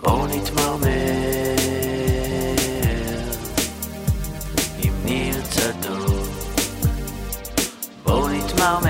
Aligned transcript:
בואו 0.00 0.26
נתמרמר 0.26 0.86
עם 4.82 4.94
ניר 5.04 5.42
צדוק. 5.50 6.28
בואו 8.04 8.28
נתמרמר 8.28 8.88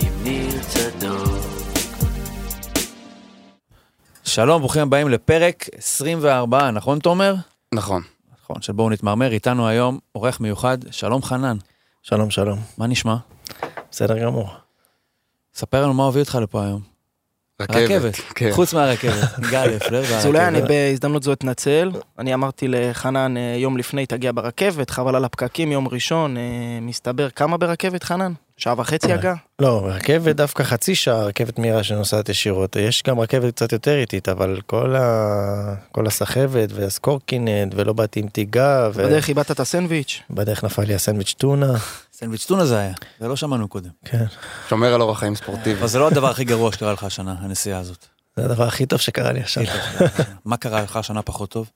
עם 0.00 0.24
ניר 0.24 0.62
צדוק. 0.62 1.44
שלום, 4.24 4.60
ברוכים 4.60 4.82
הבאים 4.82 5.08
לפרק 5.08 5.68
24, 5.78 6.70
נכון 6.70 6.98
תומר? 6.98 7.34
נכון. 7.74 8.02
נכון, 8.42 8.62
של 8.62 8.72
בואו 8.72 8.90
נתמרמר, 8.90 9.32
איתנו 9.32 9.68
היום 9.68 9.98
אורח 10.14 10.40
מיוחד, 10.40 10.78
שלום 10.90 11.22
חנן, 11.22 11.56
שלום 12.02 12.30
שלום, 12.30 12.58
מה 12.78 12.86
נשמע? 12.86 13.16
בסדר 13.90 14.18
גמור. 14.24 14.48
ספר 15.54 15.82
לנו 15.82 15.94
מה 15.94 16.04
הוביל 16.04 16.22
אותך 16.22 16.38
לפה 16.42 16.64
היום. 16.64 16.89
רכבת, 17.60 18.14
כן. 18.34 18.50
חוץ 18.52 18.74
מהרכבת, 18.74 19.38
גל 19.52 19.66
לפלר 19.66 20.14
אז 20.14 20.26
אולי 20.26 20.46
אני 20.48 20.58
והרכבת. 20.58 20.68
בהזדמנות 20.68 21.22
זו 21.22 21.32
אתנצל. 21.32 21.90
אני 22.18 22.34
אמרתי 22.34 22.68
לחנן 22.68 23.36
אה, 23.36 23.54
יום 23.56 23.76
לפני 23.76 24.06
תגיע 24.06 24.32
ברכבת, 24.34 24.90
חבל 24.90 25.16
על 25.16 25.24
הפקקים 25.24 25.72
יום 25.72 25.88
ראשון, 25.88 26.36
אה, 26.36 26.42
מסתבר 26.82 27.30
כמה 27.30 27.56
ברכבת 27.56 28.02
חנן? 28.02 28.32
שעה 28.60 28.74
וחצי 28.78 29.12
הגעה? 29.12 29.34
לא, 29.58 29.82
רכבת 29.86 30.36
דווקא 30.36 30.62
חצי 30.62 30.94
שעה, 30.94 31.24
רכבת 31.24 31.58
מהירה 31.58 31.82
שנוסעת 31.82 32.28
ישירות. 32.28 32.76
יש 32.76 33.02
גם 33.06 33.20
רכבת 33.20 33.54
קצת 33.54 33.72
יותר 33.72 33.98
איטית, 33.98 34.28
אבל 34.28 34.60
כל, 34.66 34.96
ה... 34.96 35.74
כל 35.92 36.06
הסחבת 36.06 36.68
והסקורקינט, 36.72 37.72
ולא 37.76 37.92
באתי 37.92 38.20
עם 38.20 38.28
תיגה, 38.28 38.88
בדרך 38.90 39.28
איבדת 39.28 39.50
את 39.50 39.60
הסנדוויץ'. 39.60 40.22
ובדרך 40.30 40.64
נפל 40.64 40.82
לי 40.82 40.94
הסנדוויץ' 40.94 41.34
טונה. 41.38 41.76
סנדוויץ' 42.20 42.46
טונה 42.46 42.66
זה 42.66 42.78
היה, 42.78 42.92
זה 43.20 43.28
לא 43.28 43.36
שמענו 43.36 43.68
קודם. 43.68 43.90
כן, 44.04 44.24
שומר 44.68 44.94
על 44.94 45.00
אורח 45.02 45.18
חיים 45.18 45.34
ספורטיבי. 45.34 45.78
אבל 45.78 45.86
זה 45.88 45.98
לא 45.98 46.06
הדבר 46.08 46.30
הכי 46.30 46.44
גרוע 46.44 46.72
שקרה 46.72 46.92
לך 46.92 47.04
השנה, 47.04 47.34
הנסיעה 47.38 47.78
הזאת. 47.78 48.06
זה 48.36 48.44
הדבר 48.44 48.64
הכי 48.66 48.86
טוב 48.86 49.00
שקרה 49.00 49.32
לי 49.32 49.40
עכשיו. 49.40 49.64
מה 50.44 50.56
קרה 50.56 50.82
לך 50.82 50.96
השנה 50.96 51.22
פחות 51.22 51.50
טוב? 51.50 51.70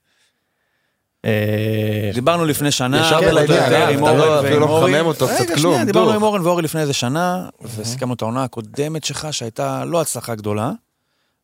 אה, 1.25 2.11
דיברנו 2.15 2.45
לפני 2.45 2.71
שנה, 2.71 3.01
ישר 3.01 3.11
פחות 3.11 3.25
או 3.25 3.35
לעניין, 3.35 3.63
יותר, 3.63 3.75
אה, 3.75 3.89
עם 3.89 3.99
אתה 3.99 4.11
אורן 4.11 4.45
ועם 4.45 4.61
לא 4.61 4.67
אורי. 4.67 4.93
מחמם 4.93 5.07
אותו, 5.07 5.27
קצת 5.27 5.41
רגע, 5.41 5.55
כלום, 5.55 5.73
שנייה, 5.73 5.85
דיברנו. 5.85 6.13
עם 6.13 6.23
אורן 6.23 6.41
ואורי 6.41 6.63
לפני 6.63 6.81
איזה 6.81 6.93
שנה, 6.93 7.49
וסיכמנו 7.77 8.15
את 8.15 8.23
העונה 8.23 8.45
הקודמת 8.45 9.05
שלך, 9.05 9.29
שהייתה 9.31 9.85
לא 9.85 10.01
הצלחה 10.01 10.35
גדולה, 10.35 10.73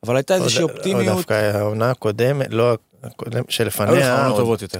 אבל 0.07 0.17
הייתה 0.17 0.35
איזושהי 0.35 0.63
אופטימיות. 0.63 1.17
דווקא 1.17 1.35
העונה 1.55 1.91
הקודמת, 1.91 2.47
לא 2.51 2.77
לך 3.05 3.13
שלפניה. 3.49 4.31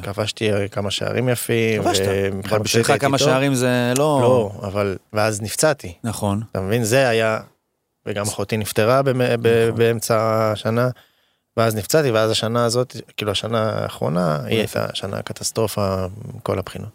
כבשתי 0.03 0.51
כמה 0.71 0.91
שערים 0.91 1.29
יפים. 1.29 1.83
כבשת, 1.83 2.05
אבל 2.45 2.59
בשבילך 2.59 2.93
כמה. 3.01 3.19
שערים 3.19 3.55
זה 3.55 3.93
לא... 3.99 4.19
לא, 4.23 4.53
אבל, 4.63 4.97
ואז 5.13 5.43
נפצעתי. 5.43 5.95
נכון. 6.05 6.43
אתה 6.51 6.61
מבין? 6.61 6.85
זה 6.85 7.09
היה, 7.09 7.41
וגם 8.07 8.27
אחותי 8.27 8.57
נפטרה 8.57 9.03
נכון. 9.03 9.43
באמצע 9.75 10.51
השנה, 10.53 10.89
ואז 11.57 11.75
נפצעתי, 11.75 12.11
ואז 12.11 12.31
השנה 12.31 12.65
הזאת, 12.65 12.97
כאילו 13.17 13.33
השנה 13.33 13.71
האחרונה, 13.71 14.39
היא 14.45 14.59
הייתה 14.59 14.87
שנה 14.95 15.23
קטסטרופה 15.23 16.07
מכל 16.35 16.59
הבחינות. 16.59 16.91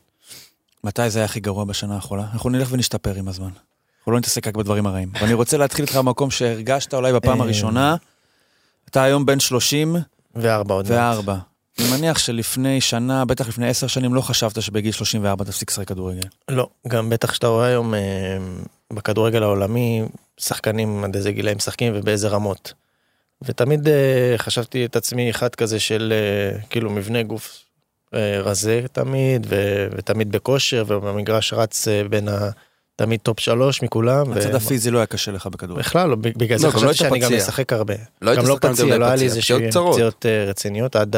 מתי 0.84 1.10
זה 1.10 1.20
היה 1.20 1.26
הכי 1.26 1.40
גרוע 1.40 1.66
בשנה 1.66 1.96
האחרונה? 1.96 2.28
אנחנו 2.34 2.50
נלך 2.50 2.68
ונשתפר 2.72 3.16
עם 3.16 3.28
הזמן. 3.28 3.50
אנחנו 4.00 4.12
לא 4.12 4.18
נתעסק 4.18 4.48
רק 4.48 4.56
בדברים 4.56 4.86
הרעים. 4.86 5.10
ואני 5.22 5.34
רוצה 5.34 5.58
להתחיל 5.58 5.86
איתך 5.86 5.96
במקום 5.96 6.32
שהרגשת 6.32 6.94
אולי 6.94 7.14
בפעם 7.14 7.42
אה. 7.42 7.46
הראשונה. 7.46 7.96
אתה 8.90 9.04
היום 9.04 9.26
בן 9.26 9.40
34. 9.40 10.15
וארבע 10.36 10.74
עוד 10.74 10.90
מעט. 10.90 10.96
אני 11.80 11.88
מניח 11.92 12.18
שלפני 12.18 12.82
שנה, 12.82 13.26
בטח 13.26 13.48
לפני 13.48 13.70
עשר 13.70 13.88
שנים, 13.88 14.14
לא 14.14 14.22
חשבת 14.22 14.62
שבגיל 14.62 14.92
34 14.92 15.46
תפסיק 15.46 15.72
לשחק 15.72 15.88
כדורגל. 15.88 16.28
לא, 16.50 16.68
גם 16.88 17.10
בטח 17.10 17.34
שאתה 17.34 17.48
רואה 17.48 17.68
היום 17.68 17.94
אה, 17.94 18.00
בכדורגל 18.94 19.44
העולמי, 19.44 20.04
שחקנים 20.38 21.04
עד 21.04 21.16
איזה 21.16 21.32
גילאים 21.32 21.58
משחקים 21.58 21.94
ובאיזה 21.96 22.28
רמות. 22.28 22.74
ותמיד 23.42 23.88
אה, 23.88 24.34
חשבתי 24.38 24.86
את 24.86 24.96
עצמי 24.96 25.30
אחד 25.30 25.56
כזה 25.56 25.80
של 25.80 26.14
אה, 26.16 26.60
כאילו 26.70 26.90
מבנה 26.90 27.24
גוף 27.24 27.64
אה, 28.14 28.42
רזה 28.42 28.82
תמיד, 28.92 29.48
ו- 29.50 29.88
ותמיד 29.92 30.32
בכושר, 30.32 30.84
ובמגרש 30.88 31.54
רץ 31.54 31.88
אה, 31.88 32.04
בין 32.10 32.28
ה... 32.28 32.50
תמיד 32.96 33.20
טופ 33.20 33.40
שלוש 33.40 33.82
מכולם. 33.82 34.32
הצד 34.34 34.56
הפיזי 34.56 34.92
לא 34.92 34.98
היה 35.00 35.06
קשה 35.06 35.32
לך 35.32 35.48
בכדורגל. 35.48 35.82
בכלל 35.84 36.10
לא, 36.10 36.16
בגלל 36.16 36.58
זה 36.58 36.68
לא, 36.68 36.74
גם 36.74 36.84
לא 36.84 36.90
חשבתי 36.90 36.98
שאני 37.10 37.20
גם. 37.20 37.34
אשחק 37.34 37.74
הרבה. 37.74 37.94
לא 38.22 38.36
גם 38.36 38.48
לא 38.48 38.58
פציע, 38.62 38.98
לא 38.98 39.06
היה 39.06 39.16
לי 39.16 39.24
איזה 39.26 39.40
צרות. 39.72 39.94
פציעות 39.94 40.26
אה, 40.26 40.46
רציניות 40.48 40.96
עד 40.96 41.16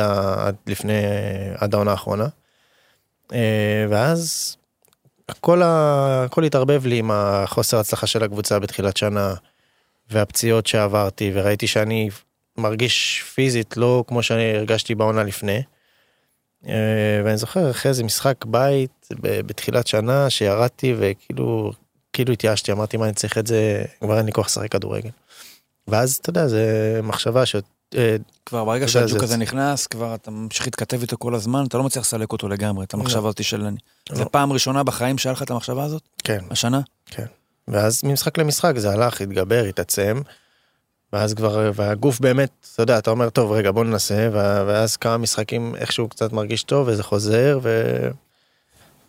לפני, 0.67 0.93
עד 1.57 1.73
העונה 1.73 1.91
האחרונה. 1.91 2.27
אה, 3.33 3.39
ואז 3.89 4.55
הכל 5.29 5.61
ה- 5.61 6.23
הכל 6.25 6.43
התערבב 6.43 6.85
לי 6.85 6.97
עם 6.97 7.11
החוסר 7.13 7.77
הצלחה 7.79 8.07
של 8.07 8.23
הקבוצה 8.23 8.59
בתחילת 8.59 8.97
שנה, 8.97 9.33
והפציעות 10.11 10.67
שעברתי, 10.67 11.31
וראיתי 11.33 11.67
שאני 11.67 12.09
מרגיש 12.57 13.23
פיזית 13.35 13.77
לא 13.77 14.03
כמו 14.07 14.23
שאני 14.23 14.55
הרגשתי 14.55 14.95
בעונה 14.95 15.23
לפני. 15.23 15.61
אה, 16.68 16.72
ואני 17.25 17.38
זוכר 17.38 17.72
אחרי 17.72 17.90
איזה 17.90 18.03
משחק 18.03 18.45
בית 18.45 19.07
בתחילת 19.22 19.88
שנה 19.88 20.29
שירדתי 20.29 20.95
וכאילו 21.00 21.72
כאילו 22.13 22.34
התייאשתי 22.34 22.72
אמרתי 22.72 22.97
מה 22.97 23.06
אני 23.06 23.13
צריך 23.13 23.38
את 23.38 23.47
זה 23.47 23.84
כבר 24.01 24.18
אין 24.18 24.25
לי 24.25 24.31
כוח 24.31 24.45
לשחק 24.45 24.72
כדורגל. 24.72 25.09
ואז 25.88 26.16
אתה 26.22 26.29
יודע 26.29 26.47
זה 26.47 27.00
מחשבה 27.03 27.45
ש... 27.45 27.56
אה, 27.95 28.16
כבר 28.45 28.66
ברגע 28.66 28.88
שהג'וק 28.88 29.18
זה- 29.19 29.23
הזה 29.25 29.38
נכנס, 29.38 29.88
כבר 29.88 30.16
אתה 30.16 30.31
ממשיך 30.31 30.66
להתכתב 30.68 31.01
איתו 31.01 31.18
כל 31.19 31.35
הזמן, 31.35 31.66
אתה 31.68 31.78
לא 31.78 31.84
מצליח 31.84 32.06
לסלק 32.06 32.31
אותו 32.31 32.47
לגמרי, 32.47 32.85
את 32.85 32.94
המחשבה 32.94 33.19
הזאת 33.29 33.44
של... 33.44 33.62
אני. 33.66 33.78
זה 34.12 34.24
לא. 34.24 34.29
פעם 34.31 34.53
ראשונה 34.53 34.84
בחיים 34.84 35.18
שהיה 35.18 35.34
לך 35.34 35.41
את 35.44 35.51
המחשבה 35.51 35.84
הזאת? 35.84 36.01
כן 36.24 36.39
השנה? 36.51 36.81
ואז 37.68 38.01
ממשחק 38.03 38.38
למשחק 38.38 38.74
זה 38.78 38.91
הלך 38.91 39.22
התגבר 39.22 39.63
התעצם. 39.69 40.22
ואז 41.17 41.33
כבר 41.33 41.72
והגוף 41.75 42.19
באמת 42.19 42.50
אתה 42.73 42.83
יודע 42.83 42.97
אתה 42.97 43.11
אומר 43.11 43.29
טוב 43.29 43.51
רגע 43.51 43.72
בוא 43.72 43.83
ננסה 43.83 44.29
ואז 44.33 44.97
כמה 44.97 45.17
משחקים 45.17 45.75
איכשהו 45.78 46.07
קצת 46.09 46.33
מרגיש 46.33 46.63
טוב 46.63 46.88
וזה 46.88 47.03
חוזר 47.03 47.59
ו... 47.61 47.81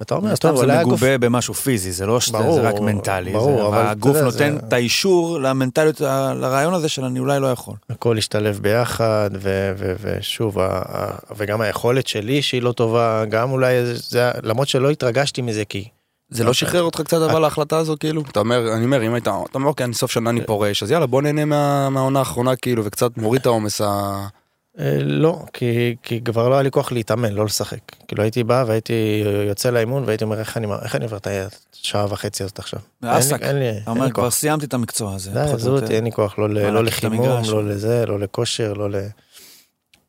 ואתה 0.01 0.15
אומר 0.15 0.37
טוב 0.37 0.57
זה 0.57 0.63
אולי 0.63 0.77
הגוף 0.77 0.87
מגובה 0.93 1.19
במשהו 1.19 1.55
פיזי, 1.55 1.93
זה 1.93 2.07
לא 2.07 2.21
שזה 2.21 2.39
זה 2.55 2.61
רק 2.61 2.81
מנטלי. 2.81 3.33
ברור, 3.33 3.57
זה- 3.61 3.67
אבל 3.67 3.87
הגוף 3.87 4.15
יודע, 4.17 4.25
נותן 4.25 4.53
זה- 4.61 4.67
את 4.69 4.73
האישור 4.73 5.41
למנטליות, 5.41 6.01
לרעיון 6.41 6.75
הזה 6.75 6.89
של 6.89 7.05
אני 7.05 7.19
אולי 7.19 7.41
לא 7.41 7.47
יכול. 7.47 7.75
הכל 7.91 8.19
השתלב 8.19 8.59
ביחד 8.63 9.31
ו- 9.35 9.73
ו- 9.79 9.95
ושוב 10.01 10.59
ה- 10.59 10.67
ה- 10.89 11.11
וגם 11.37 11.61
היכולת 11.61 12.07
שלי 12.07 12.43
שהיא 12.43 12.63
לא 12.63 12.73
טובה 12.73 13.25
גם 13.31 13.51
אולי 13.51 13.87
זה- 13.87 13.95
זה 13.95 14.31
למרות 14.43 14.69
שלא 14.69 14.91
התרגשתי 14.91 15.43
מזה 15.43 15.65
כי 15.65 15.89
זה 16.31 16.45
לא 16.45 16.53
שחרר 16.53 16.83
אותך 16.83 17.01
קצת 17.01 17.31
אבל 17.31 17.45
ההחלטה 17.45 17.79
הזו 17.79 17.97
כאילו? 18.01 18.23
אתה 18.31 18.41
אומר, 18.41 18.73
אני 18.75 18.85
אומר, 18.85 19.07
אם 19.07 19.15
היית, 19.15 19.23
אתה 19.25 19.31
אומר, 19.55 19.67
אוקיי, 19.69 19.85
אני 19.85 19.95
סוף 19.95 20.11
שנה 20.11 20.31
אני 20.31 20.47
פורש, 20.47 20.83
אז 20.83 20.91
יאללה 20.91 21.07
בוא 21.07 21.23
נהנה 21.23 21.45
מה- 21.45 21.91
מהעונה 21.91 22.19
האחרונה 22.19 22.57
כאילו, 22.57 22.85
וקצת 22.85 23.17
מוריד 23.17 23.41
את 23.41 23.47
העומס 23.47 23.81
ה... 23.81 23.87
אה, 24.79 24.99
לא, 25.03 25.45
כי, 25.53 25.97
כי 26.03 26.21
כבר 26.25 26.49
לא 26.49 26.55
היה 26.55 26.63
לי 26.63 26.71
כוח 26.71 26.93
להתאמן, 26.93 27.33
לא 27.33 27.45
לשחק. 27.45 27.79
כאילו 28.09 28.23
הייתי 28.23 28.45
בא 28.45 28.65
והייתי 28.67 29.23
יוצא 29.49 29.71
לאימון 29.71 30.03
והייתי 30.07 30.25
אומר 30.25 30.39
איך 30.39 30.57
אני, 30.57 30.67
איך 30.83 30.95
אני 30.95 31.05
עובר 31.05 31.17
את 31.17 31.27
השעה 31.83 32.07
וחצי 32.11 32.43
הזאת 32.43 32.59
עכשיו. 32.59 32.81
לי, 33.53 33.71
אתה 33.83 33.91
אומר, 33.91 34.11
כבר. 34.11 34.31
סיימתי 34.31 34.67
את 34.67 34.75
המקצוע 34.75 35.15
הזה. 35.15 35.31
אין 35.91 36.05
לי 36.05 36.13
כוח, 36.13 36.39
לא, 36.39 36.49
לא 36.49 36.85
לחימום? 36.85 37.27
לא 37.49 37.65
לזה, 37.69 38.05
לא 38.07 38.19
לכושר, 38.19 38.73
לא, 38.73 38.89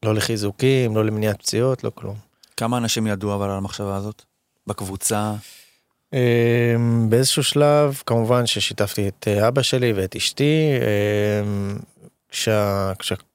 לא 0.04 0.16
לחיזוקים, 0.16 0.96
לא 0.96 1.06
למניעת 1.06 1.40
פציעות, 1.40 1.84
לא 1.84 1.92
כלום. 1.96 2.16
כמה 2.58 2.78
אנשים 2.78 3.08
ידעו 3.08 3.36
אבל 3.36 3.50
על 3.50 3.58
המחשבה 3.58 3.96
הזאת? 3.96 4.22
בקבוצה? 4.68 5.34
אמ, 6.14 7.10
באיזשהו 7.10 7.44
שלב, 7.44 8.02
כמובן 8.06 8.46
ששיתפתי 8.46 9.08
את 9.08 9.28
אה, 9.28 9.48
אבא 9.48 9.62
שלי 9.62 9.94
ואת 9.94 10.16
אשתי, 10.16 10.72
אמ, 10.82 11.78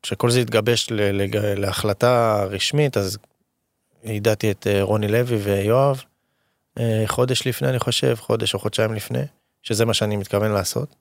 כשכל 0.02 0.30
זה 0.30 0.40
התגבש 0.40 0.88
להחלטה 1.56 2.44
רשמית, 2.50 2.96
אז 2.96 3.18
יידעתי 4.04 4.50
את 4.50 4.66
אה, 4.66 4.82
רוני 4.82 5.08
לוי 5.08 5.36
ויואב, 5.36 6.02
אה, 6.78 7.02
חודש 7.06 7.46
לפני 7.46 7.68
אני 7.68 7.78
חושב, 7.78 8.14
חודש 8.20 8.54
או 8.54 8.58
חודשיים 8.58 8.94
לפני, 8.94 9.22
שזה 9.62 9.84
מה 9.84 9.94
שאני 9.94 10.16
מתכוון 10.16 10.52
לעשות. 10.52 10.94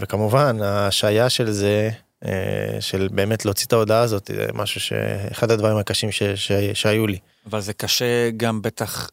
וכמובן, 0.00 0.62
ההשעיה 0.62 1.30
של 1.30 1.50
זה, 1.50 1.90
של 2.80 3.08
באמת 3.12 3.44
להוציא 3.44 3.66
את 3.66 3.72
ההודעה 3.72 4.00
הזאת, 4.00 4.30
זה 4.34 4.46
משהו 4.54 4.80
שאחד 4.80 5.50
הדברים 5.50 5.76
הקשים 5.76 6.12
ש, 6.12 6.22
ש, 6.22 6.52
שהיו 6.74 7.06
לי. 7.06 7.18
אבל 7.46 7.60
זה 7.60 7.72
קשה 7.72 8.30
גם 8.36 8.62
בטח, 8.62 9.10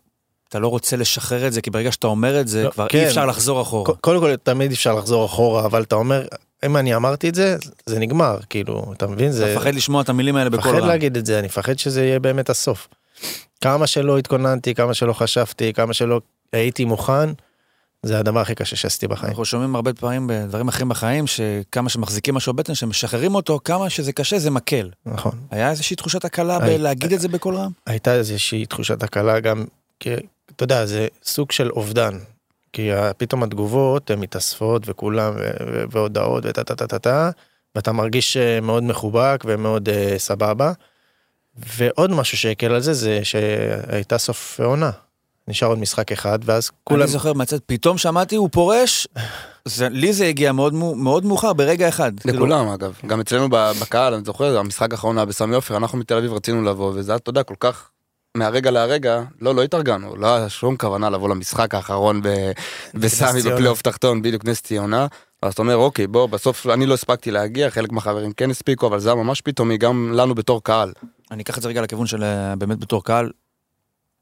אתה 0.50 0.60
לא 0.60 0.68
רוצה 0.68 0.98
לשחרר 0.98 1.48
את 1.48 1.54
זה, 1.54 1.62
כי 1.62 1.70
ברגע 1.70 1.92
שאתה 1.92 2.08
אומר 2.08 2.42
את 2.42 2.48
זה, 2.48 2.64
לא, 2.64 2.70
כבר 2.70 2.88
כן. 2.88 2.98
אי 2.98 3.08
אפשר 3.08 3.26
לחזור 3.26 3.62
אחורה. 3.62 3.94
קודם 4.02 4.20
כל 4.20 4.36
תמיד 4.36 4.72
אפשר 4.72 4.94
לחזור 4.94 5.26
אחורה 5.26 5.66
אבל 5.66 5.84
אתה 5.84 5.96
אומר 5.96 6.26
אם 6.66 6.78
אני 6.78 6.96
אמרתי 6.96 7.30
את 7.30 7.36
זה 7.36 7.58
זה 7.86 8.00
נגמר 8.00 8.38
כאילו 8.50 8.94
אתה 8.98 9.08
מבין 9.08 9.32
זה 9.32 9.52
אתה 9.52 9.60
מפחד 9.60 9.76
לשמוע 9.76 10.02
את 10.02 10.10
המילים 10.10 10.36
האלה 10.36 10.50
בקול 10.50 10.72
מפחד 10.72 10.84
רם. 10.84 10.88
להגיד 10.88 11.18
את 11.18 11.26
זה 11.26 11.40
אני 11.40 11.48
מפחד 11.48 11.80
שזה 11.80 12.06
יהיה 12.06 12.20
באמת 12.20 12.50
הסוף. 12.50 12.88
כמה 13.62 13.88
שלא 13.88 14.18
התכוננתי 14.18 14.74
כמה 14.74 14.94
שלא 14.94 15.14
חשבתי 15.14 15.74
כמה 15.74 15.94
שלא 15.94 16.22
הייתי 16.54 16.86
מוכן 16.86 17.30
זה 18.04 18.20
הדבר 18.20 18.40
הכי 18.40 18.56
קשה 18.56 18.76
שעשיתי 18.76 19.08
בחיים. 19.08 19.30
אנחנו 19.30 19.46
שומעים 19.46 19.76
הרבה 19.76 19.94
פעמים 19.94 20.28
בדברים 20.28 20.68
אחרים 20.68 20.90
בחיים, 20.90 21.28
שכמה 21.28 21.90
שמחזיקים 21.90 22.36
משהו 22.36 22.54
בבטן, 22.54 22.76
שמשחררים 22.76 23.36
אותו, 23.36 23.60
כמה 23.64 23.90
שזה 23.90 24.14
קשה 24.14 24.40
זה 24.40 24.52
מקל. 24.52 24.90
נכון 25.06 25.32
היה 25.52 25.70
איזושהי 25.70 25.96
תחושת 25.96 26.26
הקלה 26.26 26.58
היי. 26.62 26.78
בלהגיד 26.78 27.14
את 27.14 27.20
זה 27.20 27.28
בקול 27.28 27.56
רם? 27.56 27.72
הייתה 27.86 28.14
איזושהי 28.16 28.66
תחושת 28.66 29.04
הקלה 29.04 29.40
גם 29.40 29.66
כי 30.00 30.10
אתה 30.52 30.64
יודע 30.64 30.86
זה 30.86 31.08
סוג 31.24 31.52
של 31.52 31.70
אובדן. 31.70 32.20
כי 32.74 32.90
פתאום 33.18 33.44
התגובות 33.44 34.12
הן 34.12 34.20
מתאספות 34.20 34.84
וכולם, 34.86 35.34
והודעות 35.92 36.44
וטה 36.46 36.64
טה 36.64 36.76
טה 36.76 36.88
טה 36.88 37.00
טה, 37.00 37.30
ואתה 37.76 37.92
מרגיש 37.92 38.38
אה, 38.38 38.62
מאוד 38.62 38.84
מחובק 38.84 39.44
ומאוד 39.46 39.90
אה, 39.90 40.16
סבבה. 40.18 40.72
ועוד 41.78 42.12
משהו 42.12 42.38
שהקל 42.38 42.72
על 42.72 42.82
זה, 42.82 42.94
זה 42.94 43.20
שהייתה 43.24 44.18
סוף 44.18 44.60
עונה. 44.60 44.92
נשאר 45.48 45.68
עוד 45.68 45.80
משחק 45.80 46.12
אחד, 46.12 46.40
ואז 46.46 46.72
כולם... 46.84 47.02
אני 47.02 47.10
זוכר 47.10 47.34
מהצד, 47.34 47.58
פתאום 47.66 47.98
שמעתי, 47.98 48.36
הוא 48.36 48.50
פורש, 48.52 49.08
זה, 49.66 49.90
לי 49.90 50.14
זה 50.14 50.26
הגיע 50.26 50.52
מאוד, 50.52 50.74
מאוד 50.74 51.26
מאוחר, 51.26 51.54
ברגע 51.54 51.88
אחד. 51.88 52.20
כאילו, 52.20 52.38
לכולם 52.38 52.68
אגב, 52.68 52.94
גם 53.08 53.20
אצלנו 53.20 53.50
בקהל, 53.50 54.14
אני 54.14 54.24
זוכר, 54.26 54.58
המשחק 54.58 54.92
האחרון 54.92 55.18
היה 55.18 55.26
בסמי 55.26 55.56
עופר, 55.56 55.78
אנחנו 55.78 55.98
מתל 55.98 56.18
אביב 56.18 56.34
רצינו 56.34 56.64
לבוא, 56.64 56.92
וזה 56.96 57.12
היה, 57.12 57.18
אתה 57.18 57.30
יודע, 57.30 57.44
כל 57.44 57.56
כך 57.60 57.90
מהרגע 58.36 58.72
להרגע, 58.72 59.24
לא, 59.42 59.56
לא 59.56 59.64
התארגנו, 59.64 60.16
לא 60.16 60.36
היה 60.36 60.50
שום 60.50 60.78
כוונה 60.78 61.10
לבוא 61.10 61.30
למשחק 61.30 61.76
האחרון 61.76 62.22
ב- 62.22 62.52
בסמי. 62.94 63.42
בפלייאוף 63.42 63.82
תחתון, 63.82 64.22
בדיוק 64.22 64.46
נס 64.46 64.62
ציונה. 64.62 65.08
אז 65.42 65.54
אתה 65.54 65.62
אומר, 65.62 65.76
אוקיי, 65.78 66.08
בוא, 66.08 66.26
בסוף 66.26 66.68
אני 66.68 66.86
לא 66.86 66.94
הספקתי 66.94 67.32
להגיע, 67.32 67.70
חלק 67.70 67.92
מהחברים 67.92 68.32
כן 68.32 68.50
הספיקו, 68.52 68.88
אבל 68.88 69.00
זה 69.00 69.10
היה 69.10 69.16
ממש 69.16 69.42
פתאומי, 69.42 69.78
גם 69.78 70.12
לנו 70.14 70.36
בתור 70.36 70.64
קהל. 70.64 70.94
אני 71.32 71.44
אקח 71.44 71.58
את 71.58 71.64
זה 71.64 71.70
רגע 71.70 71.82
לכיוון 71.82 72.08
של 72.08 72.24
אה, 72.24 72.56
באמת 72.56 72.80
בתור 72.80 73.04
קהל. 73.04 73.32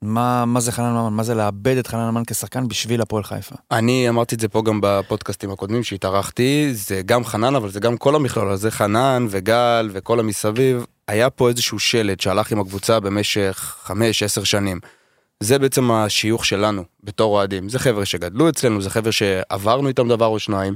מה, 0.01 0.45
מה 0.45 0.59
זה 0.59 0.71
חנן 0.71 0.91
ממן? 0.93 1.13
מה 1.13 1.23
זה 1.23 1.35
לאבד 1.35 1.77
את 1.77 1.87
חנן 1.87 2.09
ממן 2.09 2.23
כשחקן 2.27 2.67
בשביל 2.67 3.01
הפועל 3.01 3.23
חיפה? 3.23 3.55
אני 3.71 4.09
אמרתי 4.09 4.35
את 4.35 4.39
זה 4.39 4.47
פה 4.47 4.61
גם 4.61 4.79
בפודקאסטים 4.83 5.51
הקודמים 5.51 5.83
שהתארחתי, 5.83 6.69
זה 6.73 7.01
גם 7.05 7.25
חנן, 7.25 7.55
אבל 7.55 7.69
זה 7.69 7.79
גם 7.79 7.97
כל 7.97 8.15
המכלול 8.15 8.49
הזה, 8.49 8.71
חנן 8.71 9.25
וגל 9.29 9.89
וכל 9.93 10.19
המסביב. 10.19 10.85
היה 11.07 11.29
פה 11.29 11.49
איזשהו 11.49 11.79
שלד 11.79 12.19
שהלך 12.19 12.51
עם 12.51 12.59
הקבוצה 12.59 12.99
במשך 12.99 13.75
5-10 13.87 13.91
שנים. 14.45 14.79
זה 15.39 15.59
בעצם 15.59 15.91
השיוך 15.91 16.45
שלנו 16.45 16.83
בתור 17.03 17.35
אוהדים. 17.35 17.69
זה 17.69 17.79
חבר'ה 17.79 18.05
שגדלו 18.05 18.49
אצלנו, 18.49 18.81
זה 18.81 18.89
חבר'ה 18.89 19.11
שעברנו 19.11 19.87
איתם 19.87 20.07
דבר 20.07 20.25
או 20.25 20.39
שניים, 20.39 20.75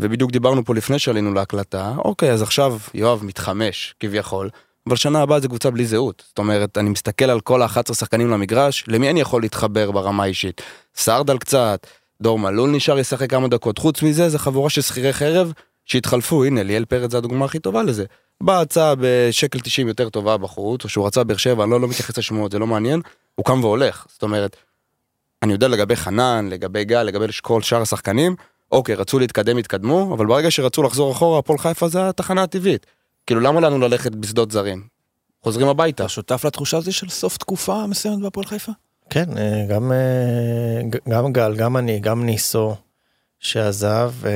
ובדיוק 0.00 0.30
דיברנו 0.30 0.64
פה 0.64 0.74
לפני 0.74 0.98
שעלינו 0.98 1.34
להקלטה, 1.34 1.94
אוקיי, 1.98 2.32
אז 2.32 2.42
עכשיו 2.42 2.78
יואב 2.94 3.24
מתחמש 3.24 3.94
כביכול, 4.00 4.50
אבל 4.86 4.96
שנה 4.96 5.22
הבאה 5.22 5.40
זה 5.40 5.48
קבוצה 5.48 5.70
בלי 5.70 5.86
זהות. 5.86 6.22
זאת 6.28 6.38
אומרת, 6.38 6.78
אני 6.78 6.90
מסתכל 6.90 7.24
על 7.24 7.40
כל 7.40 7.62
ה-11 7.62 7.94
שחקנים 7.94 8.30
למגרש, 8.30 8.84
למי 8.88 9.10
אני 9.10 9.20
יכול 9.20 9.42
להתחבר 9.42 9.90
ברמה 9.90 10.22
האישית? 10.22 10.62
סרדל 10.94 11.38
קצת, 11.38 11.86
דור 12.22 12.38
מלול 12.38 12.70
נשאר 12.70 12.98
ישחק 12.98 13.30
כמה 13.30 13.48
דקות. 13.48 13.78
חוץ 13.78 14.02
מזה, 14.02 14.28
זה 14.28 14.38
חבורה 14.38 14.70
של 14.70 14.80
שכירי 14.80 15.12
חרב 15.12 15.52
שהתחלפו, 15.86 16.44
הנה, 16.44 16.62
ליאל 16.62 16.84
פרץ 16.84 17.10
זה 17.10 17.18
הדוגמה 17.18 17.44
הכי 17.44 17.58
טובה 17.58 17.82
לזה. 17.82 18.04
באה 18.44 18.60
הצעה 18.60 18.94
בשקל 18.98 19.58
90 19.60 19.88
יותר 19.88 20.08
טובה 20.08 20.36
בחוץ, 20.36 20.84
או 20.84 20.88
שהוא 20.88 21.06
רצה 21.06 21.24
באר 21.24 21.36
שבע, 21.36 21.64
אני 21.64 21.70
לא, 21.70 21.80
לא 21.80 21.88
מתייחס 21.88 22.18
לשמועות, 22.18 22.52
זה 22.52 22.58
לא 22.58 22.66
מעניין, 22.66 23.00
הוא 23.34 23.46
קם 23.46 23.64
והולך. 23.64 24.06
זאת 24.08 24.22
אומרת, 24.22 24.56
אני 25.42 25.52
יודע 25.52 25.68
לגבי 25.68 25.96
חנן, 25.96 26.48
לגבי 26.50 26.84
גל, 26.84 27.02
לגבי 27.02 27.26
כל 27.42 27.62
שאר 27.62 27.82
השחקנים, 27.82 28.36
אוקיי, 28.72 28.94
רצו 28.94 29.18
להתקדם, 29.18 29.56
התקדמו, 29.56 30.14
אבל 30.14 30.26
ברגע 30.26 30.50
שרצו 30.50 30.82
לחזור 30.82 31.12
אחורה, 31.12 31.38
הפועל 31.38 31.58
חיפה 31.58 31.88
זה 31.88 32.08
התחנה 32.08 32.42
הטבעית. 32.42 32.86
כאילו, 33.26 33.40
למה 33.40 33.60
לנו 33.60 33.78
ללכת 33.78 34.12
בשדות 34.12 34.50
זרים? 34.50 34.82
חוזרים 35.42 35.68
הביתה. 35.68 36.02
אתה 36.02 36.08
שותף 36.08 36.44
לתחושה 36.44 36.76
הזו 36.76 36.92
של 36.92 37.08
סוף 37.08 37.36
תקופה 37.36 37.86
מסוימת 37.86 38.22
בהפועל 38.22 38.46
חיפה? 38.46 38.72
כן, 39.10 39.38
אה, 39.38 39.66
גם, 39.68 39.92
אה, 39.92 40.98
גם 41.08 41.32
גל, 41.32 41.54
גם 41.56 41.76
אני, 41.76 42.00
גם 42.00 42.26
ניסו 42.26 42.74
שעזב, 43.42 44.12
אה, 44.26 44.30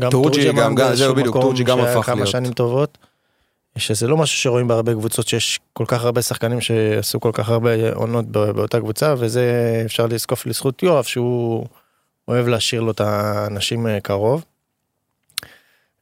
גם 0.00 0.10
טורג'י 0.10 0.42
תורג'מן 0.44 0.62
גם, 0.62 0.74
גם, 0.74 0.94
זהו, 0.94 1.14
בדיוק, 1.14 1.36
טורג'י 1.40 1.64
גם 1.64 1.80
הפך 1.80 2.06
כמה 2.06 2.14
להיות. 2.14 2.28
שנים 2.28 2.52
טובות. 2.52 2.98
שזה 3.78 4.06
לא 4.06 4.16
משהו 4.16 4.36
שרואים 4.38 4.68
בהרבה 4.68 4.92
קבוצות 4.92 5.28
שיש 5.28 5.60
כל 5.72 5.84
כך 5.88 6.04
הרבה 6.04 6.22
שחקנים 6.22 6.60
שעשו 6.60 7.20
כל 7.20 7.30
כך 7.34 7.48
הרבה 7.48 7.92
עונות 7.94 8.26
בא- 8.26 8.52
באותה 8.52 8.80
קבוצה 8.80 9.14
וזה 9.18 9.42
אפשר 9.86 10.06
לזקוף 10.06 10.46
לזכות 10.46 10.82
יואב 10.82 11.04
שהוא 11.04 11.66
אוהב 12.28 12.48
להשאיר 12.48 12.80
לו 12.82 12.90
את 12.90 13.00
האנשים 13.00 13.86
אה, 13.86 14.00
קרוב. 14.00 14.44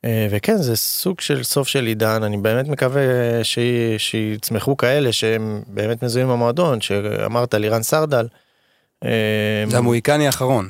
אה, 0.05 0.27
וכן 0.31 0.56
זה 0.56 0.77
סוג 0.77 1.21
של 1.21 1.43
סוף 1.44 1.69
של 1.69 1.87
עידן 1.87 2.23
אני 2.23 2.37
באמת 2.37 2.69
מקווה 2.69 3.03
ש- 3.44 3.59
שיצמחו 3.99 4.77
כאלה 4.77 5.12
שהם 5.12 5.62
באמת 5.67 6.03
מזוהים 6.03 6.27
עם 6.29 6.32
המועדון 6.35 6.81
שאמרת 6.81 7.55
לירן 7.55 7.82
סרדל. 7.82 8.27
זה 9.03 9.09
המוהיקני 9.79 10.27
האחרון. 10.27 10.69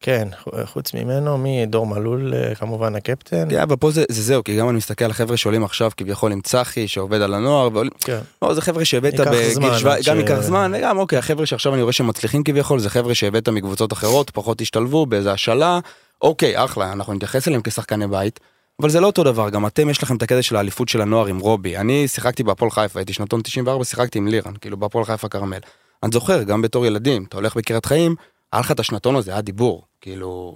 כן 0.00 0.28
חוץ 0.64 0.94
ממנו 0.94 1.38
מי 1.38 1.66
דור 1.66 1.86
מלול 1.86 2.34
אה, 2.34 2.54
כמובן 2.54 2.94
הקפטן. 2.94 3.50
כן, 3.50 3.58
אבל 3.60 3.76
פה 3.76 3.90
זה, 3.90 4.04
זה 4.08 4.22
זהו, 4.22 4.44
כי 4.44 4.56
גם 4.56 4.68
אני 4.68 4.76
מסתכל 4.76 5.04
על 5.04 5.12
חבר'ה 5.12 5.36
שעולים 5.36 5.64
עכשיו 5.64 5.90
כביכול 5.96 6.32
עם 6.32 6.40
צחי, 6.40 6.88
שעובד 6.88 7.20
על 7.20 7.34
הנוער, 7.34 7.68
ועולים, 7.72 7.92
כן. 8.00 8.18
לא, 8.42 8.54
זה 8.54 8.60
חבר'ה 8.60 8.84
שהבאת 8.84 9.14
בגיל 9.14 9.78
שבע, 9.78 9.94
עד 9.94 10.02
גם 10.06 10.16
ש- 10.16 10.20
ייקח 10.20 10.40
זמן, 10.40 10.72
גם 10.82 10.98
אוקיי, 10.98 11.18
החבר'ה 11.18 11.46
שעכשיו 11.46 11.74
אני 11.74 11.82
רואה 11.82 11.92
שהם 11.92 12.06
מצליחים 12.06 12.44
כביכול, 12.44 12.78
זה 12.78 12.90
חבר'ה 12.90 13.14
שהבאת 13.14 13.48
מקבוצות 13.48 13.92
אחרות, 13.92 14.30
פחות 14.30 14.60
השתלבו 14.60 15.06
באיזה 15.06 15.32
השאלה, 15.32 15.78
אוקיי, 16.22 16.64
אחלה, 16.64 16.92
אנחנו 16.92 17.14
נתייחס 17.14 17.48
אליהם 17.48 17.62
כשחקני 17.62 18.06
בית, 18.06 18.40
אבל 18.80 18.90
זה 18.90 19.00
לא 19.00 19.06
אותו 19.06 19.24
דבר, 19.24 19.50
גם 19.50 19.66
אתם 19.66 19.90
יש 19.90 20.02
לכם 20.02 20.16
את 20.16 20.22
הקטע 20.22 20.42
של 20.42 20.56
האליפות 20.56 20.88
של 20.88 21.00
הנוער 21.00 21.26
עם 21.26 21.38
רובי, 21.38 21.76
אני 21.76 22.08
שיחקתי 22.08 22.42
בהפועל 22.42 22.70
חיפה, 22.70 22.98
הייתי 23.00 23.12
שנתון 23.12 23.42
94, 23.42 23.84
שיחקתי 23.84 24.18
עם 24.18 24.28
לירן, 24.28 24.52
כאילו 24.60 24.76
בהפועל 24.76 25.04
חיפה 25.04 25.28
כרמל. 25.28 25.58
אני 26.02 26.10
זוכר, 26.12 26.42
גם 26.42 26.62
בתור 26.62 26.86
ילדים, 26.86 27.24
אתה 27.28 27.36
הולך 27.36 27.56
בקריית 27.56 27.86
חיים, 27.86 28.14
היה 28.52 28.60
לך 28.60 28.70
את 28.70 28.80
השנתון 28.80 29.16
הזה, 29.16 29.30
היה 29.32 29.40
דיבור, 29.40 29.82
כאילו, 30.00 30.54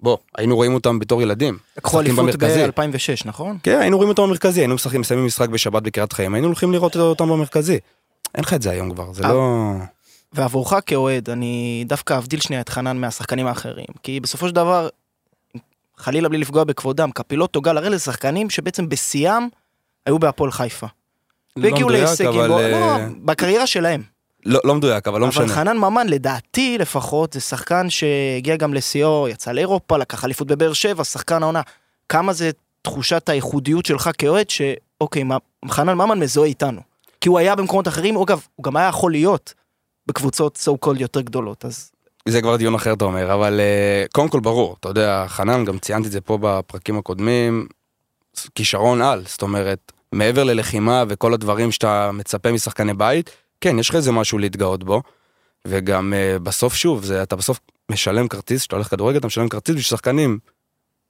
בוא, 0.00 0.16
היינו 0.36 0.56
רואים 0.56 0.74
אותם 0.74 0.98
בתור 0.98 1.22
ילדים. 1.22 1.58
לקחו 1.76 2.00
אליפות 2.00 2.18
במרכזי. 2.18 2.66
ב-2006, 2.66 3.22
נכון? 3.24 3.58
כן, 3.62 3.78
היינו 3.80 3.96
רואים 3.96 4.08
אותם 4.08 4.22
במרכזי, 4.22 4.60
היינו 4.60 4.74
משחקים, 4.74 5.00
מסיימים 5.00 5.26
משחק 5.26 5.48
בשבת 5.48 5.82
בקריית 5.82 6.12
חיים, 6.12 6.34
היינו 6.34 6.46
הולכים 6.46 6.72
לראות 6.72 6.96
אותם 6.96 7.28
במרכזי. 7.28 7.78
אין 8.34 8.44
לך 8.44 8.54
את 8.54 8.62
זה 8.62 8.70
היום 8.70 8.94
כבר, 8.94 9.12
זה 9.12 9.24
אה. 9.24 9.28
לא... 9.28 9.72
ועבורך 10.32 10.74
כאוהד, 10.86 11.30
אני 11.30 11.84
דווקא 11.88 12.18
אבדיל 12.18 12.40
שנייה 12.40 12.60
את 12.60 12.68
חנן 12.68 12.96
מהשחקנים 12.96 13.46
האחרים. 13.46 13.86
כי 14.02 14.20
בסופו 14.20 14.48
של 14.48 14.54
דבר, 14.54 14.88
חלילה 15.96 16.28
בלי 16.28 16.38
לפגוע 16.38 16.64
בכבודם, 16.64 17.10
קפילוטו, 17.10 17.60
גל, 17.60 17.76
הרי 17.76 17.86
אלה 17.86 17.98
שחקנים 17.98 18.50
שבעצם 18.50 18.88
בשיאם 18.88 19.48
היו 20.06 20.18
בהפועל 20.18 20.50
חיפה. 20.50 20.86
והגיעו 21.56 21.88
מדויק, 21.88 22.04
להישגים, 22.04 22.40
אה, 22.40 22.68
לא, 22.68 22.96
בקריירה 23.24 23.66
שלהם. 23.66 24.02
לא, 24.46 24.60
לא 24.64 24.74
מדויק, 24.74 25.08
אבל 25.08 25.20
לא 25.20 25.24
אבל 25.24 25.44
משנה. 25.44 25.54
חנן 25.54 25.76
ממן, 25.76 26.08
לדעתי 26.08 26.78
לפחות, 26.78 27.32
זה 27.32 27.40
שחקן 27.40 27.90
שהגיע 27.90 28.56
גם 28.56 28.74
לשיאו, 28.74 29.28
יצא 29.28 29.52
לאירופה, 29.52 29.96
לקח 29.96 30.24
אליפות 30.24 30.46
בבאר 30.46 30.72
שבע, 30.72 31.04
שחקן 31.04 31.42
העונה. 31.42 31.60
כמה 32.08 32.32
זה 32.32 32.50
תחושת 32.82 33.28
הייחודיות 33.28 33.86
שלך 33.86 34.10
כאוהד, 34.18 34.50
שאוקיי, 34.50 35.22
חנן 35.70 35.94
ממן 35.94 36.18
מזוהה 36.18 36.48
איתנו. 36.48 36.80
כי 37.20 37.28
הוא 37.28 37.38
היה 37.38 37.56
במקומות 37.56 37.88
אחרים, 37.88 38.16
אגב, 38.16 38.46
הוא 38.56 38.64
גם 38.64 38.76
היה 38.76 38.88
יכול 38.88 39.12
להיות 39.12 39.54
בקבוצות 40.06 40.58
so 40.68 40.86
called 40.86 41.00
יותר 41.00 41.20
גדולות, 41.20 41.64
אז 41.64 41.90
זה 42.28 42.42
כבר 42.42 42.56
דיון 42.56 42.74
אחר 42.74 42.92
אתה 42.92 43.04
אומר, 43.04 43.34
אבל 43.34 43.60
אה, 43.60 44.04
קודם 44.12 44.28
כל 44.28 44.40
ברור, 44.40 44.76
אתה 44.80 44.88
יודע, 44.88 45.24
חנן, 45.28 45.64
גם 45.64 45.78
ציינתי 45.78 46.06
את 46.06 46.12
זה 46.12 46.20
פה 46.20 46.38
בפרקים 46.40 46.98
הקודמים, 46.98 47.66
כישרון 48.54 49.02
על, 49.02 49.22
זאת 49.26 49.42
אומרת, 49.42 49.92
מעבר 50.12 50.44
ללחימה 50.44 51.04
וכל 51.08 51.34
הדברים 51.34 51.72
שאתה 51.72 52.10
מצפה 52.12 52.52
משחקני 52.52 52.94
בית, 52.94 53.30
כן, 53.60 53.78
יש 53.78 53.88
לך 53.88 53.94
איזה 53.94 54.12
משהו 54.12 54.38
להתגאות 54.38 54.84
בו, 54.84 55.02
וגם 55.66 56.14
אה, 56.14 56.38
בסוף 56.38 56.74
שוב, 56.74 57.04
זה, 57.04 57.22
אתה 57.22 57.36
בסוף 57.36 57.60
משלם 57.90 58.28
כרטיס, 58.28 58.60
כשאתה 58.60 58.76
הולך 58.76 58.90
כדורגל 58.90 59.18
אתה 59.18 59.26
משלם 59.26 59.48
כרטיס 59.48 59.74
בשביל 59.74 59.84
שחקנים 59.84 60.38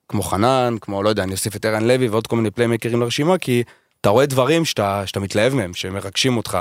כמו 0.08 0.22
חנן, 0.22 0.76
כמו 0.80 1.02
לא 1.02 1.08
יודע, 1.08 1.22
אני 1.22 1.32
אוסיף 1.32 1.56
את 1.56 1.64
ערן 1.64 1.84
לוי 1.84 2.08
ועוד 2.08 2.26
כל 2.26 2.36
מיני 2.36 2.50
פליימקרים 2.50 3.00
לרשימה, 3.00 3.38
כי 3.38 3.62
אתה 4.00 4.08
רואה 4.08 4.26
דברים 4.26 4.64
שאתה, 4.64 5.02
שאתה 5.06 5.20
מתלהב 5.20 5.54
מהם, 5.54 5.74
שמרגשים 5.74 6.36
אותך, 6.36 6.58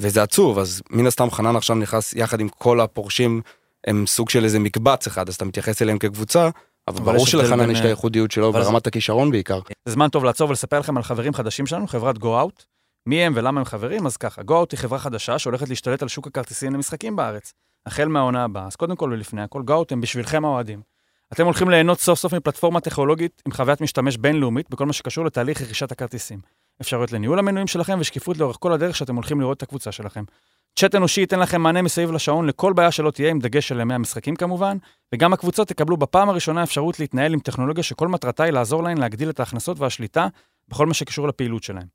וזה 0.00 0.22
עצוב, 0.22 0.58
אז 0.58 0.82
מן 0.90 1.06
הסתם 1.06 1.30
חנן 1.30 1.56
עכשיו 1.56 1.76
נכנס 1.76 2.12
יחד 2.12 2.40
עם 2.40 2.48
כל 2.48 2.80
הפורשים 2.80 3.40
הם 3.86 4.06
סוג 4.06 4.30
של 4.30 4.44
איזה 4.44 4.58
מקבץ 4.58 5.06
אחד, 5.06 5.28
אז 5.28 5.34
אתה 5.34 5.44
מתייחס 5.44 5.82
אליהם 5.82 5.98
כקבוצה, 5.98 6.48
אבל 6.88 7.04
ברור 7.04 7.26
שלחנן 7.26 7.70
יש 7.70 7.78
את 7.78 7.82
אה, 7.82 7.88
הייחודיות 7.88 8.30
שלו 8.30 8.52
ברמת 8.52 8.86
הכישרון 8.86 9.30
בעיקר. 9.30 9.60
זה 9.84 9.92
זמן 9.92 10.08
טוב 10.08 10.24
לעצור 10.24 10.48
ולספר 10.48 10.78
לכם 10.78 10.96
על 10.96 11.02
חברים 11.02 11.34
חדשים 11.34 11.66
שלנו, 11.66 11.86
חברת 11.86 12.16
GoOut. 12.16 12.64
מי 13.06 13.24
הם 13.24 13.32
ולמה 13.36 13.60
הם 13.60 13.64
חברים? 13.64 14.06
אז 14.06 14.16
ככה, 14.16 14.42
GoOut 14.42 14.66
היא 14.72 14.78
חברה 14.78 14.98
חדשה 14.98 15.38
שהולכת 15.38 15.68
להשתלט 15.68 16.02
על 16.02 16.08
שוק 16.08 16.26
הכרטיסים 16.26 16.74
למשחקים 16.74 17.16
בארץ. 17.16 17.52
החל 17.86 18.08
מהעונה 18.08 18.44
הבאה. 18.44 18.66
אז 18.66 18.76
קודם 18.76 18.96
כל 18.96 19.10
ולפני 19.12 19.42
הכל, 19.42 19.62
GoOut 19.66 19.86
הם 19.90 20.00
בשבילכם 20.00 20.44
האוהדים. 20.44 20.80
אתם 21.32 21.44
הולכים 21.44 21.70
ליהנות 21.70 22.00
סוף 22.00 22.18
סוף 22.18 22.34
מפלטפורמה 22.34 22.80
טכנולוגית 22.80 23.42
עם 23.46 23.52
חוויית 23.52 23.80
משתמש 23.80 24.16
בינלאומית 24.16 24.70
בכל 24.70 24.86
מה 24.86 24.92
שקשור 24.92 25.24
לתהליך 25.24 25.62
רכישת 25.62 25.92
הכרטיסים. 25.92 26.38
אפשרויות 26.80 27.12
לניהול 27.12 27.38
המנויים 27.38 27.66
שלכם 27.66 27.98
ושקיפות 28.00 28.36
לאורך 28.38 28.56
כל 28.60 28.72
הדרך 28.72 28.96
שאתם 28.96 29.14
הולכים 29.14 29.40
לראות 29.40 29.56
את 29.56 29.62
הקבוצה 29.62 29.92
שלכם. 29.92 30.24
צ'אט 30.76 30.94
אנושי 30.94 31.20
ייתן 31.20 31.40
לכם 31.40 31.60
מענה 31.60 31.82
מסביב 31.82 32.12
לשעון 32.12 32.46
לכל 32.46 32.72
בעיה 32.72 32.90
שלא 32.90 33.10
תהיה, 33.10 33.30
עם 33.30 33.38
דגש 33.38 33.68
של 33.68 33.80
ימי 33.80 33.94
המשחקים 33.94 34.36
כמובן, 34.36 34.76
וגם 35.14 35.32
הקבוצות 35.32 35.68
תקבלו 35.68 35.96
בפעם 35.96 36.28
הראשונה 36.28 36.62
אפשרות 36.62 37.00
להתנהל 37.00 37.32
עם 37.32 37.40
טכנולוגיה 37.40 37.82
שכל 37.82 38.08
מטרתה 38.08 38.42
היא 38.42 38.52
לעזור 38.52 38.82
להן 38.82 38.98
להגדיל 38.98 39.30
את 39.30 39.40
ההכנסות 39.40 39.80
והשליטה 39.80 40.28
בכל 40.68 40.86
מה 40.86 40.94
שקשור 40.94 41.28
לפעילות 41.28 41.62
שלהם. 41.62 41.86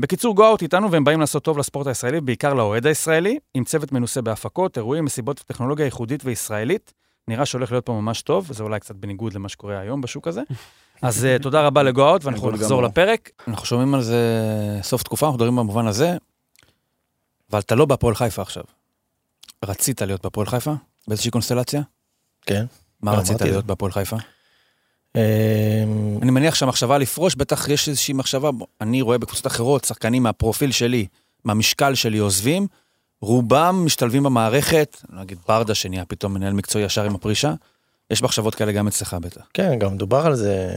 בקיצור, 0.00 0.34
גו-אוט 0.34 0.62
איתנו 0.62 0.90
והם 0.90 1.04
באים 1.04 1.20
לעשות 1.20 1.44
טוב 1.44 1.58
לספורט 1.58 1.86
הישראלי, 1.86 2.20
בעיקר 2.20 2.54
לאוהד 2.54 2.86
הישראלי, 2.86 3.38
עם 3.54 3.64
צוות 3.64 3.92
מנוסה 3.92 4.22
בהפקות, 4.22 4.76
אירועים, 4.76 5.04
מסיבות 5.04 5.40
וטכנולוגיה 5.40 5.84
ייחודית 5.84 6.24
וישראלית. 6.24 6.92
נראה 7.28 7.46
שהולך 7.46 7.72
להיות 7.72 7.86
פה 7.86 7.92
ממש 7.92 8.22
טוב, 8.22 8.46
וזה 8.48 8.62
אולי 8.62 8.80
קצת 8.80 8.94
בניגוד 8.94 9.34
למה 9.34 9.48
שקורה 9.48 9.78
היום 9.78 10.00
בשוק 10.00 10.28
הזה. 10.28 10.42
אז 11.02 11.26
uh, 11.38 11.42
תודה 11.42 11.66
רבה 11.66 11.82
לגו-אוט, 11.82 12.24
ואנחנו 12.24 12.50
נחזור. 12.50 12.82
לפרק. 12.82 13.30
אנחנו 13.48 13.66
שומעים 13.66 13.94
על 13.94 14.02
זה 14.02 14.18
סוף 14.82 15.02
תקופה, 15.02 15.26
אנחנו 15.26 15.36
מדברים 15.36 15.56
במובן 15.56 15.86
הזה, 15.86 16.16
אבל 17.50 17.58
אתה 17.58 17.74
לא 17.74 17.84
בהפועל 17.84 18.14
חיפה 18.14 18.42
עכשיו. 18.42 18.62
רצית 19.64 20.02
להיות 20.02 20.22
בהפועל 20.22 20.46
חיפה? 20.46 20.72
באיזושהי 21.08 21.30
קונסטלציה? 21.30 21.82
כן. 22.42 22.64
מה 23.02 23.12
לא, 23.12 23.18
רצית 23.18 23.40
להיות 23.40 23.64
בהפועל 23.64 23.92
חיפה? 23.92 24.16
אמ, 25.16 25.20
אני 26.22 26.30
מניח 26.30 26.54
שהמחשבה 26.54 26.98
לפרוש, 26.98 27.34
בטח 27.34 27.68
יש 27.68 27.88
איזושהי 27.88 28.14
מחשבה, 28.14 28.50
אני 28.80 29.02
רואה 29.02 29.18
בקבוצות 29.18 29.46
אחרות, 29.46 29.84
שחקנים 29.84 30.22
מהפרופיל 30.22 30.72
שלי, 30.72 31.06
מהמשקל 31.44 31.94
שלי 31.94 32.18
עוזבים, 32.18 32.66
רובם 33.22 33.82
משתלבים 33.84 34.22
במערכת, 34.22 34.96
נגיד 35.12 35.38
ברדה 35.48 35.74
שנהיה 35.74 36.04
פתאום 36.04 36.34
מנהל 36.34 36.52
מקצועי 36.52 36.84
ישר 36.84 37.04
עם 37.04 37.14
הפרישה, 37.14 37.52
יש 38.10 38.22
מחשבות 38.22 38.54
כאלה 38.54 38.72
גם 38.72 38.86
אצלך 38.88 39.14
בטח. 39.14 39.42
כן, 39.54 39.78
גם 39.78 39.96
דובר 39.96 40.26
על 40.26 40.34
זה, 40.34 40.70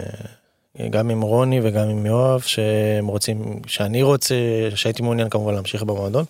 גם 0.89 1.09
עם 1.09 1.21
רוני 1.21 1.59
וגם 1.63 1.89
עם 1.89 2.05
יואב, 2.05 2.41
שהם 2.41 3.07
רוצים, 3.07 3.59
שאני 3.67 4.03
רוצה, 4.03 4.35
שהייתי 4.75 5.01
מעוניין 5.01 5.29
כמובן 5.29 5.53
להמשיך 5.53 5.83
במועדון, 5.83 6.25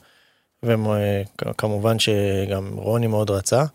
וכמובן 0.64 2.00
שגם 2.00 2.72
רוני 2.76 3.08
מאוד 3.08 3.30
רצה. 3.30 3.66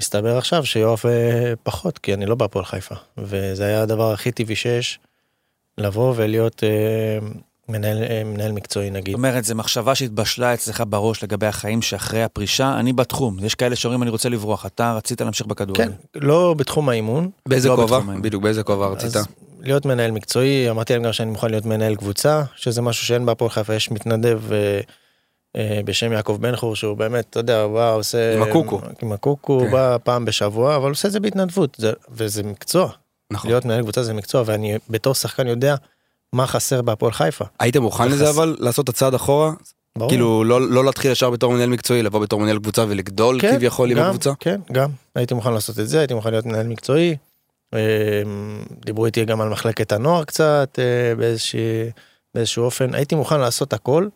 מסתבר 0.00 0.38
עכשיו 0.38 0.66
שיואב 0.66 1.00
אה, 1.04 1.52
פחות, 1.62 1.98
כי 1.98 2.14
אני 2.14 2.26
לא 2.26 2.34
בהפועל 2.34 2.64
חיפה, 2.64 2.94
וזה 3.18 3.64
היה 3.66 3.82
הדבר 3.82 4.12
הכי 4.12 4.32
טבעי 4.32 4.56
שיש, 4.56 4.98
לבוא 5.78 6.12
ולהיות 6.16 6.64
אה, 6.64 7.28
מנהל, 7.68 8.02
אה, 8.02 8.22
מנהל 8.24 8.52
מקצועי 8.52 8.90
נגיד. 8.90 9.12
זאת 9.12 9.18
אומרת, 9.18 9.44
זו 9.44 9.54
מחשבה 9.54 9.94
שהתבשלה 9.94 10.54
אצלך 10.54 10.82
בראש 10.88 11.24
לגבי 11.24 11.46
החיים 11.46 11.82
שאחרי 11.82 12.22
הפרישה, 12.22 12.78
אני 12.80 12.92
בתחום. 12.92 13.36
יש 13.44 13.54
כאלה 13.54 13.76
שאומרים, 13.76 14.02
אני 14.02 14.10
רוצה 14.10 14.28
לברוח, 14.28 14.66
אתה 14.66 14.94
רצית 14.96 15.20
להמשיך 15.20 15.46
בכדורגל. 15.46 15.84
כן, 15.84 15.90
לא 16.14 16.54
בתחום 16.58 16.88
האימון, 16.88 17.30
באיזה 17.48 17.68
לא 17.68 17.76
כובע? 17.76 18.00
בדיוק, 18.20 18.42
באיזה 18.42 18.62
כובע 18.62 18.86
רצית? 18.86 19.16
אז 19.16 19.26
להיות 19.60 19.86
מנהל 19.86 20.10
מקצועי, 20.10 20.70
אמרתי 20.70 20.92
להם 20.92 21.02
גם 21.02 21.12
שאני 21.12 21.30
מוכן 21.30 21.50
להיות 21.50 21.66
מנהל 21.66 21.94
קבוצה, 21.96 22.42
שזה 22.56 22.82
משהו 22.82 23.06
שאין 23.06 23.26
בהפועל 23.26 23.50
חיפה, 23.50 23.74
יש 23.74 23.90
מתנדב 23.90 24.52
אה, 24.52 24.80
בשם 25.84 26.12
יעקב 26.12 26.38
בן 26.40 26.56
חור, 26.56 26.76
שהוא 26.76 26.96
באמת, 26.96 27.26
אתה 27.30 27.40
יודע, 27.40 27.62
הוא 27.62 27.74
בא, 27.74 27.92
עושה... 27.94 28.36
עם 28.36 28.42
הקוקו. 28.42 28.80
עם 29.02 29.12
הקוקו, 29.12 29.60
כן. 29.60 29.70
בא 29.70 29.96
פעם 30.04 30.24
בשבוע, 30.24 30.76
אבל 30.76 30.88
עושה 30.90 31.08
את 31.08 31.12
זה 31.12 31.20
בהתנדבות, 31.20 31.76
זה, 31.78 31.92
וזה 32.10 32.42
מקצוע. 32.42 32.88
נכון. 33.32 33.50
להיות 33.50 33.64
מנהל 33.64 33.82
קבוצה 33.82 34.02
זה 34.02 34.12
מקצוע, 34.14 34.42
ואני 34.46 34.76
בתור 34.90 35.14
שחקן 35.14 35.46
יודע 35.46 35.74
מה 36.32 36.46
חסר 36.46 36.82
בהפועל 36.82 37.12
חיפה. 37.12 37.44
היית 37.60 37.76
מוכן 37.76 38.08
לזה 38.08 38.24
יחס- 38.24 38.34
אבל 38.34 38.56
לעשות 38.60 38.84
את 38.84 38.88
הצעד 38.88 39.14
אחורה? 39.14 39.52
ברור. 39.98 40.10
כאילו 40.10 40.44
לא 40.44 40.60
לא 40.70 40.84
להתחיל 40.84 41.10
ישר 41.10 41.30
בתור 41.30 41.52
מנהל 41.52 41.68
מקצועי, 41.68 42.02
לבוא 42.02 42.20
בתור 42.20 42.40
מנהל 42.40 42.58
קבוצה 42.58 42.84
ולגדול 42.88 43.40
כן, 43.40 43.56
כביכול 43.56 43.90
עם 43.90 43.98
גם, 43.98 44.04
הקבוצה? 44.06 44.30
כן, 44.40 44.60
גם. 44.72 44.90
הייתי 45.14 45.34
מוכן 45.34 45.52
לעשות 45.52 45.78
את 45.78 45.88
זה, 45.88 45.98
הייתי 45.98 46.14
מוכן 46.14 46.30
להיות 46.30 46.46
מנהל 46.46 46.66
מקצועי. 46.66 47.16
אה, 47.74 47.78
דיברו 48.84 49.06
איתי 49.06 49.24
גם 49.24 49.40
על 49.40 49.48
מחלקת 49.48 49.92
הנוער 49.92 50.24
קצת, 50.24 50.78
אה, 50.78 51.14
באיזושהי- 51.14 51.90
באיזשהו 52.34 52.64
אופן. 52.64 52.94
הייתי 52.94 53.14
מוכן 53.14 53.40
לעשות 53.40 53.72
הכל 53.72 54.08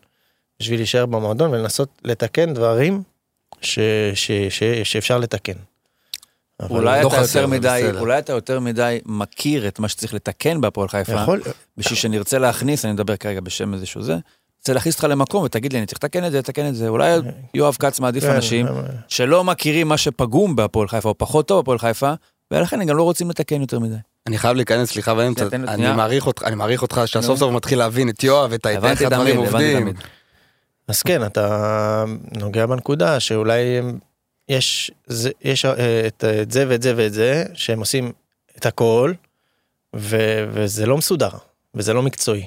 בשביל 0.61 0.79
להישאר 0.79 1.05
במועדון 1.05 1.51
ולנסות 1.51 1.89
לתקן 2.03 2.53
דברים 2.53 3.03
ש, 3.61 3.79
ש, 4.13 4.31
ש, 4.49 4.63
שאפשר 4.83 5.17
לתקן. 5.17 5.53
אולי 6.69 7.03
לא 7.03 7.07
אתה 7.07 7.17
חסר, 7.17 7.39
יותר 7.39 7.47
מדי, 7.47 7.81
בסדר. 7.83 7.99
אולי 7.99 8.19
אתה 8.19 8.33
יותר 8.33 8.59
מדי 8.59 8.99
מכיר 9.05 9.67
את 9.67 9.79
מה 9.79 9.87
שצריך 9.87 10.13
לתקן 10.13 10.61
בהפועל 10.61 10.87
חיפה, 10.87 11.13
יכול, 11.13 11.41
בשביל 11.77 11.99
שנרצה 11.99 12.39
להכניס, 12.39 12.85
אני 12.85 12.93
מדבר 12.93 13.15
כרגע 13.15 13.39
בשם 13.41 13.73
איזשהו 13.73 14.01
זה, 14.01 14.17
רוצה 14.59 14.73
להכניס 14.73 14.95
אותך 14.95 15.03
למקום 15.09 15.43
ותגיד 15.43 15.73
לי, 15.73 15.79
אני 15.79 15.85
צריך 15.85 16.03
לתקן 16.03 16.25
את 16.25 16.31
זה, 16.31 16.37
לתקן 16.37 16.67
את 16.67 16.75
זה. 16.75 16.87
אולי 16.87 17.19
יואב 17.53 17.75
כץ 17.79 17.99
מעדיף 17.99 18.23
כן, 18.23 18.29
אנשים 18.29 18.65
שלא 19.07 19.43
מכירים 19.43 19.87
מה 19.87 19.97
שפגום 19.97 20.55
בהפועל 20.55 20.87
חיפה, 20.87 21.09
או 21.09 21.17
פחות 21.17 21.47
טוב 21.47 21.57
בהפועל 21.57 21.79
חיפה, 21.79 22.13
ולכן 22.51 22.81
הם 22.81 22.87
גם 22.87 22.97
לא 22.97 23.03
רוצים 23.03 23.29
לתקן 23.29 23.61
יותר 23.61 23.79
מדי. 23.79 23.95
אני 24.27 24.37
חייב 24.37 24.55
להיכנס, 24.55 24.89
סליחה 24.89 25.15
באמצע, 25.15 25.45
אני. 25.53 25.93
מעריך 25.93 26.27
אותך, 26.27 26.43
אני 26.43 26.55
מעריך 26.55 26.81
אותך 26.81 27.01
שסוף 27.05 27.39
סוף 27.39 27.53
מתחיל 27.53 27.79
להבין 27.79 28.09
את 28.09 28.23
יואב, 28.23 28.53
את 28.53 28.67
איך 28.67 28.77
הבנתי 28.77 29.05
הדברים 29.05 29.35
תמיד, 29.35 29.47
הבנתי 29.47 29.73
עובדים. 29.73 29.93
אז 30.91 31.01
כן, 31.01 31.25
אתה 31.25 32.05
נוגע 32.37 32.65
בנקודה 32.65 33.19
שאולי 33.19 33.61
יש, 34.49 34.91
זה, 35.07 35.29
יש 35.41 35.65
אה, 35.65 36.07
את, 36.07 36.23
את 36.41 36.51
זה 36.51 36.65
ואת 36.69 36.81
זה 36.81 36.93
ואת 36.97 37.13
זה, 37.13 37.43
שהם 37.53 37.79
עושים 37.79 38.11
את 38.57 38.65
הכל, 38.65 39.13
ו, 39.95 40.17
וזה 40.53 40.85
לא 40.85 40.97
מסודר, 40.97 41.29
וזה 41.75 41.93
לא 41.93 42.01
מקצועי. 42.01 42.45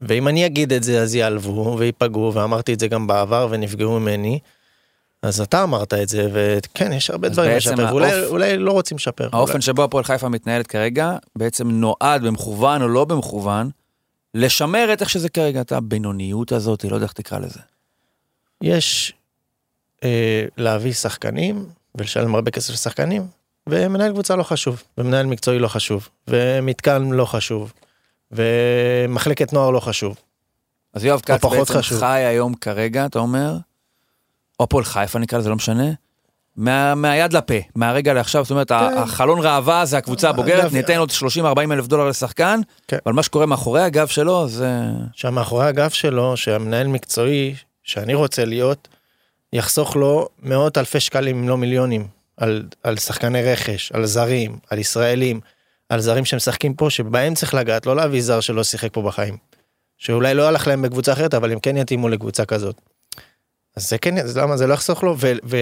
ואם 0.00 0.28
אני 0.28 0.46
אגיד 0.46 0.72
את 0.72 0.82
זה 0.82 1.02
אז 1.02 1.14
יעלבו 1.14 1.76
וייפגעו, 1.78 2.34
ואמרתי 2.34 2.74
את 2.74 2.80
זה 2.80 2.88
גם 2.88 3.06
בעבר 3.06 3.48
ונפגעו 3.50 4.00
ממני, 4.00 4.38
אז 5.22 5.40
אתה 5.40 5.62
אמרת 5.62 5.94
את 5.94 6.08
זה, 6.08 6.28
וכן, 6.32 6.92
יש 6.92 7.10
הרבה 7.10 7.28
דברים 7.28 7.56
לשפר, 7.56 7.86
ואולי 7.90 8.10
האופ- 8.12 8.26
אולי 8.30 8.56
לא 8.58 8.72
רוצים 8.72 8.96
לשפר. 8.96 9.28
האופן 9.32 9.52
אולי- 9.52 9.62
שבו 9.62 9.84
הפועל 9.84 10.04
חיפה 10.04 10.28
מתנהלת 10.28 10.66
כרגע, 10.66 11.12
בעצם 11.36 11.70
נועד 11.70 12.22
במכוון 12.22 12.82
או 12.82 12.88
לא 12.88 13.04
במכוון, 13.04 13.70
לשמר 14.34 14.92
את 14.92 15.00
איך 15.00 15.10
שזה 15.10 15.28
כרגע, 15.28 15.60
את 15.60 15.72
הבינוניות 15.72 16.52
הזאת, 16.52 16.84
לא 16.84 16.94
יודע 16.94 17.06
איך 17.06 17.12
תקרא 17.12 17.38
לזה. 17.38 17.60
יש 18.62 19.12
אה, 20.04 20.44
להביא 20.56 20.92
שחקנים 20.92 21.66
ולשלם 21.94 22.34
הרבה 22.34 22.50
כסף 22.50 22.72
לשחקנים, 22.72 23.26
ומנהל 23.68 24.12
קבוצה 24.12 24.36
לא 24.36 24.42
חשוב, 24.42 24.82
ומנהל 24.98 25.26
מקצועי 25.26 25.58
לא 25.58 25.68
חשוב, 25.68 26.08
ומתקן 26.28 27.10
לא 27.10 27.24
חשוב, 27.24 27.72
ומחלקת 28.32 29.52
נוער 29.52 29.70
לא 29.70 29.80
חשוב. 29.80 30.16
אז 30.94 31.04
יואב 31.04 31.20
כץ 31.20 31.44
בעצם 31.44 31.74
חשוב. 31.74 31.98
חי 31.98 32.20
היום 32.20 32.54
כרגע, 32.54 33.06
אתה 33.06 33.18
אומר, 33.18 33.56
או 34.58 34.64
הפועל 34.64 34.84
חיפה 34.84 35.18
נקרא 35.18 35.38
לזה, 35.38 35.48
לא 35.48 35.56
משנה, 35.56 35.90
מה, 36.60 36.94
מהיד 36.94 37.32
לפה, 37.32 37.54
מהרגע 37.76 38.12
לעכשיו, 38.12 38.44
זאת 38.44 38.50
אומרת, 38.50 38.68
כן. 38.68 38.98
החלון 38.98 39.38
ראווה 39.40 39.84
זה 39.84 39.98
הקבוצה 39.98 40.30
הבוגרת, 40.30 40.64
אגב, 40.64 40.74
ניתן 40.74 40.98
עוד 40.98 41.10
30-40 41.10 41.72
אלף 41.72 41.86
דולר 41.86 42.08
לשחקן, 42.08 42.60
כן. 42.88 42.98
אבל 43.06 43.14
מה 43.14 43.22
שקורה 43.22 43.46
מאחורי 43.46 43.82
הגב 43.82 44.06
שלו 44.06 44.48
זה... 44.48 44.70
שמאחורי 45.12 45.66
הגב 45.66 45.90
שלו, 45.90 46.36
שהמנהל 46.36 46.86
מקצועי, 46.86 47.54
שאני 47.82 48.14
רוצה 48.14 48.44
להיות, 48.44 48.88
יחסוך 49.52 49.96
לו 49.96 50.28
מאות 50.42 50.78
אלפי 50.78 51.00
שקלים, 51.00 51.38
אם 51.38 51.48
לא 51.48 51.56
מיליונים, 51.56 52.06
על, 52.36 52.62
על 52.82 52.96
שחקני 52.96 53.42
רכש, 53.42 53.92
על 53.92 54.06
זרים, 54.06 54.58
על 54.70 54.78
ישראלים, 54.78 55.40
על 55.88 56.00
זרים 56.00 56.24
שמשחקים 56.24 56.74
פה, 56.74 56.90
שבהם 56.90 57.34
צריך 57.34 57.54
לגעת, 57.54 57.86
לא 57.86 57.96
להביא 57.96 58.22
זר 58.22 58.40
שלא 58.40 58.64
שיחק 58.64 58.88
פה 58.92 59.02
בחיים. 59.02 59.36
שאולי 59.98 60.34
לא 60.34 60.48
הלך 60.48 60.66
להם 60.66 60.82
בקבוצה 60.82 61.12
אחרת, 61.12 61.34
אבל 61.34 61.52
הם 61.52 61.60
כן 61.60 61.76
יתאימו 61.76 62.08
לקבוצה 62.08 62.44
כזאת. 62.44 62.80
אז 63.76 63.88
זה 63.88 63.98
כן, 63.98 64.18
אז 64.18 64.38
למה 64.38 64.56
זה 64.56 64.66
לא 64.66 64.74
יחסוך 64.74 65.02
לו? 65.02 65.16
ו, 65.18 65.32
ו, 65.44 65.56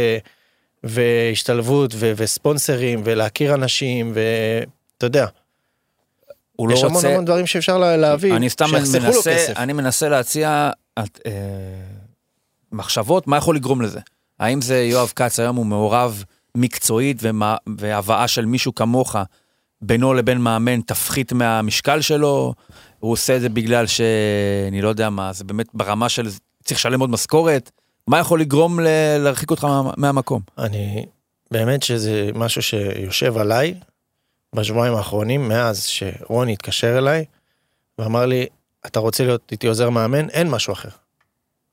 והשתלבות, 0.84 1.90
ו, 1.94 2.12
וספונסרים, 2.16 3.00
ולהכיר 3.04 3.54
אנשים, 3.54 4.12
ואתה 4.14 5.06
יודע, 5.06 5.26
הוא 6.56 6.68
לא 6.68 6.74
יש 6.74 6.84
המון 6.84 6.94
רוצה... 6.94 7.08
המון 7.08 7.24
דברים 7.24 7.46
שאפשר 7.46 7.78
לה- 7.78 7.96
להביא, 7.96 8.36
אני 8.36 8.50
סתם 8.50 8.66
שיחסכו 8.68 8.98
לו 8.98 9.04
מנסה, 9.14 9.34
כסף. 9.34 9.56
אני 9.56 9.72
מנסה 9.72 10.08
להציע 10.08 10.70
אה, 10.98 11.04
מחשבות, 12.72 13.26
מה 13.26 13.36
יכול 13.36 13.56
לגרום 13.56 13.82
לזה? 13.82 14.00
האם 14.40 14.60
זה 14.62 14.82
יואב 14.82 15.12
כץ 15.16 15.40
היום 15.40 15.56
הוא 15.56 15.66
מעורב 15.66 16.24
מקצועית 16.54 17.16
ומה- 17.20 17.56
והבאה 17.78 18.28
של 18.28 18.46
מישהו 18.46 18.74
כמוך 18.74 19.16
בינו 19.82 20.14
לבין 20.14 20.38
מאמן 20.38 20.80
תפחית 20.80 21.32
מהמשקל 21.32 22.00
שלו? 22.00 22.54
הוא 22.98 23.12
עושה 23.12 23.36
את 23.36 23.40
זה 23.40 23.48
בגלל 23.48 23.86
שאני 23.86 24.82
לא 24.82 24.88
יודע 24.88 25.10
מה, 25.10 25.32
זה 25.32 25.44
באמת 25.44 25.66
ברמה 25.74 26.08
של 26.08 26.28
צריך 26.64 26.80
לשלם 26.80 27.00
עוד 27.00 27.10
משכורת? 27.10 27.70
מה 28.08 28.18
יכול 28.18 28.40
לגרום 28.40 28.80
ל- 28.80 29.18
להרחיק 29.18 29.50
אותך 29.50 29.64
מה, 29.64 29.90
מהמקום? 29.96 30.40
אני, 30.58 31.06
באמת 31.50 31.82
שזה 31.82 32.30
משהו 32.34 32.62
שיושב 32.62 33.38
עליי 33.38 33.74
בשבועיים 34.54 34.94
האחרונים, 34.94 35.48
מאז 35.48 35.84
שרוני 35.84 36.52
התקשר 36.52 36.98
אליי 36.98 37.24
ואמר 37.98 38.26
לי, 38.26 38.46
אתה 38.86 39.00
רוצה 39.00 39.24
להיות 39.24 39.52
איתי 39.52 39.66
עוזר 39.66 39.90
מאמן? 39.90 40.30
אין 40.30 40.50
משהו 40.50 40.72
אחר. 40.72 40.88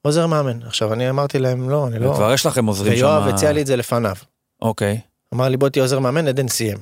עוזר 0.01 0.27
מאמן. 0.27 0.63
עכשיו, 0.63 0.93
אני 0.93 1.09
אמרתי 1.09 1.39
להם, 1.39 1.69
לא, 1.69 1.87
אני 1.87 1.99
לא... 1.99 2.13
כבר 2.15 2.33
יש 2.33 2.45
לכם 2.45 2.65
עוזרים 2.65 2.97
שם. 2.97 3.05
ויואב 3.05 3.27
הציע 3.27 3.51
לי 3.51 3.61
את 3.61 3.67
זה 3.67 3.75
לפניו. 3.75 4.15
אוקיי. 4.61 4.99
אמר 5.33 5.49
לי, 5.49 5.57
בוא 5.57 5.69
תהיה 5.69 5.83
עוזר 5.83 5.99
מאמן, 5.99 6.27
עדן 6.27 6.47
סיים. 6.47 6.77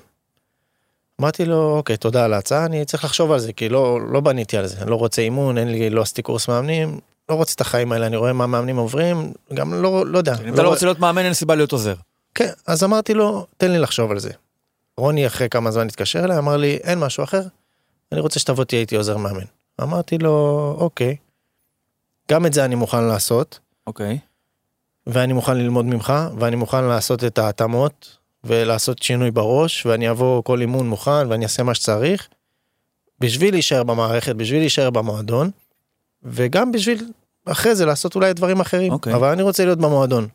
אמרתי 1.22 1.46
לו, 1.46 1.78
אוקיי, 1.78 1.98
תודה 1.98 2.26
על 2.26 2.34
ההצעה, 2.34 2.66
אני 2.66 2.86
צריך 2.86 3.04
לחשוב 3.04 3.32
על 3.32 3.40
זה, 3.40 3.54
כי 3.54 3.70
לא, 3.70 4.00
לא 4.12 4.20
בניתי 4.20 4.58
על 4.58 4.68
זה, 4.68 4.82
אני 4.82 4.92
לא 4.92 4.96
רוצה 4.96 5.22
אימון, 5.22 5.58
אין 5.58 5.68
לי, 5.68 5.90
לא 5.90 6.02
עשיתי 6.02 6.22
קורס 6.22 6.48
מאמנים, 6.48 7.00
לא 7.30 7.36
רוצה 7.36 7.54
את 7.56 7.62
החיים 7.62 7.92
האלה, 7.92 8.08
אני 8.08 8.18
רואה 8.18 8.34
מה 8.34 8.48
מאמנים 8.48 8.78
עוברים, 8.78 9.34
גם 9.54 9.74
לא, 9.74 10.06
לא 10.06 10.18
יודע. 10.18 10.36
אם 10.48 10.54
אתה 10.54 10.64
לא 10.64 10.70
רוצה 10.70 10.86
להיות 10.86 11.00
מאמן, 11.00 11.26
אין 11.26 11.34
סיבה 11.34 11.56
להיות 11.56 11.72
עוזר. 11.72 11.96
כן, 12.36 12.50
אז 12.68 12.84
אמרתי 12.84 13.14
לו, 13.14 13.46
תן 13.58 13.72
לי 13.72 13.80
לחשוב 13.80 14.12
על 14.12 14.20
זה. 14.20 14.30
רוני 14.98 15.28
אחרי 15.28 15.50
כמה 15.50 15.72
זמן 15.72 15.88
התקשר 15.88 16.24
אליי, 16.24 16.38
אמר 16.38 16.58
לי, 16.58 16.76
אין 16.76 17.00
משהו 17.00 17.24
אחר, 17.24 17.42
אני 18.12 18.22
רוצה 18.22 18.40
שתבוא 18.40 18.64
תהיה 18.64 18.82
איתי 18.82 18.96
עוזר 18.96 19.18
מאמן. 19.18 19.46
אמרתי 19.82 20.18
לו, 20.18 20.76
אוקיי, 20.80 21.16
גם 22.32 22.46
את 22.46 22.54
זה 22.54 22.66
אני 22.66 22.76
מוכן 22.76 23.04
לעשות, 23.04 23.60
אוקיי. 23.88 24.20
ואני 25.08 25.34
מוכן 25.34 25.58
ללמוד 25.58 25.86
ממך, 25.86 26.14
ואני 26.40 26.56
מוכן 26.56 26.84
לעשות 26.84 27.24
את 27.24 27.38
ההתאמות, 27.38 28.18
ולעשות 28.44 29.04
שינוי 29.04 29.32
בראש, 29.32 29.86
ואני 29.86 30.10
אבוא 30.10 30.44
כל 30.44 30.62
אימון 30.62 30.90
מוכן, 30.90 31.28
ואני 31.30 31.44
אעשה 31.44 31.64
מה 31.64 31.74
שצריך, 31.74 32.28
בשביל 33.20 33.54
להישאר 33.54 33.84
במערכת, 33.84 34.36
בשביל 34.36 34.60
להישאר 34.60 34.90
במועדון, 34.90 35.52
וגם 36.26 36.72
בשביל 36.72 37.06
אחרי 37.46 37.76
זה 37.76 37.86
לעשות 37.86 38.16
אולי 38.16 38.34
דברים 38.34 38.60
אחרים. 38.60 38.92
אוקיי. 38.94 39.14
אבל 39.16 39.28
אני 39.28 39.42
רוצה 39.42 39.66
להיות 39.66 39.80
במועדון. 39.80 40.28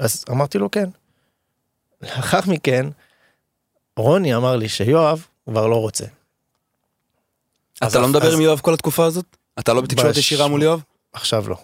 אז 0.00 0.24
אמרתי 0.30 0.58
לו 0.58 0.70
כן. 0.70 0.88
לאחר 2.02 2.40
מכן, 2.46 2.86
רוני 3.96 4.34
אמר 4.34 4.56
לי 4.56 4.68
שיואב 4.68 5.26
כבר 5.48 5.66
לא 5.66 5.76
רוצה. 5.76 6.04
אז- 7.80 7.90
אתה 7.92 8.00
לא 8.00 8.08
מדבר 8.08 8.26
אז- 8.28 8.34
עם 8.34 8.40
יואב 8.40 8.60
כל 8.60 8.74
התקופה 8.74 9.04
הזאת? 9.04 9.24
אתה 9.58 9.72
לא 9.72 9.80
בתקשורת 9.80 10.10
בש- 10.12 10.18
ישירה 10.18 10.48
מול 10.48 10.62
יואב? 10.62 10.82
עכשיו 11.12 11.48
לא. 11.48 11.56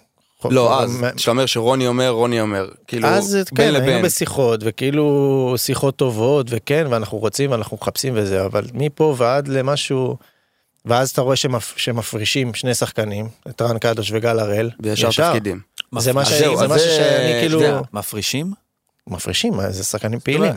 לא, 0.50 0.82
אז, 0.82 0.90
כשאתה 1.16 1.30
אומר 1.30 1.46
שרוני 1.46 1.86
אומר, 1.86 2.08
רוני 2.08 2.40
אומר. 2.40 2.68
כאילו, 2.86 3.08
אז 3.08 3.34
בין 3.34 3.44
כן, 3.56 3.74
לבין. 3.74 3.88
היינו 3.88 4.04
בשיחות, 4.06 4.60
וכאילו 4.64 5.54
שיחות 5.56 5.96
טובות, 5.96 6.46
וכן, 6.50 6.86
ואנחנו 6.90 7.18
רוצים, 7.18 7.50
ואנחנו 7.50 7.78
מחפשים 7.80 8.12
וזה, 8.16 8.44
אבל 8.44 8.64
מפה 8.74 9.14
ועד 9.18 9.48
למשהו, 9.48 10.16
ואז 10.84 11.10
אתה 11.10 11.20
רואה 11.20 11.36
שמפ, 11.36 11.74
שמפרישים 11.76 12.54
שני 12.54 12.74
שחקנים, 12.74 13.28
את 13.48 13.62
רן 13.62 13.78
קדוש 13.78 14.10
וגל 14.14 14.38
הראל. 14.38 14.70
וישר 14.80 15.08
תפקידים. 15.10 15.60
זה 15.98 16.12
מה 16.12 16.20
אז 16.22 16.28
ש- 16.28 16.32
זהו, 16.32 16.56
זה 16.56 16.68
משהו 16.68 16.88
שאני 16.88 17.32
כאילו- 17.40 17.60
מפרישים? 17.92 18.52
מפרישים, 19.06 19.54
מה, 19.54 19.70
זה 19.70 19.84
שחקנים 19.84 20.20
פעילים. 20.20 20.52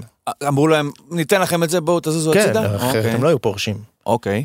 אמרו 0.47 0.67
להם, 0.67 0.91
ניתן 1.11 1.41
לכם 1.41 1.63
את 1.63 1.69
זה, 1.69 1.81
בואו 1.81 1.99
תזוזו 1.99 2.31
כן, 2.33 2.39
הצידה? 2.39 2.75
אחרת 2.75 2.95
אוקיי. 2.95 3.11
הם 3.11 3.23
לא 3.23 3.27
היו 3.27 3.39
פורשים. 3.41 3.77
אוקיי. 4.05 4.43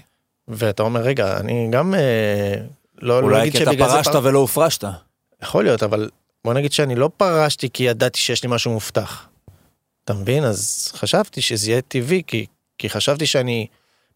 ואתה 0.48 0.82
אומר, 0.82 1.00
רגע, 1.00 1.36
אני 1.36 1.68
גם, 1.70 1.94
אה, 1.94 2.54
לא 3.02 3.20
לא 3.22 3.26
אולי 3.26 3.52
כי 3.52 3.62
אתה 3.62 3.70
פרשת 3.78 4.12
פר- 4.12 4.20
ולא 4.22 4.38
הופרשת. 4.38 4.84
יכול 5.42 5.64
להיות, 5.64 5.82
אבל 5.82 6.10
בוא 6.44 6.54
נגיד 6.54 6.72
שאני 6.72 6.94
לא 6.94 7.10
פרשתי 7.16 7.68
כי 7.72 7.82
ידעתי 7.84 8.20
שיש 8.20 8.42
לי 8.42 8.48
משהו 8.50 8.70
מובטח. 8.72 9.26
אתה 10.04 10.14
מבין? 10.14 10.44
אז 10.44 10.90
חשבתי 10.96 11.40
שזה 11.42 11.70
יהיה 11.70 11.80
טבעי, 11.80 12.22
כי, 12.26 12.46
כי 12.78 12.90
חשבתי 12.90 13.26
שאני 13.26 13.66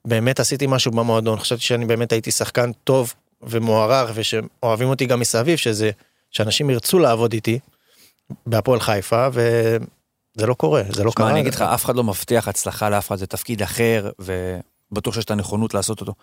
באמת 0.06 0.40
עשיתי 0.40 0.66
משהו 0.66 0.92
במועדון, 0.92 1.38
חשבתי 1.38 1.62
שאני 1.62 1.84
באמת 1.84 2.12
הייתי 2.12 2.30
שחקן 2.30 2.72
טוב 2.84 3.14
ומוערך, 3.42 4.10
ושאוהבים 4.14 4.88
אותי 4.88 5.06
גם 5.06 5.20
מסביב, 5.20 5.56
שזה, 5.56 5.90
שאנשים 6.30 6.70
ירצו 6.70 6.98
לעבוד 6.98 7.32
איתי 7.32 7.58
בהפועל 8.46 8.80
חיפה, 8.80 9.28
וזה 9.32 10.46
לא 10.46 10.54
קורה, 10.54 10.82
זה 10.90 11.04
לא 11.04 11.12
קרה. 11.16 11.30
אני 11.30 11.40
אגיד 11.40 11.54
לך, 11.54 11.62
אף 11.62 11.84
אחד 11.84 11.96
לא 11.96 12.04
מבטיח 12.04 12.48
הצלחה 12.48 12.90
לאף 12.90 13.08
אחד, 13.08 13.16
זה 13.16 13.26
תפקיד 13.26 13.62
אחר, 13.62 14.10
ובטוח 14.18 15.14
שיש 15.14 15.24
את 15.24 15.30
הנכונות 15.30 15.74
לעשות 15.74 16.00
אותו. 16.00 16.14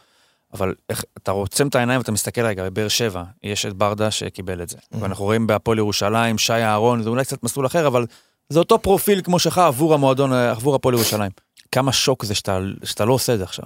אבל 0.54 0.76
איך, 0.90 1.04
אתה 1.18 1.32
עוצם 1.32 1.68
את 1.68 1.76
העיניים 1.76 2.00
ואתה 2.00 2.12
מסתכל 2.12 2.42
רגע, 2.42 2.64
בבאר 2.64 2.88
שבע, 2.88 3.24
יש 3.44 3.66
את 3.66 3.74
ברדה 3.74 4.12
שקיבל 4.12 4.62
את 4.62 4.70
זה. 4.70 4.78
ואנחנו 4.92 5.26
רואים 5.26 5.48
בהפועל 5.48 5.78
ירושלים, 5.78 6.38
שי 6.38 6.54
אהרון, 6.54 7.04
זה 7.04 7.10
אולי 7.10 7.26
קצת 7.26 7.44
מסלול 7.44 7.66
אחר, 7.66 7.88
אבל 7.88 8.06
זה 8.50 8.60
אותו 8.60 8.80
פרופיל 8.80 9.22
כמו 9.22 9.40
שלך 9.40 9.58
עבור 9.58 9.94
המועדון, 9.94 10.34
עבור 10.34 10.76
הפועל 10.76 10.96
ירושלים. 10.96 11.32
כמה 11.72 11.92
שוק 11.92 12.26
זה 12.26 12.36
שאתה, 12.36 12.60
שאתה 12.84 13.06
לא 13.06 13.14
עושה 13.14 13.34
את 13.34 13.38
זה 13.38 13.44
עכשיו. 13.44 13.66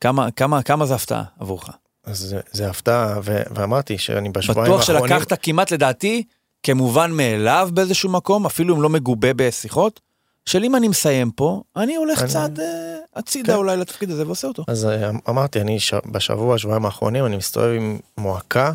כמה, 0.00 0.30
כמה, 0.30 0.62
כמה 0.62 0.86
זה 0.86 0.94
הפתעה 0.94 1.22
עבורך. 1.40 1.68
אז 2.04 2.18
זה, 2.18 2.40
זה 2.52 2.70
הפתעה, 2.70 3.18
ו- 3.24 3.42
ואמרתי 3.54 3.98
שאני 3.98 4.28
בשבועיים 4.30 4.72
בטוח 4.72 4.88
האחרונים... 4.90 5.18
שלקחת 5.20 5.38
כמעט 5.42 5.70
לדעתי 5.72 6.22
כמובן 6.62 7.10
מאליו 7.10 7.68
באיזשהו 7.72 8.10
מקום, 8.10 8.46
אפילו 8.46 8.76
אם 8.76 8.82
לא 8.82 8.88
מגובה 8.88 9.28
בשיחות, 9.36 10.00
של 10.46 10.64
אם 10.64 10.76
אני 10.76 10.88
מסיים 10.88 11.30
פה, 11.30 11.62
אני 11.76 11.96
הולך 11.96 12.18
אני- 12.22 12.28
קצת 12.28 12.50
אה, 12.58 12.96
הצידה 13.16 13.52
כן. 13.52 13.58
אולי 13.58 13.76
לתפקיד 13.76 14.10
הזה 14.10 14.26
ועושה 14.26 14.48
אותו. 14.48 14.64
אז 14.68 14.84
אה, 14.86 15.10
אמרתי, 15.28 15.60
אני 15.60 15.80
ש... 15.80 15.94
בשבוע, 16.06 16.58
שבועיים 16.58 16.84
האחרונים, 16.86 17.26
אני 17.26 17.36
מסתובב 17.36 17.72
עם 17.76 17.98
מועקה, 18.18 18.72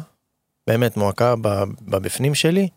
באמת 0.67 0.97
מועקה 0.97 1.35
בבפנים 1.81 2.35
שלי, 2.35 2.67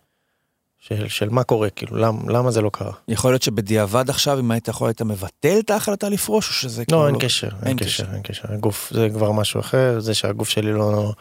של, 0.88 1.08
של 1.08 1.28
מה 1.28 1.42
קורה, 1.42 1.70
כאילו, 1.70 1.96
למ, 1.96 2.28
למה 2.28 2.50
זה 2.50 2.60
לא 2.60 2.70
קרה? 2.72 2.92
יכול 3.08 3.30
להיות 3.32 3.42
שבדיעבד 3.42 4.10
עכשיו, 4.10 4.38
אם 4.38 4.50
היית 4.50 4.68
יכול, 4.68 4.88
היית 4.88 5.02
מבטל 5.02 5.58
את 5.58 5.70
ההחלטה 5.70 6.08
לפרוש, 6.08 6.48
או 6.48 6.52
שזה 6.52 6.84
כבר 6.84 6.96
לא, 6.96 7.06
אין 7.08 7.18
קשר, 7.18 7.48
אין 7.66 7.76
קשר. 7.76 8.04
אין 8.12 8.22
קשר. 8.22 8.42
הגוף 8.48 8.92
זה 8.94 9.08
כבר 9.14 9.32
משהו 9.32 9.60
אחר, 9.60 10.00
זה 10.00 10.14
שהגוף 10.14 10.48
שלי 10.48 10.72
לא, 10.72 11.12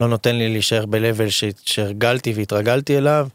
לא 0.00 0.08
נותן 0.08 0.36
לי 0.36 0.48
להישאר 0.48 0.86
ב-level 0.86 1.52
שהרגלתי 1.66 2.32
והתרגלתי 2.32 2.98
אליו. 2.98 3.28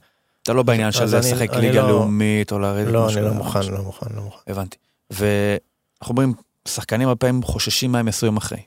אתה 0.43 0.53
לא 0.53 0.63
בעניין 0.63 0.91
של 0.91 1.17
לשחק 1.17 1.53
ליגה 1.53 1.81
לא- 1.81 1.89
לאומית, 1.89 2.51
או 2.51 2.59
לרדת. 2.59 2.91
לא, 2.91 3.09
אני 3.09 3.21
לא 3.21 3.31
מוכן. 3.33 3.59
לא 3.71 3.81
מוכן, 3.81 4.07
לא 4.15 4.21
מוכן. 4.21 4.51
הבנתי. 4.51 4.77
ואנחנו 5.09 5.29
אומרים, 6.09 6.33
שחקנים 6.67 7.07
הרבה 7.07 7.19
פעמים 7.19 7.43
חוששים 7.43 7.91
מה 7.91 7.99
הם 7.99 8.07
יעשו 8.07 8.25
יום 8.25 8.37
אחרי. 8.37 8.59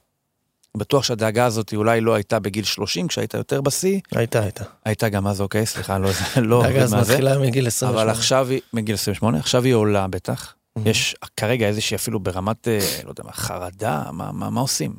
בטוח 0.76 1.05
שהדאגה 1.05 1.45
הזאת 1.45 1.75
אולי 1.75 2.00
לא 2.00 2.14
הייתה 2.14 2.38
בגיל 2.38 2.64
30, 2.64 3.09
כשהיית 3.09 3.35
יותר 3.35 3.61
בשיא, 3.61 4.00
הייתה, 4.14 4.41
הייתה. 4.41 4.64
הייתה 4.85 5.09
גם 5.09 5.26
אז, 5.26 5.41
אוקיי, 5.41 5.67
סליחה, 5.67 5.99
לא, 5.99 6.11
לא, 6.37 6.62
דאגה 6.62 6.83
אז. 6.83 6.95
מתחילה 6.95 7.38
מגיל 7.38 7.67
20. 7.67 7.93
אבל 7.93 8.11
עכשיו 8.11 8.49
היא, 8.49 8.61
מגיל 8.73 8.95
28, 8.95 9.38
עכשיו 9.38 9.64
היא 9.64 9.75
עולה 9.75 10.07
בטח. 10.07 10.55
יש 10.85 11.17
כרגע 11.37 11.67
איזושהי 11.67 11.95
אפילו 11.95 12.21
ברמת, 12.21 12.69
אה, 12.69 12.79
לא 13.05 13.11
יודע 13.11 13.25
מה, 13.25 13.33
חרדה, 13.33 14.02
מה, 14.12 14.33
מה, 14.33 14.50
מה 14.50 14.61
עושים? 14.61 14.95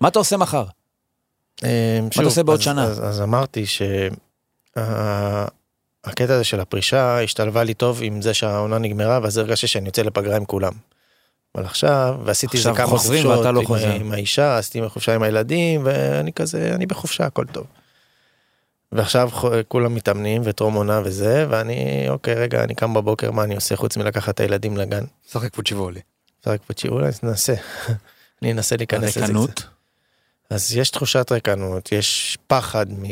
מה 0.00 0.08
אתה 0.08 0.18
עושה 0.18 0.36
מחר? 0.36 0.64
מה 1.62 1.68
אתה 2.08 2.22
עושה 2.22 2.42
בעוד 2.42 2.60
שנה? 2.62 2.84
אה, 2.84 2.86
אז, 2.88 3.04
אז 3.04 3.20
אמרתי 3.20 3.64
שהקטע 3.66 4.74
הזה 6.34 6.44
של 6.44 6.60
הפרישה 6.60 7.22
השתלבה 7.22 7.64
לי 7.64 7.74
טוב 7.74 8.00
עם 8.02 8.22
זה 8.22 8.34
שהעונה 8.34 8.78
נגמרה, 8.78 9.20
ואז 9.22 9.38
הרגשתי 9.38 9.66
שאני 9.66 9.86
יוצא 9.86 10.02
לפגרה 10.02 10.36
עם 10.36 10.44
כולם. 10.44 10.72
אבל 11.54 11.64
עכשיו, 11.64 12.16
ועשיתי 12.24 12.56
איזה 12.56 12.70
כמה 12.76 12.86
חוזרים 12.86 13.22
חופשות 13.22 13.38
ואתה 13.38 13.52
לא 13.52 13.60
עם, 13.60 13.66
חוזר. 13.66 13.90
עם 13.92 14.12
האישה, 14.12 14.58
עשיתי 14.58 14.88
חופשה 14.88 15.14
עם 15.14 15.22
הילדים, 15.22 15.80
ואני 15.84 16.32
כזה, 16.32 16.70
אני 16.74 16.86
בחופשה, 16.86 17.26
הכל 17.26 17.44
טוב. 17.52 17.66
ועכשיו 18.92 19.30
כולם 19.68 19.94
מתאמנים 19.94 20.42
וטרום 20.44 20.74
עונה 20.74 21.00
וזה, 21.04 21.46
ואני, 21.50 22.06
אוקיי, 22.08 22.34
רגע, 22.34 22.64
אני 22.64 22.74
קם 22.74 22.94
בבוקר, 22.94 23.30
מה 23.30 23.44
אני 23.44 23.54
עושה 23.54 23.76
חוץ 23.76 23.96
מלקחת 23.96 24.34
את 24.34 24.40
הילדים 24.40 24.76
לגן? 24.76 25.04
שחק 25.30 25.54
פוצ'יבולי. 25.54 26.00
רק 26.46 26.60
פצ'י, 26.66 26.88
אולי 26.88 27.08
ננסה. 27.22 27.54
אני 28.42 28.52
אנסה 28.52 28.76
להיכנס 28.76 29.16
לזה. 29.16 29.26
ריקנות? 29.26 29.62
אז 30.50 30.76
יש 30.76 30.90
תחושת 30.90 31.32
ריקנות, 31.32 31.92
יש 31.92 32.38
פחד 32.46 32.86
מ... 32.92 33.04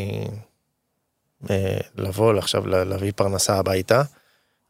אה, 1.51 1.79
לבוא 1.97 2.39
עכשיו 2.39 2.67
לה- 2.67 2.85
להביא 2.85 3.13
פרנסה 3.17 3.57
הביתה, 3.59 4.03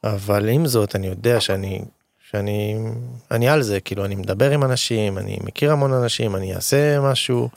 אבל 0.04 0.48
עם 0.48 0.66
זאת 0.66 0.96
אני 0.96 1.06
יודע 1.06 1.40
שאני, 1.40 1.82
שאני 2.30 2.76
אני 3.30 3.48
על 3.48 3.62
זה, 3.62 3.80
כאילו 3.80 4.04
אני 4.04 4.14
מדבר 4.14 4.50
עם 4.50 4.64
אנשים, 4.64 5.18
אני 5.18 5.38
מכיר 5.44 5.72
המון 5.72 5.92
אנשים, 5.92 6.36
אני 6.36 6.54
אעשה 6.54 7.00
משהו, 7.00 7.48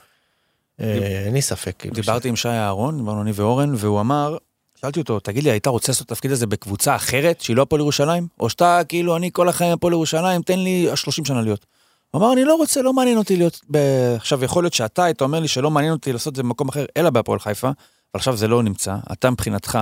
אה, 0.79 1.23
אין 1.25 1.33
לי 1.33 1.41
ספק. 1.41 1.75
כאילו, 1.79 1.95
דיברתי 1.95 2.29
עם 2.29 2.35
שי 2.35 2.49
אהרון, 2.49 2.97
דיברנו 2.97 3.21
אני 3.21 3.31
ואורן, 3.35 3.73
והוא 3.77 3.99
אמר, 3.99 4.37
שאלתי 4.81 4.99
אותו, 4.99 5.19
תגיד 5.19 5.43
לי, 5.43 5.51
היית 5.51 5.67
רוצה 5.67 5.91
לעשות 5.91 6.05
את 6.07 6.11
התפקיד 6.11 6.31
הזה 6.31 6.47
בקבוצה 6.47 6.95
אחרת, 6.95 7.41
שהיא 7.41 7.55
לא 7.55 7.61
הפועל 7.61 7.81
ירושלים? 7.81 8.27
או 8.39 8.49
שאתה, 8.49 8.81
כאילו, 8.87 9.15
אני 9.17 9.29
כל 9.33 9.49
החיים 9.49 9.73
הפועל 9.73 9.93
ירושלים, 9.93 10.41
תן 10.41 10.59
לי 10.59 10.87
30 10.95 11.25
שנה 11.25 11.41
להיות. 11.41 11.65
הוא 12.11 12.21
אמר, 12.21 12.33
אני 12.33 12.45
לא 12.45 12.55
רוצה, 12.55 12.81
לא 12.81 12.93
מעניין 12.93 13.17
אותי 13.17 13.35
להיות 13.35 13.61
ב... 13.71 13.77
עכשיו, 14.15 14.43
יכול 14.43 14.63
להיות 14.63 14.73
שאתה 14.73 15.03
היית 15.03 15.21
אומר 15.21 15.39
לי 15.39 15.47
שלא 15.47 15.71
מעניין 15.71 15.93
אותי 15.93 16.13
לעשות 16.13 16.31
את 16.31 16.35
זה 16.35 16.43
במקום 16.43 16.69
אחר, 16.69 16.85
אלא 16.97 17.09
בהפועל 17.09 17.39
חיפה, 17.39 17.67
אבל 17.67 17.75
עכשיו 18.13 18.37
זה 18.37 18.47
לא 18.47 18.63
נמצא, 18.63 18.95
אתה 19.11 19.29
מבחינתך, 19.29 19.79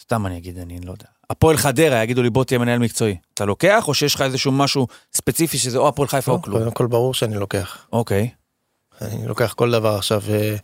סתם 0.00 0.26
אני 0.26 0.38
אגיד, 0.38 0.58
אני 0.58 0.80
לא 0.80 0.92
יודע. 0.92 1.17
הפועל 1.30 1.56
חדרה 1.56 2.02
יגידו 2.02 2.22
לי, 2.22 2.30
בוא 2.30 2.44
תהיה 2.44 2.58
מנהל 2.58 2.78
מקצועי. 2.78 3.16
אתה 3.34 3.44
לוקח, 3.44 3.88
או 3.88 3.94
שיש 3.94 4.14
לך 4.14 4.20
איזשהו 4.20 4.52
משהו 4.52 4.86
ספציפי 5.12 5.58
שזה 5.58 5.78
או 5.78 5.88
הפועל 5.88 6.08
חיפה 6.08 6.32
או 6.32 6.36
לא, 6.36 6.42
כלום? 6.42 6.58
קודם 6.58 6.70
כל 6.70 6.86
ברור 6.86 7.14
שאני 7.14 7.36
לוקח. 7.36 7.86
אוקיי. 7.92 8.30
אני 9.00 9.26
לוקח 9.26 9.52
כל 9.52 9.70
דבר 9.70 9.94
עכשיו 9.94 10.22
אה, 10.30 10.56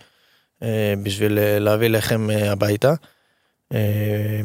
אה, 0.63 0.95
בשביל 1.03 1.39
אה, 1.39 1.59
להביא 1.59 1.89
לחם 1.89 2.31
אה, 2.31 2.53
הביתה. 2.53 2.95
אה, 3.73 4.41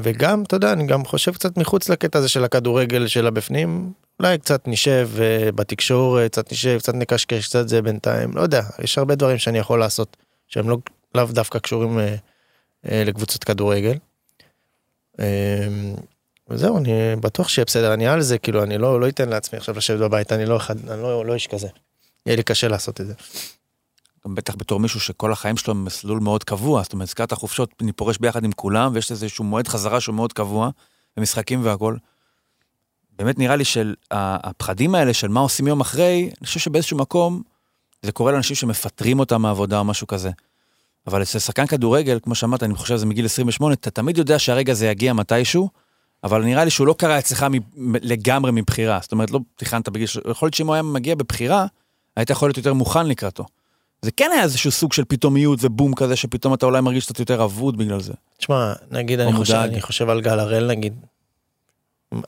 וגם, 0.00 0.42
אתה 0.42 0.56
יודע, 0.56 0.72
אני 0.72 0.86
גם 0.86 1.04
חושב 1.04 1.32
קצת 1.34 1.56
מחוץ 1.56 1.88
לקטע 1.88 2.18
הזה 2.18 2.28
של 2.28 2.44
הכדורגל 2.44 3.06
של 3.06 3.26
הבפנים, 3.26 3.92
אולי 4.20 4.38
קצת 4.38 4.68
נשב 4.68 5.08
אה, 5.20 5.52
בתקשורת, 5.52 6.30
קצת 6.32 6.52
נשב, 6.52 6.78
קצת 6.78 6.94
נקשקש, 6.94 7.48
קצת 7.48 7.68
זה 7.68 7.82
בינתיים, 7.82 8.36
לא 8.36 8.40
יודע, 8.40 8.62
יש 8.78 8.98
הרבה 8.98 9.14
דברים 9.14 9.38
שאני 9.38 9.58
יכול 9.58 9.78
לעשות 9.78 10.16
שהם 10.48 10.68
לא, 10.68 10.78
לאו 11.14 11.24
דווקא 11.24 11.58
קשורים 11.58 11.98
אה, 11.98 12.14
אה, 12.90 13.02
לקבוצות 13.06 13.44
כדורגל. 13.44 13.96
אה, 15.20 15.94
וזהו, 16.48 16.78
אני 16.78 16.92
בטוח 17.20 17.48
שיהיה 17.48 17.64
בסדר, 17.64 17.94
אני 17.94 18.06
על 18.06 18.22
זה, 18.22 18.38
כאילו, 18.38 18.62
אני 18.62 18.78
לא, 18.78 19.00
לא 19.00 19.08
אתן 19.08 19.28
לעצמי 19.28 19.58
עכשיו 19.58 19.76
לשבת 19.76 20.00
בבית, 20.00 20.32
אני 20.32 20.46
לא 20.46 20.56
אחד, 20.56 20.88
אני 20.90 21.02
לא, 21.02 21.26
לא 21.26 21.34
איש 21.34 21.46
כזה. 21.46 21.68
יהיה 22.26 22.36
לי 22.36 22.42
קשה 22.42 22.68
לעשות 22.68 23.00
את 23.00 23.06
זה. 23.06 23.14
גם 24.26 24.34
בטח 24.34 24.54
בתור 24.54 24.80
מישהו 24.80 25.00
שכל 25.00 25.32
החיים 25.32 25.56
שלו 25.56 25.74
מסלול 25.74 26.20
מאוד 26.20 26.44
קבוע, 26.44 26.82
זאת 26.82 26.92
אומרת, 26.92 27.08
הזכרת 27.08 27.32
חופשות, 27.32 27.74
אני 27.82 27.92
פורש 27.92 28.18
ביחד 28.18 28.44
עם 28.44 28.52
כולם, 28.52 28.90
ויש 28.94 29.10
איזשהו 29.10 29.44
מועד 29.44 29.68
חזרה 29.68 30.00
שהוא 30.00 30.14
מאוד 30.14 30.32
קבוע, 30.32 30.70
ומשחקים 31.16 31.64
והכל. 31.64 31.96
באמת 33.18 33.38
נראה 33.38 33.56
לי 33.56 33.64
שהפחדים 33.64 34.94
האלה 34.94 35.14
של 35.14 35.28
מה 35.28 35.40
עושים 35.40 35.66
יום 35.66 35.80
אחרי, 35.80 36.30
אני 36.38 36.46
חושב 36.46 36.60
שבאיזשהו 36.60 36.98
מקום, 36.98 37.42
זה 38.02 38.12
קורה 38.12 38.32
לאנשים 38.32 38.56
שמפטרים 38.56 39.18
אותם 39.18 39.42
מהעבודה 39.42 39.78
או 39.78 39.84
משהו 39.84 40.06
כזה. 40.06 40.30
אבל 41.06 41.22
אצל 41.22 41.38
שחקן 41.38 41.66
כדורגל, 41.66 42.18
כמו 42.22 42.34
שאמרת, 42.34 42.62
אני 42.62 42.74
חושב 42.74 42.96
שזה 42.96 43.06
מגיל 43.06 43.24
28, 43.24 43.74
אתה 43.74 43.90
תמיד 43.90 44.18
יודע 44.18 44.38
שהרגע 44.38 44.72
הזה 44.72 44.86
יגיע 44.86 45.12
מתישהו, 45.12 45.68
אבל 46.24 46.44
נראה 46.44 46.64
לי 46.64 46.70
שהוא 46.70 46.86
לא 46.86 46.94
קרה 46.98 47.18
אצלך 47.18 47.42
מ- 47.50 47.94
לגמרי 48.02 48.50
מבחירה. 48.52 48.98
זאת 49.02 49.12
אומרת, 49.12 49.30
לא 49.30 49.40
תכננת 49.56 49.88
בגיל... 49.88 50.06
ש- 50.06 50.18
יכול 50.30 50.46
להיות 50.46 50.54
שאם 50.54 50.66
הוא 50.66 50.74
היה 50.74 50.82
מגיע 50.82 51.14
בבחירה, 51.14 51.66
היית 52.16 52.30
יכול 52.30 52.48
להיות 52.48 52.56
יותר 52.56 52.74
מוכן 52.74 53.06
לקראתו. 53.06 53.44
זה 54.02 54.10
כן 54.10 54.30
היה 54.32 54.42
איזשהו 54.42 54.70
סוג 54.70 54.92
של 54.92 55.04
פתאומיות 55.08 55.58
ובום 55.62 55.94
כזה, 55.94 56.16
שפתאום 56.16 56.54
אתה 56.54 56.66
אולי 56.66 56.80
מרגיש 56.80 57.04
קצת 57.04 57.18
יותר 57.20 57.44
אבוד 57.44 57.76
בגלל 57.78 58.00
זה. 58.00 58.12
תשמע, 58.38 58.72
נגיד 58.90 59.20
אני 59.20 59.32
חושב. 59.32 59.54
אני 59.54 59.80
חושב 59.80 60.08
על 60.08 60.20
גל 60.20 60.38
הראל 60.38 60.66
נגיד, 60.66 60.94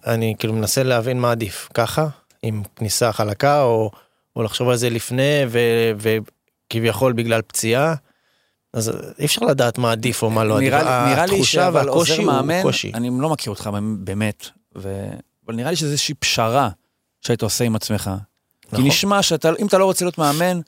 אני 0.06 0.34
כאילו 0.38 0.54
מנסה 0.54 0.82
להבין 0.82 1.20
מה 1.20 1.30
עדיף, 1.30 1.68
ככה, 1.74 2.06
עם 2.42 2.62
כניסה 2.76 3.12
חלקה, 3.12 3.62
או, 3.62 3.90
או 4.36 4.42
לחשוב 4.42 4.68
על 4.68 4.76
זה 4.76 4.90
לפני, 4.90 5.40
ו- 5.48 5.90
וכביכול 6.70 7.12
בגלל 7.12 7.42
פציעה, 7.42 7.94
אז 8.74 8.92
אי 9.18 9.24
אפשר 9.24 9.46
לדעת 9.46 9.78
מה 9.78 9.92
עדיף 9.92 10.22
או 10.22 10.30
מה 10.30 10.44
לא 10.44 10.56
עדיף. 10.56 10.68
נראה, 10.72 11.26
לי- 11.26 11.34
התחושה 11.34 11.70
והקושי 11.72 12.16
הוא 12.16 12.24
מאמן, 12.32 12.62
קושי. 12.62 12.90
אני 12.94 13.10
לא 13.20 13.30
מכיר 13.30 13.50
אותך 13.50 13.70
באמת, 13.98 14.46
ו... 14.76 15.08
אבל 15.46 15.54
נראה 15.54 15.70
לי 15.70 15.76
שזה 15.76 15.90
איזושהי 15.90 16.14
פשרה 16.14 16.68
שהיית 17.20 17.42
עושה 17.42 17.64
עם 17.64 17.76
עצמך. 17.76 18.10
כי 18.62 18.68
נכון. 18.72 18.86
נשמע 18.86 19.22
שאתה, 19.22 19.50
אם 19.58 19.66
אתה 19.66 19.78
לא 19.78 19.84
רוצה 19.84 20.04
להיות 20.04 20.18
מאמן, 20.18 20.60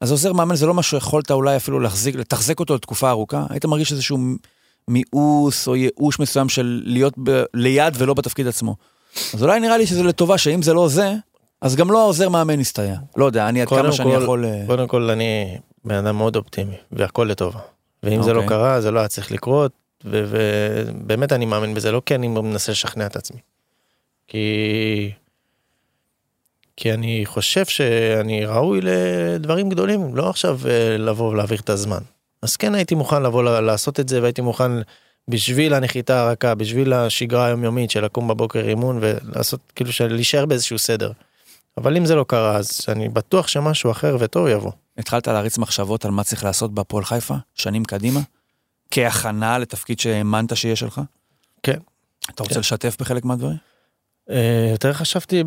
אז 0.00 0.10
עוזר 0.10 0.32
מאמן 0.32 0.56
זה 0.56 0.66
לא 0.66 0.74
משהו 0.74 1.00
שיכולת 1.00 1.30
אולי 1.30 1.56
אפילו 1.56 1.80
להחזיק, 1.80 2.14
לתחזק 2.14 2.60
אותו 2.60 2.74
לתקופה 2.74 3.10
ארוכה? 3.10 3.46
היית 3.50 3.64
מרגיש 3.64 3.92
איזשהו 3.92 4.18
מיאוס 4.88 5.68
או 5.68 5.76
ייאוש 5.76 6.18
מסוים 6.20 6.48
של 6.48 6.82
להיות 6.84 7.14
ב- 7.22 7.42
ליד 7.54 7.94
ולא 7.98 8.14
בתפקיד 8.14 8.46
עצמו. 8.46 8.76
אז 9.34 9.42
אולי 9.42 9.60
נראה 9.60 9.78
לי 9.78 9.86
שזה 9.86 10.02
לטובה, 10.02 10.38
שאם 10.38 10.62
זה 10.62 10.74
לא 10.74 10.88
זה, 10.88 11.14
אז 11.62 11.76
גם 11.76 11.90
לא 11.90 12.00
העוזר 12.02 12.28
מאמן 12.28 12.60
יסתייע. 12.60 12.96
לא 13.16 13.24
יודע, 13.24 13.48
אני 13.48 13.62
עד 13.62 13.68
כמה 13.68 13.92
שאני 13.92 14.10
כל- 14.16 14.20
יכול... 14.22 14.44
אה, 14.44 14.64
קודם 14.66 14.86
כל 14.88 15.10
אני 15.10 15.58
בן 15.84 15.94
אדם 15.94 16.16
מאוד 16.16 16.36
אופטימי 16.36 16.76
והכל 16.92 17.28
לטובה. 17.30 17.60
ואם 18.02 18.22
זה 18.22 18.32
לא 18.32 18.38
אוקיי. 18.42 18.48
קרה 18.48 18.80
זה 18.80 18.90
לא 18.90 18.98
היה 18.98 19.08
צריך 19.08 19.32
לקרות 19.32 19.72
ובאמת 20.04 21.32
אני 21.32 21.46
מאמין 21.46 21.74
בזה 21.74 21.92
לא 21.92 22.02
כי 22.06 22.14
אני 22.14 22.28
מנסה 22.28 22.72
לשכנע 22.72 23.06
את 23.06 23.16
עצמי. 23.16 23.40
כי 24.28 25.10
כי 26.76 26.92
אני 26.92 27.26
חושב 27.26 27.64
שאני 27.64 28.46
ראוי 28.46 28.80
לדברים 28.82 29.68
גדולים 29.68 30.16
לא 30.16 30.30
עכשיו 30.30 30.60
אה, 30.68 30.96
לבוא 30.98 31.30
ולהעביר 31.30 31.58
את 31.60 31.70
הזמן. 31.70 32.02
אז 32.42 32.56
כן 32.56 32.74
הייתי 32.74 32.94
מוכן 32.94 33.22
לבוא 33.22 33.42
לעשות 33.60 34.00
את 34.00 34.08
זה 34.08 34.22
והייתי 34.22 34.40
מוכן 34.40 34.70
בשביל 35.28 35.74
הנחיתה 35.74 36.20
הרכה 36.20 36.54
בשביל 36.54 36.92
השגרה 36.92 37.46
היומיומית 37.46 37.90
של 37.90 38.04
לקום 38.04 38.28
בבוקר 38.28 38.68
אימון 38.68 38.98
ולעשות 39.00 39.60
כאילו 39.76 39.90
להישאר 40.10 40.46
באיזשהו 40.46 40.78
סדר. 40.78 41.12
אבל 41.76 41.96
אם 41.96 42.04
זה 42.04 42.14
לא 42.14 42.24
קרה 42.28 42.56
אז 42.56 42.80
אני 42.88 43.08
בטוח 43.08 43.48
שמשהו 43.48 43.90
אחר 43.90 44.16
וטוב 44.20 44.48
יבוא. 44.48 44.72
התחלת 44.98 45.28
להריץ 45.28 45.58
מחשבות 45.58 46.04
על 46.04 46.10
מה 46.10 46.24
צריך 46.24 46.44
לעשות 46.44 46.74
בהפועל 46.74 47.04
חיפה, 47.04 47.34
שנים 47.54 47.84
קדימה? 47.84 48.20
כהכנה 48.90 49.58
לתפקיד 49.58 50.00
שהאמנת 50.00 50.56
שיהיה 50.56 50.76
שלך? 50.76 51.00
כן. 51.62 51.78
אתה 52.30 52.42
רוצה 52.42 52.54
כן. 52.54 52.60
לשתף 52.60 52.96
בחלק 53.00 53.24
מהדברים? 53.24 53.56
אה, 54.30 54.68
יותר 54.70 54.92
חשבתי 54.92 55.44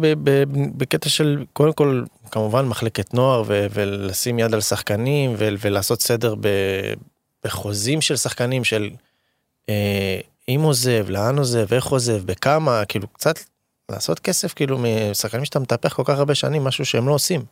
בקטע 0.77 1.09
של 1.09 1.45
קודם 1.53 1.73
כל 1.73 2.03
כמובן 2.31 2.65
מחלקת 2.65 3.13
נוער 3.13 3.43
ולשים 3.47 4.39
יד 4.39 4.53
על 4.53 4.61
שחקנים 4.61 5.33
ולעשות 5.37 6.01
סדר 6.01 6.35
בחוזים 7.43 8.01
של 8.01 8.15
שחקנים 8.15 8.63
של 8.63 8.89
אה, 9.69 10.19
אם 10.49 10.61
עוזב 10.63 11.09
לאן 11.09 11.37
עוזב 11.37 11.73
איך 11.73 11.85
עוזב 11.85 12.25
בכמה 12.25 12.85
כאילו 12.85 13.07
קצת 13.07 13.39
לעשות 13.89 14.19
כסף 14.19 14.53
כאילו 14.53 14.79
משחקנים 14.79 15.45
שאתה 15.45 15.59
מטפח 15.59 15.93
כל 15.93 16.03
כך 16.05 16.17
הרבה 16.17 16.35
שנים 16.35 16.63
משהו 16.63 16.85
שהם 16.85 17.07
לא 17.07 17.13
עושים. 17.13 17.45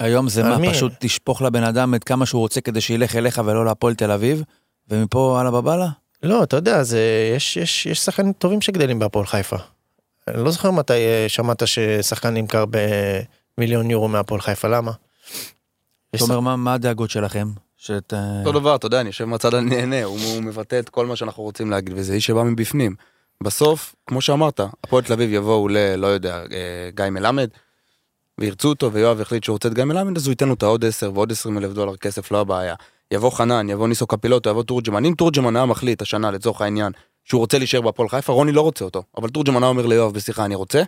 היום 0.00 0.28
זה 0.28 0.42
מה, 0.42 0.58
מי? 0.58 0.70
פשוט 0.70 0.92
תשפוך 0.98 1.42
לבן 1.42 1.62
אדם 1.64 1.94
את 1.94 2.04
כמה 2.04 2.26
שהוא 2.26 2.40
רוצה 2.40 2.60
כדי 2.60 2.80
שילך 2.80 3.16
אליך 3.16 3.40
ולא 3.44 3.64
להפועל 3.64 3.94
תל 3.94 4.10
אביב, 4.10 4.42
ומפה 4.90 5.36
הלאה 5.40 5.50
בבאללה? 5.50 5.88
לא 6.22 6.42
אתה 6.42 6.56
יודע 6.56 6.82
זה 6.82 7.00
יש 7.36 7.56
יש 7.56 7.86
יש 7.86 7.98
שחקנים 7.98 8.32
טובים 8.32 8.60
שגדלים 8.60 8.98
בהפועל 8.98 9.26
חיפה. 9.26 9.56
אני 10.28 10.44
לא 10.44 10.50
זוכר 10.50 10.70
מתי 10.70 10.92
אה, 10.92 11.24
שמעת 11.28 11.62
ששחקן 11.66 12.34
נמכר 12.34 12.64
במיליון 13.58 13.90
יורו 13.90 14.08
מהפועל 14.08 14.40
חיפה 14.40 14.68
למה. 14.68 14.92
אתה 16.14 16.24
אומר, 16.24 16.40
מה- 16.40 16.56
מה 16.56 16.74
הדאגות 16.74 17.10
שלכם? 17.10 17.48
שאת... 17.76 18.14
אה, 18.14 18.40
אותו 18.46 18.60
דבר, 18.60 18.74
אתה 18.76 18.86
יודע, 18.86 19.00
אני 19.00 19.08
יושב 19.08 19.24
מהצד 19.24 19.54
אני 19.54 19.76
נהנה, 19.76 20.04
הוא, 20.04 20.18
הוא 20.20 20.42
מבטא 20.42 20.78
את 20.78 20.88
כל 20.88 21.06
מה 21.06 21.16
שאנחנו 21.16 21.42
רוצים 21.42 21.70
להגיד, 21.70 21.92
וזה 21.96 22.14
איש 22.14 22.26
שבא 22.26 22.42
מבפנים. 22.42 22.94
בסוף, 23.42 23.94
כמו 24.06 24.20
שאמרת, 24.20 24.60
הפועל 24.84 25.04
תל 25.04 25.12
אביב 25.12 25.32
יבואו 25.32 25.68
ל... 25.68 25.94
לא 25.96 26.06
יודע, 26.06 26.36
אה, 26.36 26.44
גיא 26.94 27.04
מלמד, 27.10 27.48
וירצו 28.40 28.68
אותו, 28.68 28.92
ויואב 28.92 29.20
החליט 29.20 29.44
שהוא 29.44 29.54
רוצה 29.54 29.68
את 29.68 29.74
גיא 29.74 29.84
מלמד, 29.84 30.16
אז 30.16 30.26
הוא 30.26 30.32
ייתן 30.32 30.48
לו 30.48 30.54
את 30.54 30.62
העוד 30.62 30.84
10 30.84 31.10
ועוד 31.14 31.32
20 31.32 31.58
אלף 31.58 31.72
דולר 31.72 31.96
כסף, 31.96 32.32
לא 32.32 32.40
הבעיה. 32.40 32.74
יבוא 33.10 33.30
חנן, 33.30 33.70
יבוא 33.70 33.88
ניסו 33.88 34.06
קפילוטו, 34.06 34.50
יבוא 34.50 34.62
תורג'מן. 34.62 35.04
אם 35.04 35.14
תורג'מן 35.18 35.56
היה 35.56 35.66
מחליט 35.66 36.02
השנה, 36.02 36.30
לצורך 36.30 36.60
העניין, 36.60 36.92
שהוא 37.24 37.38
רוצה 37.38 37.58
להישאר 37.58 37.80
בהפועל 37.80 38.08
חיפה, 38.08 38.32
רוני 38.32 38.52
לא 38.52 38.60
רוצה 38.60 38.84
אותו. 38.84 39.02
אבל 39.16 39.28
תורג'מן 39.28 39.62
היה 39.62 39.68
אומר 39.68 39.86
ליואב 39.86 40.12
בשיחה, 40.14 40.44
אני 40.44 40.54
רוצה. 40.54 40.82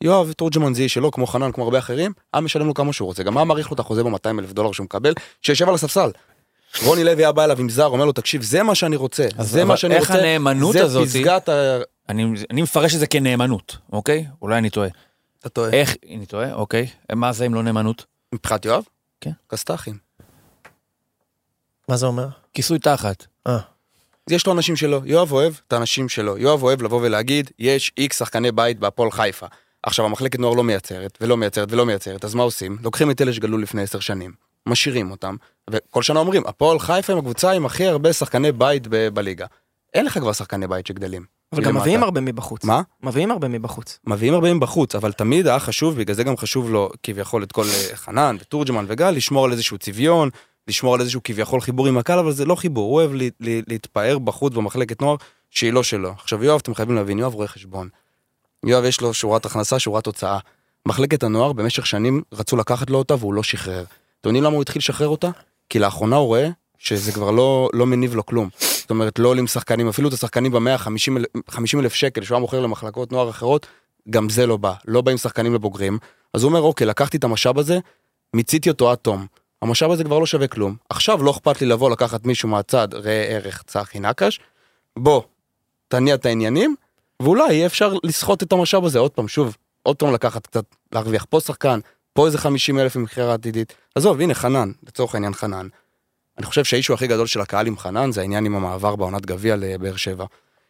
יואב, 0.00 0.32
תורג'מן 0.32 0.74
זה 0.74 0.82
איש 0.82 0.94
שלו, 0.94 1.10
כמו 1.10 1.26
חנן, 1.26 1.52
כמו 1.52 1.64
הרבה 1.64 1.78
אחרים, 1.78 2.12
היה 2.34 2.40
משלם 2.40 2.66
לו 2.66 2.74
כמה 2.74 2.92
שהוא 2.92 3.06
רוצה. 3.06 3.22
גם 3.22 3.36
היה 3.36 3.44
מעריך 3.44 3.70
לו 3.70 3.74
את 3.74 3.80
החוזה 3.80 4.02
ב-200 4.02 4.38
אלף 4.38 4.52
דולר 4.52 4.72
שהוא 4.72 4.84
מקבל, 4.84 5.12
שישב 5.42 5.68
על 5.68 5.74
הספסל. 5.74 6.10
רוני 6.84 7.04
לוי 7.04 7.22
היה 7.24 7.32
בא 7.32 7.44
אליו 7.44 7.60
עם 7.60 7.68
זר, 7.68 7.86
אומר 7.86 8.04
לו, 8.04 8.12
תקשיב, 8.12 8.42
זה 8.42 8.62
מה 8.62 8.74
שאני 8.74 8.96
רוצה, 8.96 9.26
זה 9.38 9.64
מה 9.64 9.76
שאני 9.76 9.94
רוצה, 9.98 10.88
זה 10.88 10.98
פסגת 11.06 11.48
ה... 11.48 11.78
אני, 12.08 12.24
אני 12.50 12.62
מפרש 12.62 12.94
את 12.94 13.00
זה 13.00 13.06
כנאמנות, 13.06 13.76
אוקיי? 13.92 14.26
אולי 14.42 14.58
אני 14.58 14.70
טועה. 14.70 14.88
אתה 15.44 15.48
טועה. 15.48 15.70
איך, 15.70 15.96
אני 16.16 16.26
טועה, 16.26 16.54
אוקיי. 16.54 16.86
מה 17.12 17.32
זה 17.32 17.46
אם 17.46 17.54
לא 17.54 17.62
נאמנות? 17.62 18.04
מבחינת 18.34 18.64
יואב? 18.64 18.84
כן. 19.20 19.30
כסת"חים. 19.52 19.98
מה 21.88 21.96
זה 21.96 22.06
אומר? 22.06 22.28
כיסוי 22.54 22.78
תחת. 22.78 23.26
אה. 23.46 23.58
יש 24.30 24.46
לו 24.46 24.52
אנשים 24.52 24.76
שלו, 24.76 25.00
יואב 25.04 25.32
אוהב 25.32 25.54
את 25.68 25.72
האנשים 25.72 26.08
שלו, 26.08 26.38
יואב 26.38 26.62
אוהב 26.62 26.82
לבוא 26.82 27.00
ולהגיד, 27.02 27.50
יש 27.58 27.92
איקס 27.98 28.18
שחקני 28.18 28.52
בית 28.52 28.78
בהפועל 28.78 29.10
חיפה. 29.10 29.46
עכשיו 29.82 30.04
המחלקת 30.04 30.38
נוער 30.38 30.54
לא 30.54 30.64
מייצרת, 30.64 31.18
ולא 31.20 31.36
מייצרת, 31.36 31.72
ולא 31.72 31.86
מייצרת, 31.86 32.24
אז 32.24 32.34
מה 32.34 32.42
עושים? 32.42 32.76
לוקחים 32.82 33.10
את 33.10 33.20
אלה 33.20 33.32
שגדלו 33.32 33.58
לפני 33.58 33.82
עשר 33.82 34.00
שנים, 34.00 34.32
משאירים 34.66 35.10
אותם, 35.10 35.36
וכל 35.70 36.02
שנה 36.02 36.20
אומרים, 36.20 36.42
הפועל 36.46 36.78
חיפה 36.78 37.12
הם 37.12 37.18
הקבוצה 37.18 37.50
עם 37.52 37.66
הכי 37.66 37.86
הרבה 37.86 38.12
שחקני 38.12 38.52
בית 38.52 38.86
ב- 38.88 39.08
בליגה. 39.08 39.46
אין 39.94 40.06
לך 40.06 40.18
כבר 40.18 40.32
שחקני 40.32 40.66
בית 40.66 40.86
שגדלים. 40.86 41.33
אבל 41.52 41.62
גם 41.62 41.68
מלמטה. 41.68 41.80
מביאים 41.80 42.02
הרבה 42.02 42.20
מבחוץ. 42.20 42.64
מה? 42.64 42.82
מביאים 43.02 43.30
הרבה 43.30 43.48
מבחוץ. 43.48 43.98
מביאים 44.06 44.34
הרבה 44.34 44.54
מבחוץ, 44.54 44.94
אבל 44.94 45.12
תמיד 45.12 45.46
היה 45.46 45.58
חשוב, 45.58 45.96
בגלל 45.96 46.14
זה 46.16 46.24
גם 46.24 46.36
חשוב 46.36 46.70
לו 46.70 46.90
כביכול 47.02 47.42
את 47.42 47.52
כל 47.52 47.62
אה, 47.62 47.96
חנן 47.96 48.36
ותורג'מן 48.40 48.84
וגל, 48.88 49.10
לשמור 49.10 49.44
על 49.44 49.52
איזשהו 49.52 49.78
צביון, 49.78 50.30
לשמור 50.68 50.94
על 50.94 51.00
איזשהו 51.00 51.20
כביכול 51.24 51.60
חיבור 51.60 51.86
עם 51.86 51.98
הקהל, 51.98 52.18
אבל 52.18 52.32
זה 52.32 52.44
לא 52.44 52.54
חיבור, 52.54 52.84
הוא 52.84 52.94
אוהב 52.94 53.12
לה, 53.12 53.28
לה, 53.40 53.60
להתפאר 53.68 54.18
בחוץ 54.18 54.52
במחלקת 54.52 55.02
נוער 55.02 55.16
שהיא 55.50 55.72
לא 55.72 55.82
שלו. 55.82 56.10
עכשיו 56.10 56.44
יואב, 56.44 56.60
אתם 56.62 56.74
חייבים 56.74 56.96
להבין, 56.96 57.18
יואב 57.18 57.34
רואה 57.34 57.48
חשבון. 57.48 57.88
יואב 58.66 58.84
יש 58.84 59.00
לו 59.00 59.14
שורת 59.14 59.46
הכנסה, 59.46 59.78
שורת 59.78 60.06
הוצאה. 60.06 60.38
מחלקת 60.88 61.22
הנוער 61.22 61.52
במשך 61.52 61.86
שנים 61.86 62.22
רצו 62.32 62.56
לקחת 62.56 62.90
לו 62.90 62.98
אותה 62.98 63.14
והוא 63.14 63.34
לא 63.34 63.42
שחרר. 63.42 63.84
אתם 64.20 64.28
יודעים 64.28 64.44
למה 64.44 64.54
הוא 64.54 64.62
התחיל 64.62 64.80
לשחרר 64.80 65.08
אותה? 65.08 65.28
כי 65.68 65.78
לאחרונה 65.78 66.16
הוא 66.16 66.26
רואה 66.26 66.48
שזה 66.84 67.12
כבר 67.12 67.30
לא, 67.30 67.70
לא 67.72 67.86
מניב 67.86 68.14
לו 68.14 68.26
כלום. 68.26 68.48
זאת 68.60 68.90
אומרת, 68.90 69.18
לא 69.18 69.28
עולים 69.28 69.46
שחקנים, 69.46 69.88
אפילו 69.88 70.08
את 70.08 70.14
השחקנים 70.14 70.52
ב-150 70.52 71.78
אלף 71.78 71.94
שקל 71.94 72.22
שהוא 72.22 72.34
היה 72.34 72.40
מוכר 72.40 72.60
למחלקות 72.60 73.12
נוער 73.12 73.30
אחרות, 73.30 73.66
גם 74.10 74.28
זה 74.28 74.46
לא 74.46 74.56
בא. 74.56 74.72
לא 74.88 75.00
באים 75.00 75.18
שחקנים 75.18 75.54
לבוגרים. 75.54 75.98
אז 76.34 76.42
הוא 76.42 76.48
אומר, 76.48 76.60
אוקיי, 76.60 76.86
לקחתי 76.86 77.16
את 77.16 77.24
המשאב 77.24 77.58
הזה, 77.58 77.78
מיציתי 78.34 78.70
אותו 78.70 78.90
עד 78.90 78.98
תום. 78.98 79.26
המשאב 79.62 79.90
הזה 79.90 80.04
כבר 80.04 80.18
לא 80.18 80.26
שווה 80.26 80.46
כלום. 80.46 80.76
עכשיו 80.88 81.22
לא 81.22 81.30
אכפת 81.30 81.60
לי 81.60 81.66
לבוא 81.66 81.90
לקחת 81.90 82.26
מישהו 82.26 82.48
מהצד, 82.48 82.88
ראה 82.92 83.24
ערך 83.24 83.62
צחי 83.66 84.00
נקש, 84.00 84.40
בוא, 84.98 85.22
תניע 85.88 86.14
את 86.14 86.26
העניינים, 86.26 86.74
ואולי 87.22 87.52
יהיה 87.52 87.66
אפשר 87.66 87.94
לסחוט 88.04 88.42
את 88.42 88.52
המשאב 88.52 88.84
הזה 88.84 88.98
עוד 88.98 89.10
פעם, 89.10 89.28
שוב, 89.28 89.56
עוד 89.82 89.96
פעם 89.96 90.14
לקחת 90.14 90.46
קצת, 90.46 90.64
להרוויח 90.92 91.26
פה 91.28 91.40
שחקן, 91.40 91.80
פה 92.12 92.26
איזה 92.26 92.38
50 92.38 92.78
אלף 92.78 92.96
ממכירה 92.96 93.34
עתידית. 93.34 93.74
עזוב, 93.94 94.20
הנה 94.20 94.34
חנן, 94.34 94.72
לצורך 94.86 95.14
העניין 95.14 95.34
חנן. 95.34 95.68
אני 96.38 96.46
חושב 96.46 96.64
שהאישו 96.64 96.94
הכי 96.94 97.06
גדול 97.06 97.26
של 97.26 97.40
הקהל 97.40 97.66
עם 97.66 97.78
חנן 97.78 98.12
זה 98.12 98.20
העניין 98.20 98.46
עם 98.46 98.54
המעבר 98.54 98.96
בעונת 98.96 99.26
גביע 99.26 99.56
לבאר 99.56 99.96
שבע. 99.96 100.24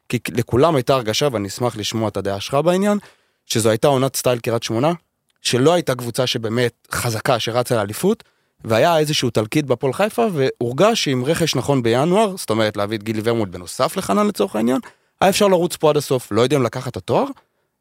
כי 0.09 0.18
לכולם 0.31 0.77
הייתה 0.77 0.94
הרגשה, 0.94 1.29
ואני 1.33 1.48
אשמח 1.48 1.77
לשמוע 1.77 2.09
את 2.09 2.16
הדעה 2.16 2.40
שלך 2.40 2.55
בעניין, 2.55 2.98
שזו 3.46 3.70
הייתה 3.70 3.88
עונת 3.88 4.16
סטייל 4.16 4.38
קריית 4.38 4.62
שמונה, 4.62 4.92
שלא 5.40 5.72
הייתה 5.72 5.94
קבוצה 5.94 6.27
שבאמת 6.27 6.88
חזקה, 6.92 7.38
שרצה 7.38 7.77
לאליפות, 7.77 8.24
והיה 8.64 8.98
איזשהו 8.98 9.31
תלקיט 9.31 9.64
בהפועל 9.64 9.92
חיפה, 9.92 10.27
והורגש 10.33 11.05
שעם 11.05 11.24
רכש 11.24 11.55
נכון 11.55 11.83
בינואר, 11.83 12.37
זאת 12.37 12.50
אומרת 12.50 12.77
להביא 12.77 12.98
את 12.98 13.03
גילי 13.03 13.20
ורמוט 13.24 13.48
בנוסף 13.48 13.96
לחנן 13.96 14.27
לצורך 14.27 14.57
העניין, 14.57 14.81
היה 15.20 15.31
אפשר 15.31 15.48
לרוץ 15.48 15.77
פה 15.77 15.90
עד 15.90 15.96
הסוף, 15.96 16.33
לא 16.33 16.42
יודע 16.42 16.57
אם 16.57 16.62
לקחת 16.62 16.96
התואר, 16.96 17.27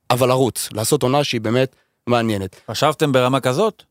אבל 0.10 0.28
לרוץ, 0.28 0.70
לעשות 0.74 1.04
עונה 1.04 1.24
שהיא 1.24 1.42
באמת 1.42 1.76
מעניינת. 2.08 2.62
חשבתם 2.72 3.12
ברמה 3.12 3.40
כזאת? 3.40 3.84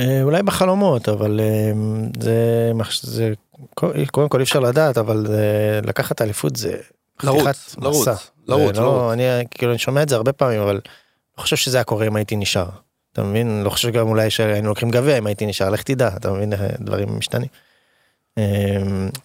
אה, 0.00 0.22
אולי 0.22 0.42
בחלומות 0.42 1.08
אבל 1.08 1.40
אה, 1.40 1.72
זה 2.20 2.72
זה 3.02 3.32
קודם 4.10 4.28
כל 4.28 4.38
אי 4.38 4.44
אפשר 4.44 4.60
לדעת 4.60 4.98
אבל 4.98 5.26
זה- 5.26 5.80
לקחת 5.86 6.22
אליפות 6.22 6.56
זה 6.56 6.76
לרוץ, 7.22 7.76
לרוץ. 7.78 8.08
לרוץ, 8.48 8.76
לא- 8.76 8.82
לרוץ. 8.84 9.12
אני 9.12 9.22
כאילו 9.50 9.70
אני 9.72 9.78
שומע 9.78 10.02
את 10.02 10.08
זה 10.08 10.16
הרבה 10.16 10.32
פעמים 10.32 10.60
אבל 10.60 10.80
לא 11.38 11.42
חושב 11.42 11.56
שזה 11.56 11.76
היה 11.76 11.84
קורה 11.84 12.06
אם 12.06 12.16
הייתי 12.16 12.36
נשאר. 12.36 12.66
אתה 13.12 13.22
מבין? 13.22 13.62
לא 13.64 13.70
חושב 13.70 13.90
גם 13.90 14.08
אולי 14.08 14.30
שהיינו 14.30 14.68
לוקחים 14.68 14.90
גביע 14.90 15.18
אם 15.18 15.26
הייתי 15.26 15.46
נשאר 15.46 15.70
לך 15.70 15.82
תדע 15.82 16.08
אתה 16.16 16.32
מבין 16.32 16.52
דברים 16.80 17.18
משתנים. 17.18 17.48
אה, 18.38 18.42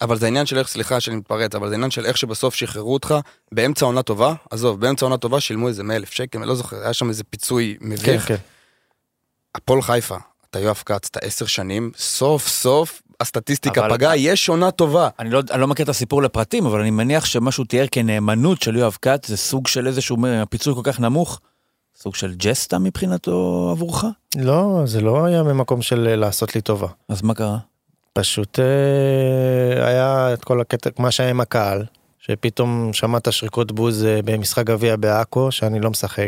אבל 0.02 0.18
זה 0.18 0.28
עניין 0.28 0.46
של 0.46 0.58
איך, 0.58 0.68
סליחה 0.68 1.00
שאני 1.00 1.16
מתפרץ, 1.16 1.56
אבל 1.56 1.70
זה 1.70 1.76
עניין 1.76 1.92
של 1.92 2.06
איך 2.06 2.18
שבסוף 2.18 2.56
שחררו 2.56 2.94
אותך 2.94 3.16
באמצע 3.52 3.86
עונה 3.86 4.02
טובה, 4.04 4.34
עזוב, 4.52 4.82
באמצע 4.82 5.06
עונה 5.06 5.18
טובה 5.18 5.40
שילמו 5.40 5.68
איזה 5.68 5.84
100 5.84 5.98
אלף 5.98 6.12
שקל, 6.12 6.40
אני 6.40 6.48
לא 6.48 6.56
זוכר, 6.56 6.78
היה 6.84 6.94
שם 6.94 7.10
איזה 7.10 7.24
פיצוי 7.24 7.78
כן 7.80 7.86
מביך. 7.88 8.28
כן. 8.28 8.36
הפועל 9.56 9.82
חיפה, 9.82 10.16
אתה 10.50 10.60
יואב 10.60 10.82
כץ, 10.86 11.08
אתה 11.12 11.20
עשר 11.20 11.46
שנים, 11.46 11.92
סוף 11.98 12.48
סוף 12.48 13.02
הסטטיסטיקה 13.20 13.82
אבל- 13.86 13.98
פגעה, 13.98 14.18
יש 14.18 14.50
עונה 14.50 14.72
טובה. 14.72 15.10
אני 15.20 15.30
לא, 15.30 15.42
אני 15.52 15.62
לא 15.62 15.68
מכיר 15.68 15.84
את 15.84 15.90
הסיפור 15.90 16.22
לפרטים, 16.22 16.66
אבל 16.66 16.80
אני 16.80 16.92
מניח 16.92 17.26
שמה 17.26 17.52
שהוא 17.52 17.66
תיאר 17.66 17.86
כנאמנות 17.92 18.62
של 18.62 18.76
יואב 18.76 18.98
כץ 19.02 19.28
זה 19.28 19.38
סוג 19.38 19.68
של 19.68 19.88
איזשהו 19.88 20.18
פיצוי 20.50 20.76
כל 20.76 20.82
כך 20.84 21.00
נמוך, 21.00 21.40
סוג 22.02 22.16
של 22.16 22.34
ג'סטה 22.38 22.80
מבחינתו 22.80 23.68
עבורך? 23.72 24.06
לא 24.38 24.82
זה 24.86 25.02
לא 25.02 25.26
היה 25.26 25.44
ממקום 25.44 25.82
של 25.82 26.08
אה, 26.08 26.16
לעשות 26.16 26.56
לי 26.56 26.62
טובה. 26.62 26.88
אז 27.10 27.22
מה 27.22 27.34
קרה? 27.34 27.58
פשוט 28.14 28.60
אה, 28.60 29.88
היה 29.88 30.34
את 30.34 30.44
כל 30.44 30.62
הקטע, 30.62 30.90
מה 31.00 31.12
שהיה 31.12 31.30
עם 31.30 31.40
הקהל, 31.42 31.86
שפתאום 32.20 32.90
שמעת 32.94 33.34
שריקות 33.34 33.72
בוז 33.72 34.06
אה, 34.06 34.20
במשחק 34.26 34.66
גביע 34.66 34.96
בעכו, 34.96 35.52
שאני 35.52 35.80
לא 35.80 35.90
משחק, 35.90 36.28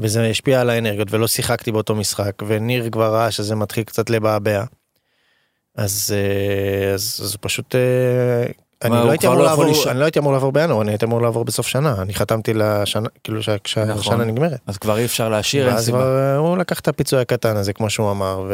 וזה 0.00 0.26
השפיע 0.26 0.60
על 0.60 0.70
האנרגיות, 0.70 1.08
ולא 1.10 1.26
שיחקתי 1.28 1.72
באותו 1.72 1.94
משחק, 1.94 2.32
וניר 2.46 2.90
כבר 2.90 3.14
ראה 3.14 3.30
שזה 3.30 3.54
מתחיל 3.56 3.84
קצת 3.84 4.10
לבעבע. 4.10 4.64
אז, 5.76 6.14
אה, 6.16 6.94
אז, 6.94 7.20
אז 7.24 7.36
פשוט... 7.40 7.74
אה, 7.74 7.80
אני 8.84 8.92
לא 8.94 9.10
הייתי 9.10 9.26
כבר 9.26 9.32
אמור 9.34 9.42
לא 9.44 9.48
לעבור, 9.50 9.64
לש- 9.64 9.86
אני 9.86 9.98
לא 9.98 10.04
הייתי 10.04 10.18
אמור 10.18 10.32
לעבור 10.32 10.52
בינואר, 10.52 10.82
אני 10.82 10.90
הייתי 10.90 11.04
אמור 11.04 11.22
לעבור 11.22 11.44
בסוף 11.44 11.66
שנה, 11.66 11.94
אני 12.02 12.14
חתמתי 12.14 12.52
לשנה, 12.54 13.08
כאילו 13.24 13.42
שה- 13.42 13.58
כשהשנה 13.64 13.94
נכון. 13.94 14.20
נגמרת. 14.20 14.60
אז 14.66 14.78
כבר 14.78 14.98
אי 14.98 15.04
אפשר 15.04 15.28
להשאיר, 15.28 15.66
אין 15.66 15.74
ואז 15.74 15.84
סיבה. 15.84 15.98
כבר 15.98 16.16
אה, 16.18 16.36
הוא 16.36 16.58
לקח 16.58 16.80
את 16.80 16.88
הפיצוי 16.88 17.20
הקטן 17.20 17.56
הזה, 17.56 17.72
כמו 17.72 17.90
שהוא 17.90 18.10
אמר, 18.10 18.44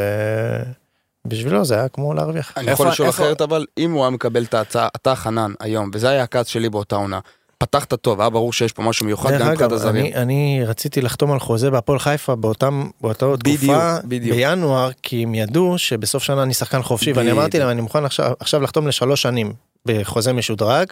ובשבילו 1.26 1.64
זה 1.64 1.74
היה 1.74 1.88
כמו 1.88 2.14
להרוויח. 2.14 2.52
אני 2.56 2.70
יכול 2.70 2.88
לשאול 2.88 3.09
איפה- 3.09 3.22
אחרת, 3.22 3.40
אבל 3.40 3.66
אם 3.78 3.92
הוא 3.92 4.02
היה 4.02 4.11
מקבל 4.11 4.44
את 4.44 4.54
ההצעה, 4.54 4.88
אתה 4.96 5.14
חנן, 5.14 5.52
היום, 5.61 5.90
וזה 5.94 6.09
היה 6.09 6.22
הכעס 6.22 6.46
שלי 6.46 6.68
באותה 6.70 6.96
עונה, 6.96 7.20
פתחת 7.59 7.95
טוב, 7.95 8.21
היה 8.21 8.31
ברור 8.31 8.53
שיש 8.53 8.73
פה 8.73 8.83
משהו 8.83 9.07
מיוחד 9.07 9.38
גם 9.40 9.51
מבחינת 9.53 9.73
הזרים. 9.73 10.05
אני, 10.05 10.14
אני 10.14 10.61
רציתי 10.66 11.01
לחתום 11.01 11.33
על 11.33 11.40
חוזה 11.40 11.71
בהפועל 11.71 11.99
חיפה 11.99 12.35
באותם, 12.35 12.88
באותה 13.01 13.27
בדיוק, 13.27 13.57
תקופה, 13.61 13.97
בדיוק. 14.05 14.37
בינואר, 14.37 14.90
כי 15.03 15.23
הם 15.23 15.35
ידעו 15.35 15.79
שבסוף 15.79 16.23
שנה 16.23 16.42
אני 16.42 16.55
שחקן 16.55 16.83
חופשי, 16.83 17.12
ואני. 17.12 17.33
אמרתי 17.33 17.59
להם, 17.59 17.69
אני 17.69 17.81
מוכן 17.81 18.05
עכשיו, 18.05 18.33
עכשיו 18.40 18.62
לחתום 18.62 18.88
לשלוש 18.88 19.23
שנים 19.23 19.53
בחוזה 19.87 20.33
משודרג, 20.33 20.87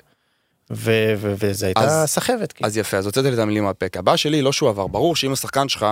ו- 0.73 1.15
ו- 1.19 1.35
וזה 1.39 1.67
הייתה 1.67 1.81
אז- 1.81 2.11
סחבת. 2.11 2.53
כאילו. 2.53 2.67
אז 2.67 2.77
יפה, 2.77 2.97
אז 2.97 3.07
הוצאתי 3.07 3.29
לי 3.29 3.35
את 3.35 3.39
המילים 3.39 3.65
מהפה. 3.65 3.87
הבעיה 3.97 4.17
שלי 4.17 4.43
לא 4.43 4.53
שהוא 4.53 4.69
עבר, 4.69 4.87
ברור 4.87 5.17
שאם 5.17 5.33
השחקן 5.33 5.69
שלך 5.69 5.87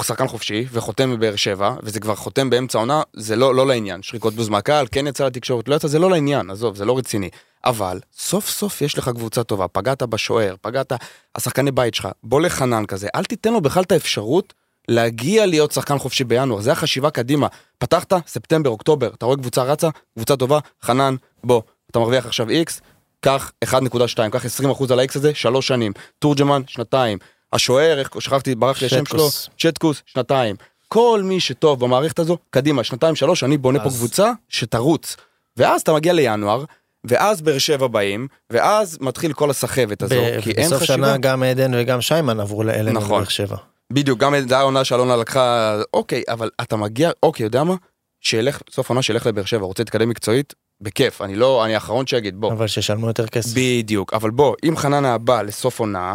שחקן 0.00 0.28
חופשי 0.28 0.66
וחותם 0.72 1.12
בבאר 1.12 1.36
שבע, 1.36 1.74
וזה 1.82 2.00
כבר 2.00 2.14
חותם 2.14 2.50
באמצע 2.50 2.78
העונה, 2.78 3.02
זה 3.12 3.36
לא, 3.36 3.54
לא 3.54 3.66
לעניין. 3.66 4.02
שריקות 4.02 4.34
בוז 4.34 4.48
מהקהל, 4.48 4.86
כן 4.92 5.06
יצא 5.06 5.26
לתקשורת, 5.26 5.68
לא 5.68 5.74
יצא, 5.74 5.88
זה 5.88 5.98
לא 5.98 6.10
לעניין, 6.10 6.50
עזוב, 6.50 6.76
זה 6.76 6.84
לא 6.84 6.98
רציני. 6.98 7.28
אבל 7.64 8.00
סוף 8.16 8.48
סוף 8.48 8.82
יש 8.82 8.98
לך 8.98 9.08
קבוצה 9.08 9.44
טובה, 9.44 9.68
פגעת 9.68 10.02
בשוער, 10.02 10.54
פגעת, 10.60 10.92
השחקני 11.34 11.70
בית 11.70 11.94
שלך, 11.94 12.08
בוא 12.22 12.40
לחנן 12.40 12.86
כזה, 12.86 13.08
אל 13.14 13.24
תיתן 13.24 13.52
לו 13.52 13.60
בכלל 13.60 13.82
את 13.82 13.92
האפשרות 13.92 14.54
להגיע 14.88 15.46
להיות 15.46 15.72
שחקן 15.72 15.98
חופשי 15.98 16.24
בינואר, 16.24 16.60
זה 16.60 16.72
החשיבה 16.72 17.10
קדימה. 17.10 17.46
פתחת, 17.78 18.12
ספטמבר, 18.26 18.70
אוקטובר, 18.70 19.10
אתה 19.14 19.26
רואה 19.26 19.36
קבוצה 19.36 19.62
רצה, 19.62 19.88
קבוצה 20.14 20.36
טובה, 20.36 20.58
חנן, 20.82 21.16
בוא, 21.44 21.62
אתה 21.90 21.98
מרוויח 21.98 22.26
עכשיו 22.26 22.50
איקס, 22.50 22.80
קח 23.20 23.52
1.2, 23.64 24.30
קח 24.32 24.44
20% 24.46 24.92
על 24.92 25.00
ה-X 25.00 25.12
הזה, 25.14 25.34
שלוש 25.34 25.68
שנים. 25.68 25.92
תורג'מן, 26.18 26.62
שנתיים. 26.66 27.18
השוער, 27.52 27.98
איך 27.98 28.10
שכחתי, 28.18 28.54
ברח 28.54 28.80
לי 28.80 28.86
השם 28.86 29.06
שלו. 29.06 29.28
צ'טקוס, 29.58 30.02
שנתיים. 30.06 30.56
כל 30.88 31.20
מי 31.24 31.40
שטוב 31.40 31.80
במערכת 31.80 32.18
הזו, 32.18 32.38
קדימה, 32.50 32.84
שנתיים, 32.84 33.14
שלוש, 33.16 33.44
אני 33.44 33.56
בונה 33.58 33.78
פה 33.80 33.86
אז- 33.86 33.96
קבוצה 33.96 34.32
שתרוץ. 34.48 35.16
ואז 35.56 35.80
אתה 35.80 35.92
מגיע 35.92 36.12
לינואר, 36.12 36.64
ואז 37.04 37.42
באר 37.42 37.58
שבע 37.58 37.86
באים, 37.86 38.28
ואז 38.50 38.98
מתחיל 39.00 39.32
כל 39.32 39.50
הסחבת 39.50 40.02
הזו, 40.02 40.14
ב- 40.14 40.40
כי 40.40 40.50
אין 40.50 40.66
בסוף 40.66 40.82
חשיבה. 40.82 40.94
שנה 40.96 41.16
גם 41.18 41.42
עדן 41.42 41.72
וגם 41.74 42.00
שיימן 42.00 42.40
עברו 42.40 42.62
אלינו 42.62 43.00
נכון. 43.00 43.10
לבאר 43.20 43.28
שבע. 43.28 43.56
בדיוק, 43.92 44.18
גם 44.18 44.34
זו 44.48 44.54
העונה 44.54 44.84
שאלונה 44.84 45.16
לקחה, 45.16 45.76
אוקיי, 45.94 46.22
אבל 46.28 46.50
אתה 46.60 46.76
מגיע, 46.76 47.10
אוקיי, 47.22 47.44
יודע 47.44 47.64
מה? 47.64 47.74
שילך, 48.20 48.62
סוף 48.70 48.90
העונה 48.90 49.02
שילך 49.02 49.26
לבאר 49.26 49.44
שבע, 49.44 49.64
רוצה 49.66 49.82
להתקדם 49.82 50.08
מקצועית, 50.08 50.54
בכיף, 50.80 51.22
אני 51.22 51.34
לא, 51.34 51.64
אני 51.64 51.74
האחרון 51.74 52.06
שיגיד, 52.06 52.36
בוא. 52.36 52.52
אבל 52.52 52.66
שישלמו 52.66 53.06
יותר 53.06 53.26
כסף. 53.26 53.50
בדיוק, 53.56 54.14
אבל 54.14 54.30
בוא, 54.30 54.54
אם 54.68 54.76
חנן 54.76 55.04
היה 55.04 55.18
בא 55.18 55.42
לסוף 55.42 55.78
עונה, 55.80 56.14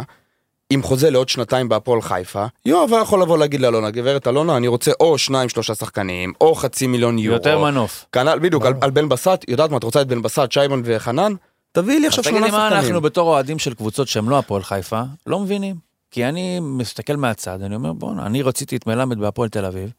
עם 0.70 0.82
חוזה 0.82 1.10
לעוד 1.10 1.28
שנתיים 1.28 1.68
בהפועל 1.68 2.02
חיפה, 2.02 2.46
יואב 2.66 2.92
היה 2.92 3.02
יכול 3.02 3.22
לבוא 3.22 3.38
להגיד 3.38 3.60
לאלונה, 3.60 3.90
גברת 3.90 4.26
אלונה, 4.26 4.56
אני 4.56 4.68
רוצה 4.68 4.90
או 5.00 5.18
שניים 5.18 5.48
שלושה 5.48 5.74
שחקנים, 5.74 6.32
או 6.40 6.54
חצי 6.54 6.86
מיליון 6.86 7.18
יורו. 7.18 7.36
יותר 7.36 7.58
מנוף. 7.58 8.04
כנ"ל, 8.12 8.38
בדיוק, 8.38 8.66
על. 8.66 8.74
על 8.80 8.90
בן 8.90 9.08
בסט, 9.08 9.44
יודעת 9.48 9.70
מה, 9.70 9.76
את 9.76 9.84
רוצה 9.84 10.00
את 10.02 10.06
בן 10.08 10.22
בסט, 10.22 10.52
שיימן 10.52 10.80
וחנן? 10.84 11.32
תביאי 11.72 12.00
לי 12.00 12.06
עכשיו 12.06 12.24
שמונה 12.24 12.46
לי 12.46 12.52
מה 12.52 12.68
שחקנים. 12.70 12.84
אנחנו 12.84 13.00
בתור 13.00 13.28
אוהדים 13.28 13.58
של 13.58 13.74
קבוצות 13.74 14.08
שהן 14.08 14.24
לא 14.26 14.38
הפועל 14.38 14.62
חיפה, 14.62 15.02
לא 15.26 15.40
מבינים. 15.40 15.76
כי 16.10 16.24
אני 16.24 16.60
מסתכל 16.60 17.16
מהצד, 17.16 17.62
אני 17.62 17.74
אומר, 17.74 17.92
בואנה, 17.92 18.26
אני 18.26 18.42
רציתי 18.42 18.76
את 18.76 18.86
מלמד 18.86 19.18
בהפועל 19.18 19.48
תל 19.48 19.64
אביב, 19.64 19.90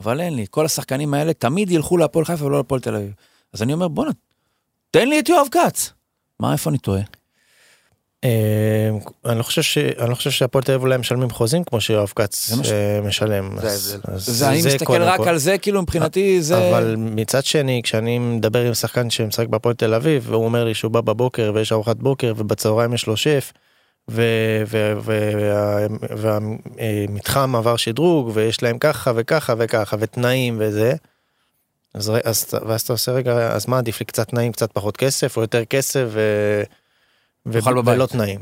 אבל 0.00 0.20
אין 0.20 0.34
לי. 0.34 0.46
כל 0.50 0.64
השחקנים 0.64 1.14
האלה 1.14 1.32
תמיד 1.32 1.70
ילכו 1.70 1.96
להפועל 1.96 2.24
חיפה 2.24 2.44
ולא 2.44 2.56
להפועל 2.56 2.80
תל 2.80 2.94
אביב. 2.94 3.12
אז 3.52 3.62
אני 3.62 3.72
אומר, 3.72 3.88
בואנה, 3.88 4.10
תן 4.90 5.08
לי 5.08 5.18
את 5.18 5.28
יואב 5.28 5.46
כץ. 5.50 5.92
מה, 6.40 6.52
איפה 6.52 6.70
אני 6.70 6.78
טועה? 6.78 7.00
אה, 8.24 8.30
אני 9.26 9.38
לא 9.38 9.42
חושב 9.42 9.62
ש- 9.62 9.78
אני 9.78 10.10
לא 10.10 10.14
חושב 10.14 10.30
שהפועל 10.30 10.64
תל 10.64 10.72
אביב 10.72 10.82
אולי 10.82 10.96
משלמים 10.96 11.30
חוזים 11.30 11.64
כמו 11.64 11.80
שיואב 11.80 12.12
כץ 12.16 12.52
אה, 12.72 13.00
משלם. 13.02 13.58
זה 13.60 13.68
ההבדל. 14.04 14.18
זה, 14.18 14.48
אני 14.48 14.62
מסתכל 14.66 15.02
רק. 15.02 15.20
על 15.20 15.38
זה, 15.38 15.58
כאילו 15.58 15.82
מבחינתי 15.82 16.42
זה... 16.42 16.68
אבל 16.70 16.94
מצד 16.98 17.44
שני 17.44 17.80
כשאני 17.84 18.18
מדבר 18.18 18.66
עם 18.66 18.74
שחקן 18.74 19.10
שמשחק 19.10 19.48
בהפועל 19.48 19.74
תל 19.74 19.94
אביב 19.94 20.24
והוא 20.30 20.44
אומר 20.44 20.64
לי 20.64 20.74
שהוא 20.74 20.92
בא 20.92 21.00
בבוקר 21.00 21.52
ויש 21.54 21.72
ארוחת 21.72 21.96
בוקר 21.96 22.32
ובצהריים 22.36 22.94
יש 22.94 23.06
לו 23.06 23.16
שף 23.16 23.52
והמתחם 26.16 27.56
עבר 27.56 27.76
שדרוג 27.76 28.30
ויש 28.34 28.62
להם 28.62 28.78
ככה 28.78 29.12
וככה 29.16 29.54
וככה 29.58 29.96
ותנאים 30.00 30.56
וזה. 30.60 30.92
אז, 31.94 32.12
ואז 32.66 32.80
אתה 32.82 32.92
עושה 32.92 33.12
רגע 33.12 33.52
אז 33.52 33.66
מה 33.68 33.78
עדיף 33.78 34.00
לי 34.00 34.06
קצת 34.06 34.28
תנאים 34.28 34.52
קצת 34.52 34.72
פחות 34.72 34.96
כסף 34.96 35.36
או 35.36 35.42
יותר 35.42 35.64
כסף 35.64 36.04
ו... 36.08 36.20
ו... 37.52 37.58
אוכל 37.58 37.74
בבית. 37.74 37.94
ולא 37.94 38.06
תנאים. 38.06 38.40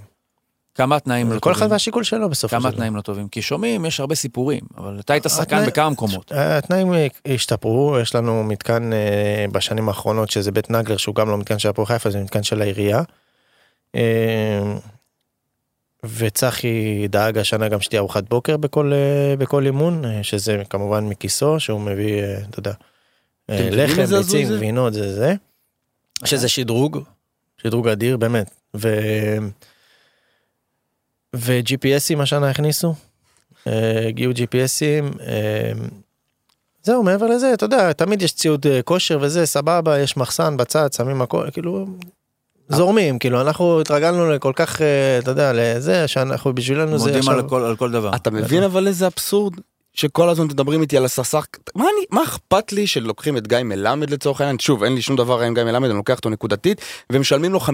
כמה 0.77 1.01
תנאים 1.01 1.33
לא 1.33 1.39
כל 1.39 1.53
אחד 1.53 1.59
טובים? 1.59 1.73
והשיקול 1.73 2.05
שלו 2.05 2.29
בסופו 2.29 2.57
של 2.57 2.61
כמה 2.61 2.71
דבר. 2.71 2.79
תנאים 2.79 2.97
לא 2.97 3.01
טובים? 3.01 3.29
כי 3.29 3.43
שומעים, 3.43 3.85
יש 3.85 4.01
הרבה 4.01 4.15
סיפורים, 4.15 4.61
אבל 4.77 5.01
אתה 5.01 5.13
היית 5.13 5.25
שחקן 5.29 5.67
בכמה 5.67 5.91
מקומות. 5.91 6.33
התנאים 6.33 6.95
אה, 6.95 7.07
השתפרו, 7.27 7.97
יש 8.03 8.15
לנו 8.15 8.45
מתקן 8.45 8.93
אה, 8.93 9.47
בשנים 9.53 9.89
האחרונות 9.89 10.31
שזה 10.31 10.53
בית 10.53 10.71
נגלר 10.71 10.97
שהוא 10.97 11.15
גם 11.15 11.29
לא 11.29 11.39
מתקן 11.39 11.59
של 11.59 11.69
הפועל 11.69 11.87
חיפה, 11.87 12.11
זה 12.11 12.23
מתקן 12.23 12.43
של 12.43 12.63
העירייה. 12.63 13.03
אה, 13.95 14.75
וצחי 16.05 17.09
דאג 17.09 17.39
השנה 17.39 17.69
גם 17.69 17.81
שתהיה 17.81 18.01
ארוחת 18.01 18.29
בוקר 18.29 18.57
בכל, 18.57 18.93
בכל 19.39 19.67
אימון, 19.67 20.05
שזה 20.23 20.63
כמובן 20.71 21.05
מכיסו, 21.05 21.61
שהוא 21.61 21.81
מביא, 21.81 22.23
אתה 22.51 22.59
יודע, 22.59 22.73
לחם, 23.49 24.05
ביצים? 24.05 24.49
גבינות, 24.49 24.95
זה 24.95 25.15
זה. 25.15 25.35
שזה 26.25 26.49
שדרוג, 26.49 26.99
שדרוג 27.63 27.89
אדיר 27.89 28.17
באמת. 28.17 28.56
ו... 28.77 28.89
ו-GPSים 31.37 32.23
השנה 32.23 32.51
הכניסו, 32.51 32.95
אה, 33.67 34.09
הגיעו 34.09 34.33
GPSים, 34.33 35.21
אה, 35.21 35.73
זהו 36.83 37.03
מעבר 37.03 37.27
לזה 37.27 37.55
אתה 37.55 37.65
יודע 37.65 37.93
תמיד 37.93 38.23
יש 38.23 38.33
ציוד 38.33 38.67
אה, 38.67 38.83
כושר 38.83 39.19
וזה 39.21 39.47
סבבה 39.47 39.99
יש 39.99 40.17
מחסן 40.17 40.57
בצד 40.57 40.93
שמים 40.93 41.23
הכל 41.23 41.51
כאילו 41.53 41.87
זורמים 42.69 43.19
כאילו 43.19 43.41
אנחנו 43.41 43.81
התרגלנו 43.81 44.31
לכל 44.31 44.53
כך 44.57 44.81
אתה 45.19 45.31
יודע 45.31 45.53
לזה 45.55 46.09
שאנחנו 46.09 46.55
בשבילנו 46.55 46.99
זה 46.99 47.13
מודים 47.13 47.29
על 47.65 47.77
כל 47.77 47.91
דבר. 47.91 48.17
אתה 48.17 48.31
מבין 48.31 48.63
אבל 48.63 48.87
איזה 48.87 49.07
אבסורד? 49.07 49.55
שכל 49.97 50.29
הזמן 50.29 50.45
מדברים 50.45 50.83
איתי 50.83 50.97
על 50.97 51.05
הסס"ח, 51.05 51.47
מה, 51.75 51.85
אני, 51.85 52.05
מה 52.11 52.25
אכפת 52.25 52.73
לי 52.73 52.87
שלוקחים 52.87 53.37
את 53.37 53.47
גיא 53.49 53.59
מלמד 53.59 54.11
לצורך 54.11 54.41
העניין? 54.41 54.59
שוב, 54.59 54.83
אין 54.83 54.95
לי 54.95 55.03
שום 55.03 55.17
דבר 55.17 55.41
עם 55.41 55.55
גיא 55.55 55.65
מלמד, 55.65 55.89
אני 55.89 55.97
לוקח 55.97 56.17
אותו 56.17 56.31
נקודתית, 56.31 56.81
ומשלמים 57.13 57.53
לו 57.53 57.61
50-60 57.61 57.71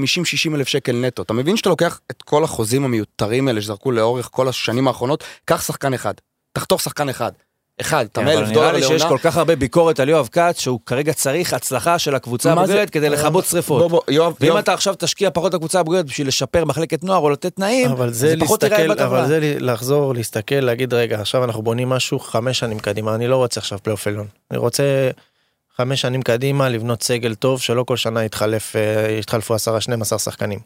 אלף 0.55 0.69
שקל 0.69 0.93
נטו. 0.93 1.23
אתה 1.23 1.33
מבין 1.33 1.57
שאתה 1.57 1.69
לוקח 1.69 2.01
את 2.11 2.23
כל 2.23 2.45
החוזים 2.45 2.85
המיותרים 2.85 3.49
האלה 3.49 3.63
שזרקו 3.63 3.91
לאורך 3.91 4.29
כל 4.33 4.49
השנים 4.49 4.89
האחרונות, 4.89 5.25
קח 5.45 5.63
שחקן 5.63 5.95
אחד, 5.95 6.15
תחתוך 6.53 6.81
שחקן 6.81 7.09
אחד. 7.09 7.33
אחד, 7.81 8.07
אתה 8.13 8.21
כן, 8.21 8.27
מאה 8.27 8.35
אבל 8.35 8.43
אלף 8.43 8.53
דולר 8.53 8.67
נראה 8.67 8.73
לי 8.73 8.83
שיש 8.83 9.03
לעונה. 9.03 9.09
כל 9.09 9.19
כך 9.19 9.37
הרבה 9.37 9.57
ביקורת 9.57 10.01
על 10.01 10.09
יואב 10.09 10.29
כץ, 10.33 10.61
שהוא 10.61 10.81
כרגע 10.87 11.13
צריך 11.13 11.53
הצלחה 11.53 11.99
של 11.99 12.15
הקבוצה 12.15 12.53
הבוגרת 12.53 12.91
כדי 12.91 13.09
לכבות 13.09 13.33
בוא, 13.33 13.43
שריפות. 13.43 13.91
בוא, 13.91 14.01
יואב, 14.09 14.35
ואם 14.41 14.59
אתה 14.59 14.73
עכשיו 14.75 14.95
תשקיע 14.99 15.31
פחות 15.31 15.55
בקבוצה 15.55 15.81
הבוגרת 15.81 16.07
בשביל 16.07 16.29
לשפר 16.29 16.65
מחלקת 16.65 17.05
נוער 17.05 17.21
או 17.21 17.31
לתת 17.31 17.57
תנאים, 17.57 17.91
אבל 17.91 18.13
זה 18.13 18.35
פחות 18.41 18.63
ייראה 18.63 18.79
להסתכל 18.79 18.95
בטבלה. 18.95 19.21
אבל 19.21 19.27
זה 19.27 19.57
לחזור 19.61 20.15
להסתכל 20.15 20.55
להגיד 20.55 20.95
רגע 20.95 21.21
עכשיו 21.21 21.45
אנחנו 21.45 21.63
בונים 21.63 21.89
משהו 21.89 22.19
חמש 22.19 22.59
שנים 22.59 22.79
קדימה 22.79 23.15
אני 23.15 23.29
לא 23.29 23.37
רוצה 23.37 23.61
עכשיו 23.61 23.79
פלייאוף 23.83 24.07
עליון 24.07 24.27
אני 24.51 24.59
רוצה 24.59 25.11
חמש 25.77 26.01
שנים 26.01 26.23
קדימה 26.23 26.69
לבנות 26.69 27.03
סגל 27.03 27.35
טוב 27.35 27.61
שלא 27.61 27.83
כל 27.83 27.97
שנה 27.97 28.21
אה, 28.21 28.27
יתחלפו 29.19 29.55
עשרה 29.55 29.81
12 29.81 30.19
שחקנים. 30.19 30.59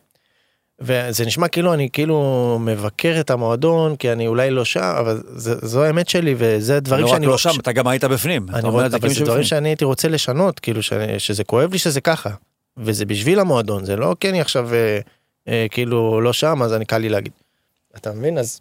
וזה 0.80 1.26
נשמע 1.26 1.48
כאילו 1.48 1.74
אני 1.74 1.88
כאילו 1.92 2.58
מבקר 2.60 3.16
את 3.20 3.30
המועדון 3.30 3.96
כי 3.96 4.12
אני 4.12 4.26
אולי 4.26 4.50
לא 4.50 4.64
שם 4.64 4.94
אבל 4.98 5.22
זה, 5.26 5.54
זו 5.62 5.84
האמת 5.84 6.08
שלי 6.08 6.34
וזה 6.38 6.80
דברים 6.80 7.04
לא 7.04 7.10
שאני 7.10 7.26
לא 7.26 7.38
שם, 7.38 7.50
אתה 7.60 7.72
גם 7.72 7.86
היית 7.86 8.04
בפנים. 8.04 8.46
אני 8.54 8.68
רואה, 8.68 8.86
את 8.86 8.90
זה 8.90 8.96
אבל 8.96 9.08
זה 9.08 9.24
דברים. 9.24 9.44
שאני 9.44 9.68
הייתי 9.68 9.84
רוצה 9.84 10.08
לשנות, 10.08 10.60
כאילו 10.60 10.82
ש... 10.82 10.92
שזה 11.18 11.44
כואב 11.44 11.72
לי 11.72 11.78
שזה 11.78 12.00
ככה. 12.00 12.30
וזה 12.76 13.04
בשביל 13.04 13.40
המועדון, 13.40 13.84
זה 13.84 13.96
לא 13.96 14.16
כי 14.20 14.30
אני 14.30 14.40
עכשיו 14.40 14.74
אה, 14.74 14.98
אה, 15.48 15.66
כאילו 15.70 16.20
לא 16.20 16.32
שם, 16.32 16.62
אז 16.62 16.72
אני 16.72 16.84
קל 16.84 16.98
לי 16.98 17.08
להגיד. 17.08 17.32
אתה 17.96 18.12
מבין? 18.12 18.38
אז 18.38 18.60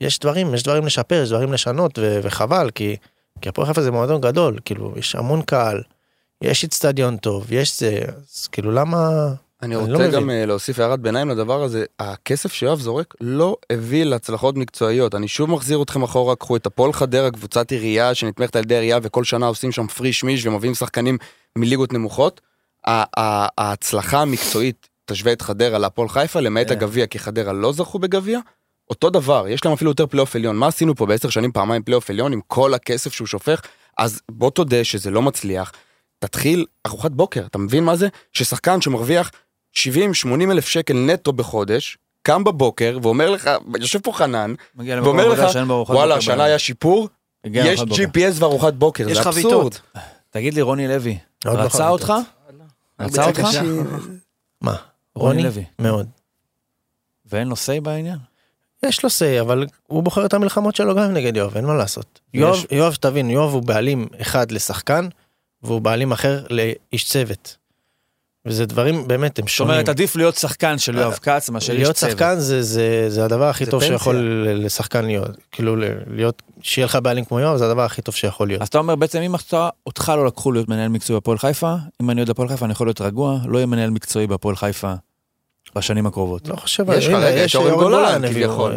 יש 0.00 0.18
דברים, 0.18 0.54
יש 0.54 0.62
דברים 0.62 0.86
לשפר, 0.86 1.22
יש 1.22 1.28
דברים 1.28 1.52
לשנות, 1.52 1.98
ו... 1.98 2.20
וחבל, 2.22 2.70
כי, 2.74 2.96
כי 3.40 3.48
הפועל 3.48 3.66
חיפה 3.66 3.82
זה 3.82 3.90
מועדון 3.90 4.20
גדול, 4.20 4.58
כאילו, 4.64 4.92
יש 4.96 5.14
המון 5.14 5.42
קהל, 5.42 5.82
יש 6.42 6.64
אצטדיון 6.64 7.16
טוב, 7.16 7.52
יש 7.52 7.80
זה, 7.80 7.98
אז 8.08 8.46
כאילו 8.46 8.72
למה... 8.72 9.32
אני 9.62 9.74
אני 9.74 9.82
רוצה 9.82 9.92
לא 9.92 9.98
מבין. 9.98 10.10
גם 10.10 10.30
אה, 10.30 10.46
להוסיף 10.46 10.78
הערת 10.78 11.00
ביניים 11.00 11.28
לדבר 11.28 11.62
הזה, 11.62 11.84
הכסף 11.98 12.52
שיואב 12.52 12.80
זורק 12.80 13.14
לא 13.20 13.56
הביא 13.70 14.04
להצלחות 14.04 14.56
מקצועיות. 14.56 15.14
אני 15.14 15.28
שוב 15.28 15.50
מחזיר 15.50 15.82
אתכם 15.82 16.02
אחורה, 16.02 16.36
קחו 16.36 16.56
את 16.56 16.66
הפועל 16.66 16.92
חדרה, 16.92 17.30
קבוצת 17.30 17.70
עירייה 17.70 18.14
שנתמכת 18.14 18.56
על 18.56 18.62
ידי 18.62 18.74
עירייה 18.74 18.98
וכל 19.02 19.24
שנה 19.24 19.46
עושים 19.46 19.72
שם 19.72 19.86
פריש 19.86 20.24
מיש 20.24 20.46
ומביאים 20.46 20.74
שחקנים 20.74 21.18
מליגות 21.58 21.92
נמוכות. 21.92 22.40
ההצלחה 22.84 24.22
המקצועית, 24.22 24.88
תשווה 25.04 25.32
את 25.32 25.42
חדרה 25.42 25.78
להפועל 25.78 26.08
חיפה, 26.08 26.40
למעט 26.40 26.66
כן. 26.66 26.72
הגביע, 26.72 27.06
כי 27.06 27.18
חדרה 27.18 27.52
לא 27.52 27.72
זכו 27.72 27.98
בגביע. 27.98 28.38
אותו 28.90 29.10
דבר, 29.10 29.48
יש 29.48 29.64
להם 29.64 29.74
אפילו 29.74 29.90
יותר 29.90 30.06
פלייאוף 30.06 30.36
עליון. 30.36 30.56
מה 30.56 30.66
עשינו 30.66 30.94
פה 30.94 31.06
בעשר 31.06 31.30
שנים 31.30 31.52
פעמיים 31.52 31.82
פלייאוף 31.82 32.10
עליון 32.10 32.32
עם 32.32 32.40
כל 32.46 32.74
הכסף 32.74 33.12
שהוא 33.12 33.26
שופך? 33.26 33.60
אז 33.98 34.20
בוא 34.30 34.50
תודה 34.50 34.84
שזה 34.84 35.10
לא 35.10 35.22
מצליח. 35.22 35.72
תתחיל 36.18 36.66
ארוחת 36.86 37.10
בוקר, 37.10 37.46
אתה 37.46 37.58
מבין 37.58 37.84
מה 37.84 37.96
זה? 37.96 38.08
ששחקן 38.32 38.80
שמרוויח 38.80 39.30
70-80 39.76 39.78
אלף 40.50 40.68
שקל 40.68 40.94
נטו 40.94 41.32
בחודש, 41.32 41.98
קם 42.22 42.44
בבוקר 42.44 42.98
ואומר 43.02 43.30
לך, 43.30 43.50
יושב 43.80 43.98
פה 44.00 44.12
חנן, 44.12 44.54
ואומר 44.76 45.28
לך, 45.28 45.56
וואלה, 45.88 46.14
השנה. 46.14 46.44
היה 46.44 46.58
שיפור, 46.58 47.08
יש. 47.44 47.80
GPS 47.80 48.34
וארוחת 48.34 48.74
בוקר, 48.74 49.08
יש 49.08 49.18
זה. 49.18 49.28
אבסורד. 49.28 49.74
תגיד 50.30 50.54
לי, 50.54 50.62
רוני 50.62 50.88
לוי, 50.88 51.18
לא 51.44 51.50
רצה. 51.52 51.88
אותך? 51.88 52.12
רצה 53.00 53.26
אותך? 53.26 53.48
מה? 54.60 54.76
רוני? 55.14 55.42
לוי. 55.42 55.64
מאוד. 55.78 56.06
ואין 57.26 57.48
לו 57.48 57.54
say 57.54 57.80
בעניין? 57.80 58.18
יש 58.82 59.04
לו 59.04 59.08
say, 59.08 59.40
אבל 59.40 59.66
הוא 59.86 60.02
בוחר 60.02 60.26
את 60.26 60.34
המלחמות 60.34 60.76
שלו 60.76 60.94
גם 60.94 61.12
נגד 61.12 61.36
יואב, 61.36 61.56
אין 61.56 61.64
מה 61.64 61.74
לעשות. 61.74 62.20
יואב, 62.34 62.64
יואב, 62.70 62.94
תבין, 63.00 63.30
יואב 63.30 63.52
הוא 63.52 63.62
בעלים 63.62 64.08
אחד 64.20 64.52
לשחקן, 64.52 65.08
והוא 65.62 65.80
בעלים 65.80 66.12
אחר 66.12 66.44
לאיש 66.50 67.08
צוות. 67.08 67.56
וזה 68.46 68.66
דברים, 68.66 69.08
באמת, 69.08 69.38
הם 69.38 69.44
זאת 69.44 69.50
שונים. 69.50 69.70
אומרת, 69.72 69.88
עדיף 69.88 70.16
להיות 70.16 70.34
שחקן 70.36 70.78
של 70.78 70.96
יואב 70.98 71.12
כץ 71.22 71.50
מאשר 71.50 71.72
איש 71.72 71.80
להיות 71.82 71.96
צוות. 71.96 72.12
שחקן 72.12 72.38
זה, 72.38 72.62
זה, 72.62 73.04
זה 73.08 73.24
הדבר 73.24 73.44
הכי 73.48 73.64
זה 73.64 73.70
טוב 73.70 73.80
פנסיה. 73.80 73.98
שיכול 73.98 74.16
ל- 74.16 74.64
לשחקן 74.66 75.04
להיות. 75.04 75.28
כאילו, 75.52 75.76
ל- 75.76 75.84
להיות, 76.06 76.42
שיהיה 76.62 76.84
לך 76.86 76.98
בעלים 77.02 77.24
כמו 77.24 77.40
יואב, 77.40 77.56
זה 77.56 77.64
הדבר 77.66 77.82
הכי 77.82 78.02
טוב 78.02 78.14
שיכול 78.14 78.48
להיות. 78.48 78.62
אז 78.62 78.68
אתה 78.68 78.78
אומר 78.78 78.94
בעצם 78.96 79.18
אם 79.20 79.34
אתה, 79.34 79.68
אותך 79.86 80.12
לא 80.16 80.26
לקחו 80.26 80.52
להיות 80.52 80.68
מנהל 80.68 80.88
מקצועי 80.88 81.16
בהפועל 81.20 81.38
חיפה, 81.38 81.74
אם 82.02 82.10
אני 82.10 82.20
אוהד 82.20 82.30
הפועל 82.30 82.48
חיפה 82.48 82.64
אני 82.64 82.72
יכול 82.72 82.86
להיות 82.86 83.00
רגוע, 83.00 83.38
לא 83.46 83.58
יהיה 83.58 83.66
מנהל 83.66 83.90
מקצועי 83.90 84.26
בהפועל 84.26 84.56
חיפה 84.56 84.92
בשנים 85.76 86.06
הקרובות. 86.06 86.48
לא 86.48 86.56
חושב, 86.56 86.84
יש 86.90 87.06
לך, 87.06 87.14
רגע, 87.14 87.40
יש 87.40 87.56
אורן 87.56 87.70
גולן. 87.74 88.28
כביכול. 88.28 88.72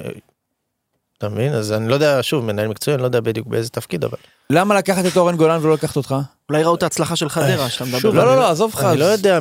אתה 1.17 1.29
מבין? 1.29 1.53
אז 1.53 1.71
אני 1.71 1.87
לא 1.89 1.93
יודע, 1.93 2.19
שוב, 2.21 2.45
מנהל 2.45 2.67
מקצועי, 2.67 2.95
אני 2.95 3.01
לא 3.01 3.07
יודע 3.07 3.19
בדיוק 3.21 3.47
באיזה 3.47 3.69
תפקיד, 3.69 4.03
אבל... 4.03 4.17
למה 4.49 4.75
לקחת 4.75 5.05
את 5.05 5.17
אורן 5.17 5.35
גולן 5.37 5.59
ולא 5.61 5.73
לקחת 5.73 5.95
אותך? 5.97 6.15
אולי 6.49 6.63
ראו 6.63 6.75
את 6.75 6.83
ההצלחה 6.83 7.15
של 7.15 7.29
חדרה 7.29 7.69
שאתה 7.69 7.85
מדבר. 7.85 8.09
לא, 8.09 8.25
לא, 8.25 8.35
לא, 8.35 8.49
עזוב 8.49 8.71
אותך. 8.73 8.83
אני 8.91 8.97
לא 8.99 9.05
יודע 9.05 9.39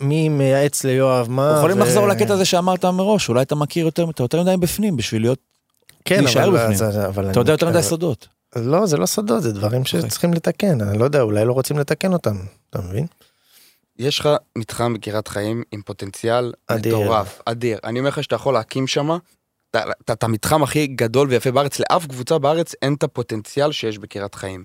מי 0.00 0.28
מייעץ 0.28 0.84
ליואב 0.84 1.30
מה. 1.30 1.54
יכולים 1.58 1.78
לחזור 1.78 2.08
לקטע 2.08 2.34
הזה 2.34 2.44
שאמרת 2.44 2.84
מראש, 2.84 3.28
אולי 3.28 3.42
אתה 3.42 3.54
מכיר 3.54 3.84
יותר, 3.86 4.10
אתה 4.10 4.22
יותר 4.22 4.42
מדי 4.42 4.56
בפנים 4.56 4.96
בשביל 4.96 5.22
להיות, 5.22 5.38
כן, 6.04 6.24
להישאר 6.24 6.48
אבל- 6.48 6.72
בפנים. 6.74 7.30
אתה 7.30 7.40
יודע 7.40 7.52
יותר 7.52 7.68
מדי 7.70 7.82
סודות. 7.82 8.28
לא, 8.56 8.86
זה 8.86 8.96
לא 8.96 9.06
סודות, 9.06 9.42
זה 9.42 9.52
דברים 9.52 9.82
אוקיי. 9.82 10.00
שצריכים 10.02 10.34
לתקן, 10.34 10.80
אני 10.80 10.98
לא 10.98 11.04
יודע, 11.04 11.20
אולי 11.20 11.44
לא 11.44 11.52
רוצים 11.52 11.78
לתקן 11.78 12.12
אותם, 12.12 12.36
אתה 12.70 12.78
מבין? 12.82 13.06
יש 13.98 14.18
לך 14.20 14.28
מתחם 14.58 14.94
בקריית 14.94 15.28
חיים 15.28 15.62
עם 15.72 15.82
פוטנציאל. 15.82 16.52
מטורף, 16.72 17.40
אדיר. 17.46 17.78
אני 17.84 17.98
אומר 17.98 18.08
לך 18.08 18.22
שאתה 18.22 18.34
יכול 18.34 18.54
להקים 18.54 18.86
שם 18.86 19.10
את 20.10 20.22
המתחם 20.22 20.62
הכי 20.62 20.86
גדול 20.86 21.28
ויפה 21.28 21.50
בארץ, 21.50 21.80
לאף 21.80 22.06
קבוצה 22.06 22.38
בארץ 22.38 22.74
אין 22.82 22.94
את 22.94 23.02
הפוטנציאל 23.02 23.72
שיש 23.72 23.98
בקריית 23.98 24.34
חיים. 24.34 24.64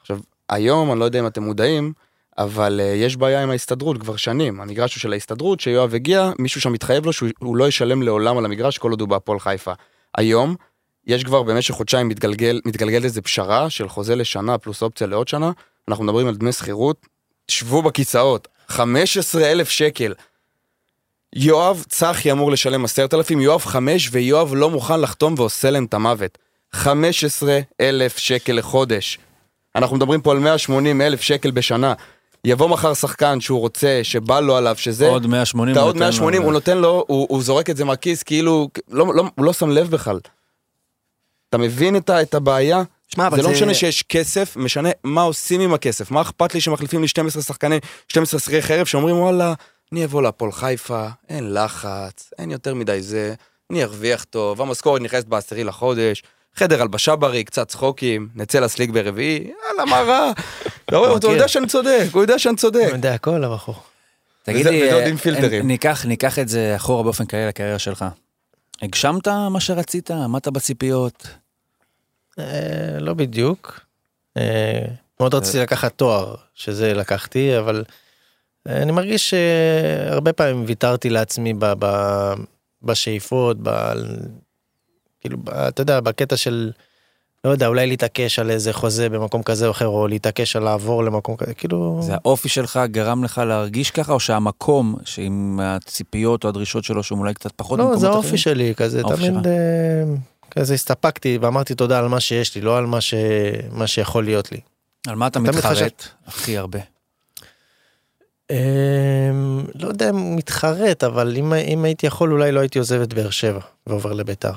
עכשיו, 0.00 0.18
היום, 0.48 0.92
אני 0.92 1.00
לא 1.00 1.04
יודע 1.04 1.20
אם 1.20 1.26
אתם 1.26 1.42
מודעים, 1.42 1.92
אבל 2.38 2.80
uh, 2.80 2.96
יש 2.96 3.16
בעיה 3.16 3.42
עם 3.42 3.50
ההסתדרות 3.50 3.98
כבר 3.98 4.16
שנים. 4.16 4.60
המגרש 4.60 4.94
הוא 4.94 5.00
של 5.00 5.12
ההסתדרות, 5.12 5.60
שיואב 5.60 5.94
הגיע, 5.94 6.30
מישהו 6.38 6.60
שם 6.60 6.72
מתחייב 6.72 7.06
לו 7.06 7.12
שהוא 7.12 7.28
הוא 7.38 7.56
לא 7.56 7.68
ישלם 7.68 8.02
לעולם 8.02 8.38
על 8.38 8.44
המגרש 8.44 8.78
כל 8.78 8.90
עוד 8.90 9.00
הוא 9.00 9.08
בהפועל 9.08 9.40
חיפה. 9.40 9.72
היום, 10.16 10.54
יש 11.06 11.24
כבר 11.24 11.42
במשך 11.42 11.74
חודשיים 11.74 12.08
מתגלגל, 12.08 12.60
מתגלגל 12.64 13.04
איזה 13.04 13.22
פשרה 13.22 13.70
של 13.70 13.88
חוזה 13.88 14.16
לשנה 14.16 14.58
פלוס 14.58 14.82
אופציה 14.82 15.06
לעוד 15.06 15.28
שנה, 15.28 15.52
אנחנו 15.88 16.04
מדברים 16.04 16.26
על 16.26 16.36
דמי 16.36 16.52
שכירות, 16.52 17.06
שבו 17.48 17.82
בכיסאות, 17.82 18.48
15 18.68 19.44
אלף 19.44 19.68
שקל. 19.68 20.14
יואב 21.34 21.84
צחי 21.88 22.32
אמור 22.32 22.50
לשלם 22.52 22.84
10,000, 22.84 23.40
יואב 23.40 23.60
5 23.60 24.08
ויואב 24.12 24.54
לא 24.54 24.70
מוכן 24.70 25.00
לחתום 25.00 25.34
ועושה 25.36 25.70
להם 25.70 25.84
את 25.84 25.94
המוות. 25.94 26.38
15 26.72 27.60
אלף 27.80 28.18
שקל 28.18 28.52
לחודש. 28.52 29.18
אנחנו 29.76 29.96
מדברים 29.96 30.20
פה 30.20 30.32
על 30.32 30.38
180 30.38 31.00
אלף 31.00 31.20
שקל 31.20 31.50
בשנה. 31.50 31.94
יבוא 32.44 32.68
מחר 32.68 32.94
שחקן 32.94 33.40
שהוא 33.40 33.60
רוצה, 33.60 34.00
שבא 34.02 34.40
לו 34.40 34.56
עליו, 34.56 34.76
שזה... 34.78 35.08
עוד 35.08 35.26
180. 35.26 35.72
אתה 35.72 35.80
עוד 35.80 35.94
נותן 35.94 36.06
לו- 36.06 36.10
180, 36.12 36.42
הוא 36.42 36.52
נותן 36.52 36.78
לו, 36.78 37.04
הוא, 37.08 37.26
הוא 37.30 37.42
זורק 37.42 37.70
את 37.70 37.76
זה 37.76 37.84
מהכיס, 37.84 38.22
כאילו, 38.22 38.68
לא, 38.88 39.06
לא, 39.14 39.24
הוא 39.34 39.44
לא 39.44 39.52
שם 39.52 39.70
לב 39.70 39.90
בכלל. 39.90 40.20
אתה 41.48 41.58
מבין 41.58 41.96
את, 41.96 42.10
את 42.10 42.34
הבעיה? 42.34 42.82
שמע, 43.14 43.26
אבל 43.26 43.36
זה 43.36 43.42
לא 43.42 43.48
זה- 43.48 43.54
משנה 43.54 43.74
שיש 43.74 44.02
כסף, 44.02 44.56
משנה 44.56 44.88
מה 45.04 45.22
עושים 45.22 45.60
עם 45.60 45.74
הכסף. 45.74 46.10
מה 46.10 46.20
אכפת 46.20 46.54
לי 46.54 46.60
שמחליפים 46.60 47.02
לי 47.02 47.08
12 47.08 47.42
שחקני, 47.42 47.78
12 48.08 48.40
שכירי 48.40 48.62
חרב 48.62 48.86
שאומרים 48.86 49.16
וואלה, 49.18 49.54
אני 49.92 50.04
אבוא 50.04 50.22
להפועל 50.22 50.52
חיפה, 50.52 51.06
אין 51.28 51.54
לחץ, 51.54 52.30
אין 52.38 52.50
יותר 52.50 52.74
מדי 52.74 53.02
זה, 53.02 53.34
אני 53.70 53.84
ארוויח 53.84 54.24
טוב, 54.24 54.62
המשכורת 54.62 55.02
נכנסת 55.02 55.26
בעשירי 55.26 55.64
לחודש, 55.64 56.22
חדר 56.58 56.82
הלבשה 56.82 57.16
בריא, 57.16 57.42
קצת 57.42 57.68
צחוקים, 57.68 58.28
נצא 58.34 58.60
לסליג 58.60 58.90
ברביעי, 58.90 59.50
יאללה, 59.68 59.84
מה 59.84 60.00
רע? 60.00 60.32
אתה 60.84 60.96
רואה, 60.96 61.10
הוא. 61.10 61.32
יודע 61.32 61.48
שאני 61.48 61.66
צודק, 61.66 62.06
הוא 62.12 62.22
יודע 62.22 62.38
שאני 62.38 62.56
צודק. 62.56 62.80
הוא 62.84 62.96
יודע 62.96 63.14
הכל, 63.14 63.44
הבחור. 63.44 63.82
תגיד 64.42 64.66
לי, 64.66 64.82
וזה 64.84 64.94
עוד 64.94 65.02
אה, 65.02 65.08
עם 65.08 65.16
פילטרים. 65.16 65.66
ניקח, 65.66 66.04
ניקח 66.06 66.38
את 66.38 66.48
זה 66.48 66.72
אחורה 66.76 67.02
באופן 67.02 67.26
כללי 67.26 67.46
לקריירה 67.46 67.78
שלך. 67.78 68.04
הגשמת 68.82 69.28
מה 69.28 69.60
שרצית? 69.60 70.10
עמדת 70.10 70.48
בציפיות? 70.48 71.28
אה, 72.38 72.98
לא 73.00 73.14
בדיוק. 73.14 73.80
אה, 74.36 74.84
מאוד 75.20 75.34
רציתי 75.34 75.58
לקחת 75.58 75.92
תואר, 75.96 76.34
שזה 76.54 76.94
לקחתי, 76.94 77.58
אבל 77.58 77.84
אה, 78.68 78.82
אני 78.82 78.92
מרגיש 78.92 79.30
שהרבה 79.30 80.32
פעמים 80.32 80.64
ויתרתי 80.66 81.10
לעצמי 81.10 81.54
בשאיפות, 82.82 83.56
ב- 83.62 83.92
כאילו, 85.20 85.38
אתה 85.68 85.80
יודע, 85.82 86.00
בקטע 86.00 86.36
של, 86.36 86.70
לא 87.44 87.50
יודע, 87.50 87.66
אולי 87.66 87.86
להתעקש 87.86 88.38
על 88.38 88.50
איזה 88.50 88.72
חוזה 88.72 89.08
במקום 89.08 89.42
כזה 89.42 89.66
או 89.66 89.70
אחר, 89.70 89.86
או 89.86 90.08
להתעקש 90.08 90.56
על 90.56 90.62
לעבור 90.62 91.04
למקום 91.04 91.36
כזה, 91.36 91.54
כאילו... 91.54 91.98
זה 92.02 92.14
האופי 92.14 92.48
שלך 92.48 92.80
גרם 92.86 93.24
לך 93.24 93.38
להרגיש 93.46 93.90
ככה, 93.90 94.12
או 94.12 94.20
שהמקום, 94.20 94.96
שעם 95.04 95.60
הציפיות 95.62 96.44
או 96.44 96.48
הדרישות 96.48 96.84
שלו, 96.84 97.02
שהם 97.02 97.18
אולי 97.18 97.34
קצת 97.34 97.52
פחות 97.56 97.78
לא, 97.78 97.96
זה? 97.96 98.08
האופי 98.08 98.38
שלי, 98.38 98.74
כזה, 98.76 99.02
תמיד. 99.02 99.46
אה, 99.46 99.52
כזה 100.50 100.74
הסתפקתי 100.74 101.38
ואמרתי 101.40 101.74
תודה 101.74 101.98
על 101.98 102.08
מה 102.08 102.20
שיש 102.20 102.54
לי, 102.54 102.60
לא 102.60 102.78
על 102.78 102.86
מה 102.86 103.00
ש- 103.00 103.14
מה 103.72 103.86
שיכול 103.86 104.24
להיות 104.24 104.52
לי. 104.52 104.58
על 105.08 105.14
מה 105.14 105.26
אתה 105.26 105.38
אתה 105.40 105.48
מתחרט 105.48 105.82
מתחשב- 105.82 106.08
הכי 106.26 106.58
הרבה? 106.58 106.78
אמ, 108.50 108.56
לא 109.74 109.88
יודע 109.88 110.10
אם 110.10 110.36
מתחרט, 110.36 111.04
אבל 111.04 111.36
אם, 111.36 111.52
אם 111.52 111.84
הייתי 111.84 112.06
יכול 112.06 112.32
אולי 112.32 112.52
לא 112.52 112.60
הייתי 112.60 112.78
עוזב 112.78 113.00
את 113.00 113.14
באר 113.14 113.30
שבע 113.30 113.60
ועובר 113.86 114.12
לביתר. 114.12 114.52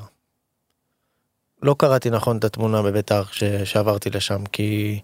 לא 1.62 1.76
קראתי 1.80 2.10
נכון 2.10 2.38
את 2.38 2.44
התמונה 2.44 2.82
בביתר 2.82 3.24
שעברתי 3.64 4.10
לשם, 4.10 4.46
כי, 4.46 5.00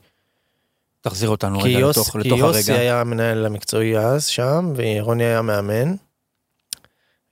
תחזיר 1.01 1.29
אותנו 1.29 1.59
כי, 1.61 1.67
רגע 1.69 1.79
יוס, 1.79 1.97
לתוך, 1.97 2.11
כי 2.11 2.17
לתוך 2.17 2.39
יוסי 2.39 2.71
הרגע. 2.71 2.81
היה 2.81 3.01
המנהל 3.01 3.45
המקצועי 3.45 3.97
אז 3.97 4.25
שם, 4.25 4.73
ורוני 4.75 5.23
היה 5.23 5.41
מאמן. 5.41 5.95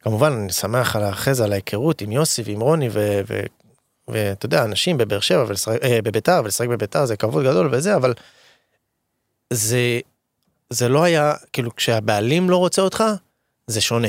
כמובן, 0.02 0.32
אני 0.32 0.52
שמח 0.52 0.96
על 0.96 1.10
אחרי 1.10 1.34
זה, 1.34 1.44
על 1.44 1.52
ההיכרות 1.52 2.02
עם 2.02 2.12
יוסי 2.12 2.44
ועם 2.46 2.60
רוני, 2.60 2.90
ואתה 4.08 4.46
יודע, 4.46 4.64
אנשים 4.64 4.98
בבאר 4.98 5.20
שבע, 5.20 5.46
ולשחק- 5.48 5.84
אה, 5.84 6.00
בביתר, 6.04 6.42
ולשחק 6.44 6.68
בביתר 6.68 7.06
זה 7.06 7.18
כבוד 7.18 7.44
גדול 7.46 7.70
וזה, 7.72 7.96
אבל 7.96 8.14
זה, 9.54 10.00
זה 10.70 10.90
לא 10.90 11.04
היה, 11.04 11.34
כאילו, 11.54 11.76
כשהבעלים 11.76 12.50
לא 12.50 12.58
רוצה 12.58 12.82
אותך, 12.82 13.04
זה 13.68 13.82
שונה. 13.82 14.08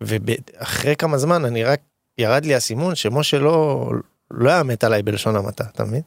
ואחרי 0.00 0.96
כמה 0.96 1.18
זמן 1.18 1.44
אני 1.44 1.64
רק, 1.64 1.80
ירד 2.18 2.44
לי 2.44 2.54
האסימון 2.54 2.94
שמשה 2.94 3.38
לא, 3.38 3.90
לא 4.30 4.50
היה 4.50 4.62
מת 4.62 4.84
עליי 4.84 5.02
בלשון 5.02 5.36
המעטה, 5.36 5.64
אתה 5.72 5.84
מבין? 5.84 6.02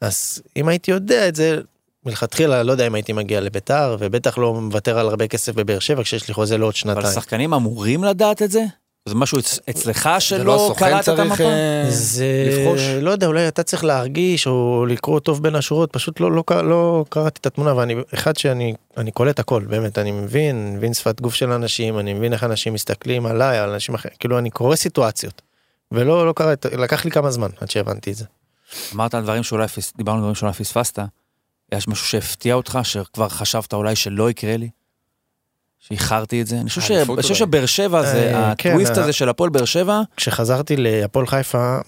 אז 0.00 0.42
אם 0.56 0.68
הייתי 0.68 0.90
יודע 0.90 1.28
את 1.28 1.34
זה, 1.36 1.60
מלכתחילה 2.06 2.62
לא 2.62 2.72
יודע 2.72 2.86
אם 2.86 2.94
הייתי 2.94 3.12
מגיע 3.12 3.40
לביתר, 3.40 3.96
ובטח 4.00 4.38
לא 4.38 4.54
מוותר 4.54 4.98
על 4.98 5.08
הרבה 5.08 5.26
כסף 5.26 5.54
בבאר 5.54 5.78
שבע 5.78 6.02
כשיש 6.02 6.28
לי 6.28 6.34
חוזה 6.34 6.58
לעוד 6.58 6.68
אבל 6.86 6.94
שנתיים. 6.94 7.14
שחקנים 7.14 7.54
אמורים 7.54 8.04
לדעת 8.04 8.42
את 8.42 8.50
זה? 8.50 8.64
זה 9.08 9.14
משהו 9.14 9.38
אצ- 9.38 9.58
אצלך 9.70 10.06
לא 10.06 10.18
שלא 10.20 10.54
הסוכן 10.56 10.90
קראת 10.90 11.08
את 11.08 11.18
המפה? 11.18 11.44
זה 11.88 12.24
לבחוש. 12.48 12.80
לא 13.00 13.10
יודע 13.10 13.26
אולי 13.26 13.48
אתה 13.48 13.62
צריך 13.62 13.84
להרגיש 13.84 14.46
או 14.46 14.86
לקרוא 14.88 15.20
טוב 15.20 15.42
בין 15.42 15.54
השורות 15.54 15.92
פשוט 15.92 16.20
לא 16.20 16.32
לא 16.32 16.44
קר- 16.46 16.62
לא 16.62 17.04
קראתי 17.08 17.38
את 17.40 17.46
התמונה 17.46 17.76
ואני 17.76 17.94
אחד 18.14 18.36
שאני 18.36 18.74
אני 18.96 19.10
קולט 19.10 19.38
הכל 19.38 19.64
באמת 19.64 19.98
אני 19.98 20.12
מבין 20.12 20.72
מבין 20.76 20.94
שפת 20.94 21.20
גוף 21.20 21.34
של 21.34 21.52
אנשים 21.52 21.98
אני 21.98 22.14
מבין 22.14 22.32
איך 22.32 22.44
אנשים 22.44 22.74
מסתכלים 22.74 23.26
עליי 23.26 23.58
על 23.58 23.70
אנשים 23.70 23.94
אחרים 23.94 24.14
כאילו 24.18 24.38
אני 24.38 24.50
קורא 24.50 24.76
סיטואציות. 24.76 25.42
ולא 25.92 26.26
לא 26.26 26.32
קראתי 26.32 26.68
לקח 26.68 27.04
לי 27.04 27.10
כמה 27.10 27.30
זמן 27.30 27.48
עד 27.60 27.70
שהבנתי 27.70 28.10
את 28.12 28.16
זה. 28.16 28.24
אמרת 28.94 29.14
על 29.14 29.22
דברים 29.22 29.42
שאולי, 29.42 29.66
דיברנו 29.96 30.16
על 30.16 30.22
דברים 30.22 30.34
שאולי 30.34 30.52
פספסת. 30.52 30.98
יש 31.72 31.88
משהו 31.88 32.06
שהפתיע 32.06 32.54
אותך, 32.54 32.78
שכבר 32.82 33.28
חשבת 33.28 33.72
אולי 33.72 33.96
שלא 33.96 34.30
יקרה 34.30 34.56
לי? 34.56 34.68
שאיחרתי 35.78 36.42
את 36.42 36.46
זה? 36.46 36.56
אני 36.60 36.68
חושב 36.68 36.80
ש- 36.80 36.90
האליפות 36.90 37.18
אני 37.18 37.22
חושב 37.22 37.34
אולי. 37.34 37.38
שבאר 37.38 37.66
שבע 37.66 38.02
זה, 38.02 38.34
אה, 38.34 38.54
כן, 38.58 38.70
הטוויסט 38.70 38.92
אה. 38.98 39.02
הזה 39.02 39.12
של 39.12 39.28
הפועל 39.28 39.50
באר 39.50 39.64
שבע, 39.64 40.00
כשחזרתי 40.16 40.76
להפועל 40.76 41.26
חיפה 41.26 41.78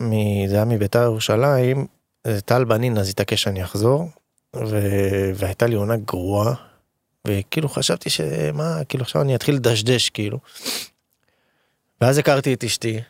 זה 0.49 0.55
היה 0.55 0.65
מביתר 0.65 1.03
ירושלים 1.03 1.87
אה, 2.27 2.41
טל 2.41 2.65
בנין 2.65 2.99
אז 2.99 3.09
התעקש 3.09 3.43
שאני 3.43 3.65
אחזור 3.65 4.09
ו- 4.57 5.31
והייתה 5.35 5.67
לי 5.67 5.75
עונה 5.75 5.97
גרועה 5.97 6.55
וכאילו 7.27 7.69
חשבתי 7.69 8.11
שמה 8.11 8.85
כאילו 8.89 9.03
עכשיו 9.05 9.23
אני 9.23 9.35
אתחיל 9.35 9.55
לדשדש 9.55 10.11
כאילו. 10.11 10.39
ואז 12.01 12.19
הכרתי 12.19 12.55
את 12.55 12.65
אשתי 12.65 13.01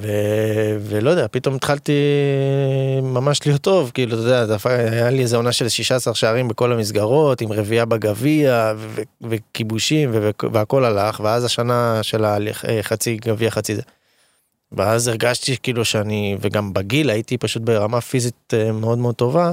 ו- 0.00 0.76
ולא 0.80 1.10
יודע, 1.10 1.26
פתאום 1.30 1.54
התחלתי 1.54 1.92
ממש 3.02 3.46
להיות 3.46 3.60
טוב, 3.60 3.90
כאילו, 3.94 4.14
אתה 4.14 4.22
יודע, 4.22 4.56
היה 4.64 5.10
לי 5.10 5.22
איזה 5.22 5.36
עונה 5.36 5.52
של 5.52 5.68
16 5.68 6.14
שערים 6.14 6.48
בכל 6.48 6.72
המסגרות, 6.72 7.40
עם 7.40 7.52
רביעייה 7.52 7.84
בגביע, 7.84 8.72
ו- 8.76 9.02
וכיבושים, 9.22 10.10
ו- 10.12 10.30
והכל 10.52 10.84
הלך, 10.84 11.20
ואז 11.20 11.44
השנה 11.44 11.98
של 12.02 12.24
החצי 12.24 13.16
גביע, 13.16 13.50
חצי 13.50 13.76
זה. 13.76 13.82
ואז 14.72 15.08
הרגשתי 15.08 15.56
כאילו 15.62 15.84
שאני, 15.84 16.36
וגם 16.40 16.72
בגיל 16.72 17.10
הייתי 17.10 17.38
פשוט 17.38 17.62
ברמה 17.62 18.00
פיזית 18.00 18.54
אה, 18.54 18.72
מאוד 18.72 18.98
מאוד 18.98 19.14
טובה, 19.14 19.52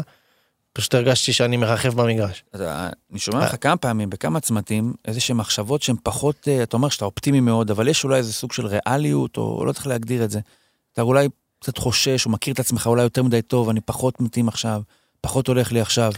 פשוט 0.74 0.95
הרגשתי 0.95 1.34
שאני 1.34 1.57
מרחב 1.57 2.01
במגרש. 2.01 2.43
יודע, 2.53 2.89
אני 3.11 3.19
שומע 3.19 3.45
לך 3.45 3.55
כמה 3.61 3.78
פעמים, 3.78 4.09
בכמה 4.09 4.39
צמתים, 4.39 4.93
איזה 5.05 5.19
שהן 5.19 5.38
מחשבות 5.38 5.82
שהן 5.82 5.95
פחות, 6.03 6.47
אה, 6.47 6.63
אתה 6.63 6.78
אומר 6.78 6.89
שאתה 6.89 7.05
אופטימי 7.05 7.39
מאוד, 7.39 7.72
אבל 7.72 7.88
יש 7.88 8.03
אולי 8.03 8.17
איזה 8.17 8.34
סוג 8.34 8.51
של 8.51 8.65
ריאליות, 8.65 9.38
או 9.38 9.65
לא 9.65 9.72
צריך 9.72 9.88
להגדיר 9.88 10.24
את 10.24 10.32
זה. 10.32 10.39
אתה 10.93 11.01
אולי 11.01 11.28
קצת 11.59 11.78
חושש, 11.78 12.26
או 12.26 12.32
מכיר 12.32 12.53
את 12.53 12.59
עצמך 12.59 12.88
אולי 12.88 13.03
יותר 13.03 13.24
מדי 13.24 13.41
טוב, 13.41 13.69
אני 13.69 13.82
פחות 13.82 14.22
מתאים 14.22 14.47
עכשיו, 14.47 14.82
פחות 15.22 15.47
הולך 15.47 15.72
לי 15.72 15.82
עכשיו. 15.82 16.11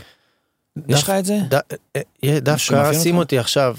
יש 0.87 1.03
לך 1.03 1.09
את 1.09 1.25
זה? 1.25 1.37
אה, 1.53 2.01
אה, 2.23 2.39
דווקא 2.39 2.93
שים? 2.93 3.17
אותי 3.17 3.37
עכשיו 3.37 3.77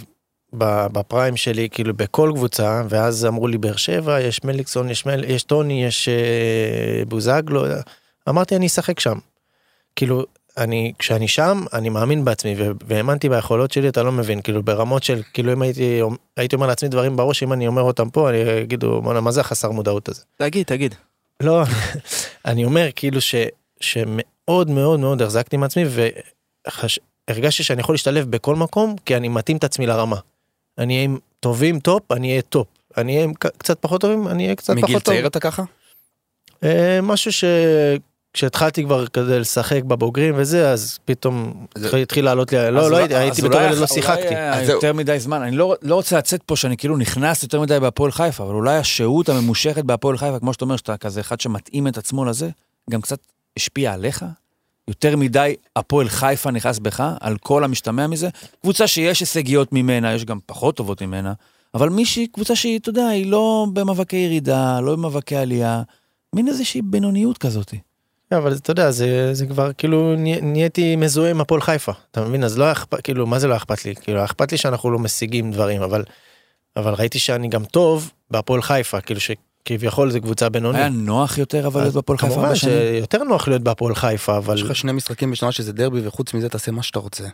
בפריים 0.52 1.36
שלי, 1.36 1.68
כאילו 1.70 1.94
בכל 1.94 2.32
קבוצה, 2.34 2.82
ואז 2.88 3.26
אמרו 3.26 3.48
לי 3.48 3.58
באר 3.58 3.76
שבע, 3.76 4.20
יש 4.20 4.44
מליקסון, 4.44 4.90
יש, 4.90 5.06
מל, 5.06 5.24
יש 5.24 5.42
טוני, 5.42 5.84
יש 5.84 6.08
אה, 6.08 7.04
בוזגלו, 7.08 7.64
אמרתי 8.28 8.56
אני 8.56 8.66
אשחק 8.66 9.00
שם. 9.00 9.18
כאילו, 9.96 10.24
אני, 10.58 10.92
כשאני 10.98 11.28
שם, 11.28 11.64
אני 11.72 11.88
מאמין 11.88 12.24
בעצמי, 12.24 12.54
והאמנתי 12.86 13.28
ביכולות 13.28 13.72
שלי, 13.72 13.88
אתה 13.88 14.02
לא 14.02 14.12
מבין, 14.12 14.42
כאילו 14.42 14.62
ברמות 14.62 15.02
של, 15.02 15.22
כאילו 15.32 15.52
אם 15.52 15.62
הייתי, 15.62 16.00
הייתי 16.36 16.56
אומר 16.56 16.66
לעצמי 16.66 16.88
דברים 16.88 17.16
בראש, 17.16 17.42
אם 17.42 17.52
אני 17.52 17.66
אומר 17.66 17.82
אותם 17.82 18.10
פה, 18.10 18.30
אני 18.30 18.62
אגידו, 18.62 19.02
בואנה, 19.02 19.20
מה 19.20 19.30
זה 19.30 19.40
החסר 19.40 19.70
מודעות 19.70 20.08
הזה? 20.08 20.22
תגיד, 20.36 20.66
תגיד. 20.66 20.94
לא, 21.40 21.62
אני 22.46 22.64
אומר 22.64 22.88
כאילו 22.96 23.20
ש, 23.20 23.34
שמאוד 23.80 24.70
מאוד 24.70 25.00
מאוד 25.00 25.22
החזקתי 25.22 25.56
מעצמי 25.56 25.84
והרגשתי 27.28 27.62
שאני 27.62 27.80
יכול 27.80 27.94
להשתלב 27.94 28.30
בכל 28.30 28.56
מקום 28.56 28.96
כי 29.04 29.16
אני 29.16 29.28
מתאים 29.28 29.56
את 29.56 29.64
עצמי 29.64 29.86
לרמה. 29.86 30.16
אני 30.78 30.94
אהיה 30.94 31.04
עם 31.04 31.18
טובים 31.40 31.80
טופ, 31.80 32.12
אני 32.12 32.30
אהיה 32.30 32.42
טופ. 32.42 32.66
אני 32.96 33.12
אהיה 33.12 33.24
עם 33.24 33.34
קצת 33.34 33.78
פחות 33.80 34.00
טובים, 34.00 34.28
אני 34.28 34.44
אהיה 34.44 34.54
קצת 34.54 34.72
מגיל 34.72 34.86
פחות 34.86 35.02
טוב. 35.02 35.14
צעיר 35.14 35.26
אתה 35.26 35.40
ככה? 35.40 35.62
אה, 36.64 37.00
משהו 37.02 37.32
ש... 37.32 37.44
כשהתחלתי 38.34 38.84
כבר 38.84 39.06
כזה 39.06 39.38
לשחק 39.38 39.82
בבוגרים 39.84 40.34
וזה, 40.36 40.70
אז 40.70 40.98
פתאום 41.04 41.66
זה- 41.74 41.96
התחיל- 41.96 42.24
לעלות 42.24 42.52
לי, 42.52 42.58
לא, 42.58 42.70
לא 42.70 42.84
אולי- 42.86 42.96
הייתי, 42.96 43.14
הייתי 43.14 43.42
בתור 43.42 43.54
אולי 43.54 43.64
ילד 43.64 43.74
לא 43.74 43.78
אולי, 43.78 43.88
שיחקתי. 43.94 44.34
אה, 44.36 44.54
אז 44.60 44.66
זהו. 44.66 44.74
יותר 44.74 44.92
מדי 44.92 45.18
זמן, 45.20 45.42
אני 45.42 45.56
לא, 45.56 45.74
לא 45.82 45.94
רוצה 45.94 46.18
לצאת 46.18 46.42
פה 46.42 46.56
שאני 46.56 46.76
כאילו 46.76 46.96
נכנס 46.96 47.42
יותר 47.42 47.60
מדי 47.60 47.80
בהפועל 47.80 48.12
חיפה, 48.12 48.44
אבל 48.44 48.54
אולי 48.54 48.76
השהות 48.76 49.28
הממושכת 49.28 49.84
בהפועל 49.84 50.18
חיפה, 50.18 50.38
כמו 50.38 50.52
שאתה 50.52 50.64
אומר, 50.64 50.76
שאתה 50.76 50.96
כזה 50.96 51.20
אחד 51.20 51.40
שמתאים 51.40 51.88
את 51.88 51.98
עצמו 51.98 52.24
לזה, 52.24 52.50
גם 52.90 53.00
קצת 53.00 53.18
השפיע 53.56 53.92
עליך. 53.92 54.24
יותר 54.88 55.16
מדי 55.16 55.54
הפועל 55.76 56.08
חיפה 56.08 56.50
נכנס 56.50 56.78
בך, 56.78 57.10
על 57.20 57.36
כל 57.38 57.64
המשתמע 57.64 58.06
מזה. 58.06 58.28
קבוצה 58.62 58.86
שיש 58.86 59.20
הישגיות 59.20 59.72
ממנה, 59.72 60.12
יש 60.14 60.24
גם 60.24 60.38
פחות 60.46 60.76
טובות 60.76 61.02
ממנה, 61.02 61.32
אבל 61.74 61.88
מישהי, 61.88 62.26
קבוצה 62.26 62.56
שהיא, 62.56 62.78
אתה 62.78 62.88
יודע, 62.90 63.06
היא 63.06 63.30
לא 63.30 63.66
במאבקי 63.72 64.16
ירידה, 64.16 64.80
לא 64.80 64.92
במאבקי 64.96 65.36
עלייה, 65.36 65.82
מין 66.34 66.48
איזושהי 66.48 66.82
בינוניות 66.82 67.38
כזאת. 67.38 67.74
אבל 68.36 68.52
אתה 68.52 68.70
יודע 68.70 68.90
זה 68.90 69.34
זה 69.34 69.46
כבר 69.46 69.70
כאילו 69.78 70.14
נה- 70.16 70.40
נהייתי 70.42 70.96
מזוהה 70.96 71.30
עם 71.30 71.40
הפועל 71.40 71.60
חיפה 71.60 71.92
אתה 72.10 72.24
מבין 72.24 72.44
אז 72.44 72.58
לא 72.58 72.64
היה 72.64 72.72
אכפת 72.72 73.00
כאילו 73.00 73.26
מה 73.26 73.38
זה 73.38 73.48
לא 73.48 73.56
אכפת 73.56 73.84
לי 73.84 73.94
כאילו 73.94 74.24
אכפת 74.24 74.52
לי 74.52 74.58
שאנחנו 74.58 74.90
לא 74.90 74.98
משיגים 74.98 75.52
דברים 75.52 75.82
אבל 75.82 76.04
אבל 76.76 76.94
ראיתי 76.94 77.18
שאני 77.18 77.48
גם 77.48 77.64
טוב 77.64 78.10
בהפועל 78.30 78.62
חיפה 78.62 79.00
כאילו 79.00 79.20
שכביכול 79.20 80.10
זה 80.10 80.20
קבוצה 80.20 80.48
בינונית. 80.48 80.80
היה 80.80 80.88
נוח 80.88 81.38
יותר 81.38 81.66
אבל 81.66 81.80
להיות 81.80 81.94
בהפועל 81.94 82.18
חיפה 82.18 82.34
כמובן. 82.34 82.54
שיותר 82.54 83.22
נוח 83.24 83.48
להיות 83.48 83.62
בהפועל 83.62 83.94
חיפה 83.94 84.36
אבל 84.36 84.54
יש 84.54 84.62
לך 84.62 84.76
שני 84.76 84.92
משחקים 84.92 85.30
בשנה 85.30 85.52
שזה 85.52 85.72
דרבי 85.72 86.06
וחוץ 86.06 86.34
מזה 86.34 86.48
תעשה 86.48 86.70
מה 86.72 86.82
שאתה 86.82 86.98
רוצה. 86.98 87.24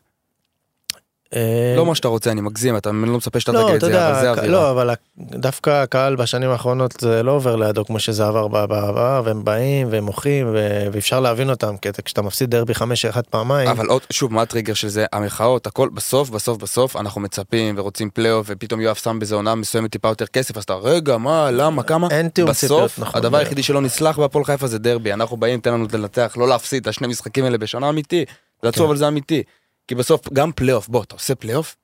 אה, 1.34 1.74
לא 1.76 1.86
מה 1.86 1.94
שאתה 1.94 2.08
רוצה 2.08 2.30
אני 2.30 2.40
מגזים 2.40 2.76
אתה 2.76 2.90
לא 2.92 3.16
מצפה 3.16 3.40
שאתה 3.40 3.52
לא, 3.52 3.62
תגיד 3.62 3.74
את 3.74 3.80
זה 3.80 4.08
אבל 4.10 4.20
זה 4.20 4.30
אווירה. 4.30 4.46
לא, 4.48 4.70
אבל 4.70 4.90
דווקא 5.18 5.70
הקהל 5.82 6.16
בשנים 6.16 6.50
האחרונות 6.50 6.94
זה 7.00 7.22
לא 7.22 7.32
עובר 7.32 7.56
לידו 7.56 7.84
כמו 7.84 8.00
שזה 8.00 8.26
עבר 8.26 8.48
בעבר, 8.48 9.22
והם 9.24 9.44
באים 9.44 9.88
והם 9.90 10.04
מוחים 10.04 10.56
ואפשר 10.92 11.20
להבין 11.20 11.50
אותם, 11.50 11.76
כי 11.76 11.88
אתה- 11.88 12.02
כשאתה 12.02 12.22
מפסיד 12.22 12.50
דרבי 12.50 12.74
5-1 12.74 12.82
פעמיים, 13.30 13.68
אבל 13.68 13.86
עוד 13.86 14.02
שוב 14.12 14.32
מה 14.32 14.42
הטריגר 14.42 14.74
של 14.74 14.88
זה 14.88 15.06
המחאות 15.12 15.66
הכל 15.66 15.88
בסוף 15.94 16.30
בסוף 16.30 16.58
בסוף 16.58 16.96
אנחנו 16.96 17.20
מצפים 17.20 17.74
ורוצים 17.78 18.10
פלייאוף 18.10 18.46
ופתאום 18.50 18.80
יואב 18.80 18.96
שם 18.96 19.18
בזה 19.18 19.34
עונה 19.34 19.54
מסוימת 19.54 19.90
טיפה 19.92 20.08
יותר 20.08 20.26
כסף 20.26 20.56
אז 20.56 20.62
אתה 20.62 20.74
רגע 20.74 21.16
מה 21.16 21.50
למה 21.50 21.82
כמה 21.82 22.08
אין 22.10 22.28
תיאום 22.28 22.52
ציפיות, 22.52 22.80
בסוף 22.84 22.98
נכון. 22.98 23.18
הדבר 23.20 23.36
היחידי 23.38 23.62
שלא 23.62 23.80
נסלח 23.80 24.18
בהפועל 24.18 24.44
חיפה 24.44 24.66
זה 24.66 24.78
דרבי 24.78 25.12
אנחנו 25.12 25.36
באים 25.36 25.60
תן 25.60 25.72
לנו 25.72 25.86
לנצח 25.92 26.34
לא 26.36 26.48
להפסיד 26.48 26.80
את 26.82 26.86
השני 26.86 27.06
משחקים 27.08 27.44
האלה 27.44 27.58
בשנה 27.58 27.88
אמיתי 27.88 28.24
זה 28.62 28.68
עצוב 28.68 28.82
כן. 28.82 28.88
אבל 28.88 28.96
זה 28.96 29.08
אמיתי 29.08 29.42
כי 29.90 29.94
בסוף 29.94 30.32
גם 30.32 30.52
פלייאוף 30.52 30.88
בוא 30.88 31.02
אתה 31.02 31.14
עושה 31.14 31.34
פלייאוף. 31.34 31.76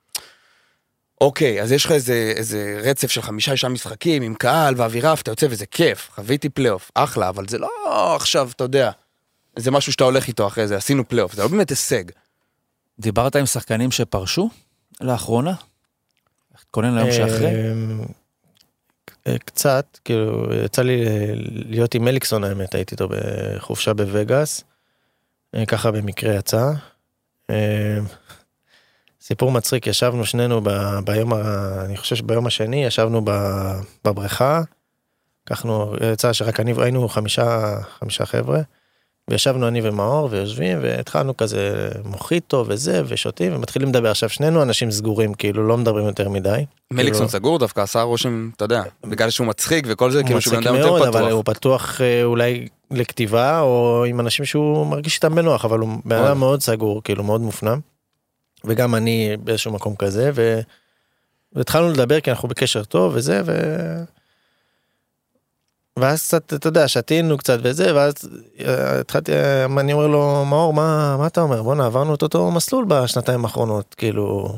אוקיי 1.20 1.62
אז 1.62 1.72
יש 1.72 1.84
לך 1.84 1.92
איזה 1.92 2.32
איזה 2.36 2.80
רצף 2.82 3.10
של 3.10 3.22
חמישה 3.22 3.50
שישה 3.50 3.68
משחקים 3.68 4.22
עם 4.22 4.34
קהל 4.34 4.74
ואווירה 4.76 5.14
ואתה 5.16 5.30
יוצא 5.30 5.46
וזה 5.50 5.66
כיף 5.66 6.10
חוויתי 6.14 6.48
פלייאוף 6.48 6.90
אחלה 6.94 7.28
אבל 7.28 7.48
זה 7.48 7.58
לא 7.58 7.68
עכשיו 8.16 8.50
אתה 8.56 8.64
יודע. 8.64 8.90
זה 9.56 9.70
משהו 9.70 9.92
שאתה 9.92 10.04
הולך 10.04 10.28
איתו 10.28 10.46
אחרי 10.46 10.68
זה 10.68 10.76
עשינו 10.76 11.08
פלייאוף 11.08 11.34
זה 11.34 11.42
לא 11.42 11.48
באמת 11.48 11.70
הישג. 11.70 12.04
דיברת 12.98 13.36
עם 13.36 13.46
שחקנים 13.46 13.90
שפרשו 13.90 14.50
לאחרונה? 15.00 15.54
תתכונן 16.56 16.94
ליום 16.94 17.12
שאחרי? 17.12 17.72
אמ, 17.72 18.04
אה, 19.26 19.38
קצת, 19.38 19.98
כאילו, 20.04 20.54
יצא 20.64 20.82
לי 20.82 21.06
אה, 21.06 21.32
להיות 21.50 21.94
עם 21.94 22.04
מליקסון 22.04 22.44
האמת, 22.44 22.74
הייתי 22.74 22.94
איתו 22.94 23.08
בחופשה 23.10 23.94
בווגאס, 23.94 24.64
אה, 25.54 25.66
ככה 25.66 25.90
במקרה 25.90 26.34
יצא. 26.34 26.72
אמ, 27.50 27.56
סיפור 29.20 29.52
מצחיק, 29.52 29.86
ישבנו 29.86 30.24
שנינו 30.24 30.60
ב, 30.60 30.70
ביום, 31.04 31.32
ה, 31.32 31.38
אני 31.84 31.96
חושב 31.96 32.16
שביום 32.16 32.46
השני, 32.46 32.84
ישבנו 32.84 33.20
ב, 33.24 33.30
בבריכה, 34.04 34.60
לקחנו, 35.46 35.94
יצא 36.12 36.32
שרק 36.32 36.60
אני, 36.60 36.74
היינו 36.78 37.08
חמישה, 37.08 37.78
חמישה 37.98 38.26
חבר'ה, 38.26 38.60
וישבנו 39.30 39.68
אני 39.68 39.80
ומאור 39.82 40.28
ויושבים 40.30 40.78
והתחלנו 40.82 41.36
כזה 41.36 41.88
מוחיטו 42.04 42.64
וזה 42.68 43.02
ושותים 43.06 43.54
ומתחילים 43.54 43.88
לדבר 43.88 44.10
עכשיו 44.10 44.28
שנינו 44.28 44.62
אנשים 44.62 44.90
סגורים 44.90 45.34
כאילו 45.34 45.68
לא 45.68 45.76
מדברים 45.76 46.06
יותר 46.06 46.28
מדי. 46.28 46.64
מליקסון 46.92 47.12
כאילו, 47.12 47.28
סגור 47.28 47.58
דווקא 47.58 47.80
עשה 47.80 48.02
רושם 48.02 48.50
אתה 48.56 48.64
יודע 48.64 48.82
בגלל 49.04 49.30
שהוא 49.30 49.46
מצחיק 49.46 49.86
וכל 49.88 50.10
זה 50.10 50.22
כאילו 50.22 50.34
הוא 50.34 50.40
שהוא 50.40 50.54
בן 50.54 50.66
אדם 50.66 50.74
יותר 50.74 50.88
מאוד, 50.88 51.02
אבל 51.02 51.20
פתוח. 51.20 51.32
הוא 51.32 51.44
פתוח 51.44 52.00
אה, 52.00 52.24
אולי 52.24 52.68
לכתיבה 52.90 53.60
או 53.60 54.04
עם 54.08 54.20
אנשים 54.20 54.44
שהוא 54.44 54.86
מרגיש 54.86 55.16
איתם 55.16 55.34
בנוח 55.34 55.64
אבל 55.64 55.78
הוא 55.78 55.88
בן. 56.04 56.16
אדם 56.16 56.38
מאוד 56.38 56.62
סגור 56.62 57.02
כאילו 57.02 57.24
מאוד 57.24 57.40
מופנם. 57.40 57.80
וגם 58.64 58.94
אני 58.94 59.36
באיזשהו 59.44 59.72
מקום 59.72 59.96
כזה 59.96 60.30
ו... 60.34 60.60
והתחלנו 61.52 61.88
לדבר 61.88 62.20
כי 62.20 62.30
אנחנו 62.30 62.48
בקשר 62.48 62.84
טוב 62.84 63.12
וזה 63.14 63.42
ו... 63.44 63.52
ואז 65.98 66.22
קצת 66.22 66.54
אתה 66.54 66.68
יודע 66.68 66.88
שתינו 66.88 67.38
קצת 67.38 67.58
וזה 67.62 67.94
ואז 67.94 68.14
אה, 68.60 69.00
התחלתי 69.00 69.32
אה, 69.32 69.64
אני 69.64 69.92
אומר 69.92 70.06
לו 70.06 70.44
מאור 70.44 70.72
מה 70.74 71.16
מה 71.18 71.26
אתה 71.26 71.40
אומר 71.40 71.62
בואנה 71.62 71.86
עברנו 71.86 72.14
את 72.14 72.22
אותו 72.22 72.50
מסלול 72.50 72.84
בשנתיים 72.88 73.44
האחרונות 73.44 73.94
כאילו. 73.98 74.56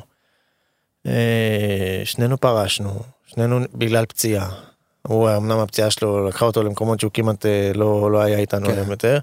אה, 1.07 2.03
שנינו 2.05 2.39
פרשנו 2.39 3.01
שנינו 3.27 3.61
בגלל 3.75 4.07
פציעה. 4.07 4.51
הוא 5.03 5.31
אמנם 5.37 5.59
הפציעה 5.59 5.91
שלו 5.91 6.29
לקחה 6.29 6.45
אותו 6.45 6.63
למקומות 6.63 7.01
שהוא 7.01 7.11
כמעט 7.15 7.47
לא 7.75 8.13
לא 8.13 8.21
היה 8.21 8.39
איתנו 8.39 8.67
כן. 8.67 8.85
יותר. 8.91 9.19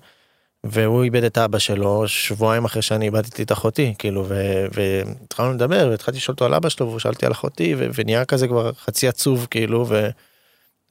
והוא 0.64 1.04
איבד 1.04 1.24
את 1.24 1.38
אבא 1.38 1.60
שלו 1.60 2.08
שבועיים 2.08 2.66
אחרי 2.66 2.82
שאני 2.82 3.06
איבדתי 3.06 3.44
את 3.44 3.52
אחותי 3.52 3.94
כאילו 3.98 4.26
והתחלנו 4.72 5.54
לדבר 5.54 5.88
והתחלתי 5.92 6.18
לשאול 6.18 6.34
אותו 6.34 6.46
על 6.46 6.54
אבא 6.54 6.70
שלו 6.70 6.88
והוא 6.88 7.00
שאלתי 7.00 7.26
על 7.26 7.32
אחותי 7.32 7.76
ונהיה 7.78 8.26
כזה 8.26 8.48
כבר 8.48 8.74
חצי 8.74 9.08
עצוב 9.08 9.48
כאילו 9.50 9.86
ו... 9.90 10.10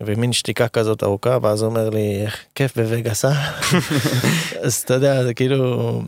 ומין 0.02 0.32
שתיקה 0.32 0.68
כזאת 0.68 1.02
ארוכה 1.02 1.38
ואז 1.42 1.62
הוא 1.62 1.70
אומר 1.70 1.90
לי 1.90 2.22
איך 2.22 2.44
כיף 2.54 2.76
בווגאס 2.76 3.24
אה? 3.24 3.50
אז 4.64 4.74
אתה 4.74 4.94
יודע 4.94 5.24
זה 5.24 5.34
כאילו 5.34 6.02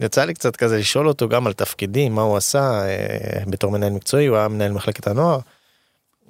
יצא 0.00 0.24
לי 0.24 0.34
קצת 0.34 0.56
כזה 0.56 0.78
לשאול 0.78 1.08
אותו 1.08 1.28
גם 1.28 1.46
על 1.46 1.52
תפקידים 1.52 2.14
מה 2.14 2.22
הוא 2.22 2.36
עשה 2.36 2.86
אה, 2.86 3.44
בתור 3.46 3.70
מנהל 3.70 3.92
מקצועי 3.92 4.26
הוא 4.26 4.36
היה 4.36 4.48
מנהל 4.48 4.72
מחלקת 4.72 5.06
הנוער. 5.06 5.40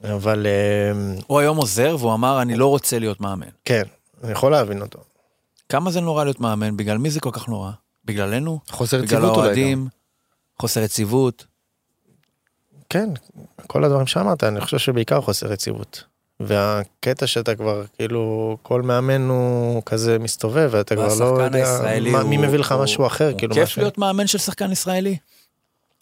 אבל 0.04 0.46
אה, 0.46 1.14
הוא 1.26 1.38
היום 1.38 1.56
עוזר 1.56 1.96
והוא 1.98 2.14
אמר, 2.14 2.42
אני 2.42 2.56
לא 2.56 2.66
רוצה 2.66 2.98
להיות 2.98 3.20
מאמן. 3.20 3.48
כן 3.64 3.82
אני 4.24 4.32
יכול 4.32 4.52
להבין 4.52 4.82
אותו. 4.82 4.98
כמה 5.68 5.90
זה 5.90 6.00
נורא 6.00 6.24
להיות 6.24 6.40
מאמן? 6.40 6.76
בגלל 6.76 6.98
מי 6.98 7.10
זה 7.10 7.20
כל 7.20 7.30
כך 7.32 7.48
נורא? 7.48 7.70
בגללנו? 8.04 8.60
חוסר 8.68 8.96
בגלל 8.96 9.06
יציבות 9.06 9.24
אולי 9.24 9.36
גם. 9.36 9.44
האוהדים? 9.44 9.88
חוסר 10.60 10.80
יציבות? 10.80 11.46
כן, 12.88 13.10
כל 13.66 13.84
הדברים 13.84 14.06
שאמרת, 14.06 14.44
אני 14.44 14.60
חושב 14.60 14.78
שבעיקר 14.78 15.20
חוסר 15.20 15.52
יציבות. 15.52 16.04
והקטע 16.40 17.26
שאתה 17.26 17.54
כבר, 17.54 17.84
כאילו, 17.96 18.56
כל 18.62 18.82
מאמן 18.82 19.28
הוא 19.28 19.82
כזה 19.86 20.18
מסתובב, 20.18 20.68
ואתה 20.72 20.94
כבר 20.96 21.08
לא 21.20 21.24
יודע 21.42 21.78
מה, 22.12 22.20
הוא- 22.20 22.28
מי 22.28 22.36
מביא 22.36 22.58
לך 22.58 22.72
הוא- 22.72 22.82
משהו 22.82 23.06
אחר, 23.06 23.30
הוא 23.30 23.38
כאילו, 23.38 23.54
כיף 23.54 23.64
משהו. 23.64 23.82
להיות 23.82 23.98
מאמן 23.98 24.26
של 24.26 24.38
שחקן 24.38 24.72
ישראלי? 24.72 25.16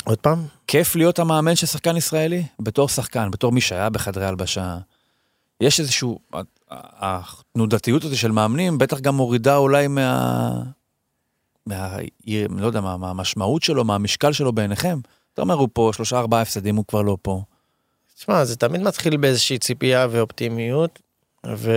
עוד 0.04 0.18
פעם? 0.18 0.46
כיף 0.66 0.96
להיות 0.96 1.18
המאמן 1.18 1.56
של 1.56 1.66
שחקן 1.66 1.96
ישראלי? 1.96 2.44
בתור 2.60 2.88
שחקן, 2.88 3.30
בתור 3.30 3.52
מי 3.52 3.60
שהיה 3.60 3.90
בחדרי 3.90 4.26
הלבשה. 4.26 4.78
יש 5.60 5.80
איזשהו, 5.80 6.18
התנודתיות 6.70 8.04
הזאת 8.04 8.16
של 8.16 8.30
מאמנים 8.30 8.78
בטח 8.78 9.00
גם 9.00 9.14
מורידה 9.14 9.56
אולי 9.56 9.88
מה... 9.88 10.52
מה... 11.66 11.96
לא 12.56 12.66
יודע, 12.66 12.80
מה, 12.80 12.96
מהמשמעות 12.96 13.62
שלו, 13.62 13.84
מהמשקל 13.84 14.32
שלו 14.32 14.52
בעיניכם. 14.52 14.98
אתה 15.34 15.42
אומר, 15.42 15.54
הוא 15.54 15.68
פה 15.72 15.90
שלושה 15.94 16.18
ארבעה 16.18 16.42
הפסדים, 16.42 16.76
הוא 16.76 16.84
כבר 16.88 17.02
לא 17.02 17.16
פה. 17.22 17.42
תשמע, 18.22 18.44
זה 18.44 18.56
תמיד 18.56 18.82
מתחיל 18.82 19.16
באיזושהי 19.16 19.58
ציפייה 19.58 20.06
ואופטימיות, 20.10 20.98
ו... 21.46 21.72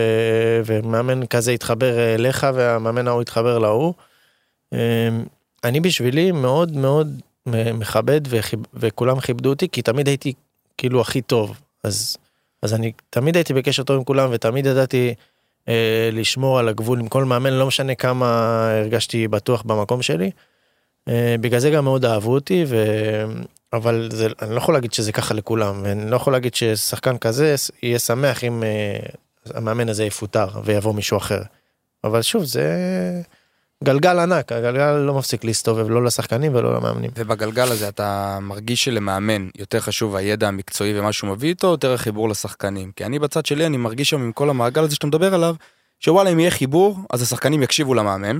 ומאמן 0.65 1.25
כזה 1.25 1.53
יתחבר 1.53 2.15
אליך 2.15 2.47
והמאמן 2.53 3.07
ההוא 3.07 3.21
יתחבר 3.21 3.59
להוא. 3.59 3.93
אמ, 4.73 4.77
אני 5.63 5.79
בשבילי 5.79 6.31
מאוד 6.31 6.71
מאוד 6.71 7.21
מכבד 7.73 8.21
וחיב... 8.29 8.59
וכולם 8.73 9.19
כיבדו 9.19 9.49
אותי, 9.49 9.69
כי 9.69 9.81
תמיד 9.81 10.07
הייתי 10.07 10.33
כאילו 10.77 11.01
הכי 11.01 11.21
טוב. 11.21 11.59
אז, 11.83 12.17
אז 12.61 12.73
אני 12.73 12.91
תמיד 13.09 13.35
הייתי 13.35 13.53
בקשר 13.53 13.83
טוב 13.83 13.97
עם 13.97 14.03
כולם 14.03 14.29
ותמיד 14.31 14.65
ידעתי 14.65 15.13
אה, 15.67 16.09
לשמור 16.11 16.59
על 16.59 16.67
הגבול 16.67 16.99
עם 16.99 17.07
כל 17.07 17.25
מאמן, 17.25 17.53
לא 17.53 17.67
משנה 17.67 17.95
כמה 17.95 18.27
הרגשתי 18.81 19.27
בטוח 19.27 19.61
במקום 19.61 20.01
שלי. 20.01 20.31
אה, 21.07 21.35
בגלל 21.41 21.59
זה 21.59 21.69
גם 21.69 21.83
מאוד 21.83 22.05
אהבו 22.05 22.33
אותי, 22.33 22.65
ו... 22.67 22.75
אבל 23.73 24.09
זה, 24.11 24.27
אני 24.41 24.51
לא 24.51 24.57
יכול 24.57 24.73
להגיד 24.73 24.93
שזה 24.93 25.11
ככה 25.11 25.33
לכולם, 25.33 25.81
ואני 25.83 26.11
לא 26.11 26.15
יכול 26.15 26.33
להגיד 26.33 26.55
ששחקן 26.55 27.17
כזה 27.17 27.55
יהיה 27.83 27.99
שמח 27.99 28.43
אם 28.43 28.63
אה, 28.63 28.99
המאמן 29.53 29.89
הזה 29.89 30.03
יפוטר 30.03 30.47
ויבוא 30.63 30.93
מישהו 30.93 31.17
אחר. 31.17 31.41
אבל 32.03 32.21
שוב, 32.21 32.43
זה 32.43 32.65
גלגל 33.83 34.19
ענק, 34.19 34.51
הגלגל 34.51 34.91
לא 34.91 35.13
מפסיק 35.13 35.43
להסתובב, 35.43 35.89
לא 35.89 36.03
לשחקנים 36.03 36.55
ולא 36.55 36.75
למאמנים. 36.75 37.11
ובגלגל 37.15 37.71
הזה 37.71 37.87
אתה 37.87 38.39
מרגיש 38.41 38.83
שלמאמן 38.83 39.47
יותר 39.57 39.79
חשוב 39.79 40.15
הידע 40.15 40.47
המקצועי 40.47 40.99
ומה 40.99 41.13
שהוא 41.13 41.29
מביא 41.29 41.49
איתו, 41.49 41.67
יותר 41.67 41.93
החיבור 41.93 42.29
לשחקנים. 42.29 42.91
כי 42.95 43.05
אני 43.05 43.19
בצד 43.19 43.45
שלי, 43.45 43.65
אני 43.65 43.77
מרגיש 43.77 44.09
שם 44.09 44.21
עם 44.21 44.31
כל 44.31 44.49
המעגל 44.49 44.83
הזה 44.83 44.95
שאתה 44.95 45.07
מדבר 45.07 45.33
עליו, 45.33 45.55
שוואלה, 45.99 46.29
אם 46.29 46.39
יהיה 46.39 46.51
חיבור, 46.51 46.97
אז 47.09 47.21
השחקנים 47.21 47.63
יקשיבו 47.63 47.93
למאמן. 47.93 48.39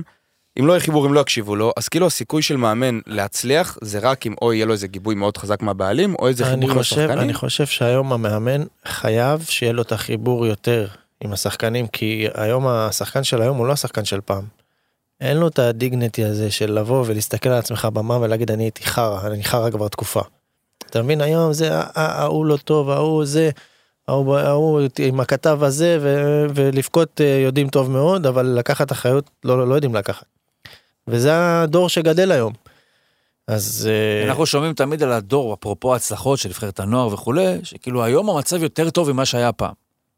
אם 0.60 0.66
לא 0.66 0.72
יהיה 0.72 0.80
חיבור, 0.80 1.06
הם 1.06 1.14
לא 1.14 1.20
יקשיבו 1.20 1.56
לו, 1.56 1.72
אז 1.76 1.88
כאילו 1.88 2.06
הסיכוי 2.06 2.42
של 2.42 2.56
מאמן 2.56 2.98
להצליח, 3.06 3.78
זה 3.82 3.98
רק 3.98 4.26
אם 4.26 4.34
או 4.42 4.52
יהיה 4.52 4.66
לו 4.66 4.72
איזה 4.72 4.86
גיבוי 4.86 5.14
מאוד 5.14 5.36
חזק 5.36 5.62
מהבעלים, 5.62 6.14
או 6.14 6.28
איזה 6.28 6.44
חיבור 6.44 6.72
חושב, 6.72 6.96
לשחקנים. 7.00 7.18
אני 7.18 7.34
חושב 7.34 7.66
שהיום 7.66 8.12
המאמן 8.12 8.62
חייב 8.86 9.44
שיהיה 9.48 9.72
לו 9.72 9.82
את 9.82 9.92
החיבור 9.92 10.46
יותר 10.46 10.86
עם 11.24 11.32
השחקנים, 11.32 11.86
כי 11.86 12.26
היום 12.34 12.66
השחקן 12.66 13.24
של 13.24 13.42
היום 13.42 13.56
הוא 13.56 13.66
לא 13.66 13.72
השחקן 13.72 14.04
של 14.04 14.20
פעם. 14.20 14.42
אין 15.20 15.36
לו 15.36 15.48
את 15.48 15.58
הדיגנטי 15.58 16.24
הזה 16.24 16.50
של 16.50 16.72
לבוא 16.72 17.04
ולהסתכל 17.06 17.48
על 17.48 17.58
עצמך 17.58 17.88
במה 17.92 18.16
ולהגיד 18.20 18.50
אני 18.50 18.64
הייתי 18.64 18.84
חרא, 18.86 19.26
אני 19.26 19.44
חרא 19.44 19.70
כבר 19.70 19.88
תקופה. 19.88 20.20
אתה 20.90 21.02
מבין 21.02 21.20
היום 21.20 21.52
זה 21.52 21.74
ה- 21.78 21.80
ה- 21.94 22.22
ההוא 22.22 22.46
לא 22.46 22.56
טוב, 22.56 22.90
ההוא 22.90 23.24
זה, 23.24 23.50
ההוא 24.08 24.80
עם 24.98 25.20
הכתב 25.20 25.58
הזה 25.62 25.98
ולבכות 26.54 27.20
אה, 27.20 27.40
יודעים 27.44 27.68
טוב 27.68 27.90
מאוד, 27.90 28.26
אבל 28.26 28.46
לקחת 28.46 28.92
אחריות 28.92 29.30
לא, 29.44 29.68
לא 29.68 29.74
יודעים 29.74 29.94
לקחת. 29.94 30.24
וזה 31.08 31.30
הדור 31.62 31.88
שגדל 31.88 32.32
היום. 32.32 32.52
אז 33.48 33.88
אה, 33.90 34.28
אנחנו 34.28 34.46
שומעים 34.46 34.72
תמיד 34.74 35.02
על 35.02 35.12
הדור, 35.12 35.54
אפרופו 35.54 35.92
ההצלחות 35.92 36.38
של 36.38 36.48
נבחרת 36.48 36.80
הנוער 36.80 37.06
וכולי, 37.14 37.58
שכאילו 37.62 38.04
היום 38.04 38.30
המצב 38.30 38.62
יותר 38.62 38.90
טוב 38.90 39.12
ממה 39.12 39.24
שהיה 39.24 39.52
פעם. 39.52 39.72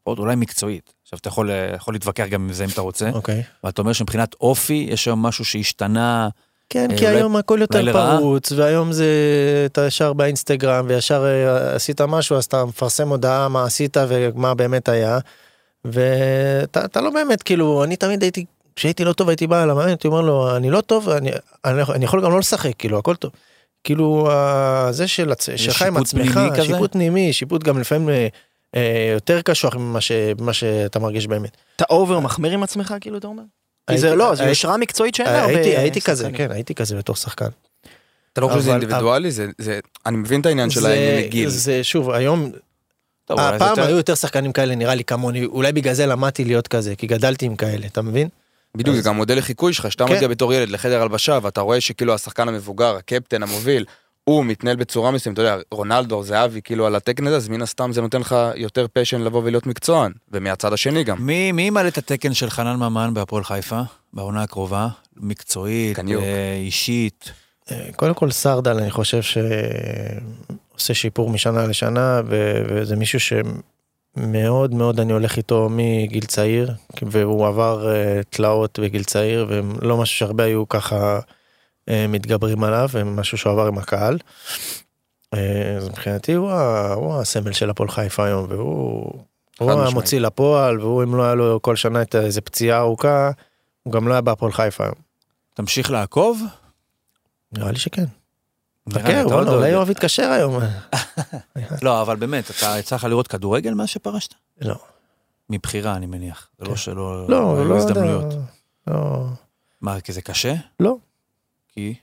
עוד 0.05 0.19
אולי 0.19 0.37
מקצועית. 0.37 0.93
עכשיו 1.05 1.19
אתה 1.19 1.29
יכול, 1.29 1.51
אה, 1.51 1.73
יכול 1.77 1.95
להתווכח 1.95 2.25
גם 2.31 2.43
עם 2.43 2.53
זה 2.53 2.65
אם 2.65 2.69
אתה 2.71 2.81
רוצה, 2.81 3.11
אוקיי. 3.15 3.43
ואתה 3.65 3.83
אומר 3.83 3.93
שמבחינת 3.93 4.35
אופי, 4.41 4.87
יש 4.91 5.07
היום 5.07 5.23
משהו 5.23 5.45
שהשתנה, 5.45 6.29
כן, 6.71 6.91
אה, 6.91 6.97
כי 6.99 7.05
אולי- 7.07 7.17
היום 7.17 7.37
הכל 7.37 7.59
יותר 7.61 7.83
לרעה? 7.83 8.19
פרוץ, 8.19 8.53
והיום 8.53 8.93
זה, 8.93 9.07
אתה 9.67 9.87
ישר 9.87 10.13
באינסטגרם, 10.13 10.85
וישר 10.89 11.25
אה, 11.27 11.75
עשית 11.75 12.01
משהו, 12.01 12.37
אז 12.37 12.45
אתה 12.45 12.65
מפרסם 12.65 13.09
הודעה 13.09 13.49
מה 13.49 13.65
עשית 13.65 13.97
ומה 14.09 14.55
באמת 14.55 14.89
היה, 14.89 15.19
ואתה 15.85 16.85
אתה 16.85 17.01
לא 17.01 17.11
באמת, 17.11 17.43
כאילו, 17.43 17.85
אני 17.85 17.97
תמיד 17.97 18.23
הייתי, 18.23 18.45
כשהייתי 18.79 19.05
לא 19.05 19.13
טוב 19.13 19.29
הייתי 19.29 19.47
בא 19.47 19.65
למאמן, 19.65 19.87
הייתי 19.89 20.09
אומר 20.09 20.21
לו, 20.21 20.57
אני 20.57 20.71
לא 20.71 20.81
טוב, 20.81 21.09
אני, 21.09 21.31
אני, 21.65 21.83
אני 21.95 22.05
יכול 22.05 22.25
גם 22.25 22.31
לא 22.33 22.39
לשחק, 22.39 22.71
כאילו, 22.79 22.99
הכל 22.99 23.15
טוב. 23.17 23.31
כאילו, 23.85 24.29
זה 24.91 25.09
של 25.09 25.33
שלך 25.57 25.83
עם 25.83 25.95
שיפוט 25.95 26.07
עצמך, 26.07 26.33
פנימי 26.33 26.51
כזה? 26.57 26.63
שיפוט 26.67 26.93
פנימי, 26.93 27.33
שיפוט 27.33 27.65
גם 27.65 27.79
לפעמים 27.81 28.09
אה, 28.09 28.27
אה, 28.77 29.11
יותר 29.15 29.41
קשוח 29.43 29.77
ממה 29.77 30.01
ש- 30.01 30.13
שאתה 30.53 30.99
מרגיש 30.99 31.27
באמת. 31.27 31.57
אתה 31.77 31.85
אובר 31.91 32.19
מחמיר 32.21 32.53
עם 32.53 32.63
עצמך 32.63 32.95
כאילו 33.01 33.19
אתה 33.19 33.27
אומר? 33.27 33.43
כי 33.43 33.49
הייתי- 33.89 34.01
זה 34.01 34.15
לא, 34.15 34.35
זה 34.35 34.43
הייתי- 34.43 34.49
יושרה 34.51 34.77
מקצועית 34.77 35.15
שאין 35.15 35.29
לה 35.29 35.41
הרבה 35.41 35.53
הייתי, 35.55 35.77
הייתי 35.77 36.01
כזה. 36.01 36.31
כן, 36.35 36.51
הייתי 36.51 36.75
כזה 36.75 36.97
בתור 36.97 37.17
שחקן. 37.17 37.49
אתה 38.33 38.41
לא 38.41 38.49
חושב 38.49 38.61
שזה 38.61 38.71
אינדיבידואלי? 38.71 39.31
זה, 39.31 39.47
זה, 39.59 39.81
אני 40.07 40.17
מבין 40.17 40.41
את 40.41 40.47
העניין 40.47 40.71
של 40.71 40.81
זה- 40.81 40.89
הענייני 40.89 41.29
גיל. 41.29 41.49
זה 41.49 41.85
שוב 41.85 42.11
היום 42.11 42.51
הפעם 43.31 43.69
יותר- 43.71 43.83
היו 43.87 43.97
יותר 43.97 44.15
שחקנים 44.15 44.53
כאלה 44.53 44.75
נראה 44.75 44.95
לי 44.95 45.05
כמוני 45.05 45.45
אולי 45.45 45.73
בגלל 45.73 45.95
זה 45.95 46.07
למדתי 46.07 46.45
להיות 46.45 46.69
כזה 46.69 46.97
כי 46.97 47.07
גדלתי 47.07 47.47
עם 47.47 47.57
כאלה 47.57 47.87
אתה 47.87 48.03
מבין? 48.03 48.29
בדיוק, 48.77 48.97
אז- 48.97 49.03
זה 49.03 49.09
גם 49.09 49.17
מודל 49.17 49.39
לחיקוי 49.39 49.73
שלך, 49.73 49.93
שאתה 49.93 50.07
כן. 50.07 50.15
מגיע 50.15 50.29
בתור 50.29 50.53
ילד 50.55 50.69
לחדר 50.69 51.03
הלבשה, 51.03 51.39
ואתה 51.43 51.61
רואה 51.61 51.81
שכאילו 51.81 52.15
השחקן 52.15 52.49
המבוגר, 52.49 52.97
הקפטן, 52.97 53.43
המוביל, 53.43 53.85
הוא 54.25 54.45
מתנהל 54.45 54.77
בצורה 54.77 55.11
מסוימת, 55.11 55.39
אתה 55.39 55.49
יודע, 55.49 55.57
רונלדו, 55.71 56.23
זהבי, 56.23 56.61
כאילו 56.63 56.87
על 56.87 56.97
התקן 56.97 57.27
הזה, 57.27 57.37
אז 57.37 57.49
מן 57.49 57.63
הסתם 57.63 57.93
זה 57.93 58.01
נותן 58.01 58.21
לך 58.21 58.37
יותר 58.55 58.87
פשן 58.93 59.21
לבוא 59.21 59.43
ולהיות 59.45 59.67
מקצוען, 59.67 60.13
ומהצד 60.33 60.73
השני 60.73 61.05
גם. 61.05 61.27
מי, 61.27 61.53
מי 61.53 61.63
ימלא 61.63 61.89
את 61.89 61.99
התקן 61.99 62.35
של 62.35 62.51
חנן 62.51 62.77
ממן 62.77 63.15
בהפועל 63.15 63.45
חיפה, 63.45 63.81
בעונה 64.13 64.43
הקרובה? 64.43 64.89
מקצועית, 65.17 65.97
קניוק. 65.97 66.23
אה, 66.23 66.55
אישית. 66.57 67.33
אה, 67.71 67.89
קודם 67.97 68.15
כל 68.15 68.31
סרדל 68.31 68.77
אני 68.79 68.91
חושב 68.91 69.23
שעושה 69.23 70.95
שיפור 70.95 71.31
משנה 71.31 71.67
לשנה 71.67 72.21
ו- 72.29 72.63
וזה 72.69 72.97
מישהו 72.97 73.21
שמאוד 74.23 74.75
מאוד 74.75 75.01
אני 75.01 75.13
הולך 75.13 75.37
איתו 75.37 75.69
מגיל 75.71 76.25
צעיר 76.25 76.75
והוא 77.03 77.47
עבר 77.47 77.91
אה, 77.95 78.21
תלאות 78.31 78.79
בגיל 78.79 79.05
צעיר 79.05 79.47
ולא 79.49 79.97
משהו 79.97 80.17
שהרבה 80.17 80.45
היו 80.45 80.69
ככה 80.69 81.21
אה, 81.89 82.07
מתגברים 82.09 82.65
עליו 82.65 82.89
ומשהו 82.93 83.39
שהוא 83.39 83.53
עבר 83.53 83.67
עם 83.67 83.79
הקהל. 83.79 84.19
אה, 85.35 85.77
אז 85.77 85.89
מבחינתי 85.89 86.33
הוא, 86.33 86.51
ה- 86.51 86.93
הוא 86.95 87.15
הסמל 87.15 87.53
של 87.53 87.71
הפועל 87.71 87.89
חיפה 87.91 88.25
היום 88.27 88.47
והוא 88.49 89.13
הוא 89.59 89.71
משמעית. 89.71 89.89
המוציא 89.93 90.21
לפועל 90.21 90.81
והוא 90.81 91.03
אם 91.03 91.15
לא 91.15 91.23
היה 91.25 91.35
לו 91.35 91.63
כל 91.63 91.77
שנה 91.77 92.03
את 92.03 92.15
איזה 92.15 92.41
פציעה 92.41 92.79
ארוכה 92.79 93.31
הוא 93.83 93.93
גם 93.93 94.09
לא 94.09 94.13
היה 94.13 94.21
בהפועל 94.21 94.53
חיפה 94.53 94.85
היום. 94.85 94.95
תמשיך 95.55 95.91
לעקוב? 95.91 96.43
נראה 97.53 97.73
לי 97.73 97.79
שכן. 97.79 98.05
חכה, 98.93 99.23
עוד 99.23 99.33
וואלה, 99.33 99.51
לא 99.51 99.57
אולי. 99.57 99.69
יואב 99.69 99.91
יתקשר 99.91 100.31
היום. 100.31 100.59
לא, 101.83 102.03
אבל 102.03 102.17
באמת, 102.17 102.51
אתה 102.51 102.79
יצא 102.79 102.97
לך 102.97 103.05
לראות 103.05 103.29
כדורגל 103.29 103.75
מאז 103.75 103.89
שפרשת? 103.89 104.35
לא. 104.61 104.75
מבחירה, 105.51 105.97
אני 105.97 106.07
מניח. 106.07 106.49
זה 106.59 106.65
לא 106.65 106.71
כן. 106.71 106.77
שלא... 106.77 107.29
לא, 107.29 107.69
לא 107.69 107.75
יודע. 107.75 107.77
הזדמנויות. 107.77 108.35
לא. 108.87 109.27
מה, 109.81 110.01
כי 110.01 110.13
זה 110.13 110.23
קשה? 110.23 110.55
לא. 110.81 110.97
כי 111.69 111.95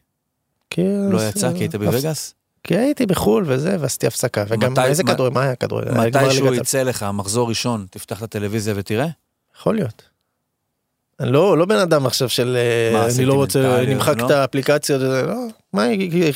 כי... 0.69 0.81
לא 1.11 1.27
יצא, 1.29 1.53
כי 1.53 1.59
היית 1.59 1.75
בווגאס? 1.75 2.33
כי 2.63 2.77
הייתי 2.77 3.05
בחול 3.05 3.43
וזה, 3.47 3.77
ועשיתי 3.79 4.07
הפסקה. 4.07 4.43
וגם 4.47 4.73
איזה 4.79 5.03
כדורגל, 5.03 5.33
מה 5.33 5.41
היה 5.43 5.55
כדורגל? 5.55 5.91
מתי 5.91 6.31
שהוא 6.31 6.53
יצא 6.53 6.83
לך, 6.83 7.05
מחזור 7.13 7.49
ראשון, 7.49 7.85
תפתח 7.91 8.17
את 8.17 8.23
הטלוויזיה 8.23 8.73
ותראה? 8.77 9.07
יכול 9.59 9.75
להיות. 9.75 10.03
אני 11.19 11.31
לא, 11.31 11.57
לא 11.57 11.65
בן 11.65 11.75
אדם 11.75 12.05
עכשיו 12.05 12.29
של 12.29 12.57
אה, 12.57 12.99
מה, 12.99 13.07
אני 13.15 13.25
לא 13.25 13.33
רוצה, 13.33 13.81
נמחק 13.87 14.17
לא? 14.17 14.25
את 14.25 14.31
האפליקציות, 14.31 15.01
לא, 15.01 15.33
מה, 15.73 15.85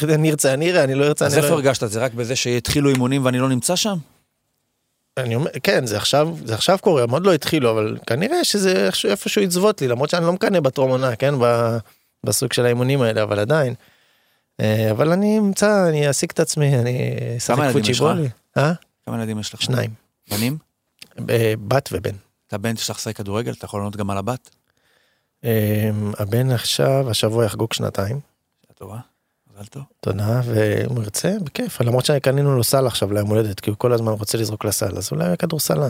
אני 0.04 0.32
ארצה, 0.32 0.54
אני 0.54 0.72
אראה, 0.72 0.84
אני 0.84 0.96
לא 0.96 1.06
ארצה, 1.06 1.26
אז 1.26 1.34
אני 1.34 1.42
איפה 1.42 1.50
לא... 1.50 1.56
הרגשת? 1.56 1.88
זה 1.90 2.00
רק 2.00 2.14
בזה 2.14 2.36
שהתחילו 2.36 2.90
אימונים 2.90 3.26
ואני 3.26 3.40
לא 3.40 3.50
נמצא 3.50 3.76
שם? 3.76 3.98
אני 5.18 5.36
אומר, 5.36 5.52
כן, 5.64 5.86
זה 5.86 5.98
עכשיו, 5.98 6.30
זה 6.46 6.54
עכשיו 6.54 6.78
קורה, 6.82 7.04
הם 7.04 7.10
עוד 7.10 7.26
לא 7.26 7.34
התחילו, 7.34 7.72
אבל 7.72 7.98
כנראה 8.08 8.44
שזה 8.44 8.90
איפשהו 9.06 9.42
יצוות 9.42 9.82
לי, 9.82 9.88
למרות 9.88 10.10
שאני 10.10 10.26
לא 10.26 10.34
מקנא 10.34 10.60
בטרום 10.60 10.90
עונה, 10.90 11.16
כן, 11.16 11.34
ב- 11.42 11.78
בסוג 12.24 12.54
של 12.54 12.66
האימונים 12.66 13.02
האלה, 13.02 13.24
אבל 13.24 13.40
עדיין. 13.40 13.74
אה, 14.62 14.92
אבל 14.92 15.12
אני 15.12 15.38
אמצא, 15.40 15.90
אני 15.90 16.08
אעסיק 16.08 16.32
את 16.32 16.40
עצמי, 16.40 16.80
אני 16.80 17.18
אשחק? 17.38 17.56
פוצ'יבולי. 17.74 18.30
אה? 18.58 18.74
כמה 19.06 19.18
ילדים 19.18 19.40
יש 19.40 19.54
לך? 19.54 19.62
שניים, 19.62 19.90
בנים? 20.32 20.58
אה, 21.30 21.54
בת 21.68 21.90
ובן. 21.92 22.16
אתה 22.48 22.58
בן 22.58 22.74
לשחק 22.74 23.16
כדורגל? 23.16 23.52
אתה 23.52 23.66
יכול 23.66 23.80
לענות 23.80 23.96
גם 23.96 24.10
על 24.10 24.18
הבת? 24.18 24.50
אה, 25.46 25.90
הבן 26.20 26.52
עכשיו, 26.52 27.10
השבוע 27.10 27.46
יחגוג 27.46 27.74
שנתיים, 27.74 28.20
טובה. 28.76 28.98
מזל 29.54 29.66
טוב. 29.66 29.84
תודה, 30.00 30.42
ואם 30.46 30.96
הוא 30.96 31.04
ירצה, 31.04 31.36
בכיף, 31.44 31.82
למרות 31.82 32.06
שקנינו 32.06 32.56
לו 32.56 32.64
סל 32.64 32.88
עכשיו 32.88 33.14
ליום 33.14 33.30
הולדת, 33.30 33.60
כי 33.60 33.70
הוא 33.70 33.78
כל 33.78 33.94
הזמן 33.94 34.12
רוצה 34.12 34.38
לזרוק 34.38 34.66
לסל, 34.66 34.98
אז 34.98 35.10
אולי 35.12 35.38
כדורסלן. 35.38 35.90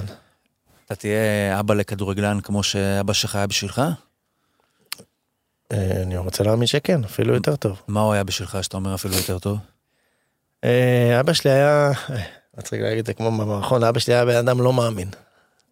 אתה 0.85 0.95
תהיה 0.95 1.59
אבא 1.59 1.73
לכדורגלן 1.73 2.39
כמו 2.41 2.63
שאבא 2.63 3.13
שלך 3.13 3.35
היה 3.35 3.47
בשבילך? 3.47 3.81
אה, 5.71 6.01
אני 6.03 6.17
רוצה 6.17 6.43
להאמין 6.43 6.67
שכן, 6.67 7.03
אפילו 7.03 7.33
יותר 7.33 7.55
טוב. 7.55 7.81
מה 7.87 8.01
הוא 8.01 8.13
היה 8.13 8.23
בשבילך 8.23 8.57
שאתה 8.61 8.77
אומר 8.77 8.95
אפילו 8.95 9.15
יותר 9.15 9.39
טוב? 9.39 9.57
אה, 10.63 11.19
אבא 11.19 11.33
שלי 11.33 11.51
היה, 11.51 11.91
אה, 12.09 12.21
מצחיק 12.57 12.81
להגיד 12.81 12.99
את 12.99 13.05
זה 13.05 13.13
כמו 13.13 13.31
במערכון, 13.31 13.83
אבא 13.83 13.99
שלי 13.99 14.13
היה 14.13 14.25
בן 14.25 14.35
אדם 14.35 14.61
לא 14.61 14.73
מאמין. 14.73 15.09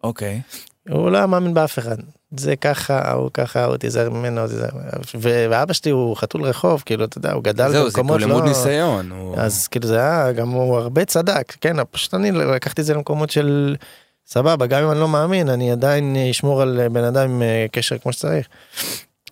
אוקיי. 0.04 0.40
הוא 0.88 1.10
לא 1.10 1.16
היה 1.18 1.26
מאמין 1.26 1.54
באף 1.54 1.78
אחד. 1.78 1.96
זה 2.36 2.56
ככה, 2.56 3.12
הוא 3.12 3.30
ככה, 3.34 3.64
הוא 3.64 3.76
תיזהר 3.76 4.10
ממנו, 4.10 4.46
תיזהר. 4.48 4.68
ואבא 5.14 5.72
שלי 5.72 5.90
הוא 5.90 6.16
חתול 6.16 6.42
רחוב, 6.44 6.82
כאילו, 6.86 7.04
אתה 7.04 7.18
יודע, 7.18 7.32
הוא 7.32 7.42
גדל 7.44 7.70
זהו, 7.70 7.88
זה 7.90 7.94
כאילו 7.94 8.04
במקומות 8.08 8.22
למוד 8.22 8.42
לא... 8.42 8.48
ניסיון. 8.48 9.10
הוא- 9.12 9.36
אז 9.38 9.68
כאילו 9.68 9.86
זה 9.88 9.96
היה, 9.98 10.32
גם 10.32 10.48
הוא 10.50 10.76
הרבה 10.76 11.04
צדק, 11.04 11.56
כן, 11.60 11.76
פשוט 11.90 12.14
אני 12.14 12.32
לקחתי 12.32 12.80
את 12.80 12.86
זה 12.86 12.94
למקומות 12.94 13.30
של 13.30 13.76
סבבה, 14.26 14.66
גם 14.66 14.82
אם 14.84 14.90
אני 14.90 15.00
לא 15.00 15.08
מאמין, 15.08 15.48
אני 15.48 15.72
עדיין 15.72 16.16
אשמור 16.30 16.62
על 16.62 16.88
בן 16.92 17.04
אדם 17.04 17.30
עם 17.30 17.42
אה, 17.42 17.66
קשר 17.72 17.98
כמו 17.98 18.12
שצריך. 18.12 18.46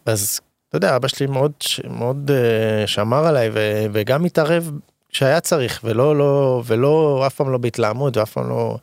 אז, 0.06 0.40
אתה 0.68 0.76
יודע, 0.76 0.96
אבא 0.96 1.08
שלי 1.08 1.26
מאוד, 1.26 1.52
מאוד 1.90 2.30
אה, 2.30 2.86
שמר 2.86 3.26
עליי, 3.26 3.50
וגם 3.92 4.24
התערב 4.24 4.70
שהיה 5.10 5.40
צריך, 5.40 5.80
ולא, 5.84 6.16
לא, 6.16 6.62
ולא, 6.66 7.24
אף 7.26 7.34
פעם 7.34 7.50
לא 7.52 7.58
בהתלהמות, 7.58 8.16
ואף 8.16 8.32
פעם 8.32 8.48
לא, 8.48 8.76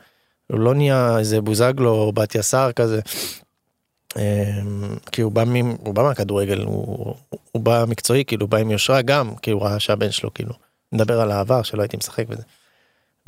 הוא 0.53 0.59
לא 0.59 0.73
נהיה 0.75 1.19
איזה 1.19 1.41
בוזגלו 1.41 1.89
או 1.91 2.11
בת 2.11 2.35
יסר 2.35 2.71
כזה. 2.71 2.99
אה, 4.17 4.59
כי 5.11 5.21
הוא 5.21 5.31
בא, 5.31 5.43
מ, 5.43 5.55
הוא 5.55 5.93
בא 5.95 6.03
מהכדורגל, 6.03 6.61
הוא, 6.63 7.15
הוא 7.51 7.61
בא 7.61 7.85
מקצועי, 7.87 8.25
כאילו, 8.25 8.41
הוא 8.45 8.49
בא 8.49 8.57
עם 8.57 8.71
יושרה 8.71 9.01
גם, 9.01 9.35
כי 9.35 9.51
הוא 9.51 9.61
ראה 9.61 9.79
שהבן 9.79 10.11
שלו, 10.11 10.33
כאילו, 10.33 10.53
מדבר 10.91 11.21
על 11.21 11.31
העבר, 11.31 11.63
שלא 11.63 11.81
הייתי 11.81 11.97
משחק 11.97 12.27
בזה. 12.27 12.43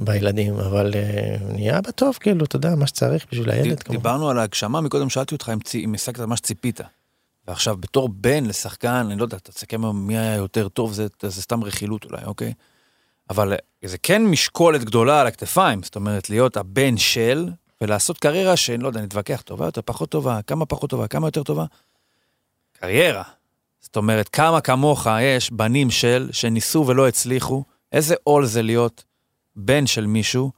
בילדים, 0.01 0.55
אבל 0.59 0.91
אה, 0.95 1.36
נהיה 1.53 1.78
אבא 1.80 1.91
טוב, 1.91 2.17
כאילו, 2.19 2.45
אתה 2.45 2.55
יודע, 2.55 2.76
מה 2.76 2.88
שצריך 2.88 3.26
בשביל 3.32 3.49
הילד, 3.49 3.80
ד-. 3.80 3.91
דיברנו 3.91 4.30
על 4.30 4.39
ההגשמה, 4.39 4.82
מקודם 4.82 5.09
שאלתי 5.09 5.36
אותך 5.36 5.51
אם 5.53 5.59
צי- 5.59 5.86
אם 5.86 5.93
השגת 5.93 6.19
מה 6.19 6.38
שציפית. 6.38 6.80
ועכשיו, 7.47 7.78
בתור 7.78 8.09
בן 8.09 8.45
לשחקן, 8.45 8.89
אני 9.11 9.15
לא 9.15 9.23
יודע, 9.23 9.38
תסכם 9.43 9.86
מי 9.86 10.17
היה 10.17 10.36
יותר 10.36 10.67
טוב, 10.67 10.93
זה, 10.93 11.07
זה 11.21 11.41
סתם 11.41 11.63
רכילות 11.63 12.05
אולי, 12.05 12.23
אוקיי? 12.26 12.53
אבל 13.30 13.53
זה 13.86 13.97
כן 13.97 14.23
משקולת 14.26 14.84
גדולה 14.84 15.21
על 15.21 15.28
הכתפיים, 15.28 15.84
זאת 15.84 15.95
אומרת, 15.95 16.30
להיות 16.30 16.57
הבן 16.57 16.97
של, 16.97 17.49
ולעשות 17.82 18.17
קריירה 18.19 18.55
שאני 18.55 18.84
לא 18.84 18.88
יודע, 18.88 19.01
נתווכח, 19.01 19.41
טובה 19.41 19.65
יותר, 19.65 19.82
פחות 19.86 20.09
טובה, 20.09 20.39
כמה 20.47 20.65
פחות 20.65 20.89
טובה, 20.89 21.07
כמה 21.07 21.28
יותר 21.28 21.43
טובה. 21.43 21.65
קריירה. 22.80 23.23
זאת 23.82 23.97
אומרת, 23.97 24.30
כמה 24.30 24.61
כמוך 24.61 25.07
יש 25.21 25.51
בנים 25.51 25.91
של, 25.91 26.30
שניסו 26.32 26.86
ולא 26.88 27.07
הצליחו, 27.07 27.63
איזה 27.91 28.15
עול 28.23 28.45
זה 28.45 28.61
להיות 28.61 29.03
בן 29.55 29.88
של 29.88 30.05
מישהו 30.05 30.51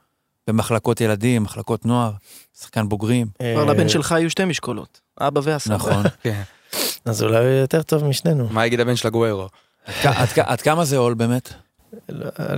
במחלקות 0.47 1.01
ילדים, 1.01 1.43
מחלקות 1.43 1.85
נוער, 1.85 2.11
שחקן 2.59 2.89
בוגרים. 2.89 3.27
כבר 3.37 3.69
אה, 3.69 3.73
לבן 3.73 3.89
שלך 3.89 4.11
היו 4.11 4.29
שתי 4.29 4.45
משקולות, 4.45 5.01
אבא 5.21 5.41
והסבא. 5.43 5.75
נכון. 5.75 6.03
כן. 6.23 6.41
אז 7.05 7.23
אולי 7.23 7.37
הוא 7.37 7.47
יותר 7.47 7.81
טוב 7.81 8.03
משנינו. 8.03 8.47
מה 8.51 8.65
יגיד 8.65 8.79
הבן 8.79 8.95
של 8.95 9.07
הגוורו? 9.07 9.47
עד 10.37 10.61
כמה 10.61 10.85
זה 10.85 10.97
עול 10.97 11.13
באמת? 11.13 11.53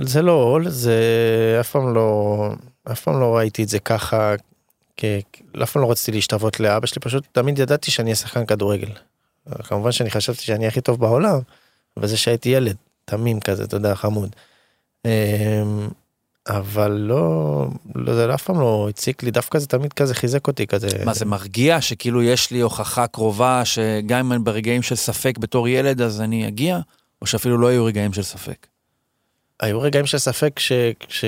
זה 0.02 0.22
לא 0.22 0.32
עול, 0.32 0.68
זה 0.68 0.96
אף 1.60 1.70
פעם 1.70 1.94
לא, 1.94 2.50
אף 2.92 3.02
פעם 3.02 3.20
לא 3.20 3.36
ראיתי 3.36 3.62
את 3.62 3.68
זה 3.68 3.78
ככה, 3.78 4.34
כ... 4.96 5.04
אף 5.62 5.72
פעם 5.72 5.82
לא 5.82 5.90
רציתי 5.90 6.12
להשתוות 6.12 6.60
לאבא 6.60 6.86
שלי, 6.86 7.00
פשוט 7.00 7.24
תמיד 7.32 7.58
ידעתי 7.58 7.90
שאני 7.90 8.06
אהיה 8.06 8.16
שחקן 8.16 8.46
כדורגל. 8.46 8.88
כמובן 9.62 9.92
שאני 9.92 10.10
חשבתי 10.10 10.42
שאני 10.42 10.66
הכי 10.66 10.80
טוב 10.80 11.00
בעולם, 11.00 11.38
אבל 11.96 12.06
זה 12.06 12.16
שהייתי 12.16 12.48
ילד, 12.48 12.76
תמים 13.04 13.40
כזה, 13.40 13.64
אתה 13.64 13.76
יודע, 13.76 13.94
חמוד. 13.94 14.36
אמ, 15.04 15.88
אבל 16.48 16.90
לא, 16.90 17.66
לא, 17.94 18.14
זה 18.14 18.34
אף 18.34 18.42
פעם 18.42 18.60
לא 18.60 18.86
הציק 18.90 19.22
לי, 19.22 19.30
דווקא 19.30 19.58
זה 19.58 19.66
תמיד 19.66 19.92
כזה 19.92 20.14
חיזק 20.14 20.46
אותי 20.46 20.66
כזה. 20.66 20.88
מה, 21.04 21.14
זה 21.14 21.24
מרגיע 21.24 21.80
שכאילו 21.80 22.22
יש 22.22 22.50
לי 22.50 22.60
הוכחה 22.60 23.06
קרובה 23.06 23.64
שגם 23.64 24.18
אם 24.18 24.32
אני 24.32 24.42
ברגעים 24.42 24.82
של 24.82 24.94
ספק 24.94 25.38
בתור 25.38 25.68
ילד 25.68 26.02
אז 26.02 26.20
אני 26.20 26.48
אגיע, 26.48 26.78
או 27.22 27.26
שאפילו 27.26 27.58
לא 27.58 27.72
יהיו 27.72 27.84
רגעים 27.84 28.12
של 28.12 28.22
ספק? 28.22 28.66
היו 29.60 29.80
רגעים 29.80 30.06
של 30.06 30.18
ספק 30.18 30.58
ש... 30.58 30.72
ש... 31.08 31.24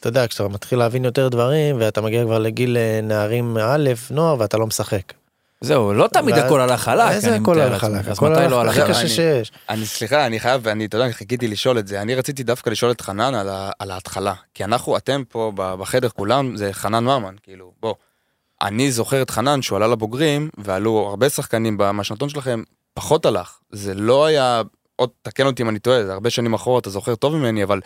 אתה 0.00 0.08
יודע, 0.08 0.26
כשאתה 0.26 0.48
מתחיל 0.48 0.78
להבין 0.78 1.04
יותר 1.04 1.28
דברים 1.28 1.76
ואתה 1.80 2.00
מגיע 2.00 2.24
כבר 2.24 2.38
לגיל 2.38 2.76
אה, 2.76 3.00
נערים 3.02 3.56
א', 3.58 3.90
נוער 4.10 4.36
ואתה 4.38 4.56
לא 4.58 4.66
משחק. 4.66 5.12
זהו, 5.60 5.92
לא 5.94 6.06
תמיד 6.12 6.34
ואז- 6.34 6.44
הכל 6.44 6.60
הלך 6.60 6.80
חלק, 6.80 7.10
איזה 7.10 7.28
אני 7.34 7.42
הכל 7.42 7.60
הלך. 7.60 7.80
חלק? 7.80 8.08
אז 8.08 8.22
מתי 8.22 8.48
לא 8.50 8.60
הלך 8.60 8.70
הכי 8.70 8.80
חלק? 8.80 8.90
קשה 8.90 9.00
אני- 9.00 9.08
שיש. 9.08 9.52
אני 9.70 9.86
סליחה, 9.86 10.26
אני 10.26 10.40
חייב, 10.40 10.60
ואני, 10.64 10.84
אתה 10.86 10.96
יודע, 10.96 11.04
אני 11.04 11.12
חיכיתי 11.14 11.48
לשאול 11.48 11.78
את 11.78 11.86
זה. 11.88 12.02
אני 12.02 12.14
רציתי 12.14 12.42
דווקא 12.42 12.70
לשאול 12.70 12.90
את 12.90 13.00
חנן 13.00 13.34
על, 13.34 13.48
ה, 13.48 13.70
על 13.78 13.90
ההתחלה. 13.90 14.34
כי 14.54 14.64
אנחנו, 14.64 14.96
אתם 14.96 15.22
פה 15.28 15.52
בחדר, 15.56 16.08
כולם, 16.08 16.56
זה 16.56 16.72
חנן 16.72 17.04
ממן, 17.04 17.34
כאילו, 17.42 17.72
בוא. 17.80 17.94
אני 18.62 18.92
זוכר 18.92 19.22
את 19.22 19.30
חנן 19.30 19.62
שהוא 19.62 19.76
עלה 19.76 19.86
לבוגרים, 19.88 20.48
ועלו 20.58 21.06
הרבה 21.08 21.28
שחקנים 21.28 21.78
מהשנתון 21.92 22.28
שלכם, 22.28 22.62
פחות 22.94 23.26
הלך. 23.26 23.58
זה 23.72 23.94
לא 23.94 24.26
היה, 24.26 24.62
עוד 24.96 25.10
תקן 25.22 25.46
אותי 25.46 25.62
אם 25.62 25.68
אני 25.68 25.78
טועה, 25.78 26.04
זה 26.04 26.12
הרבה 26.12 26.30
שנים 26.30 26.54
אחורה, 26.54 26.78
אתה 26.78 26.90
זוכר 26.90 27.14
טוב 27.14 27.34
ממני, 27.36 27.64
אבל 27.64 27.80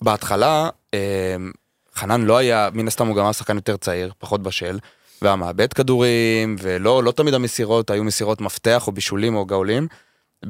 בהתחלה, 0.00 0.68
אה, 0.94 1.36
חנן 1.94 2.22
לא 2.22 2.36
היה, 2.36 2.68
מן 2.72 2.86
הסתם 2.88 3.06
הוא 3.06 3.16
גם 3.16 3.24
היה 3.24 3.32
שחקן 3.32 3.56
יותר 3.56 3.76
צעיר, 3.76 4.12
פחות 4.18 4.42
בשל, 4.42 4.78
והיה 5.22 5.36
מאבד 5.36 5.72
כדורים, 5.72 6.56
ולא 6.62 7.04
לא 7.04 7.10
תמיד 7.10 7.34
המסירות 7.34 7.90
היו 7.90 8.04
מסירות 8.04 8.40
מפתח 8.40 8.86
או 8.86 8.92
בישולים 8.92 9.36
או 9.36 9.46
גאולים. 9.46 9.88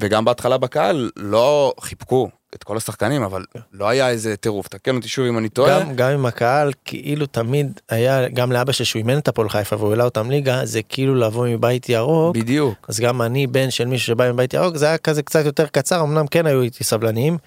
וגם 0.00 0.24
בהתחלה 0.24 0.58
בקהל 0.58 1.10
לא 1.16 1.74
חיבקו 1.80 2.30
את 2.54 2.64
כל 2.64 2.76
השחקנים, 2.76 3.22
אבל 3.22 3.44
לא 3.72 3.88
היה 3.88 4.08
איזה 4.08 4.36
טירוף. 4.36 4.68
תקן 4.68 4.96
אותי 4.96 5.08
שוב 5.08 5.26
אם 5.26 5.38
אני 5.38 5.48
טועה. 5.48 5.80
גם, 5.80 5.96
גם 5.96 6.10
עם 6.10 6.26
הקהל, 6.26 6.72
כאילו 6.84 7.26
תמיד 7.26 7.80
היה, 7.88 8.28
גם 8.28 8.52
לאבא 8.52 8.72
שלי 8.72 8.84
שהוא 8.84 9.00
אימן 9.00 9.18
את 9.18 9.28
הפועל 9.28 9.48
חיפה 9.48 9.76
והוא 9.76 9.90
העלה 9.90 10.04
אותם 10.04 10.30
ליגה, 10.30 10.66
זה 10.66 10.82
כאילו 10.82 11.14
לבוא 11.14 11.48
מבית 11.48 11.88
ירוק. 11.88 12.36
בדיוק. 12.36 12.86
אז 12.88 13.00
גם 13.00 13.22
אני 13.22 13.46
בן 13.46 13.70
של 13.70 13.84
מישהו 13.84 14.06
שבא 14.06 14.32
מבית 14.32 14.54
ירוק, 14.54 14.76
זה 14.76 14.86
היה 14.86 14.98
כזה 14.98 15.22
קצת 15.22 15.44
יותר 15.44 15.66
קצר, 15.66 16.02
אמנם 16.02 16.26
כן 16.26 16.46
היו 16.46 16.62
איתי 16.62 16.84
סבלניים, 16.84 17.38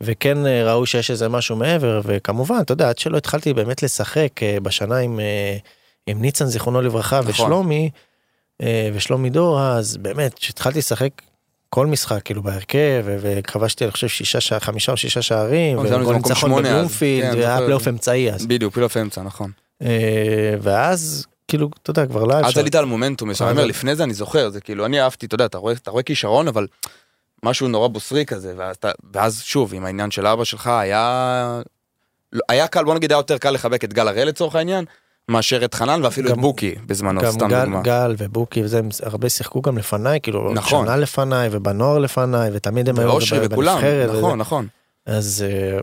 וכן 0.00 0.46
אה, 0.46 0.72
ראו 0.72 0.86
שיש 0.86 1.10
איזה 1.10 1.28
משהו 1.28 1.56
מעבר, 1.56 2.00
וכמובן, 2.04 2.58
אתה 2.60 2.72
יודע, 2.72 2.88
עד 2.88 2.98
שלא 2.98 3.16
התחלתי 3.16 3.54
באמת 3.54 3.82
לשחק 3.82 4.42
אה, 4.42 4.56
בשנה 4.62 4.96
עם, 4.98 5.20
אה, 5.20 5.56
עם 6.06 6.22
ניצן 6.22 6.46
זיכרונו 6.46 6.82
לברכה 6.82 7.18
נכון. 7.18 7.30
ושלומי, 7.30 7.90
ושלומי 8.94 9.30
דור, 9.30 9.60
אז 9.60 9.96
באמת, 9.96 10.34
כשהתחלתי 10.34 10.78
לשחק 10.78 11.10
כל 11.70 11.86
משחק, 11.86 12.22
כאילו 12.24 12.42
בהרכב, 12.42 13.04
וכבשתי, 13.06 13.84
אני 13.84 13.90
חושב, 13.90 14.08
שישה, 14.08 14.40
שע- 14.40 14.58
חמישה 14.60 14.92
או 14.92 14.96
שישה 14.96 15.22
שערים, 15.22 15.78
מקום 15.78 16.12
ניצחון. 16.12 16.62
בבלומפילד, 16.62 17.32
כן, 17.32 17.38
והיה 17.38 17.50
זוכר. 17.54 17.64
פלייאוף 17.64 17.88
אמצעי 17.88 18.32
אז. 18.32 18.46
בדיוק, 18.46 18.74
פילוף 18.74 18.96
אמצע, 18.96 19.22
נכון. 19.22 19.50
אה, 19.82 19.88
ואז, 20.62 21.26
כאילו, 21.48 21.70
אתה 21.82 21.90
יודע, 21.90 22.06
כבר 22.06 22.24
לא 22.24 22.32
היה 22.34 22.42
אז 22.44 22.48
אפשר. 22.50 22.60
עלית 22.60 22.74
על 22.74 22.84
מומנטום, 22.84 23.28
מסוים. 23.28 23.48
אני 23.48 23.52
אומר, 23.52 23.62
אבל- 23.62 23.70
לפני 23.70 23.96
זה 23.96 24.04
אני 24.04 24.14
זוכר, 24.14 24.50
זה 24.50 24.60
כאילו, 24.60 24.86
אני 24.86 25.00
אהבתי, 25.00 25.26
אתה 25.26 25.34
יודע, 25.34 25.44
אתה 25.44 25.58
רואה, 25.58 25.72
אתה 25.74 25.90
רואה 25.90 26.02
כישרון, 26.02 26.48
אבל 26.48 26.66
משהו 27.42 27.68
נורא 27.68 27.88
בוסרי 27.88 28.26
כזה, 28.26 28.54
ואז, 29.12 29.40
שוב, 29.42 29.74
עם 29.74 29.84
העניין 29.84 30.10
של 30.10 30.26
אבא 30.26 30.44
שלך, 30.44 30.66
היה... 30.66 31.60
לא- 32.32 32.42
היה 32.48 32.66
קל, 32.66 32.84
בוא 32.84 32.94
נגיד, 32.94 33.12
היה 33.12 33.18
יותר 33.18 33.38
קל 33.38 33.50
לחבק 33.50 33.84
את 33.84 33.92
גל 33.92 34.08
הראל 34.08 34.28
לצורך 34.28 34.54
העניין, 34.54 34.84
מאשר 35.28 35.64
את 35.64 35.74
חנן 35.74 36.00
ואפילו 36.04 36.28
את 36.30 36.34
גם- 36.34 36.40
בוקי 36.40 36.74
בזמנו, 36.86 37.20
גם 37.20 37.32
סתם 37.32 37.48
גל, 37.48 37.64
דוגמה. 37.64 37.82
גל 37.82 38.14
ובוקי 38.18 38.62
וזה, 38.64 38.78
הם 38.78 38.88
הרבה 39.02 39.28
שיחקו 39.28 39.62
גם 39.62 39.78
לפניי, 39.78 40.20
כאילו, 40.20 40.52
נכון. 40.54 40.86
שנה 40.86 40.96
לפניי 40.96 41.48
ובנוער 41.52 41.98
לפניי, 41.98 42.50
ותמיד 42.52 42.88
הם 42.88 42.98
היו 42.98 43.08
בנבחרת 43.48 44.10
וזה. 44.10 44.18
נכון, 44.18 44.38
נכון. 44.38 44.66
אז, 45.06 45.44
אה, 45.48 45.78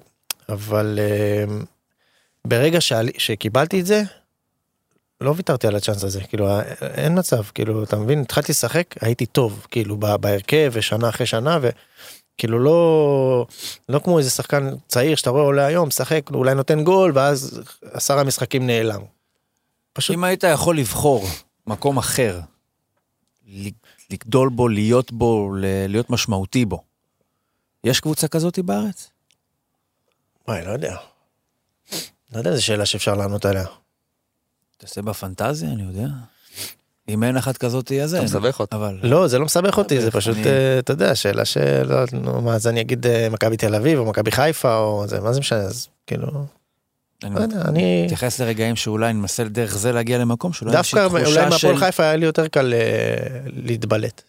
אבל 0.49 0.99
אה, 1.01 1.55
ברגע 2.47 2.81
שעלי- 2.81 3.11
שקיבלתי 3.17 3.79
את 3.79 3.85
זה, 3.85 4.01
לא 5.21 5.33
ויתרתי 5.37 5.67
על 5.67 5.75
הצ'אנס 5.75 6.03
הזה, 6.03 6.21
כאילו, 6.21 6.47
אה, 6.49 6.61
אין 6.81 7.19
מצב, 7.19 7.41
כאילו, 7.53 7.83
אתה 7.83 7.95
מבין, 7.97 8.21
התחלתי 8.21 8.51
לשחק, 8.51 8.85
הייתי 9.01 9.25
טוב, 9.25 9.65
כאילו, 9.71 9.97
בהרכב, 9.97 10.69
ושנה 10.73 11.09
אחרי 11.09 11.25
שנה, 11.25 11.59
וכאילו, 11.61 12.59
לא, 12.59 13.45
לא 13.89 13.99
כמו 13.99 14.17
איזה 14.19 14.29
שחקן 14.29 14.69
צעיר 14.87 15.15
שאתה 15.15 15.29
רואה 15.29 15.43
עולה 15.43 15.65
היום, 15.65 15.87
משחק, 15.87 16.21
אולי 16.33 16.53
נותן 16.53 16.83
גול, 16.83 17.11
ואז 17.15 17.61
עשרה 17.91 18.23
משחקים 18.23 18.67
נעלם. 18.67 19.01
פשוט 19.95 20.13
אם 20.15 20.23
היית 20.23 20.43
יכול 20.43 20.77
לבחור 20.77 21.25
מקום 21.67 21.97
אחר, 21.97 22.39
לגדול 24.11 24.49
בו, 24.49 24.67
להיות 24.67 25.11
בו, 25.11 25.55
להיות 25.87 26.09
משמעותי 26.09 26.65
בו, 26.65 26.83
יש 27.83 27.99
קבוצה 27.99 28.27
כזאת 28.27 28.59
בארץ? 28.59 29.09
וואי, 30.47 30.65
לא 30.65 30.71
יודע. 30.71 30.95
לא 32.33 32.37
יודע, 32.37 32.55
זו 32.55 32.65
שאלה 32.65 32.85
שאפשר 32.85 33.13
לענות 33.15 33.45
עליה. 33.45 33.65
תעשה 34.77 35.01
בפנטזיה, 35.01 35.69
אני 35.69 35.83
יודע. 35.83 36.07
אם 37.09 37.23
אין 37.23 37.37
אחת 37.37 37.57
כזאת, 37.57 37.91
אז 37.91 38.09
אתה 38.13 38.17
אין. 38.17 38.25
מסבך 38.25 38.59
אותה. 38.59 38.75
אבל... 38.75 38.99
לא, 39.03 39.27
זה 39.27 39.39
לא 39.39 39.45
מסבך 39.45 39.77
אותי, 39.77 40.01
זה 40.01 40.11
פשוט, 40.11 40.37
אני- 40.37 40.47
אה, 40.47 40.79
אתה 40.79 40.93
יודע, 40.93 41.15
שאלה 41.15 41.45
של, 41.45 41.93
נו, 42.13 42.41
מה, 42.41 42.53
אז 42.55 42.67
אני 42.67 42.81
אגיד 42.81 43.07
אה, 43.07 43.27
מכבי 43.29 43.57
תל 43.57 43.75
אביב 43.75 43.99
או 43.99 44.05
מכבי 44.05 44.31
חיפה 44.31 44.77
או 44.77 45.07
זה, 45.07 45.19
מה 45.21 45.33
זה 45.33 45.39
משנה, 45.39 45.59
אז 45.59 45.87
כאילו, 46.07 46.27
אני 47.23 47.35
לא 47.35 47.39
אני, 47.65 48.03
מתייחס 48.05 48.41
לרגעים 48.41 48.75
שאולי 48.75 49.13
ננסה 49.13 49.43
דרך 49.43 49.77
זה 49.77 49.91
להגיע 49.91 50.17
למקום 50.17 50.53
שאולי 50.53 50.71
יש 50.71 50.77
דווקא 50.77 51.07
תחושה 51.07 51.25
אולי 51.25 51.33
של... 51.33 51.49
מהפועל 51.49 51.77
חיפה 51.77 52.03
היה 52.03 52.15
לי 52.15 52.25
יותר 52.25 52.47
קל 52.47 52.73
אה, 52.73 53.39
להתבלט. 53.45 54.21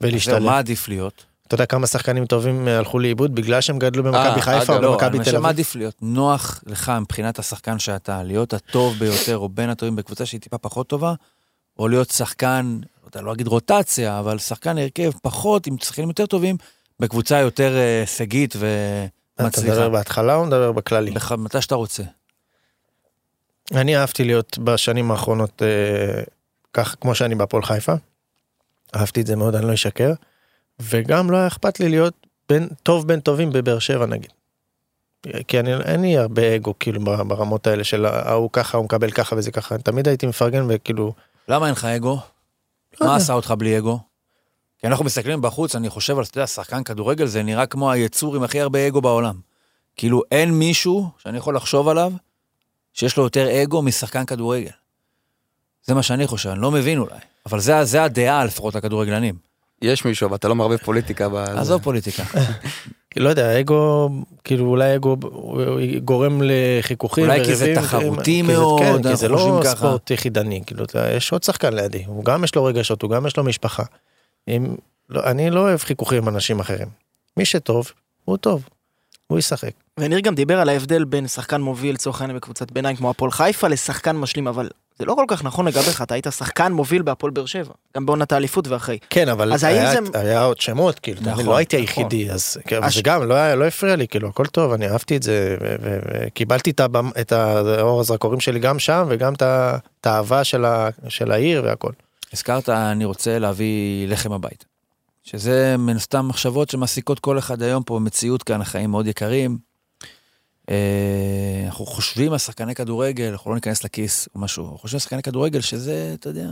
זהו, 0.00 0.10
ולהשתלב. 0.10 0.42
מה 0.42 0.58
עדיף 0.58 0.88
להיות? 0.88 1.24
אתה 1.46 1.54
יודע 1.54 1.66
כמה 1.66 1.86
שחקנים 1.86 2.26
טובים 2.26 2.68
אה, 2.68 2.78
הלכו 2.78 2.98
לאיבוד 2.98 3.34
בגלל 3.34 3.60
שהם 3.60 3.78
גדלו 3.78 4.02
במכבי 4.02 4.40
אה, 4.40 4.42
חיפה 4.42 4.76
או 4.76 4.82
לא, 4.82 4.92
במכבי 4.92 5.08
אני 5.08 5.18
תל 5.18 5.24
חושב 5.24 5.32
מה 5.32 5.38
אביב. 5.38 5.56
עדיף 5.56 5.74
להיות 5.74 5.94
נוח 6.02 6.62
לך 6.66 6.92
מבחינת 7.00 7.38
השחקן 7.38 7.78
שאתה, 7.78 8.22
להיות 8.22 8.54
הטוב 8.54 8.94
ביותר 8.98 9.38
או 9.38 9.48
בין 9.48 9.70
הטובים 9.70 9.96
בקבוצה 9.96 10.26
שהיא 10.26 10.40
טיפה 10.40 10.58
פחות 10.58 10.86
טובה, 10.88 11.14
או 11.78 11.88
להיות 11.88 12.10
שחקן, 12.10 12.78
יודע, 13.06 13.20
לא 13.20 13.32
אגיד 13.32 13.46
רוטציה, 13.46 14.18
אבל 14.18 14.38
שחקן 14.38 14.78
הרכב 14.78 15.10
פחות, 15.22 15.66
עם 15.66 15.76
שחקנים 15.82 16.08
יותר 16.08 16.26
טובים, 16.26 16.56
בקבוצה 17.00 17.38
יותר 17.38 17.76
הישגית 17.76 18.56
אתה. 19.40 19.60
מדבר 19.60 19.88
בהתחלה 19.88 20.34
או 20.34 20.44
מדבר 20.46 20.72
בכללי? 20.72 21.10
בח- 21.10 21.32
מתי 21.32 21.62
שאתה 21.62 21.74
רוצה. 21.74 22.02
אני 23.72 23.96
אהבתי 23.96 24.24
להיות 24.24 24.58
בשנים 24.58 25.10
האחרונות 25.10 25.62
אה, 25.62 26.22
כך 26.72 26.96
כמו 27.00 27.14
שאני 27.14 27.34
בהפועל 27.34 27.62
חיפה. 27.62 27.92
אהבתי 28.96 29.20
את 29.20 29.26
זה 29.26 29.36
מאוד, 29.36 29.54
אני 29.54 29.66
לא 29.66 29.74
אשקר. 29.74 30.12
וגם 30.80 31.30
לא 31.30 31.36
היה 31.36 31.46
אכפת 31.46 31.80
לי 31.80 31.88
להיות 31.88 32.14
בין, 32.48 32.68
טוב 32.82 33.08
בין 33.08 33.20
טובים 33.20 33.52
בבאר 33.52 33.78
שבע 33.78 34.06
נגיד. 34.06 34.30
כי 35.48 35.60
אני, 35.60 35.74
אין 35.74 36.00
לי 36.02 36.18
הרבה 36.18 36.56
אגו 36.56 36.74
כאילו 36.80 37.00
בר- 37.04 37.24
ברמות 37.24 37.66
האלה 37.66 37.84
של 37.84 38.06
ההוא 38.06 38.50
ככה, 38.52 38.78
הוא 38.78 38.84
מקבל 38.84 39.10
ככה 39.10 39.36
וזה 39.36 39.50
ככה, 39.50 39.78
תמיד 39.78 40.08
הייתי 40.08 40.26
מפרגן 40.26 40.66
וכאילו, 40.68 41.12
למה 41.48 41.66
אין 41.66 41.72
לך 41.72 41.84
אגו? 41.84 42.20
לא 43.00 43.06
מה. 43.06 43.16
עשה 43.16 43.32
אותך 43.32 43.54
בלי 43.58 43.78
אגו? 43.78 43.98
כי 44.86 44.90
אנחנו 44.90 45.04
מסתכלים 45.04 45.42
בחוץ, 45.42 45.76
אני 45.76 45.90
חושב 45.90 46.18
על, 46.18 46.24
אתה 46.24 46.38
יודע, 46.38 46.46
שחקן 46.46 46.82
כדורגל 46.82 47.26
זה 47.26 47.42
נראה 47.42 47.66
כמו 47.66 47.90
היצור 47.90 48.36
עם 48.36 48.42
הכי 48.42 48.60
הרבה 48.60 48.86
אגו 48.86 49.00
בעולם. 49.00 49.34
כאילו, 49.96 50.22
אין 50.32 50.50
מישהו 50.50 51.08
שאני 51.18 51.38
יכול 51.38 51.56
לחשוב 51.56 51.88
עליו 51.88 52.12
שיש 52.92 53.16
לו 53.16 53.24
יותר 53.24 53.62
אגו 53.62 53.82
משחקן 53.82 54.24
כדורגל. 54.24 54.70
זה 55.84 55.94
מה 55.94 56.02
שאני 56.02 56.26
חושב, 56.26 56.48
אני 56.48 56.60
לא 56.60 56.70
מבין 56.70 56.98
אולי. 56.98 57.18
אבל 57.46 57.60
זה, 57.60 57.84
זה 57.84 58.02
הדעה 58.02 58.44
לפחות 58.44 58.74
לכדורגלנים. 58.74 59.34
יש 59.82 60.04
מישהו, 60.04 60.26
אבל 60.26 60.36
אתה 60.36 60.48
לא 60.48 60.54
מערבב 60.54 60.76
פוליטיקה. 60.76 61.28
עזוב 61.56 61.82
פוליטיקה. 61.82 62.22
לא 63.16 63.28
יודע, 63.28 63.60
אגו, 63.60 64.08
כאילו 64.44 64.66
אולי 64.66 64.96
אגו 64.96 65.16
הוא 65.22 65.62
גורם 66.04 66.40
לחיכוכים 66.44 67.24
אולי 67.24 67.44
כי 67.44 67.56
זה 67.56 67.74
תחרותי 67.74 68.42
מאוד, 68.42 68.80
כן, 68.80 69.02
כי 69.02 69.16
זה 69.16 69.28
לא. 69.28 69.62
ספורט 69.64 70.10
יחידני, 70.10 70.62
כאילו, 70.66 70.84
יש 71.16 71.32
עוד 71.32 71.42
שחקן 71.42 71.74
לידי, 71.74 72.04
הוא 72.06 72.24
גם 72.24 72.44
יש 72.44 72.54
לו 72.54 72.64
רגשות, 72.64 73.02
הוא 73.02 73.10
גם 73.10 73.26
יש 73.26 73.36
לו 73.36 73.44
משפחה. 73.44 73.82
אם, 74.48 74.74
לא, 75.10 75.22
אני 75.24 75.50
לא 75.50 75.60
אוהב 75.60 75.78
חיכוכים 75.80 76.22
עם 76.22 76.28
אנשים 76.28 76.60
אחרים. 76.60 76.88
מי 77.36 77.44
שטוב, 77.44 77.92
הוא 78.24 78.36
טוב, 78.36 78.68
הוא 79.26 79.38
ישחק. 79.38 79.70
וניר 80.00 80.20
גם 80.20 80.34
דיבר 80.34 80.60
על 80.60 80.68
ההבדל 80.68 81.04
בין 81.04 81.28
שחקן 81.28 81.60
מוביל 81.60 81.94
לצורך 81.94 82.20
העניין 82.20 82.36
בקבוצת 82.38 82.70
ביניים 82.70 82.96
כמו 82.96 83.10
הפועל 83.10 83.30
חיפה 83.30 83.68
לשחקן 83.68 84.16
משלים, 84.16 84.48
אבל 84.48 84.68
זה 84.98 85.04
לא 85.04 85.14
כל 85.14 85.24
כך 85.28 85.44
נכון 85.44 85.68
לגביך, 85.68 86.02
אתה 86.02 86.14
היית 86.14 86.26
שחקן 86.38 86.72
מוביל 86.72 87.02
בהפועל 87.02 87.32
באר 87.32 87.46
שבע, 87.46 87.72
גם 87.96 88.06
בעונת 88.06 88.32
האליפות 88.32 88.68
ואחרי. 88.68 88.98
כן, 89.10 89.28
אבל 89.28 89.52
היה, 89.52 89.92
זה- 89.92 90.18
היה 90.20 90.42
עוד 90.44 90.60
שמות, 90.60 90.98
כאילו, 90.98 91.20
נכון, 91.24 91.44
לא 91.46 91.56
הייתי 91.56 91.76
נכון. 91.82 91.86
היחידי, 92.04 92.30
אז 92.30 92.56
כן, 92.66 92.76
אבל 92.76 92.86
הש- 92.86 92.94
זה 92.96 93.02
גם 93.02 93.22
לא 93.28 93.54
לא 93.54 93.64
הפריע 93.64 93.96
לי, 93.96 94.08
כאילו, 94.08 94.28
הכל 94.28 94.46
טוב, 94.46 94.72
אני 94.72 94.88
אהבתי 94.88 95.16
את 95.16 95.22
זה, 95.22 95.56
וקיבלתי 95.82 96.70
את 96.70 96.80
הבמ- 96.80 97.20
את 97.20 97.32
האור 97.32 98.00
הזרקורים 98.00 98.40
שלי 98.40 98.58
גם 98.60 98.78
שם, 98.78 99.06
וגם 99.08 99.32
את 99.34 99.42
האהבה 100.06 100.44
של 100.44 100.64
ה- 100.64 100.88
של 101.08 101.32
העיר 101.32 101.62
והכל. 101.64 101.92
הזכרת, 102.36 102.68
אני 102.68 103.04
רוצה 103.04 103.38
להביא 103.38 104.08
לחם 104.08 104.32
הביתה. 104.32 104.64
שזה 105.22 105.76
מן 105.78 105.98
סתם 105.98 106.28
מחשבות 106.28 106.70
שמעסיקות 106.70 107.20
כל 107.20 107.38
אחד 107.38 107.62
היום 107.62 107.82
פה 107.82 107.94
במציאות 107.94 108.42
כאן, 108.42 108.60
החיים 108.60 108.90
מאוד 108.90 109.06
יקרים. 109.06 109.58
אה, 110.70 111.62
אנחנו 111.66 111.86
חושבים 111.86 112.32
על 112.32 112.38
שחקני 112.38 112.74
כדורגל, 112.74 113.30
אנחנו 113.30 113.50
לא 113.50 113.54
ניכנס 113.54 113.84
לכיס 113.84 114.28
או 114.34 114.40
משהו, 114.40 114.64
אנחנו 114.64 114.78
חושבים 114.78 114.96
על 114.96 115.00
שחקני 115.00 115.22
כדורגל 115.22 115.60
שזה, 115.60 116.14
אתה 116.14 116.28
יודע, 116.28 116.48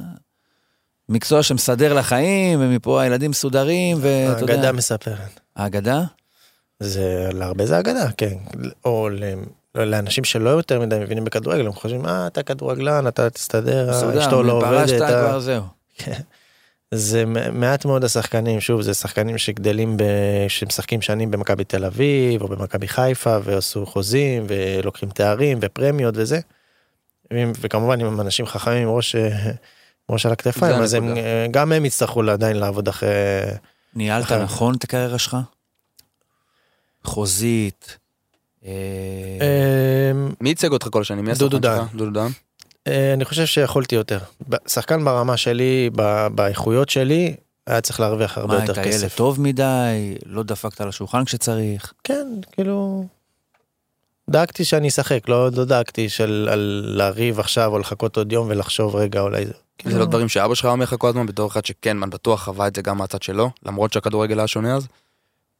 מקצוע 1.08 1.42
שמסדר 1.42 1.94
לחיים, 1.94 2.60
ומפה 2.62 3.02
הילדים 3.02 3.30
מסודרים, 3.30 3.96
ואתה 4.00 4.40
יודע... 4.40 4.54
האגדה 4.54 4.72
מספרת. 4.72 5.40
האגדה? 5.56 6.04
זה 6.80 7.28
להרבה 7.32 7.66
זה 7.66 7.78
אגדה, 7.78 8.12
כן. 8.16 8.36
או 8.84 9.08
לאנשים 9.74 10.24
שלא 10.24 10.50
יותר 10.50 10.80
מדי 10.80 10.98
מבינים 10.98 11.24
בכדורגל, 11.24 11.66
הם 11.66 11.72
חושבים, 11.72 12.06
אה, 12.06 12.26
אתה 12.26 12.42
כדורגלן, 12.42 13.08
אתה 13.08 13.30
תסתדר, 13.30 13.90
אשתו 14.18 14.42
לא 14.42 14.58
פרשת, 14.60 14.92
עובדת. 14.92 15.02
אה." 15.02 15.28
כבר 15.28 15.40
זהו. 15.40 15.62
זה 16.90 17.24
מעט 17.52 17.84
מאוד 17.84 18.04
השחקנים, 18.04 18.60
שוב, 18.60 18.82
זה 18.82 18.94
שחקנים 18.94 19.38
שגדלים, 19.38 19.96
ב... 19.96 20.02
שמשחקים 20.48 21.02
שנים 21.02 21.30
במכבי 21.30 21.64
תל 21.64 21.84
אביב, 21.84 22.42
או 22.42 22.48
במכבי 22.48 22.88
חיפה, 22.88 23.36
ועשו 23.44 23.86
חוזים, 23.86 24.46
ולוקחים 24.48 25.08
תארים, 25.08 25.58
ופרמיות 25.60 26.14
וזה. 26.16 26.40
וכמובן, 27.32 28.00
עם 28.00 28.20
אנשים 28.20 28.46
חכמים 28.46 28.88
עם 28.88 28.94
ראש, 28.94 29.16
אה, 29.16 29.50
ראש 30.10 30.26
על 30.26 30.32
הכתפיים, 30.32 30.74
אז 30.74 30.94
הם. 30.94 31.16
אה, 31.16 31.46
גם 31.50 31.72
הם 31.72 31.84
יצטרכו 31.84 32.22
עדיין 32.22 32.56
לעבוד 32.56 32.88
אחרי... 32.88 33.08
ניהלת 33.94 34.24
אחר. 34.24 34.42
נכון 34.42 34.74
את 34.74 34.84
הקריירה 34.84 35.18
שלך? 35.18 35.36
חוזית. 37.04 37.98
אה, 38.66 38.70
אה, 39.40 40.12
מי 40.40 40.48
ייצג 40.48 40.72
אותך 40.72 40.88
כל 40.90 41.00
השנים? 41.00 41.30
דודו. 41.32 41.58
שלך? 41.62 41.94
דודו 41.94 42.10
דהן. 42.10 42.30
אה, 42.86 43.12
אני 43.12 43.24
חושב 43.24 43.46
שיכולתי 43.46 43.94
יותר. 43.94 44.18
שחקן 44.66 45.04
ברמה 45.04 45.36
שלי, 45.36 45.90
ב- 45.96 46.26
באיכויות 46.34 46.88
שלי, 46.88 47.34
היה 47.66 47.80
צריך 47.80 48.00
להרוויח 48.00 48.38
הרבה 48.38 48.54
מה, 48.54 48.60
יותר 48.60 48.80
היית 48.80 48.94
ילד 48.94 49.04
כסף. 49.04 49.16
טוב 49.16 49.40
מדי? 49.40 50.14
לא 50.26 50.42
דפקת 50.42 50.80
על 50.80 50.88
השולחן 50.88 51.24
כשצריך? 51.24 51.92
כן, 52.04 52.26
כאילו... 52.52 53.06
דאגתי 54.30 54.64
שאני 54.64 54.88
אשחק, 54.88 55.28
לא, 55.28 55.48
לא 55.52 55.64
דאגתי 55.64 56.08
של 56.08 56.48
על 56.52 56.84
לריב 56.86 57.40
עכשיו 57.40 57.72
או 57.72 57.78
לחכות 57.78 58.16
עוד 58.16 58.32
יום 58.32 58.46
ולחשוב 58.50 58.96
רגע 58.96 59.20
אולי 59.20 59.46
זה. 59.46 59.52
זה 59.52 59.58
כאילו, 59.78 59.98
לא 59.98 60.06
דברים 60.06 60.28
שאבא 60.28 60.54
שלך 60.54 60.64
אומר 60.64 60.84
לך 60.84 60.94
כל 60.98 61.08
הזמן 61.08 61.26
בתור 61.26 61.48
אחד 61.48 61.64
שכן, 61.64 62.02
man 62.02 62.06
בטוח 62.06 62.44
חווה 62.44 62.66
את 62.66 62.76
זה 62.76 62.82
גם 62.82 62.98
מהצד 62.98 63.22
שלו, 63.22 63.50
למרות 63.66 63.92
שהכדורגל 63.92 64.38
היה 64.38 64.46
שונה 64.46 64.74
אז. 64.74 64.86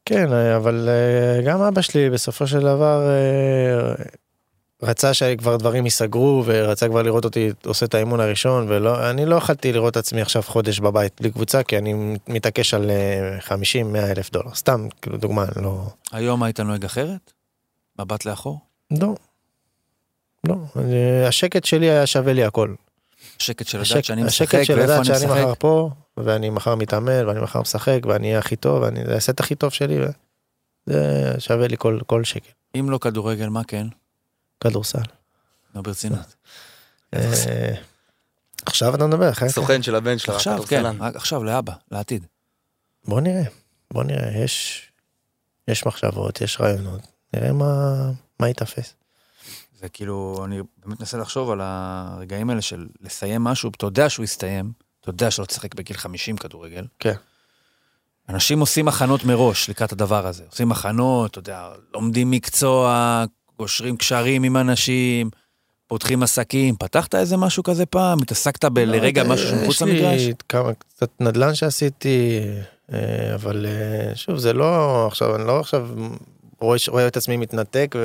כן, 0.05 0.33
אה, 0.33 0.55
אבל 0.55 0.89
אה, 0.89 1.41
גם 1.41 1.61
אבא 1.61 1.81
שלי 1.81 2.09
בסופו 2.09 2.47
של 2.47 2.59
דבר 2.59 3.07
אה, 3.09 3.93
רצה 4.83 5.13
שכבר 5.13 5.55
דברים 5.57 5.85
ייסגרו 5.85 6.43
ורצה 6.45 6.87
כבר 6.87 7.01
לראות 7.01 7.25
אותי 7.25 7.49
עושה 7.65 7.85
את 7.85 7.93
האימון 7.93 8.19
הראשון 8.19 8.65
ולא, 8.69 9.09
אני 9.09 9.25
לא 9.25 9.35
יכלתי 9.35 9.73
לראות 9.73 9.91
את 9.91 9.97
עצמי 9.97 10.21
עכשיו 10.21 10.41
חודש 10.43 10.79
בבית 10.79 11.13
בלי 11.21 11.31
קבוצה 11.31 11.63
כי 11.63 11.77
אני 11.77 12.17
מתעקש 12.27 12.73
על 12.73 12.91
50-100 13.47 13.51
אלף 13.97 14.31
דולר, 14.31 14.55
סתם 14.55 14.87
כאילו 15.01 15.17
דוגמה, 15.17 15.45
לא... 15.61 15.87
היום 16.11 16.43
היית 16.43 16.59
נוהג 16.59 16.85
אחרת? 16.85 17.31
מבט 17.99 18.25
לאחור? 18.25 18.59
לא. 19.01 19.15
לא, 20.47 20.55
אני- 20.75 21.25
השקט 21.25 21.65
שלי 21.65 21.89
היה 21.89 22.05
שווה 22.05 22.33
לי 22.33 22.43
הכל. 22.45 22.73
השקט 23.39 23.67
של 23.67 23.77
לדעת 23.81 24.03
שאני 24.05 24.23
השקט 24.23 24.55
משחק 24.55 24.63
של 24.63 24.73
ואיפה 24.73 24.83
לדעת 24.93 24.97
אני 24.97 25.05
שאני 25.05 25.17
משחק? 25.17 25.29
מחר 25.31 25.53
פה, 25.59 25.89
ואני 26.17 26.49
מחר 26.49 26.75
מתאמן, 26.75 27.27
ואני 27.27 27.39
מחר 27.39 27.61
משחק, 27.61 27.99
ואני 28.05 28.27
אהיה 28.27 28.39
הכי 28.39 28.55
טוב, 28.55 28.81
ואני 28.81 29.03
אעשה 29.13 29.31
את 29.31 29.39
הכי 29.39 29.55
טוב 29.55 29.71
שלי, 29.71 29.97
זה 30.85 31.33
שווה 31.39 31.67
לי 31.67 31.77
כל, 31.77 31.99
כל 32.05 32.23
שקל. 32.23 32.51
אם 32.79 32.89
לא 32.89 32.97
כדורגל, 32.97 33.49
מה 33.49 33.63
כן? 33.63 33.87
כדורסל. 34.59 35.01
לא 35.75 35.81
ברצינות. 35.81 36.35
אה, 37.15 37.73
עכשיו 38.65 38.95
אתה 38.95 39.07
מדבר, 39.07 39.29
אחרי 39.29 39.49
סוכן 39.49 39.81
של 39.81 39.95
הבן 39.95 40.17
שלך, 40.17 40.35
עכשיו, 40.35 40.63
כן, 40.67 41.01
עכשיו, 41.01 41.43
לאבא, 41.43 41.73
לעתיד. 41.91 42.25
בוא 43.05 43.21
נראה, 43.21 43.43
בוא 43.91 44.03
נראה, 44.03 44.37
יש, 44.43 44.83
יש 45.67 45.85
מחשבות, 45.85 46.41
יש 46.41 46.61
רעיונות, 46.61 47.01
נראה 47.33 47.53
מה, 47.53 47.95
מה 48.39 48.47
ייתפס. 48.47 48.93
זה 49.79 49.89
כאילו, 49.89 50.41
אני 50.45 50.61
באמת 50.85 50.99
מנסה 50.99 51.17
לחשוב 51.17 51.51
על 51.51 51.61
הרגעים 51.63 52.49
האלה 52.49 52.61
של 52.61 52.87
לסיים 53.01 53.43
משהו, 53.43 53.69
אתה 53.77 53.85
יודע 53.85 54.09
שהוא 54.09 54.23
יסתיים, 54.23 54.71
אתה 55.05 55.13
יודע 55.13 55.31
שלא 55.31 55.45
תשחק 55.45 55.75
בגיל 55.75 55.97
50 55.97 56.37
כדורגל. 56.37 56.85
כן. 56.99 57.13
אנשים 58.29 58.59
עושים 58.59 58.87
הכנות 58.87 59.23
מראש 59.23 59.69
לקראת 59.69 59.91
הדבר 59.91 60.27
הזה. 60.27 60.43
עושים 60.51 60.71
הכנות, 60.71 61.31
אתה 61.31 61.39
יודע, 61.39 61.69
לומדים 61.93 62.31
מקצוע, 62.31 63.23
קושרים 63.57 63.97
קשרים 63.97 64.43
עם 64.43 64.57
אנשים, 64.57 65.29
פותחים 65.87 66.23
עסקים. 66.23 66.75
פתחת 66.75 67.15
איזה 67.15 67.37
משהו 67.37 67.63
כזה 67.63 67.85
פעם? 67.85 68.21
התעסקת 68.21 68.65
ב- 68.65 68.79
לרגע 68.79 69.23
לא, 69.23 69.29
משהו 69.29 69.49
שמחוץ 69.49 69.75
יש 69.75 69.81
למגרש? 69.81 70.21
לי 70.21 70.33
כמה, 70.49 70.73
קצת 70.73 71.09
נדל"ן 71.19 71.55
שעשיתי, 71.55 72.39
אה, 72.93 73.35
אבל 73.35 73.65
אה, 73.65 74.15
שוב, 74.15 74.37
זה 74.37 74.53
לא, 74.53 75.07
עכשיו, 75.07 75.35
אני 75.35 75.47
לא 75.47 75.59
עכשיו 75.59 75.87
רואה, 76.59 76.77
רואה 76.87 77.07
את 77.07 77.17
עצמי 77.17 77.37
מתנתק 77.37 77.95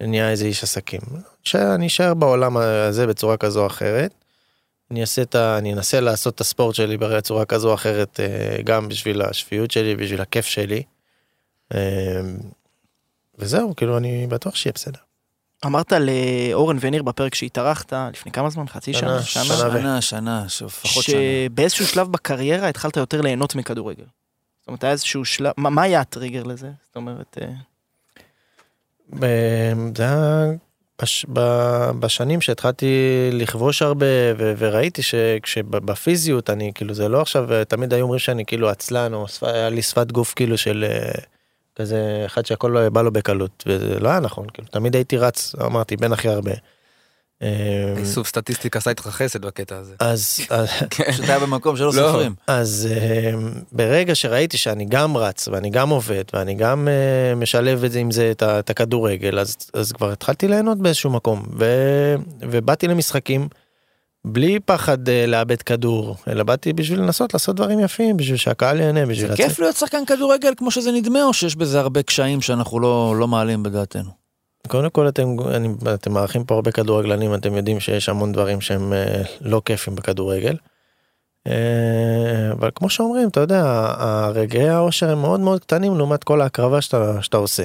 ונהיה 0.00 0.30
איזה 0.30 0.44
איש 0.44 0.62
עסקים. 0.62 1.00
שאני 1.44 1.86
אשאר 1.86 2.14
בעולם 2.14 2.56
הזה 2.56 3.06
בצורה 3.06 3.36
כזו 3.36 3.60
או 3.60 3.66
אחרת. 3.66 4.14
אני 4.90 5.00
אעשה 5.00 5.22
את 5.22 5.34
ה... 5.34 5.58
אני 5.58 5.72
אנסה 5.72 6.00
לעשות 6.00 6.34
את 6.34 6.40
הספורט 6.40 6.74
שלי 6.74 6.96
בצורה 6.96 7.44
כזו 7.44 7.68
או 7.68 7.74
אחרת, 7.74 8.20
אה, 8.20 8.62
גם 8.64 8.88
בשביל 8.88 9.22
השפיות 9.22 9.70
שלי, 9.70 9.96
בשביל 9.96 10.20
הכיף 10.20 10.46
שלי. 10.46 10.82
אה, 11.74 12.20
וזהו, 13.38 13.76
כאילו, 13.76 13.96
אני 13.96 14.26
בטוח 14.26 14.54
שיהיה 14.54 14.72
בסדר. 14.74 14.98
אמרת 15.66 15.92
לאורן 15.92 16.76
וניר 16.80 17.02
בפרק 17.02 17.34
שהתארחת 17.34 17.92
לפני 18.12 18.32
כמה 18.32 18.50
זמן? 18.50 18.68
חצי 18.68 18.92
שנה? 18.92 19.22
שנה, 19.22 19.44
שנה? 19.44 19.56
שנה. 19.56 19.80
שנה, 19.80 20.00
שנה, 20.00 20.44
לפחות 20.66 21.04
שנה. 21.04 21.14
שבאיזשהו 21.14 21.86
שלב 21.86 22.12
בקריירה 22.12 22.68
התחלת 22.68 22.96
יותר 22.96 23.20
ליהנות 23.20 23.54
מכדורגל. 23.54 24.04
זאת 24.60 24.68
אומרת, 24.68 24.84
היה 24.84 24.92
איזשהו 24.92 25.24
שלב, 25.24 25.52
מה, 25.56 25.70
מה 25.70 25.82
היה 25.82 26.00
הטריגר 26.00 26.42
לזה? 26.42 26.70
זאת 26.86 26.96
אומרת, 26.96 27.38
אה, 27.40 27.52
זה 29.96 30.02
היה 30.02 30.44
בש, 31.02 31.26
ב, 31.32 31.40
בשנים 32.00 32.40
שהתחלתי 32.40 32.86
לכבוש 33.32 33.82
הרבה 33.82 34.06
ו, 34.38 34.54
וראיתי 34.58 35.02
שכשבפיזיות 35.02 36.50
אני 36.50 36.72
כאילו 36.74 36.94
זה 36.94 37.08
לא 37.08 37.20
עכשיו 37.20 37.48
תמיד 37.68 37.94
היו 37.94 38.02
אומרים 38.02 38.18
שאני 38.18 38.44
כאילו 38.44 38.68
עצלן 38.68 39.14
או 39.14 39.28
שפ, 39.28 39.44
היה 39.44 39.68
לי 39.68 39.82
שפת 39.82 40.12
גוף 40.12 40.34
כאילו 40.34 40.58
של 40.58 40.84
אה, 40.88 41.10
כזה 41.76 42.22
אחד 42.26 42.46
שהכל 42.46 42.88
בא 42.88 43.02
לו 43.02 43.12
בקלות 43.12 43.64
וזה 43.66 44.00
לא 44.00 44.08
היה 44.08 44.20
נכון 44.20 44.46
כאילו 44.54 44.68
תמיד 44.68 44.94
הייתי 44.94 45.16
רץ 45.16 45.54
אמרתי 45.66 45.96
בין 45.96 46.12
הכי 46.12 46.28
הרבה. 46.28 46.52
אה, 47.42 47.94
איסוף 47.96 48.28
סטטיסטיקה 48.28 48.78
עשה 48.78 48.90
איתך 48.90 49.02
חסד 49.02 49.44
בקטע 49.46 49.76
הזה. 49.76 49.94
אז, 50.00 50.40
אז 50.50 50.68
פשוט 51.08 51.24
היה 51.24 51.38
במקום 51.38 51.76
שלא 51.76 51.86
לא. 51.86 51.92
סופרים. 51.92 52.34
אז 52.46 52.88
uh, 52.90 53.36
ברגע 53.72 54.14
שראיתי 54.14 54.56
שאני 54.56 54.84
גם 54.84 55.16
רץ 55.16 55.48
ואני 55.48 55.70
גם 55.70 55.90
עובד 55.90 56.24
ואני 56.32 56.54
גם 56.54 56.88
uh, 56.88 57.36
משלב 57.36 57.84
את 57.84 57.92
זה 57.92 57.98
עם 57.98 58.10
זה 58.10 58.30
את, 58.30 58.70
הכדורגל 58.70 59.38
אז, 59.38 59.56
אז 59.74 59.92
כבר 59.92 60.12
התחלתי 60.12 60.48
ליהנות 60.48 60.78
באיזשהו 60.78 61.10
מקום 61.10 61.42
ובאתי 62.40 62.86
למשחקים 62.86 63.48
בלי 64.24 64.60
פחד 64.60 65.08
אה, 65.08 65.26
לאבד 65.26 65.62
כדור, 65.62 66.16
אלא 66.28 66.42
באתי 66.42 66.72
בשביל 66.72 67.00
לנסות 67.00 67.34
לעשות 67.34 67.56
דברים 67.56 67.80
יפים, 67.80 68.16
בשביל 68.16 68.36
שהקהל 68.36 68.80
ייהנה, 68.80 69.06
בשביל 69.06 69.28
זה. 69.28 69.36
כיף 69.36 69.58
להיות 69.58 69.76
שחקן 69.76 70.04
כדורגל 70.04 70.52
כמו 70.56 70.70
שזה 70.70 70.92
נדמה, 70.92 71.24
או 71.24 71.32
שיש 71.32 71.56
בזה 71.56 71.80
הרבה 71.80 72.02
קשיים 72.02 72.40
שאנחנו 72.40 72.80
לא 72.80 73.14
לא 73.18 73.28
מעלים 73.28 73.62
בדעתנו? 73.62 74.19
קודם 74.70 74.90
כל 74.90 75.08
אתם, 75.08 75.36
אני, 75.54 75.68
אתם 75.94 76.12
מארחים 76.12 76.44
פה 76.44 76.54
הרבה 76.54 76.72
כדורגלנים, 76.72 77.34
אתם 77.34 77.56
יודעים 77.56 77.80
שיש 77.80 78.08
המון 78.08 78.32
דברים 78.32 78.60
שהם 78.60 78.92
אה, 78.92 79.22
לא 79.40 79.62
כיפים 79.64 79.94
בכדורגל. 79.94 80.56
אה, 81.46 82.52
אבל 82.52 82.70
כמו 82.74 82.90
שאומרים, 82.90 83.28
אתה 83.28 83.40
יודע, 83.40 83.62
הרגעי 83.98 84.68
האושר 84.68 85.10
הם 85.10 85.20
מאוד 85.20 85.40
מאוד 85.40 85.60
קטנים 85.60 85.98
לעומת 85.98 86.24
כל 86.24 86.40
ההקרבה 86.40 86.80
שאתה, 86.80 87.22
שאתה 87.22 87.36
עושה. 87.36 87.62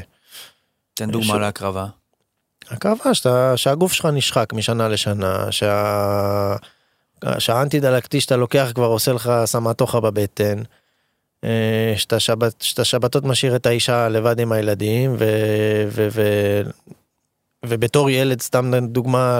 תן 0.94 1.12
דוגמה 1.12 1.34
ש- 1.34 1.38
להקרבה. 1.42 1.86
הקרבה 2.70 3.14
שאתה, 3.14 3.58
שהגוף 3.58 3.94
שלך 3.94 4.06
נשחק 4.06 4.54
משנה 4.54 4.88
לשנה, 4.88 5.52
שה... 5.52 6.56
שהאנטי 7.40 7.80
דלקתי 7.80 8.22
שאתה 8.22 8.36
לוקח 8.36 8.72
כבר 8.76 8.86
עושה 8.86 9.14
לך 9.14 9.32
סמטוחה 9.46 10.00
בבטן, 10.00 10.62
אה, 11.46 11.94
שאתה, 11.98 12.20
שבת, 12.20 12.62
שאתה 12.62 12.84
שבתות 12.84 13.24
משאיר 13.24 13.56
את 13.56 13.66
האישה 13.66 14.10
לבד 14.10 14.40
עם 14.40 14.52
הילדים, 14.52 15.16
ו... 15.18 15.26
ו... 15.90 16.08
ו... 16.12 16.22
ובתור 17.68 18.10
ילד, 18.10 18.42
סתם 18.42 18.72
דוגמה, 18.88 19.40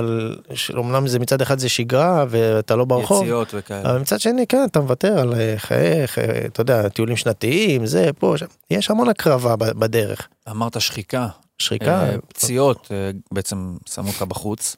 שאומנם 0.54 1.08
זה 1.08 1.20
מצד 1.20 1.42
אחד 1.42 1.60
זה 1.60 1.70
שגרה 1.70 2.26
ואתה 2.30 2.76
לא 2.76 2.86
ברחוב, 2.86 3.24
יציאות 3.24 3.54
וכאלה. 3.54 3.90
אבל 3.90 4.00
מצד 4.00 4.20
שני 4.20 4.48
כן 4.48 4.66
אתה 4.72 4.80
מוותר 4.80 5.20
על 5.20 5.34
אה, 5.34 5.54
חיי, 5.58 6.08
חיי, 6.08 6.46
אתה 6.46 6.62
יודע, 6.62 6.90
טיולים 6.90 7.18
שנתיים, 7.18 7.86
זה, 7.86 8.10
פה, 8.20 8.34
שם. 8.38 8.46
יש 8.72 8.90
המון 8.90 9.10
הקרבה 9.10 9.56
בדרך. 9.56 10.28
אמרת 10.50 10.82
שחיקה, 10.82 11.28
שחיקה, 11.60 12.04
אה, 12.04 12.16
פציעות, 12.28 12.88
אה, 12.92 13.12
בעצם 13.32 13.78
שמו 13.90 14.08
אותך 14.08 14.22
בחוץ. 14.22 14.76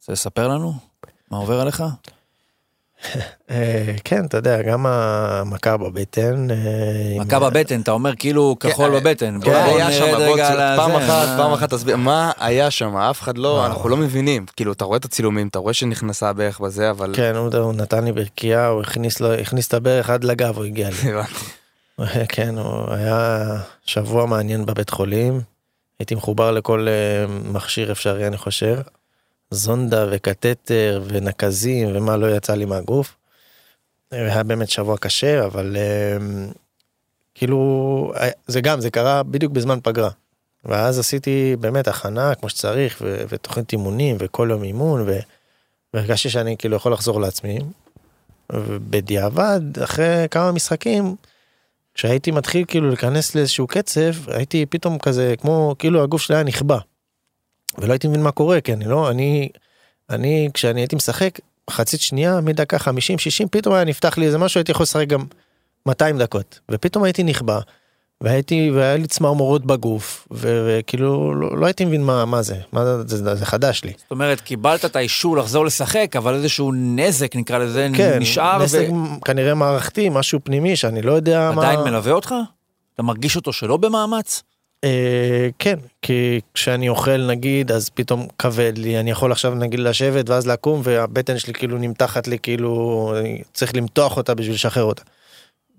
רוצה 0.00 0.12
לספר 0.12 0.48
לנו? 0.48 0.74
מה 1.30 1.38
עובר 1.38 1.60
עליך? 1.60 1.84
אה, 3.50 3.94
כן, 4.04 4.24
אתה 4.24 4.36
יודע, 4.36 4.62
גם 4.62 4.86
המכה 4.86 5.76
בבטן. 5.76 6.50
אה, 6.50 6.56
מכה 7.24 7.38
בבטן, 7.38 7.80
אתה 7.80 7.90
אומר 7.90 8.16
כאילו 8.16 8.56
כחול 8.60 8.94
אה, 8.94 9.00
בבטן. 9.00 9.40
בוא- 9.40 9.52
מה 9.52 9.66
בוא 9.66 9.76
היה 9.76 9.92
שם? 9.92 10.04
נרד 10.04 10.20
רגע 10.20 10.48
על 10.48 10.76
פעם 10.76 10.90
הזה, 10.96 11.06
אחת, 11.06 11.28
פעם 11.36 11.52
אחת 11.52 11.70
תסביר, 11.74 11.96
מה 11.96 12.32
היה 12.38 12.70
שם? 12.70 12.96
אף 12.96 13.20
אחד 13.22 13.38
לא. 13.38 13.66
אנחנו 13.66 13.88
לא 13.88 13.96
מבינים. 13.96 14.46
כאילו, 14.56 14.72
אתה 14.72 14.84
רואה 14.84 14.96
את 14.98 15.04
הצילומים, 15.04 15.48
אתה 15.48 15.58
רואה 15.58 15.74
שנכנסה 15.74 16.28
הברך 16.28 16.60
בזה, 16.60 16.90
אבל... 16.90 17.12
כן, 17.16 17.32
הוא, 17.36 17.72
נתן 17.72 18.04
לי 18.04 18.12
ברכייה, 18.12 18.66
הוא 18.66 18.82
הכניס, 18.82 19.68
את 19.68 19.74
הברך 19.74 20.10
עד 20.10 20.24
לגב, 20.24 20.56
הוא 20.56 20.64
הגיע 20.64 20.88
לי. 20.90 21.10
כן, 22.28 22.58
הוא 22.58 22.94
היה 22.94 23.46
שבוע 23.84 24.26
מעניין 24.26 24.66
בבית 24.66 24.90
חולים. 24.90 25.40
הייתי 25.98 26.14
מחובר 26.14 26.50
לכל 26.50 26.86
מכשיר 27.44 27.92
אפשרי, 27.92 28.26
אני 28.26 28.36
חושב. 28.36 28.76
זונדה 29.52 30.06
וקתטר 30.10 31.02
ונקזים 31.06 31.96
ומה 31.96 32.16
לא 32.16 32.36
יצא 32.36 32.54
לי 32.54 32.64
מהגוף. 32.64 33.16
היה 34.10 34.42
באמת 34.42 34.70
שבוע 34.70 34.96
קשה, 34.98 35.44
אבל 35.46 35.76
אה, 35.76 36.16
כאילו, 37.34 38.12
אה, 38.16 38.28
זה 38.46 38.60
גם, 38.60 38.80
זה 38.80 38.90
קרה 38.90 39.22
בדיוק 39.22 39.52
בזמן 39.52 39.78
פגרה. 39.82 40.10
ואז 40.64 40.98
עשיתי 40.98 41.56
באמת 41.60 41.88
הכנה 41.88 42.34
כמו 42.34 42.48
שצריך, 42.48 42.98
ו- 43.00 43.24
ותוכנית 43.28 43.72
אימונים, 43.72 44.16
וכל 44.18 44.48
יום 44.50 44.62
אימון, 44.62 45.08
והרגשתי 45.94 46.30
שאני 46.30 46.56
כאילו 46.56 46.76
יכול 46.76 46.92
לחזור 46.92 47.20
לעצמי. 47.20 47.58
ובדיעבד, 48.52 49.60
אחרי 49.84 50.26
כמה 50.30 50.52
משחקים, 50.52 51.16
כשהייתי 51.94 52.30
מתחיל 52.30 52.64
כאילו 52.68 52.88
להיכנס 52.88 53.34
לאיזשהו 53.34 53.66
קצב, 53.66 54.12
הייתי 54.26 54.66
פתאום 54.66 54.98
כזה, 54.98 55.34
כמו, 55.40 55.74
כאילו 55.78 56.02
הגוף 56.02 56.22
שלי 56.22 56.34
היה 56.34 56.44
נכבה. 56.44 56.78
ולא 57.78 57.92
הייתי 57.92 58.08
מבין 58.08 58.22
מה 58.22 58.30
קורה, 58.30 58.60
כי 58.60 58.72
אני 58.72 58.84
לא, 58.84 59.10
אני, 59.10 59.48
אני, 60.10 60.48
כשאני 60.54 60.80
הייתי 60.80 60.96
משחק, 60.96 61.38
מחצית 61.70 62.00
שנייה, 62.00 62.40
מדקה 62.40 62.76
50-60, 62.76 62.80
פתאום 63.50 63.74
היה 63.74 63.84
נפתח 63.84 64.18
לי 64.18 64.26
איזה 64.26 64.38
משהו, 64.38 64.58
הייתי 64.58 64.72
יכול 64.72 64.84
לשחק 64.84 65.06
גם 65.08 65.24
200 65.86 66.18
דקות. 66.18 66.60
ופתאום 66.70 67.04
הייתי 67.04 67.22
נכבה, 67.22 67.60
והייתי, 68.20 68.70
והיה 68.74 68.96
לי 68.96 69.06
צמרמורות 69.06 69.66
בגוף, 69.66 70.28
ו- 70.30 70.78
וכאילו, 70.80 71.34
לא, 71.34 71.58
לא 71.58 71.66
הייתי 71.66 71.84
מבין 71.84 72.04
מה, 72.04 72.24
מה 72.24 72.42
זה, 72.42 72.56
מה 72.72 72.84
זה, 72.84 73.16
זה, 73.16 73.34
זה 73.34 73.46
חדש 73.46 73.84
לי. 73.84 73.92
זאת 73.96 74.10
אומרת, 74.10 74.40
קיבלת 74.40 74.84
את 74.84 74.96
האישור 74.96 75.36
לחזור 75.36 75.64
לשחק, 75.64 76.16
אבל 76.16 76.34
איזשהו 76.34 76.72
נזק, 76.72 77.36
נקרא 77.36 77.58
לזה, 77.58 77.88
כן, 77.96 78.18
נשאר, 78.18 78.62
נזק 78.62 78.86
כנראה 79.24 79.54
מערכתי, 79.54 80.08
משהו 80.08 80.40
פנימי 80.44 80.76
שאני 80.76 81.02
לא 81.02 81.12
יודע 81.12 81.50
מה... 81.50 81.60
ועדיין 81.60 81.80
מלווה 81.80 82.12
אותך? 82.12 82.34
אתה 82.94 83.02
מרגיש 83.02 83.36
אותו 83.36 83.52
שלא 83.52 83.76
במאמץ? 83.76 84.42
אה, 84.84 85.48
כן, 85.58 85.78
כי 86.02 86.40
כשאני 86.54 86.88
אוכל 86.88 87.26
נגיד, 87.26 87.72
אז 87.72 87.88
פתאום 87.88 88.26
כבד 88.38 88.72
לי, 88.76 89.00
אני 89.00 89.10
יכול 89.10 89.32
עכשיו 89.32 89.54
נגיד 89.54 89.80
לשבת 89.80 90.30
ואז 90.30 90.46
לקום 90.46 90.80
והבטן 90.84 91.38
שלי 91.38 91.52
כאילו 91.52 91.78
נמתחת 91.78 92.26
לי 92.28 92.38
כאילו, 92.38 93.14
צריך 93.52 93.76
למתוח 93.76 94.16
אותה 94.16 94.34
בשביל 94.34 94.54
לשחרר 94.54 94.84
אותה. 94.84 95.02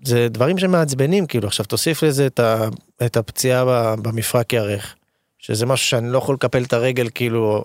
זה 0.04 0.28
דברים 0.28 0.58
שמעצבנים 0.58 1.26
כאילו, 1.26 1.46
עכשיו 1.46 1.66
תוסיף 1.66 2.02
לזה 2.02 2.26
את, 2.26 2.40
ה, 2.40 2.68
את 3.06 3.16
הפציעה 3.16 3.96
במפרק 3.96 4.52
ירך, 4.52 4.94
שזה 5.38 5.66
משהו 5.66 5.88
שאני 5.88 6.12
לא 6.12 6.18
יכול 6.18 6.34
לקפל 6.34 6.62
את 6.62 6.72
הרגל 6.72 7.08
כאילו, 7.14 7.64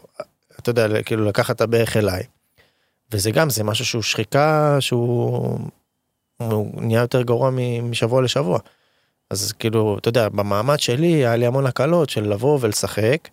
אתה 0.60 0.70
יודע, 0.70 1.04
כאילו 1.04 1.26
לקחת 1.26 1.56
את 1.56 1.62
הברך 1.62 1.98
אליי. 1.98 2.24
וזה 3.12 3.32
גם, 3.32 3.50
זה 3.50 3.64
משהו 3.64 3.86
שהוא 3.86 4.02
שחיקה 4.02 4.78
שהוא 4.80 5.60
הוא 6.38 6.82
נהיה 6.82 7.02
יותר 7.02 7.22
גרוע 7.22 7.50
משבוע 7.84 8.22
לשבוע. 8.22 8.60
אז 9.30 9.52
כאילו, 9.52 9.98
אתה 9.98 10.10
יודע, 10.10 10.30
במעמד 10.30 10.80
שלי 10.80 11.08
היה 11.08 11.36
לי 11.36 11.46
המון 11.46 11.66
הקלות 11.66 12.10
של 12.10 12.30
לבוא 12.34 12.58
ולשחק, 12.62 13.28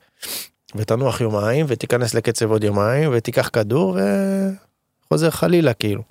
ותנוח 0.74 1.20
יומיים, 1.20 1.66
ותיכנס 1.68 2.14
לקצב 2.14 2.50
עוד 2.50 2.64
יומיים, 2.64 3.10
ותיקח 3.12 3.50
כדור, 3.52 3.98
וחוזר 5.06 5.30
חלילה 5.30 5.72
כאילו. 5.74 6.02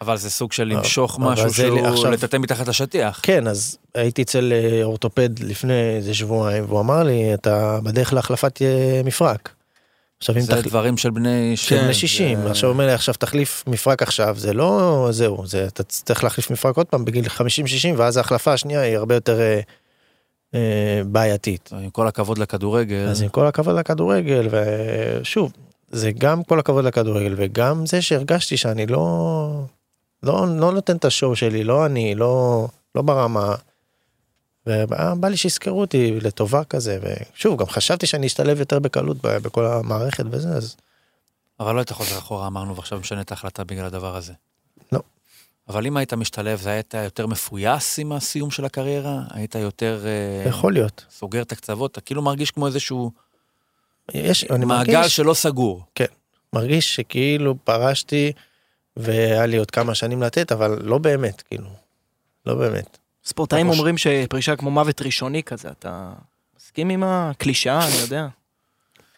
אבל 0.00 0.16
זה 0.16 0.30
סוג 0.30 0.52
של 0.52 0.70
אבל 0.70 0.78
למשוך 0.78 1.18
משהו 1.18 1.54
שהוא 1.54 1.86
עכשיו- 1.86 2.10
לטאטא 2.10 2.36
מתחת 2.36 2.68
לשטיח. 2.68 3.20
כן, 3.22 3.46
אז 3.46 3.78
הייתי 3.94 4.22
אצל 4.22 4.52
אה, 4.52 4.84
אורתופד 4.84 5.38
לפני 5.38 5.96
איזה 5.96 6.14
שבועיים, 6.14 6.64
והוא 6.68 6.80
אמר 6.80 7.02
לי, 7.02 7.34
אתה 7.34 7.78
בדרך 7.82 8.12
להחלפת 8.12 8.62
אה, 8.62 9.00
מפרק. 9.04 9.52
עכשיו 10.22 10.36
אם 10.36 10.40
זה 10.40 10.52
תחליף... 10.52 10.66
דברים 10.66 10.96
של 10.96 11.10
בני... 11.10 11.56
של 11.56 11.76
כן, 11.76 11.82
בני 11.84 11.94
60, 11.94 12.42
זה- 12.42 12.50
עכשיו 12.50 12.70
אומר 12.70 12.86
לי 12.86 12.92
עכשיו 12.92 13.14
תחליף 13.14 13.64
מפרק 13.66 14.02
עכשיו, 14.02 14.34
זה 14.38 14.52
לא 14.52 15.08
זהו, 15.10 15.46
זה 15.46 15.66
אתה 15.66 15.82
צריך 15.82 16.24
להחליף 16.24 16.50
מפרק 16.50 16.76
עוד 16.76 16.86
פעם 16.86 17.04
בגיל 17.04 17.26
50-60 17.26 17.30
ואז 17.96 18.16
ההחלפה 18.16 18.52
השנייה 18.52 18.80
היא 18.80 18.96
הרבה 18.96 19.14
יותר 19.14 19.40
אה, 19.40 19.60
אה, 20.54 21.02
בעייתית. 21.06 21.70
עם 21.72 21.90
כל 21.90 22.06
הכבוד 22.06 22.38
לכדורגל. 22.38 23.06
אז 23.08 23.22
עם 23.22 23.28
כל 23.28 23.46
הכבוד 23.46 23.74
לכדורגל, 23.76 24.48
ושוב, 24.50 25.52
זה 25.90 26.10
גם 26.18 26.42
כל 26.42 26.58
הכבוד 26.58 26.84
לכדורגל, 26.84 27.34
וגם 27.36 27.86
זה 27.86 28.02
שהרגשתי 28.02 28.56
שאני 28.56 28.86
לא, 28.86 29.64
לא, 30.22 30.46
לא 30.60 30.72
נותן 30.72 30.96
את 30.96 31.04
השואו 31.04 31.36
שלי, 31.36 31.64
לא 31.64 31.86
אני, 31.86 32.14
לא, 32.14 32.66
לא 32.94 33.02
ברמה. 33.02 33.54
ובא 34.66 35.28
לי 35.28 35.36
שיזכרו 35.36 35.80
אותי 35.80 36.20
לטובה 36.20 36.64
כזה, 36.64 36.98
ושוב, 37.02 37.60
גם 37.60 37.66
חשבתי 37.66 38.06
שאני 38.06 38.26
אשתלב 38.26 38.58
יותר 38.58 38.78
בקלות 38.78 39.16
בכל 39.22 39.66
המערכת 39.66 40.24
וזה, 40.30 40.48
אז 40.48 40.76
אבל 41.60 41.74
לא 41.74 41.78
היית 41.78 41.92
חוזר 41.92 42.18
אחורה, 42.18 42.46
אמרנו, 42.46 42.76
ועכשיו 42.76 42.98
משנה 42.98 43.20
את 43.20 43.30
ההחלטה 43.30 43.64
בגלל 43.64 43.84
הדבר 43.84 44.16
הזה. 44.16 44.32
לא. 44.92 45.00
אבל 45.68 45.86
אם 45.86 45.96
היית 45.96 46.14
משתלב, 46.14 46.60
זה 46.60 46.70
היית 46.70 46.94
יותר 46.94 47.26
מפויס 47.26 47.98
עם 47.98 48.12
הסיום 48.12 48.50
של 48.50 48.64
הקריירה? 48.64 49.22
היית 49.30 49.54
יותר 49.54 50.04
אה, 50.06 50.48
יכול 50.48 50.72
להיות. 50.72 51.04
סוגר 51.10 51.42
את 51.42 51.52
הקצוות? 51.52 51.92
אתה 51.92 52.00
כאילו 52.00 52.22
מרגיש 52.22 52.50
כמו 52.50 52.66
איזשהו 52.66 53.12
יש, 54.14 54.44
אני 54.44 54.64
מעגל 54.64 54.92
מרגיש, 54.92 55.16
שלא 55.16 55.34
סגור. 55.34 55.84
מרגיש 56.52 56.96
שכאילו 56.96 57.54
פרשתי, 57.64 58.32
והיה 58.96 59.46
לי 59.46 59.56
עוד 59.56 59.70
כמה 59.70 59.94
שנים 59.94 60.22
לתת, 60.22 60.52
אבל 60.52 60.78
לא 60.82 60.98
באמת, 60.98 61.42
כאילו, 61.42 61.68
לא 62.46 62.54
באמת. 62.54 62.98
ספורטאים 63.24 63.68
אומרים 63.68 63.98
שפרישה 63.98 64.56
כמו 64.56 64.70
מוות 64.70 65.02
ראשוני 65.02 65.42
כזה, 65.42 65.68
אתה 65.68 66.12
מסכים 66.60 66.88
עם 66.88 67.02
הקלישאה, 67.06 67.86
אני 67.86 67.96
יודע. 67.96 68.26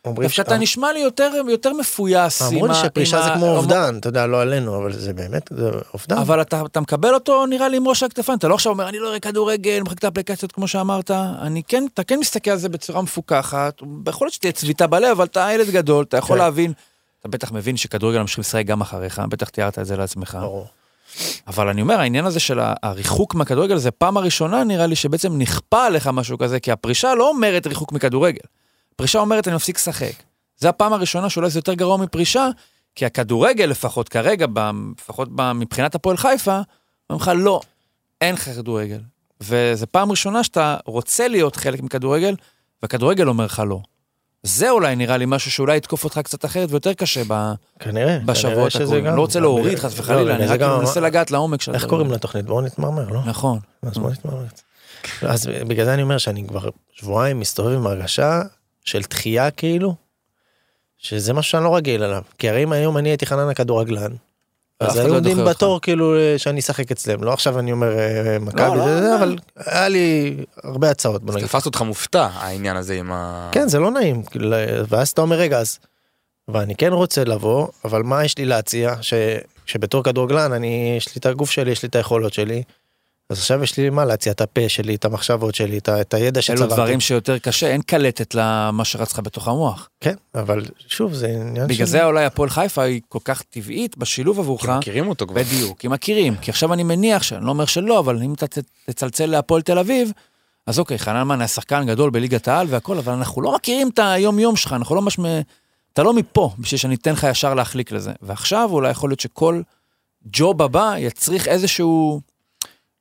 אומרים 0.05 0.29
דווקא 0.29 0.43
אתה 0.43 0.57
נשמע 0.57 0.93
לי 0.93 1.01
יותר, 1.01 1.31
יותר 1.49 1.73
מפויס. 1.73 2.43
אמרו 2.43 2.67
לי 2.67 2.75
שפרישה 2.75 3.23
זה 3.23 3.31
כמו 3.35 3.57
אובדן, 3.57 3.99
אתה 3.99 4.09
יודע, 4.09 4.27
לא 4.27 4.43
עלינו, 4.43 4.77
אבל 4.77 4.93
זה 4.93 5.13
באמת, 5.13 5.49
זה 5.51 5.71
אובדן. 5.95 6.19
אבל 6.19 6.41
אתה, 6.41 6.63
אתה 6.67 6.81
מקבל 6.81 7.15
אותו 7.15 7.47
נראה 7.47 7.69
לי 7.69 7.77
עם 7.77 7.89
ראש 7.89 8.03
הכתפיים, 8.03 8.39
אתה 8.39 8.49
לא 8.49 8.55
עכשיו 8.55 8.73
אומר 8.73 8.89
אני 8.89 8.99
לא 8.99 9.09
אראה 9.09 9.21
כדורגל, 9.21 9.81
מחק 9.83 9.99
את 9.99 10.05
האפליקציות 10.05 10.53
כמו 10.53 10.69
שאמרת, 10.69 11.11
אני 11.11 11.63
כן, 11.63 11.85
אתה 11.95 12.05
כן 12.05 12.19
מסתכל 12.21 12.51
על 12.51 12.59
זה 12.59 12.69
בצורה 12.69 13.03
מפוקחת, 13.03 13.83
יכול 14.09 14.25
להיות 14.25 14.35
שתהיה 14.35 14.53
צביטה 14.53 14.87
בלב, 14.87 15.11
אבל 15.11 15.25
אתה 15.25 15.49
ילד 15.55 15.71
גדול, 15.71 16.05
אתה 16.05 16.17
יכול 16.17 16.37
כן. 16.37 16.45
להבין, 16.45 16.73
אתה 17.21 17.29
בטח 17.29 17.53
מבין 17.53 17.77
שכדורגל 17.77 18.19
ממשיך 18.21 18.39
לשחק 18.39 18.67
גם 18.67 18.81
אחריך, 18.81 19.23
בטח 19.29 19.49
תיארת 19.49 19.79
את 19.79 19.87
זה 19.87 19.97
לעצמך, 19.97 20.39
ברור. 20.41 20.67
אבל 21.47 21.69
אני 21.69 21.83
אומר, 21.83 22.01
העניין 22.01 22.27
הזה 22.27 22.41
של 22.41 22.61
הריחוק 22.83 23.35
מהכדורגל 23.35 23.77
זה 23.77 23.91
פעם 23.91 24.17
הראשונה 24.17 24.65
נראה 24.65 24.87
לי 24.87 24.97
שבעצם 24.97 25.39
נכפה 25.39 25.87
עליך 25.87 26.07
משהו 26.07 26.39
כזה, 26.39 26.61
כי 26.61 26.73
הפרישה 26.73 27.15
לא 27.15 27.29
אומרת 27.29 27.67
ריחוק 27.67 27.93
מכדורגל, 27.93 28.41
פרישה 28.97 29.19
אומרת 29.19 29.49
אני 29.49 29.57
מפסיק 29.57 29.77
לשחק. 29.77 30.13
זה 30.57 30.69
הפעם 30.69 30.93
הראשונה 30.93 31.31
שאולי 31.31 31.51
זה 31.51 31.59
יותר 31.59 31.75
גרוע 31.75 31.97
מפרישה, 31.97 32.49
כי 32.95 33.07
הכדורגל 33.07 33.65
לפחות 33.65 34.09
כרגע, 34.09 34.47
לפחות 34.99 35.29
מבחינת 35.55 35.95
הפועל 35.95 36.17
חיפה, 36.17 36.61
אומרים 37.11 37.23
לך 37.23 37.31
לא, 37.37 37.61
אין 38.21 38.35
לך 38.35 38.51
כדורגל. 38.51 39.01
וזו 39.41 39.87
פעם 39.91 40.11
ראשונה 40.11 40.45
שאתה 40.45 40.77
רוצה 40.87 41.29
להיות 41.29 41.57
חלק 41.57 41.83
מכדורגל, 41.83 42.35
והכדורגל 42.83 43.29
אומר 43.29 43.45
לך 43.45 43.63
לא. 43.67 43.81
זה 44.47 44.71
אולי 44.71 44.97
נראה 44.97 45.17
לי 45.17 45.25
משהו 45.29 45.51
שאולי 45.51 45.77
יתקוף 45.77 46.05
אותך 46.05 46.19
קצת 46.19 46.45
אחרת 46.45 46.71
ויותר 46.71 46.93
קשה 46.95 47.23
ב... 47.29 47.53
כנראה, 47.79 48.19
בשבועות 48.27 48.75
הקרובים. 48.77 49.05
גם... 49.05 49.17
לא 49.17 49.21
רוצה 49.21 49.41
להוריד 49.41 49.79
חס 49.79 49.99
וחלילה, 49.99 50.23
לא, 50.23 50.35
אני 50.35 50.47
רק 50.47 50.61
גם- 50.61 50.79
מנסה 50.79 51.01
לגעת 51.01 51.31
לעומק 51.31 51.63
של 51.63 51.75
איך. 51.75 51.85
קוראים 51.87 52.13
לתוכנית? 52.13 52.45
בואו 52.47 52.61
נתמרמר, 52.61 53.09
לא? 53.09 53.21
נכון. 53.27 53.59
אז 53.83 53.99
בוא 53.99 54.11
נתמרמר. 54.11 54.45
אז 55.23 55.47
בגלל 55.47 55.85
זה 55.85 55.95
אני 55.95 56.03
אומר 56.03 56.19
שאני 56.19 56.47
כבר 56.49 56.69
שבועיים 56.93 57.41
מסתובב 57.41 57.77
עם 57.77 57.87
הרגשה 57.87 58.41
של 58.85 59.01
דחייה 59.11 59.51
כאילו, 59.51 59.95
שזה 60.99 61.33
משהו 61.33 61.51
שאני 61.51 61.65
לא 61.65 61.77
רגיל 61.77 62.03
אליו. 62.03 62.23
כי 62.39 62.49
הרי 62.49 62.63
אם 62.65 62.73
היום 62.73 62.97
אני 62.99 63.09
הייתי 63.09 63.27
חנן 63.27 63.49
הכדורגלן, 63.49 64.13
אז 64.81 64.97
היו 64.97 65.09
לא 65.09 65.17
עומדים. 65.17 65.45
בתור 65.45 65.81
כאילו 65.81 66.15
שאני 66.37 66.61
אשחק 66.61 66.91
אצלם. 66.91 67.25
לא 67.25 67.33
עכשיו 67.33 67.59
אני 67.59 67.73
אומר 67.73 67.99
אה, 67.99 68.39
מכבי, 68.41 68.77
לא, 68.77 69.01
לא. 69.01 69.17
אבל 69.19 69.37
היה 69.57 69.89
לי 69.89 70.37
הרבה 70.65 70.91
הצעות 70.91 71.23
אז. 71.29 71.37
תפס 71.37 71.67
אותך 71.67 71.83
מופתע 71.83 72.29
העניין 72.33 72.77
הזה 72.77 72.95
עם 72.95 73.13
ה... 73.13 73.49
כן 73.53 73.69
זה 73.69 73.79
לא 73.79 73.91
נעים 73.91 74.23
כאילו, 74.23 74.57
ואז 74.89 75.09
אתה 75.09 75.23
אומר 75.23 75.37
רגע 75.37 75.59
אז. 75.59 75.79
ואני 76.49 76.75
כן 76.75 76.93
רוצה 76.93 77.25
לבוא 77.25 77.69
אבל 77.85 78.03
מה 78.03 78.25
יש 78.25 78.39
לי 78.39 78.45
להציע 78.45 78.95
ש... 79.01 79.15
שבתור 79.67 80.03
כדורגלן 80.03 80.53
אני 80.53 80.95
יש 80.97 81.15
לי 81.15 81.19
את 81.19 81.27
הגוף 81.27 81.51
שלי 81.51 81.71
יש 81.71 81.83
לי 81.83 81.89
את 81.89 81.97
היכולות 81.97 82.33
שלי. 82.33 82.63
אז 83.31 83.39
עכשיו 83.39 83.63
יש 83.63 83.77
לי 83.77 83.91
מה 83.91 84.05
להציע 84.05 84.33
את 84.33 84.41
הפה 84.41 84.69
שלי 84.69 84.95
את 84.95 85.05
המחשבות 85.05 85.55
שלי 85.55 85.79
את, 85.79 85.89
את 85.89 86.15
הידע 86.15 86.41
אלו 86.51 86.59
שצברתי. 86.59 86.75
דברים 86.75 87.01
שיותר 87.01 87.39
קשה, 87.39 87.67
אין 87.67 87.83
קלטת 87.83 88.35
למה 88.35 88.85
שרץ 88.85 89.13
לך 89.13 89.19
בתוך 89.19 89.49
המוח. 89.49 89.89
כן 90.01 90.15
אבל 90.35 90.65
שוב 90.89 91.15
זה 91.15 91.27
עניין 91.27 91.67
בגלל 91.67 91.87
זה 91.87 92.05
אולי 92.05 92.25
הפועל 92.25 92.51
חיפה 92.51 92.83
היא 92.83 93.01
כל 93.09 93.19
כך 93.25 93.43
טבעית 93.43 93.99
בשילוב 93.99 94.39
עבורך. 94.39 94.63
כי 94.63 94.69
מכירים 94.79 95.09
אותו 95.09 95.27
כבר. 95.27 95.43
בדיוק, 95.43 95.79
כי 95.79 95.89
מכירים. 95.89 96.37
כי 96.37 96.51
עכשיו 96.51 96.73
אני 96.73 96.83
מניח, 96.83 97.23
שאני 97.23 97.45
לא 97.45 97.51
אומר 97.51 97.65
שלא, 97.65 97.99
אבל 97.99 98.23
אם 98.23 98.35
אתה 98.35 98.47
תצלצל 98.87 99.27
להפועל 99.27 99.63
תל 99.63 99.79
אביב, 99.79 100.13
אז 100.67 100.79
אוקיי, 100.79 100.99
חנן 100.99 101.23
מן 101.23 101.41
היה 101.41 101.49
שחקן 101.49 101.87
גדול 101.87 102.11
בליגת 102.11 102.49
העל 102.49 102.67
והכל, 102.71 102.99
אבל 102.99 103.13
אנחנו 103.13 103.43
לא 103.43 103.55
מכירים 103.55 103.89
את 103.89 103.99
היום-יום 103.99 104.57
שלך, 104.57 104.73
אנחנו 104.73 104.95
לא 104.95 105.03
ממש... 105.03 105.19
אתה 105.93 106.03
לא 106.03 106.15
מפה, 106.15 106.51
בשביל 106.59 106.79
שאני 106.79 106.95
אתן 106.95 107.13
לך 107.13 107.27
ישר 107.31 107.55
להחליק 107.55 107.93
לזה. 107.93 108.13
ועכשיו 108.23 108.69
אולי 108.73 108.91
יכול 108.91 109.11
להיות 109.11 109.21
שכל 109.21 109.63
ג'וב 110.25 110.63
הבא 110.63 110.95
יצריך 110.99 111.49
איזשהו 111.49 112.21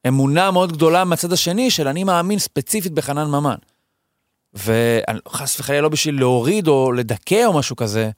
אמונה 0.08 0.52
מאוד 0.52 0.72
גדולה 0.72 1.04
מהצד 1.04 1.34
השני, 1.34 1.72
של 1.72 1.88
אני 1.88 2.04
מאמין 2.04 2.40
ספציפית 2.40 2.92
בחנן 2.92 3.28
ממן. 3.28 3.56
וחס 4.54 5.60
וחלילה 5.60 5.82
לא 5.82 5.90
בשביל 5.90 6.20
להוריד 6.20 6.68
או 6.68 6.92
לדכא 6.92 7.46
או 7.46 7.54
משהו 7.54 7.76
כזה, 7.76 8.10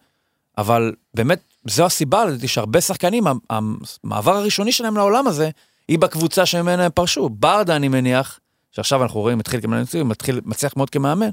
אבל 0.58 0.94
באמת, 1.14 1.40
זו 1.66 1.86
הסיבה, 1.86 2.26
לדעתי, 2.26 2.48
שהרבה 2.48 2.82
שחקנים, 2.82 3.24
המעבר 3.50 4.36
הראשוני 4.36 4.72
שלהם 4.72 4.98
לעולם 4.98 5.28
הזה, 5.28 5.50
היא 5.88 6.00
בקבוצה 6.00 6.46
שממנה 6.46 6.86
הם 6.86 6.92
פרשו. 6.92 7.30
ברדה, 7.30 7.76
אני 7.76 7.88
מניח, 7.88 8.40
שעכשיו 8.72 9.04
אנחנו 9.04 9.20
רואים, 9.20 9.40
התחיל 9.40 9.68
מקצועי, 9.68 10.04
מתחיל, 10.04 10.42
מצליח 10.46 10.78
מאוד 10.78 10.90
כמאמן, 10.90 11.30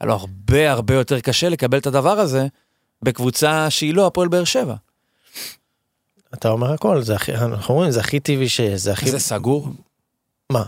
היה 0.00 0.08
לו 0.08 0.14
הרבה 0.14 0.72
הרבה 0.72 0.94
יותר 0.94 1.20
קשה 1.20 1.48
לקבל 1.48 1.78
את 1.78 1.86
הדבר 1.86 2.20
הזה 2.20 2.46
בקבוצה 3.02 3.70
שהיא 3.70 3.94
לא 3.94 4.06
הפועל 4.06 4.28
באר 4.28 4.44
שבע. 4.44 4.74
אתה 6.34 6.48
אומר 6.48 6.72
הכל 6.72 7.02
זה 7.02 7.14
הכי 7.14 7.34
אנחנו 7.34 7.74
אומרים 7.74 7.90
זה 7.90 8.00
הכי 8.00 8.20
טבעי 8.20 8.48
שיש 8.48 8.80
זה 8.80 8.92
הכי 8.92 9.10
זה 9.10 9.18
סגור? 9.18 9.68
מה 10.52 10.64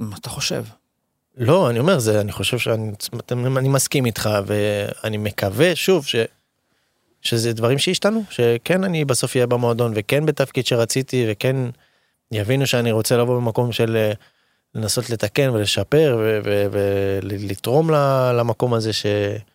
מה 0.00 0.16
אתה 0.16 0.28
חושב? 0.28 0.64
לא 1.36 1.70
אני 1.70 1.78
אומר 1.78 1.98
זה 1.98 2.20
אני 2.20 2.32
חושב 2.32 2.58
שאני 2.58 2.92
אני 3.56 3.68
מסכים 3.68 4.06
איתך 4.06 4.30
ואני 4.46 5.16
מקווה 5.16 5.76
שוב 5.76 6.06
ש. 6.06 6.16
שזה 7.22 7.52
דברים 7.52 7.78
שהשתנו 7.78 8.24
שכן 8.30 8.84
אני 8.84 9.04
בסוף 9.04 9.36
אהיה 9.36 9.46
במועדון 9.46 9.92
וכן 9.96 10.26
בתפקיד 10.26 10.66
שרציתי 10.66 11.26
וכן 11.28 11.56
יבינו 12.32 12.66
שאני 12.66 12.92
רוצה 12.92 13.16
לבוא 13.16 13.36
במקום 13.36 13.72
של 13.72 13.96
אה, 13.96 14.12
לנסות 14.74 15.10
לתקן 15.10 15.50
ולשפר 15.50 16.18
ולתרום 17.22 17.90
למקום 18.34 18.74
הזה 18.74 18.92
ש... 18.92 19.06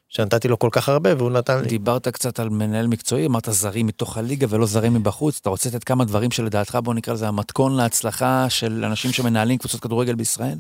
שנתתי 0.10 0.48
לו 0.48 0.60
כל 0.60 0.70
כך 0.72 0.90
הרבה 0.90 1.16
והוא 1.18 1.32
נתן 1.32 1.62
לי. 1.62 1.68
דיברת 1.68 2.08
קצת 2.08 2.40
על 2.40 2.50
מנהל 2.50 2.88
מקצועי, 2.88 3.26
אמרת 3.26 3.48
זרים 3.52 3.88
מתוך 3.88 4.18
הליגה 4.18 4.48
ולא 4.50 4.66
זרים 4.66 4.94
מבחוץ, 4.94 5.38
אתה 5.42 5.50
רוצה 5.50 5.70
לתת 5.70 5.84
כמה 5.84 6.06
דברים 6.06 6.32
שלדעתך, 6.32 6.78
בוא 6.84 6.94
נקרא 6.94 7.14
לזה 7.14 7.28
המתכון 7.28 7.76
להצלחה 7.76 8.46
של 8.50 8.86
אנשים 8.86 9.12
שמנהלים 9.12 9.58
קבוצות 9.58 9.82
כדורגל 9.82 10.16
בישראל? 10.16 10.58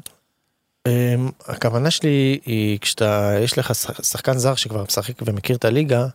אמ, 0.87 0.91
הכוונה 1.47 1.91
שלי 1.91 2.39
היא 2.45 2.79
כשאתה 2.81 3.33
יש 3.43 3.57
לך 3.57 3.75
שח- 3.75 4.03
שחקן 4.03 4.37
זר 4.37 4.55
שכבר 4.55 4.83
משחק 4.83 5.13
ומכיר 5.25 5.55
את 5.55 5.65
הליגה 5.65 6.07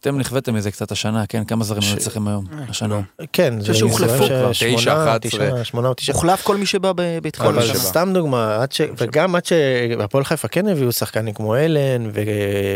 אתם 0.00 0.18
נכוויתם 0.18 0.54
מזה 0.54 0.70
קצת 0.70 0.92
השנה, 0.92 1.26
כן? 1.26 1.44
כמה 1.44 1.64
זרים 1.64 1.82
היו 1.82 1.96
אצלכם 1.96 2.28
היום, 2.28 2.44
השנה? 2.68 3.00
כן 3.32 3.60
זה 3.60 3.74
שהוחלפו 3.74 4.26
כבר, 4.26 4.50
תשע, 4.52 5.04
אחת 5.04 5.26
תשעה, 5.26 5.46
עשרה. 5.46 5.64
שמונה 5.64 5.88
או 5.88 5.94
תשעה 5.94 6.14
הוחלף 6.16 6.42
כל 6.42 6.56
מי 6.56 6.66
שבא 6.66 6.92
בהתחלה. 7.22 7.48
אבל 7.48 7.66
שבא. 7.66 7.78
סתם 7.78 8.10
דוגמה. 8.14 8.64
וגם 8.98 9.36
עד 9.36 9.44
שהפועל 9.44 10.24
חיפה 10.24 10.48
כן 10.48 10.68
הביאו 10.68 10.92
שחקנים 10.92 11.34
כמו 11.34 11.56
אלן 11.56 12.10
ו... 12.14 12.20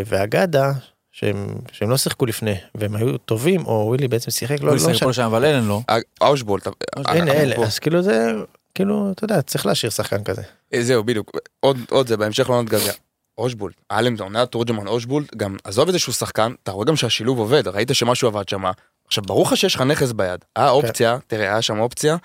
ואגדה 0.06 0.72
שהם, 1.12 1.54
שהם 1.72 1.90
לא 1.90 1.96
שיחקו 1.96 2.26
לפני 2.26 2.54
והם 2.74 2.96
היו 2.96 3.18
טובים 3.18 3.66
או 3.66 3.84
ווילי 3.88 4.08
בעצם 4.08 4.30
שיחק 4.30 4.60
לא, 4.60 4.68
לא 4.68 4.74
משנה. 4.74 4.98
פה 4.98 5.12
שם, 5.12 5.22
אבל 5.22 5.44
אלן 5.44 5.68
לא. 5.68 5.80
אה, 5.90 5.98
אושבולט. 6.20 6.66
אה, 6.66 6.72
הנה 7.06 7.56
פה. 7.56 7.64
אז 7.64 7.78
כאילו 7.78 8.02
זה 8.02 8.32
כאילו 8.74 9.10
אתה 9.10 9.24
יודע 9.24 9.42
צריך 9.42 9.66
להשאיר 9.66 9.90
שחקן 9.90 10.24
כזה. 10.24 10.42
אה, 10.74 10.82
זהו, 10.82 11.04
בדיוק. 11.04 11.30
עוד, 11.60 11.76
עוד 11.90 12.08
זה, 12.08 12.16
בהמשך 12.16 12.50
לעונת 12.50 12.68
גביע. 12.68 12.92
אושבולט, 13.38 13.74
את 13.92 14.20
העונה 14.20 14.46
תורג'מן 14.46 14.86
אושבולט, 14.86 15.36
גם 15.36 15.56
עזוב 15.64 15.88
את 15.88 15.92
זה 15.92 15.98
שהוא 15.98 16.12
שחקן, 16.12 16.52
אתה 16.62 16.72
רואה 16.72 16.86
גם 16.86 16.96
שהשילוב 16.96 17.38
עובד, 17.38 17.68
ראית 17.68 17.88
שמשהו 17.92 18.28
עבד 18.28 18.48
שם. 18.48 18.62
עכשיו, 19.06 19.24
ברור 19.24 19.46
לך 19.46 19.56
שיש 19.56 19.74
לך 19.74 19.80
נכס 19.80 20.12
ביד. 20.12 20.44
היה 20.56 20.70
אופציה, 20.70 21.18
תראה, 21.26 21.46
היה 21.46 21.62
שם 21.62 21.80
אופציה, 21.80 22.16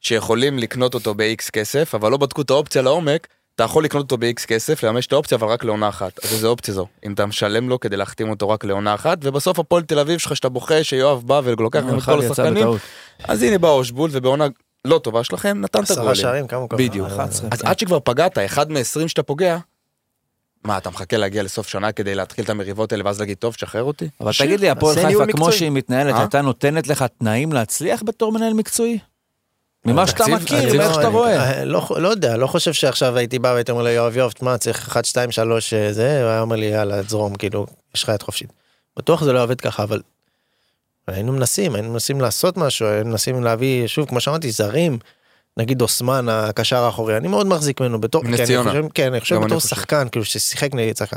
שיכולים 0.00 0.58
לקנות 0.58 0.94
אותו 0.94 1.14
ב-X 1.14 1.50
כסף, 1.52 1.94
אבל 1.94 2.10
לא 2.10 2.16
בדקו 2.16 2.42
את 2.42 2.50
האופציה 2.50 2.82
לעומק, 2.82 3.26
אתה 3.54 3.64
יכול 3.64 3.84
לקנות 3.84 4.02
אותו 4.02 4.18
ב-X 4.18 4.46
כסף, 4.46 4.82
לממש 4.82 5.06
את 5.06 5.12
האופציה, 5.12 5.38
אבל 5.38 5.48
רק 5.48 5.64
לעונה 5.64 5.88
אחת. 5.88 6.24
אז 6.24 6.32
איזה 6.32 6.46
אופציה 6.46 6.74
זו? 6.74 6.86
אם 7.06 7.12
אתה 7.12 7.26
משלם 7.26 7.68
לו 7.68 7.80
כדי 7.80 7.96
להחתים 7.96 8.30
אותו 8.30 8.48
רק 8.48 8.64
לעונה 8.64 8.94
אחת, 8.94 9.18
ובסוף 9.22 9.58
הפועל 9.58 9.82
תל 9.82 9.98
אביב 9.98 10.18
שלך, 10.18 10.36
שאתה 10.36 10.48
בוכה 10.48 10.84
שיואב 10.84 11.22
בא 11.26 11.40
ולוקח 11.44 11.82
ממך 11.82 12.08
את 12.08 12.14
כל 12.14 12.20
השחקנים. 12.26 12.66
אז 13.24 13.42
הנה 13.42 13.58
בא 13.58 13.68
אושבולט, 13.68 14.12
ובעונה 14.14 14.46
לא 14.84 14.98
טובה 14.98 15.24
שלכם, 15.24 15.60
נתן 15.60 15.78
את 15.78 15.84
עשרה 15.84 16.02
הגולים. 16.02 16.22
שערים 16.22 16.46
כמה 16.46 16.60
הוא 16.60 16.68
קבע? 16.68 16.78
בדיוק. 16.78 17.08
אה, 17.08 17.12
11. 17.12 17.48
אז 17.52 17.62
עד 17.64 17.78
שכבר 17.78 17.98
פגעת, 18.04 18.38
אחד 18.38 18.72
מ-20 18.72 19.08
שאתה 19.08 19.22
פוגע, 19.22 19.58
מה, 20.64 20.78
אתה 20.78 20.90
מחכה 20.90 21.16
להגיע 21.16 21.42
לסוף 21.42 21.68
שנה 21.68 21.92
כדי 21.92 22.14
להתחיל 22.14 22.44
את 22.44 22.50
המריבות 22.50 22.92
האלה 22.92 23.04
ואז 23.06 23.20
להגיד, 23.20 23.36
טוב, 23.36 23.54
שחרר 23.58 23.82
אותי? 23.84 24.08
אבל 24.20 24.32
תגיד 24.38 24.60
לי, 24.60 24.70
הפועל 24.70 24.94
חיפה, 24.94 25.08
כמו 25.10 25.22
מקצועי. 25.26 25.52
שהיא 25.58 25.70
מתנהלת, 25.70 26.14
אה? 26.14 26.20
הייתה 26.20 26.42
נותנת 26.42 26.86
לך 26.88 27.04
תנאים 27.18 27.52
להצליח 27.52 28.02
בתור 28.06 28.32
מנהל 28.32 28.52
מקצועי? 28.54 28.98
ממה 29.84 30.06
שאתה 30.06 30.24
מכיר, 30.26 30.74
מאיך 30.76 30.94
שאתה 30.94 31.06
אני- 31.06 31.12
רואה. 31.14 31.36
אה, 31.58 31.64
לא, 31.64 31.88
לא 31.96 32.08
יודע, 32.08 32.36
לא 32.36 32.46
חושב 32.46 32.72
שעכשיו 32.72 33.16
הייתי 33.16 33.38
בא 33.38 33.48
והייתי 33.48 33.72
אומר 33.72 33.82
ליואב 33.82 34.16
יואב, 34.16 34.32
תשמע, 34.32 34.58
צריך 34.58 34.88
1, 34.88 35.04
2, 35.04 35.30
3 35.30 35.74
זה, 35.90 36.22
הוא 36.22 36.30
היה 36.30 36.40
אומר 36.40 36.56
לי 36.56 36.66
יאללה, 36.66 37.02
תזרום, 37.02 37.34
כאילו, 37.34 37.66
יש 37.94 38.02
לך 38.02 38.08
יד 38.14 38.22
חופשית. 38.22 38.52
בטוח 38.96 39.24
זה 39.24 39.32
לא 39.32 39.42
עובד 39.42 39.60
ככה, 39.60 39.82
אבל 39.82 40.02
היינו 41.06 41.32
מנסים, 41.32 41.74
היינו 41.74 41.92
מנסים 41.92 42.20
לעשות 42.20 42.56
משהו, 42.56 42.86
היינו 42.88 43.10
מנסים 43.10 43.44
להביא, 43.44 43.86
שוב, 43.86 44.08
כמו 44.08 44.20
שאמרתי, 44.20 44.50
זרים, 44.50 44.98
נגיד 45.60 45.82
אוסמן, 45.82 46.26
הקשר 46.28 46.76
האחורי, 46.76 47.16
אני 47.16 47.28
מאוד 47.28 47.46
מחזיק 47.46 47.80
ממנו 47.80 48.00
בתור, 48.00 48.24
נס 48.24 48.30
כי 48.34 48.36
אני 48.36 48.46
ציונה. 48.46 48.70
חושב- 48.70 48.84
כן, 48.94 49.06
אני 49.12 49.20
חושב 49.20 49.34
גם 49.34 49.40
אני 49.42 49.46
בתור 49.48 49.60
חושב. 49.60 49.76
שחקן, 49.76 50.06
כאילו, 50.12 50.24
ששיחק 50.24 50.74
נגד 50.74 50.96
שחקן. 50.96 51.16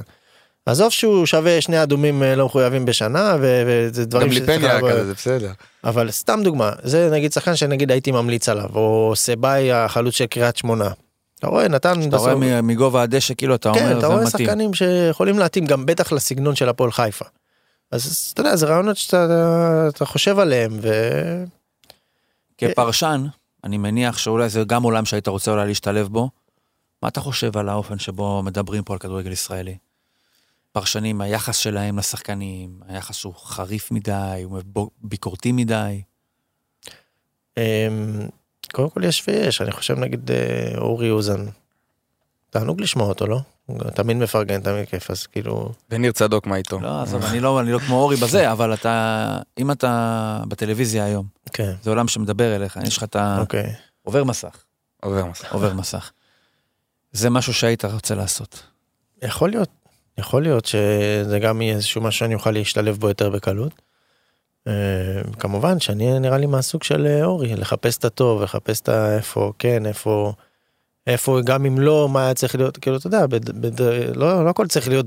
עזוב 0.65 0.89
שהוא 0.91 1.25
שווה 1.25 1.61
שני 1.61 1.83
אדומים 1.83 2.23
אה, 2.23 2.35
לא 2.35 2.45
מחויבים 2.45 2.85
בשנה, 2.85 3.35
ו- 3.41 3.63
וזה 3.67 4.01
גם 4.03 4.09
דברים 4.09 4.31
שצריך 4.31 4.49
ליפני 4.49 4.65
היה 4.67 4.73
לעבור- 4.73 4.91
כזה, 4.91 5.05
זה 5.05 5.13
בסדר. 5.13 5.51
אבל 5.83 6.11
סתם 6.11 6.39
דוגמה, 6.43 6.71
זה 6.83 7.09
נגיד 7.11 7.31
שחקן 7.33 7.55
שנגיד 7.55 7.91
הייתי 7.91 8.11
ממליץ 8.11 8.49
עליו, 8.49 8.69
או 8.75 9.13
סבאי 9.15 9.71
החלוץ 9.71 10.13
של 10.15 10.25
קריית 10.25 10.57
שמונה. 10.57 10.89
אתה 11.39 11.47
רואה, 11.47 11.67
נתן 11.67 12.07
אתה 12.09 12.17
רואה 12.17 12.35
מ- 12.35 12.67
מגובה 12.67 13.01
הדשא, 13.01 13.33
כאילו, 13.33 13.55
אתה 13.55 13.71
כן, 13.73 13.79
אומר, 13.79 13.91
אתה 13.91 13.99
זה 13.99 14.07
רואה 14.07 14.25
מתאים. 14.25 14.45
שחקנים 14.47 14.73
שיכולים 14.73 15.39
להתאים 15.39 15.65
גם 15.65 15.85
בטח 15.85 16.11
לסגנון 16.11 16.55
של 16.55 16.69
הפועל 16.69 16.91
חיפה. 16.91 17.25
אז 17.91 18.31
אתה 18.33 18.41
יודע, 18.41 18.55
זה 18.55 18.65
רעיונות 18.65 18.97
שאתה 18.97 19.25
אתה 19.95 20.05
חושב 20.05 20.39
עליהם, 20.39 20.71
ו... 20.81 20.89
כפרשן, 22.57 23.25
אני 23.63 23.77
מניח 23.77 24.17
שאולי 24.17 24.49
זה 24.49 24.63
גם 24.67 24.83
עולם 24.83 25.05
שהיית 25.05 25.27
רוצה 25.27 25.51
אולי 25.51 25.67
להשתלב 25.67 26.07
בו. 26.07 26.29
מה 27.03 27.09
אתה 27.09 27.21
חושב 27.21 27.57
על 27.57 27.69
האופן 27.69 27.99
שבו 27.99 28.43
מדברים 28.43 28.83
פה 28.83 28.93
על 28.93 28.99
כדורגל 28.99 29.31
ישראלי? 29.31 29.77
פרשנים, 30.71 31.21
היחס 31.21 31.57
שלהם 31.57 31.99
לשחקנים, 31.99 32.79
היחס 32.87 33.15
שהוא 33.15 33.35
חריף 33.35 33.91
מדי, 33.91 34.43
הוא 34.45 34.89
ביקורתי 35.01 35.51
מדי. 35.51 36.01
אמ, 37.57 38.27
קודם 38.71 38.89
כל 38.89 39.03
יש 39.03 39.23
ויש, 39.27 39.61
אני 39.61 39.71
חושב 39.71 39.99
נגיד 39.99 40.31
אה, 40.31 40.73
אורי 40.77 41.09
אוזן. 41.09 41.45
תענוג 42.49 42.81
לשמוע 42.81 43.07
אותו, 43.07 43.27
לא? 43.27 43.39
תמיד 43.95 44.17
מפרגן, 44.17 44.61
תמיד 44.61 44.87
כיף, 44.87 45.11
אז 45.11 45.27
כאילו... 45.27 45.71
וניר 45.89 46.11
צדוק, 46.11 46.47
מה 46.47 46.55
איתו? 46.55 46.79
לא, 46.79 47.01
עזוב, 47.01 47.23
אני 47.25 47.39
לא, 47.39 47.59
אני 47.59 47.71
לא 47.71 47.79
כמו 47.79 47.95
אורי 47.95 48.15
בזה, 48.15 48.51
אבל 48.51 48.73
אתה, 48.73 49.37
אם 49.57 49.71
אתה 49.71 50.39
בטלוויזיה 50.47 51.05
היום, 51.05 51.25
כן, 51.53 51.73
זה 51.83 51.89
עולם 51.89 52.07
שמדבר 52.07 52.55
אליך, 52.55 52.79
יש 52.83 52.97
לך 52.97 53.03
את 53.03 53.15
ה... 53.15 53.37
אוקיי. 53.39 53.73
עובר 54.01 54.23
מסך, 54.23 54.63
עובר 55.03 55.25
מסך. 55.25 55.53
עובר 55.53 55.73
מסך. 55.73 56.11
זה 57.11 57.29
משהו 57.29 57.53
שהיית 57.53 57.85
רוצה 57.85 58.15
לעשות. 58.15 58.63
יכול 59.21 59.49
להיות, 59.49 59.69
יכול 60.17 60.43
להיות 60.43 60.65
שזה 60.65 61.39
גם 61.41 61.61
יהיה 61.61 61.75
איזשהו 61.75 62.01
משהו 62.01 62.19
שאני 62.19 62.33
אוכל 62.33 62.51
להשתלב 62.51 62.97
בו 62.97 63.07
יותר 63.07 63.29
בקלות. 63.29 63.81
אה, 64.67 65.21
כמובן 65.39 65.79
שאני 65.79 66.19
נראה 66.19 66.37
לי 66.37 66.45
מהסוג 66.45 66.83
של 66.83 67.07
אה, 67.07 67.25
אורי, 67.25 67.55
לחפש 67.55 67.97
את 67.97 68.05
הטוב, 68.05 68.41
לחפש 68.41 68.81
את 68.81 68.89
איפה 68.89 69.53
כן, 69.59 69.85
איפה, 69.85 70.33
איפה, 71.07 71.39
גם 71.45 71.65
אם 71.65 71.79
לא, 71.79 72.09
מה 72.09 72.23
היה 72.25 72.33
צריך 72.33 72.55
להיות, 72.55 72.77
כאילו, 72.77 72.97
אתה 72.97 73.07
יודע, 73.07 73.27
בד, 73.27 73.49
בד, 73.61 73.81
לא, 74.15 74.45
לא 74.45 74.49
הכל 74.49 74.67
צריך 74.67 74.87
להיות 74.87 75.05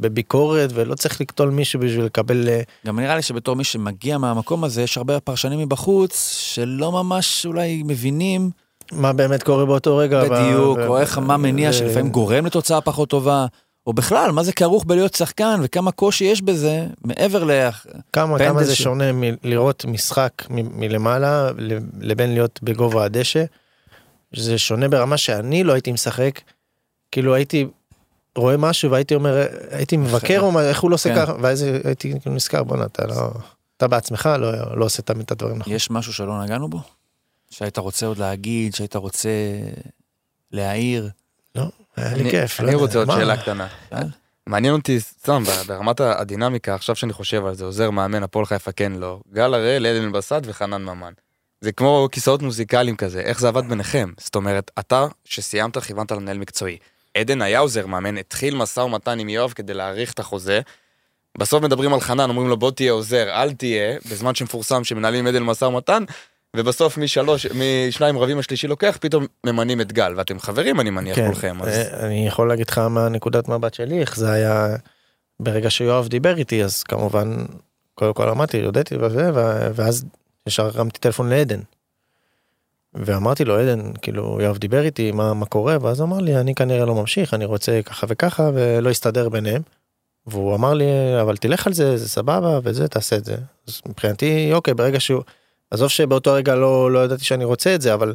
בביקורת, 0.00 0.70
ולא 0.74 0.94
צריך 0.94 1.20
לקטול 1.20 1.50
מישהו 1.50 1.80
בשביל 1.80 2.04
לקבל... 2.04 2.48
אה, 2.48 2.60
גם 2.86 3.00
נראה 3.00 3.16
לי 3.16 3.22
שבתור 3.22 3.56
מי 3.56 3.64
שמגיע 3.64 4.18
מהמקום 4.18 4.64
הזה, 4.64 4.82
יש 4.82 4.96
הרבה 4.96 5.20
פרשנים 5.20 5.58
מבחוץ 5.58 6.38
שלא 6.40 6.92
ממש 6.92 7.46
אולי 7.46 7.82
מבינים 7.86 8.50
מה 8.92 9.12
באמת 9.12 9.42
קורה 9.42 9.64
באותו 9.66 9.96
רגע. 9.96 10.24
בדיוק, 10.24 10.78
ו- 10.78 10.86
או 10.86 10.98
איך 10.98 11.18
מה 11.18 11.36
מניע 11.36 11.70
ו- 11.70 11.72
שלפעמים 11.72 12.10
גורם 12.10 12.46
לתוצאה 12.46 12.80
פחות 12.80 13.08
טובה, 13.08 13.46
או 13.86 13.92
בכלל, 13.92 14.30
מה 14.32 14.42
זה 14.42 14.52
כרוך 14.52 14.84
בלהיות 14.84 15.14
שחקן 15.14 15.60
וכמה 15.62 15.92
קושי 15.92 16.24
יש 16.24 16.42
בזה, 16.42 16.86
מעבר 17.04 17.44
ל... 17.44 17.50
כמה, 18.12 18.38
כמה 18.38 18.64
זה 18.64 18.74
ש- 18.74 18.82
שונה 18.82 19.04
מלראות 19.12 19.84
משחק 19.88 20.32
מ- 20.50 20.80
מלמעלה 20.80 21.50
לבין 22.00 22.34
להיות 22.34 22.60
בגובה 22.62 23.04
הדשא. 23.04 23.44
זה 24.36 24.58
שונה 24.58 24.88
ברמה 24.88 25.16
שאני 25.16 25.64
לא 25.64 25.72
הייתי 25.72 25.92
משחק, 25.92 26.40
כאילו 27.12 27.34
הייתי 27.34 27.66
רואה 28.36 28.56
משהו 28.56 28.90
והייתי 28.90 29.14
אומר, 29.14 29.46
הייתי 29.70 29.96
מבקר 29.96 30.40
או 30.40 30.52
מה, 30.52 30.68
איך 30.68 30.80
הוא 30.80 30.90
לא 30.90 30.94
עושה 30.94 31.14
כן. 31.14 31.22
ככה, 31.26 31.32
ואז 31.42 31.62
הייתי 31.84 32.14
כאילו 32.20 32.34
נזכר, 32.36 32.62
בואנה, 32.62 32.84
אתה 32.84 33.06
לא, 33.06 33.30
אתה 33.76 33.88
בעצמך 33.88 34.28
לא, 34.38 34.76
לא 34.76 34.84
עושה 34.84 35.02
תמיד 35.02 35.22
את 35.22 35.30
הדברים 35.30 35.58
נכון. 35.58 35.72
יש 35.72 35.90
משהו 35.90 36.12
שלא 36.12 36.44
נגענו 36.44 36.68
בו? 36.68 36.80
שהיית 37.50 37.78
רוצה 37.78 38.06
עוד 38.06 38.18
להגיד, 38.18 38.74
שהיית 38.74 38.96
רוצה 38.96 39.28
להעיר? 40.52 41.08
לא, 41.54 41.62
היה 41.96 42.14
לי 42.14 42.20
אני- 42.22 42.30
כיף. 42.30 42.60
לא 42.60 42.64
אני 42.64 42.72
יודע, 42.72 42.84
רוצה 42.84 42.98
עוד 42.98 43.08
מה? 43.08 43.16
שאלה 43.16 43.36
קטנה. 43.36 43.66
מעניין 44.46 44.74
אותי, 44.74 45.00
סתם, 45.00 45.42
ברמת 45.66 46.00
הדינמיקה, 46.00 46.74
עכשיו 46.74 46.96
שאני 46.96 47.12
חושב 47.12 47.46
על 47.46 47.54
זה, 47.54 47.64
עוזר 47.64 47.90
מאמן, 47.90 48.22
הפועל 48.22 48.46
חיפה 48.46 48.72
כן 48.72 48.92
לא. 48.92 49.20
גל 49.32 49.54
הראל, 49.54 49.86
עדן 49.86 50.12
בסט 50.12 50.40
וחנן 50.44 50.82
ממן. 50.84 51.12
זה 51.60 51.72
כמו 51.72 52.08
כיסאות 52.12 52.42
מוזיקליים 52.42 52.96
כזה, 52.96 53.20
איך 53.20 53.40
זה 53.40 53.48
עבד 53.48 53.68
ביניכם? 53.68 54.12
זאת 54.20 54.34
אומרת, 54.34 54.70
אתה, 54.78 55.06
שסיימת, 55.24 55.78
כיוונת 55.78 56.12
למנהל 56.12 56.38
מקצועי. 56.38 56.78
עדן 57.16 57.42
היה 57.42 57.58
עוזר 57.58 57.86
מאמן, 57.86 58.18
התחיל 58.18 58.56
משא 58.56 58.80
ומתן 58.80 59.18
עם 59.18 59.28
יואב 59.28 59.52
כדי 59.52 59.74
להאריך 59.74 60.12
את 60.12 60.18
החוזה. 60.18 60.60
בסוף 61.38 61.62
מדברים 61.62 61.94
על 61.94 62.00
חנן, 62.00 62.30
אומרים 62.30 62.48
לו 62.48 62.56
בוא 62.56 62.70
תהיה 62.70 62.92
עוזר, 62.92 63.28
אל 63.30 63.52
תהיה, 63.52 63.98
בזמן 64.10 64.34
שמפורסם 64.34 64.84
שמנהלים 64.84 65.26
עדן 65.26 65.42
משא 65.42 65.64
ומתן, 65.64 66.04
ובסוף 66.56 66.98
משלוש, 66.98 67.46
משניים 67.46 68.18
רבים 68.18 68.38
השלישי 68.38 68.66
לוקח, 68.66 68.98
פתאום 69.00 69.26
ממנים 69.46 69.80
את 69.80 69.92
גל, 69.92 70.14
ואתם 70.16 70.38
חברים 70.38 70.80
אני 70.80 70.90
מניח 70.90 71.16
כן, 71.16 71.26
כולכם, 71.26 71.62
אז 71.62 71.68
אה, 71.68 72.06
אני 72.06 72.26
יכול 72.26 72.48
להגיד 72.48 72.68
לך 72.68 72.78
מהנקודת 72.78 73.48
מבט 73.48 73.74
שלי, 73.74 74.00
איך 74.00 74.16
זה 74.16 74.30
היה 74.30 74.76
ברגע 75.40 75.70
שיואב 75.70 76.08
דיבר 76.08 76.36
איתי, 76.38 76.64
אז 76.64 76.82
כמובן, 76.82 77.44
קודם 77.94 78.14
כל 78.14 78.28
אמרתי, 78.28 78.64
הודיתי 78.64 78.96
וזה, 78.96 79.30
ואז 79.74 80.04
ישר 80.46 80.66
הרמתי 80.66 81.00
טלפון 81.00 81.30
לעדן. 81.30 81.60
ואמרתי 82.94 83.44
לו, 83.44 83.58
עדן, 83.58 83.92
כאילו, 84.02 84.38
יואב 84.40 84.58
דיבר 84.58 84.82
איתי, 84.82 85.12
מה, 85.12 85.34
מה 85.34 85.46
קורה? 85.46 85.76
ואז 85.80 86.02
אמר 86.02 86.18
לי, 86.18 86.36
אני 86.36 86.54
כנראה 86.54 86.84
לא 86.84 86.94
ממשיך, 86.94 87.34
אני 87.34 87.44
רוצה 87.44 87.80
ככה 87.84 88.06
וככה, 88.10 88.50
ולא 88.54 88.90
הסתדר 88.90 89.28
ביניהם. 89.28 89.62
והוא 90.26 90.54
אמר 90.54 90.74
לי, 90.74 90.84
אבל 91.20 91.36
תלך 91.36 91.66
על 91.66 91.72
זה, 91.72 91.96
זה 91.96 92.08
סבבה, 92.08 92.58
וזה, 92.62 92.88
תעשה 92.88 93.16
את 93.16 93.24
זה. 93.24 93.36
אז 93.68 93.80
מבחינתי, 93.86 94.50
אוקיי, 94.52 94.74
ברגע 94.74 95.00
שהוא... 95.00 95.22
עזוב 95.70 95.88
שבאותו 95.88 96.32
רגע 96.32 96.54
לא, 96.54 96.90
לא 96.90 97.04
ידעתי 97.04 97.24
שאני 97.24 97.44
רוצה 97.44 97.74
את 97.74 97.80
זה, 97.80 97.94
אבל 97.94 98.14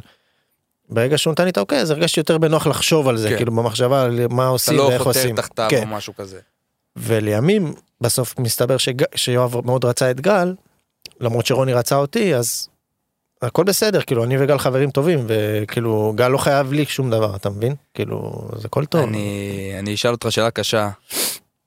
ברגע 0.88 1.18
שהוא 1.18 1.32
נתן 1.32 1.44
לי 1.44 1.50
את 1.50 1.56
האוקיי, 1.56 1.80
אז 1.80 1.90
הרגשתי 1.90 2.20
יותר 2.20 2.38
בנוח 2.38 2.66
לחשוב 2.66 3.08
על 3.08 3.16
זה, 3.16 3.28
כן. 3.28 3.36
כאילו 3.36 3.52
במחשבה 3.52 4.02
על 4.02 4.26
מה 4.30 4.42
אתה 4.42 4.48
עושים 4.48 4.76
לא 4.76 4.82
ואיך 4.82 5.02
חותר 5.02 5.18
עושים. 5.20 5.36
תחתיו 5.36 5.66
כן. 5.70 5.82
או 5.82 5.86
משהו 5.86 6.14
כזה. 6.16 6.40
ולימים, 6.96 7.74
בסוף 8.00 8.38
מסתבר 8.38 8.76
שג... 8.76 9.02
שיואב 9.14 9.66
מאוד 9.66 9.84
רצה 9.84 10.10
את 10.10 10.20
גל, 10.20 10.54
למרות 11.22 11.46
שרוני 11.46 11.72
רצה 11.72 11.96
אותי, 11.96 12.34
אז 12.34 12.68
הכל 13.42 13.64
בסדר, 13.64 14.02
כאילו, 14.02 14.24
אני 14.24 14.36
וגל 14.40 14.58
חברים 14.58 14.90
טובים, 14.90 15.26
וכאילו, 15.28 16.12
גל 16.16 16.28
לא 16.28 16.38
חייב 16.38 16.72
לי 16.72 16.84
שום 16.86 17.10
דבר, 17.10 17.36
אתה 17.36 17.50
מבין? 17.50 17.74
כאילו, 17.94 18.48
זה 18.56 18.66
הכל 18.66 18.84
טוב. 18.84 19.00
אני, 19.08 19.72
אני 19.78 19.94
אשאל 19.94 20.10
אותך 20.10 20.32
שאלה 20.32 20.50
קשה. 20.50 20.90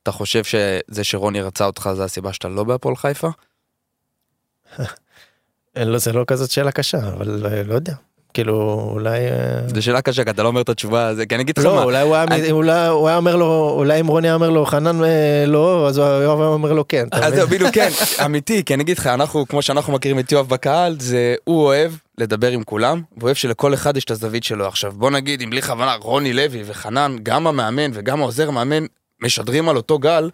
אתה 0.02 0.12
חושב 0.12 0.44
שזה 0.44 1.04
שרוני 1.04 1.40
רצה 1.40 1.66
אותך 1.66 1.90
זה 1.94 2.04
הסיבה 2.04 2.32
שאתה 2.32 2.48
לא 2.48 2.64
בהפועל 2.64 2.96
חיפה? 2.96 3.28
לא, 5.76 5.98
זה 5.98 6.12
לא 6.12 6.24
כזאת 6.26 6.50
שאלה 6.50 6.72
קשה, 6.72 6.98
אבל 6.98 7.46
אה, 7.46 7.62
לא 7.62 7.74
יודע. 7.74 7.94
כאילו, 8.36 8.88
אולי... 8.92 9.18
אה, 9.18 9.68
זו 9.74 9.82
שאלה 9.82 10.00
קשה 10.02 10.24
כי 10.24 10.30
אתה 10.30 10.42
לא 10.42 10.48
אומר 10.48 10.60
את 10.60 10.68
התשובה 10.68 11.06
הזה 11.06 11.26
כי 11.26 11.34
אני 11.34 11.42
אגיד 11.42 11.58
לך 11.58 11.64
לא, 11.64 11.74
מה. 11.74 11.82
אולי 11.82 12.00
הוא 12.02 12.14
היה, 12.14 12.24
אני- 12.24 12.50
אולי 12.50 12.86
הוא 12.86 13.08
היה 13.08 13.16
אומר 13.16 13.36
לו, 13.36 13.70
אולי 13.76 14.00
אם 14.00 14.06
רוני 14.06 14.28
היה 14.28 14.34
אומר 14.34 14.50
לו, 14.50 14.66
חנן 14.66 15.04
אה, 15.04 15.44
לא, 15.46 15.88
אז 15.88 15.98
יואב 15.98 16.40
היה 16.40 16.48
אומר 16.48 16.72
לו 16.72 16.88
כן, 16.88 17.06
אז 17.12 17.34
בדיוק 17.34 17.70
כן, 17.70 17.88
אמיתי, 18.24 18.64
כי 18.64 18.74
אני 18.74 18.82
אגיד 18.82 18.98
לך, 18.98 19.06
אנחנו, 19.06 19.46
כמו 19.48 19.62
שאנחנו 19.62 19.92
מכירים 19.92 20.18
את 20.18 20.32
יואב 20.32 20.48
בקהל, 20.48 20.96
זה, 21.00 21.34
הוא 21.44 21.64
אוהב 21.64 21.92
לדבר 22.18 22.48
עם 22.50 22.62
כולם, 22.62 23.02
ואוהב 23.16 23.36
שלכל 23.36 23.74
אחד 23.74 23.96
יש 23.96 24.04
את 24.04 24.10
הזווית 24.10 24.44
שלו. 24.44 24.66
עכשיו, 24.66 24.92
בוא 24.92 25.10
נגיד, 25.10 25.42
אם 25.42 25.50
בלי 25.50 25.62
כוונה, 25.62 25.94
רוני 25.94 26.32
לוי 26.32 26.62
וחנן, 26.66 27.16
גם 27.22 27.46
המאמן 27.46 27.90
וגם 27.94 28.20
העוזר 28.20 28.48
המאמן, 28.48 28.84
משדרים 29.22 29.68
על 29.68 29.76
אותו 29.76 29.98
גל, 29.98 30.30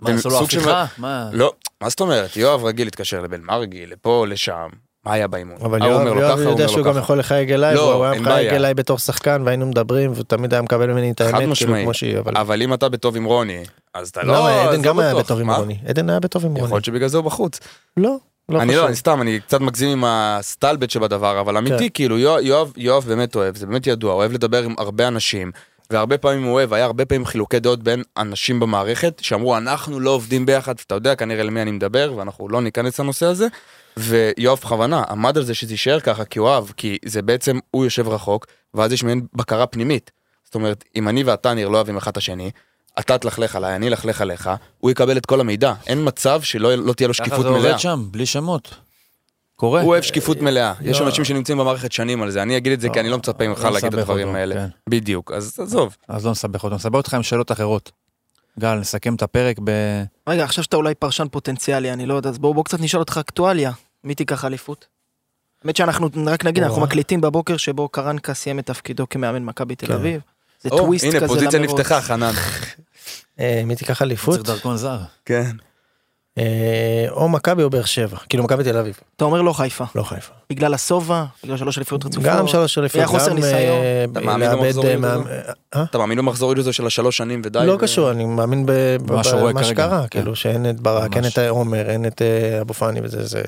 מה, 0.00 0.10
עשו 0.10 0.28
לו 0.28 0.40
הפיכה? 0.40 0.84
מה? 0.98 1.28
לא, 1.32 1.52
מה 1.80 1.88
זאת 1.88 2.00
אומרת? 2.00 2.36
יואב 2.36 2.64
רגיל 2.64 2.86
להתקשר 2.86 3.20
לבן 3.20 3.40
מרגי, 3.40 3.86
לפה, 3.86 4.24
לשם, 4.28 4.68
מה 5.06 5.12
היה 5.12 5.26
באימון? 5.26 5.56
אבל 5.62 5.84
יואב 5.84 6.06
יואב 6.06 6.38
הוא 6.38 6.50
יודע 6.50 6.68
שהוא 6.68 6.84
גם. 6.84 6.98
יכול 6.98 7.18
לחייג 7.18 7.52
אליי, 7.52 7.74
לא, 7.74 7.80
והוא 7.80 8.04
היה 8.04 8.20
מחייג. 8.20 8.52
אליי 8.52 8.74
בתור 8.74 8.98
שחקן 8.98 9.42
והיינו 9.44 9.66
מדברים 9.66 10.12
והוא 10.12 10.24
תמיד 10.24 10.52
היה 10.54 10.62
מקבל 10.62 10.92
ממני 10.92 11.10
את 11.10 11.20
האמת, 11.20 11.56
כאילו. 11.56 11.74
כמו 11.82 11.94
שהיא, 11.94 12.18
אבל... 12.18 12.36
אבל 12.36 12.62
אם 12.62 12.74
אתה 12.74 12.88
בטוב 12.88 13.16
עם 13.16 13.24
רוני, 13.24 13.64
אז 13.94 14.08
אתה 14.08 14.22
לא... 14.22 14.48
אז 14.50 14.68
עדן 14.68 14.76
לא 14.76 14.82
גם 14.82 14.98
היה. 14.98 15.14
בטוב 15.14 15.40
עם? 15.40 15.50
רוני, 15.50 15.78
עדן 15.86 16.10
היה 16.10 16.20
בטוב 16.20 16.44
עם 16.44 16.50
יכול 16.50 16.60
רוני, 16.60 16.72
להיות 16.74 16.84
שבגלל 16.84 17.08
זה 17.08 17.16
הוא 17.16 17.24
בחוץ. 17.24 17.60
לא, 17.96 18.16
לא 18.48 18.62
אני 18.62 18.68
לא, 18.68 18.72
חושב. 18.72 18.86
אני 18.86 18.96
סתם, 18.96 19.22
אני 19.22 19.40
קצת 19.40 19.60
מגזים 19.60 19.88
עם 19.88 20.04
הסטלבט 20.06 20.90
שבדבר, 20.90 21.40
אבל 21.40 21.56
אמיתי, 21.56 21.78
כן. 21.78 21.94
כאילו, 21.94 22.18
יואב, 22.18 22.40
יואב, 22.42 22.72
יואב 22.76 23.04
באמת 23.08 23.36
אוהב, 23.36 23.56
זה 23.56 23.66
באמת 23.66 23.86
ידוע, 23.86 24.14
אוהב 24.14 24.32
לדבר 24.32 24.62
עם 24.62 24.74
הרבה 24.78 25.08
אנשים, 25.08 25.52
והרבה 25.90 26.18
פעמים 26.18 26.42
הוא 26.42 26.52
אוהב, 26.52 26.72
היה 26.72 26.84
הרבה 26.84 27.04
פעמים 27.04 27.26
חילוקי 27.26 27.60
דעות 27.60 27.82
בין 27.82 28.02
אנשים 28.16 28.60
במערכת, 28.60 29.18
שאמרו, 29.22 29.56
אנחנו 29.56 30.00
לא 30.00 30.10
עובדים 30.10 30.46
ביחד, 30.46 30.74
ואתה 30.78 30.94
יודע 30.94 31.14
כנראה 31.14 31.42
למי 31.42 31.62
אני 31.62 31.70
מדבר, 31.70 32.12
ואנחנו 32.16 32.48
לא 32.48 32.60
ניכנס 32.60 33.00
לנושא 33.00 33.26
הזה, 33.26 33.46
ויואב 33.96 34.58
בכוונה 34.58 35.02
עמד 35.08 35.36
על 35.36 35.44
זה 35.44 35.54
שזה 35.54 35.72
יישאר 35.72 36.00
ככה, 36.00 36.24
כי 36.24 36.38
הוא 36.38 36.48
אוהב, 36.48 36.64
כי 36.76 36.98
זה 37.04 37.22
בעצם, 37.22 37.58
הוא 37.70 37.84
יושב 37.84 38.08
רחוק, 38.08 38.46
ואז 38.74 38.92
יש 38.92 39.04
מעין 39.04 39.26
בקרה 39.34 39.66
פנימית. 39.66 40.10
זאת 40.44 40.54
אומרת, 40.54 40.84
אם 40.96 41.08
אני 41.08 41.22
ואתה 41.22 41.54
ניר 41.54 41.68
לא 41.68 41.76
אוהבים 41.76 41.96
אחד 41.96 42.10
את 42.10 42.16
השני, 42.16 42.50
אתה 42.98 43.18
תלכלך 43.18 43.56
עליי, 43.56 43.76
אני 43.76 43.88
אלכלך 43.88 44.20
עליך, 44.20 44.50
הוא 44.78 44.90
יקבל 44.90 45.16
את 45.16 45.26
כל 45.26 45.40
המידע. 45.40 45.72
אין 45.86 45.98
מצב 46.04 46.42
שלא 46.42 46.74
לא 46.74 46.92
תהיה 46.92 47.08
לו 47.08 47.14
ככה 47.14 47.24
שקיפות 47.24 47.42
זה 47.42 47.50
מלאה. 47.50 47.66
עובד 47.66 47.78
שם, 47.78 48.04
בלי 48.10 48.26
שמות. 48.26 48.74
קורה. 49.56 49.80
הוא 49.80 49.88
אוהב 49.88 50.02
שקיפות 50.02 50.40
מלאה, 50.40 50.72
יש 50.80 51.00
לא. 51.00 51.06
אנשים 51.06 51.24
שנמצאים 51.24 51.58
במערכת 51.58 51.92
שנים 51.92 52.22
על 52.22 52.30
זה, 52.30 52.42
אני 52.42 52.56
אגיד 52.56 52.72
את 52.72 52.80
זה 52.80 52.88
כי 52.88 53.00
אני 53.00 53.08
לא 53.08 53.18
מצפה 53.18 53.48
ממך 53.48 53.64
לא 53.64 53.70
להגיד 53.70 53.94
את 53.94 53.98
הדברים 53.98 54.34
האלה. 54.34 54.54
כן. 54.54 54.66
בדיוק, 54.88 55.32
אז 55.32 55.58
עזוב. 55.58 55.96
אז 56.08 56.24
לא 56.24 56.30
נסבך 56.30 56.64
אותו, 56.64 56.74
נסבך 56.74 56.94
אותך 56.94 57.14
עם 57.14 57.22
שאלות 57.22 57.52
אחרות. 57.52 57.92
גל, 58.60 58.74
נסכם 58.74 59.14
את 59.14 59.22
הפרק 59.22 59.56
ב... 59.64 59.70
רגע, 60.28 60.44
עכשיו 60.44 60.64
שאתה 60.64 60.76
אולי 60.76 60.94
פרשן 60.94 61.28
פוטנציאלי, 61.30 61.92
אני 61.92 62.06
לא 62.06 62.14
יודע, 62.14 62.28
אז 62.28 62.38
בואו 62.38 62.54
בוא 62.54 62.64
קצת 62.64 62.80
נשאל 62.80 63.00
אותך 63.00 63.18
אקטואליה. 63.18 63.72
מי 64.04 64.14
תיקח 64.14 64.44
אליפות? 64.44 64.86
האמת 65.62 65.76
שאנחנו, 65.76 66.08
רק 66.26 66.44
נגיד, 66.44 66.62
אנחנו. 66.62 66.82
מקליטים 66.82 67.20
בבוקר 67.20 67.56
שבו 67.56 67.88
קרנקה 67.88 68.34
סיים 68.34 68.58
את 68.58 68.66
תפקידו 68.66 69.08
כמאמן 69.08 69.44
מכבי 69.44 69.74
תל 69.76 69.86
כן. 69.86 69.92
אביב. 69.92 70.20
זה 70.60 70.70
טוויסט 70.70 71.06
כזה 71.06 71.16
הנה, 71.18 71.28
פוזיציה. 71.28 71.60
נפתחה, 71.60 72.00
חנן. 72.00 72.32
אה, 73.40 73.62
מי 73.66 73.76
תיקח 73.76 74.02
אליפות? 74.02 74.34
צריך 74.34 74.46
דרכון 74.46 74.76
זר. 74.76 74.98
כן. 75.24 75.50
אה, 76.38 77.06
או 77.10 77.28
מכבי 77.28 77.62
או 77.62 77.70
באר 77.70 77.84
שבע, 77.84 78.16
כאילו 78.28 78.44
מכבי 78.44 78.64
תל 78.64 78.76
אביב, 78.76 79.00
אתה 79.16 79.24
אומר 79.24 79.42
לא 79.42 79.52
חיפה. 79.52 79.84
לא 79.94 80.02
חיפה. 80.02 80.32
בגלל 80.50 80.74
השובע, 80.74 81.24
בגלל 81.44 81.56
שלוש 81.56 81.78
אליפויות 81.78 82.04
רצופות. 82.04 82.24
גם 82.24 82.48
שלוש 82.48 82.78
אליפויות, 82.78 83.08
היה 83.08 83.18
חוסר 83.18 83.30
גם 83.30 83.36
ניסיון. 83.36 83.82
אה, 85.74 85.82
אתה 85.82 85.98
מאמין 85.98 86.18
במחזוריות 86.18 86.56
אה, 86.56 86.60
הזו? 86.60 86.68
אה? 86.68 86.72
של 86.72 86.86
השלוש 86.86 87.16
שנים 87.16 87.42
ודי? 87.44 87.58
לא 87.64 87.76
קשור, 87.80 88.10
אני 88.10 88.24
מאמין 88.24 88.66
במה 88.66 89.64
שקרה, 89.64 90.02
כן. 90.02 90.20
כאילו 90.20 90.36
שאין 90.36 90.70
את 90.70 90.80
ברק, 90.80 91.16
אין. 91.16 91.24
את 91.26 91.38
עומר, 91.38 91.90
אין 91.90 92.06
את 92.06 92.22
אה, 92.22 92.60
אבו 92.60 92.74
פאני 92.74 93.00
וזה, 93.02 93.24
זה... 93.24 93.42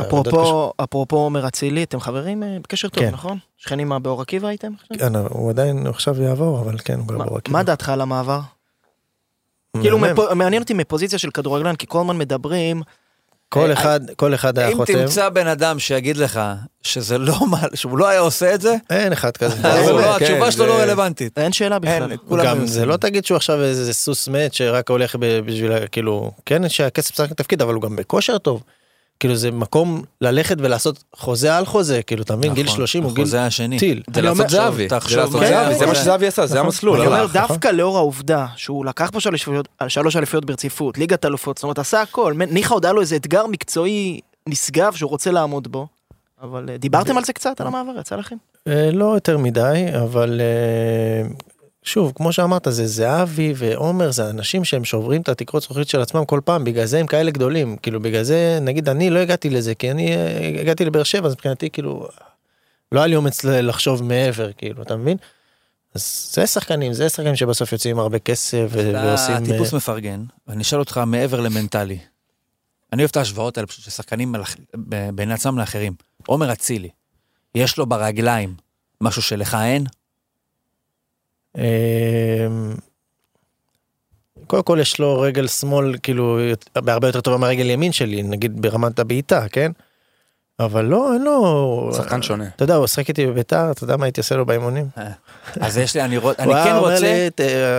אפרופו, 0.00 0.72
אפרופו 0.84 1.16
עומר 1.16 1.48
אצילי, 1.48 1.82
אתם 1.82 2.00
חברים 2.00 2.42
אה, 2.42 2.56
בקשר 2.62 2.88
טוב, 2.88 3.04
כן. 3.04 3.10
נכון? 3.10 3.38
שכנים 3.56 3.88
מה, 3.88 3.98
באור 3.98 4.22
עקיבא 4.22 4.48
הייתם? 4.48 4.72
כן, 4.98 5.16
הוא 5.16 5.50
עדיין, 5.50 5.86
עכשיו 5.86 6.22
יעבור, 6.22 6.60
אבל 6.60 6.76
כן, 6.84 6.98
הוא 6.98 7.08
גר 7.08 7.18
מה- 7.18 7.24
ברקים. 7.24 7.52
מה 7.52 7.62
דעתך 7.62 7.88
על 7.88 8.00
המעבר? 8.00 8.40
כאילו 9.80 9.98
מעניין 10.34 10.62
אותי 10.62 10.74
מפוזיציה 10.74 11.18
של 11.18 11.30
כדורגלן, 11.30 11.76
כי 11.76 11.86
כל 11.88 12.00
הזמן 12.00 12.18
מדברים, 12.18 12.82
כל 13.48 13.66
אה, 13.66 13.72
אחד, 13.72 14.00
כל 14.16 14.34
אחד 14.34 14.58
היה 14.58 14.68
אם 14.68 14.76
חותם, 14.76 14.92
תמצא 14.92 15.28
בן 15.28 15.46
אדם 15.46 15.78
שיגיד 15.78 16.16
לך 16.16 16.40
שזה 16.82 17.18
לא 17.18 17.34
מה, 17.50 17.58
שהוא 17.74 17.98
לא 17.98 18.08
היה 18.08 18.20
עושה 18.20 18.54
את 18.54 18.60
זה, 18.60 18.76
אין 18.90 19.12
אחד 19.12 19.36
כזה. 19.36 19.56
ברור, 19.62 20.00
לא, 20.00 20.18
כן, 20.18 20.24
התשובה 20.24 20.50
שלו 20.52 20.66
לא 20.66 20.74
רלוונטית. 20.74 21.38
אין 21.38 21.52
שאלה 21.52 21.78
בכלל. 21.78 22.16
גם. 22.44 22.66
זה 22.66 22.86
לא 22.86 22.96
תגיד 22.96 23.24
שהוא 23.24 23.36
עכשיו 23.36 23.62
איזה 23.62 23.92
סוס 23.92 24.28
מת 24.28 24.54
שרק 24.54 24.90
הולך 24.90 25.16
בשביל, 25.16 25.86
כאילו, 25.92 26.30
כן 26.46 26.68
שהכסף 26.68 27.12
משחק 27.12 27.32
תפקיד, 27.32 27.62
אבל 27.62 27.74
הוא 27.74 27.82
גם 27.82 27.96
בכושר 27.96 28.38
טוב. 28.38 28.62
כאילו 29.20 29.36
זה 29.36 29.50
מקום 29.50 30.02
ללכת 30.20 30.56
ולעשות 30.58 31.04
חוזה 31.16 31.56
על 31.56 31.66
חוזה, 31.66 32.02
כאילו, 32.02 32.22
אתה 32.22 32.36
מבין, 32.36 32.54
גיל 32.54 32.64
נכון, 32.66 32.76
30 32.76 33.02
הוא 33.02 33.12
גיל 33.12 33.22
החוזה 33.22 33.42
השני. 33.46 33.78
טיל. 33.78 34.02
זה 34.14 34.22
לעשות 34.22 34.48
זהבי. 34.50 34.88
זה 34.88 35.16
מה- 35.20 35.28
זהבי, 35.48 35.74
זה 35.74 35.86
מה. 35.86 35.94
שזהבי 35.94 36.26
עשה, 36.26 36.46
זה 36.46 36.54
נכון. 36.54 36.66
המסלול. 36.66 36.98
אני 36.98 37.06
אומר, 37.06 37.20
הלך. 37.20 37.32
דווקא 37.32 37.68
לאור 37.68 37.96
העובדה 37.96 38.46
שהוא 38.56 38.84
לקח 38.86 39.10
פה 39.12 39.20
שלוש 39.20 39.42
אליפויות- 39.48 39.68
שלוש 39.88 40.16
אליפויות 40.16 40.44
ברציפות, 40.44 40.98
ליגת 40.98 41.24
אלופות, 41.24 41.56
זאת 41.58 41.62
אומרת, 41.64 41.78
עשה 41.78 42.02
הכל. 42.02 42.32
ניחא 42.50 42.74
עוד 42.74 42.84
היה 42.84 42.92
לו 42.92 43.00
איזה 43.00 43.16
אתגר 43.16 43.46
מקצועי 43.46 44.20
נשגב 44.48 44.92
שהוא 44.94 45.10
רוצה 45.10 45.30
לעמוד 45.30 45.68
בו. 45.72 45.86
אבל 46.42 46.68
אה, 46.70 46.76
דיברתם 46.76 47.16
על 47.18 47.24
זה 47.24 47.32
קצת, 47.32 47.60
על 47.60 47.66
המעבר? 47.66 48.00
יצא 48.00 48.16
לכם? 48.16 48.36
אה, 48.68 48.90
לא 48.92 49.04
יותר 49.14 49.38
מדי, 49.38 49.84
אבל 50.02 50.40
אה, 50.40 51.28
שוב, 51.86 52.12
כמו 52.14 52.32
שאמרת, 52.32 52.66
זה 52.70 52.86
זהבי 52.86 53.52
ועומר, 53.56 54.10
זה 54.10 54.30
אנשים 54.30 54.64
שהם 54.64 54.84
שוברים 54.84 55.22
את 55.22 55.28
התקרות 55.28 55.62
זכוכית 55.62 55.88
של 55.88 56.00
עצמם 56.00 56.24
כל 56.24 56.40
פעם, 56.44 56.64
בגלל 56.64 56.84
זה 56.86 56.98
הם 56.98 57.06
כאלה 57.06 57.30
גדולים. 57.30 57.76
כאילו, 57.76 58.00
בגלל 58.00 58.22
זה, 58.22 58.58
נגיד, 58.62 58.88
אני 58.88 59.10
לא 59.10 59.18
הגעתי 59.18 59.50
לזה, 59.50 59.74
כי 59.74 59.90
אני 59.90 60.16
אה, 60.16 60.60
הגעתי 60.60 60.84
לבאר 60.84 61.02
שבע, 61.02 61.26
אז 61.26 61.32
מבחינתי, 61.32 61.70
כאילו, 61.70 62.08
לא 62.92 63.00
היה 63.00 63.06
לי 63.06 63.16
אומץ 63.16 63.44
לחשוב 63.44 64.02
מעבר, 64.02 64.52
כאילו, 64.52 64.82
אתה 64.82 64.96
מבין? 64.96 65.16
אז 65.94 66.30
זה 66.32 66.46
שחקנים, 66.46 66.92
זה 66.92 67.08
שחקנים 67.08 67.36
שבסוף 67.36 67.72
יוצאים 67.72 67.98
הרבה 67.98 68.18
כסף 68.18 68.66
ועושים... 68.70 69.36
אתה 69.36 69.44
טיפוס 69.52 69.72
אה, 69.72 69.76
מפרגן, 69.76 70.24
ואני 70.46 70.62
אשאל 70.62 70.78
אותך 70.78 71.00
מעבר 71.06 71.40
למנטלי. 71.40 71.98
אני 72.92 73.02
אוהב 73.02 73.10
את 73.10 73.16
ההשוואות 73.16 73.58
האלה 73.58 73.66
פשוט 73.66 73.84
של 73.84 73.90
שחקנים 73.90 74.34
מלאכ- 74.34 74.60
ב- 74.88 75.10
בין 75.14 75.30
עצמם 75.30 75.58
לאחרים. 75.58 75.92
עומר 76.26 76.52
אצילי, 76.52 76.88
יש 77.54 77.78
לו 77.78 77.86
ברגליים 77.86 78.54
משהו 79.00 79.22
שלך 79.22 79.56
אין? 79.64 79.84
אמ, 81.56 81.62
קודם 84.46 84.62
כל 84.62 84.78
יש 84.80 84.98
לו 84.98 85.20
רגל 85.20 85.46
שמאל 85.46 85.94
כאילו 86.02 86.38
בהרבה 86.74 87.08
יותר 87.08 87.20
טובה 87.20 87.36
מהרגל 87.36 87.70
ימין 87.70 87.92
שלי 87.92 88.22
נגיד 88.22 88.62
ברמת 88.62 88.98
הבעיטה 88.98 89.48
כן. 89.48 89.72
אבל 90.60 90.84
לא 90.84 91.12
אין 91.12 91.22
לו 91.22 91.90
שחקן 91.96 92.22
שונה. 92.22 92.44
אתה 92.56 92.64
יודע 92.64 92.74
הוא 92.74 92.86
שחק 92.86 93.08
איתי 93.08 93.26
בביתר 93.26 93.70
אתה 93.70 93.84
יודע 93.84 93.96
מה 93.96 94.04
הייתי 94.04 94.20
עושה 94.20 94.36
לו 94.36 94.46
באימונים. 94.46 94.86
אז 95.60 95.78
יש 95.78 95.94
לי, 95.96 96.02
אני, 96.02 96.18
רוצ- 96.18 96.38
אני 96.38 96.46
הוא 96.46 96.54
היה 96.54 96.64
כן 96.64 96.76
רוצה... 96.76 97.28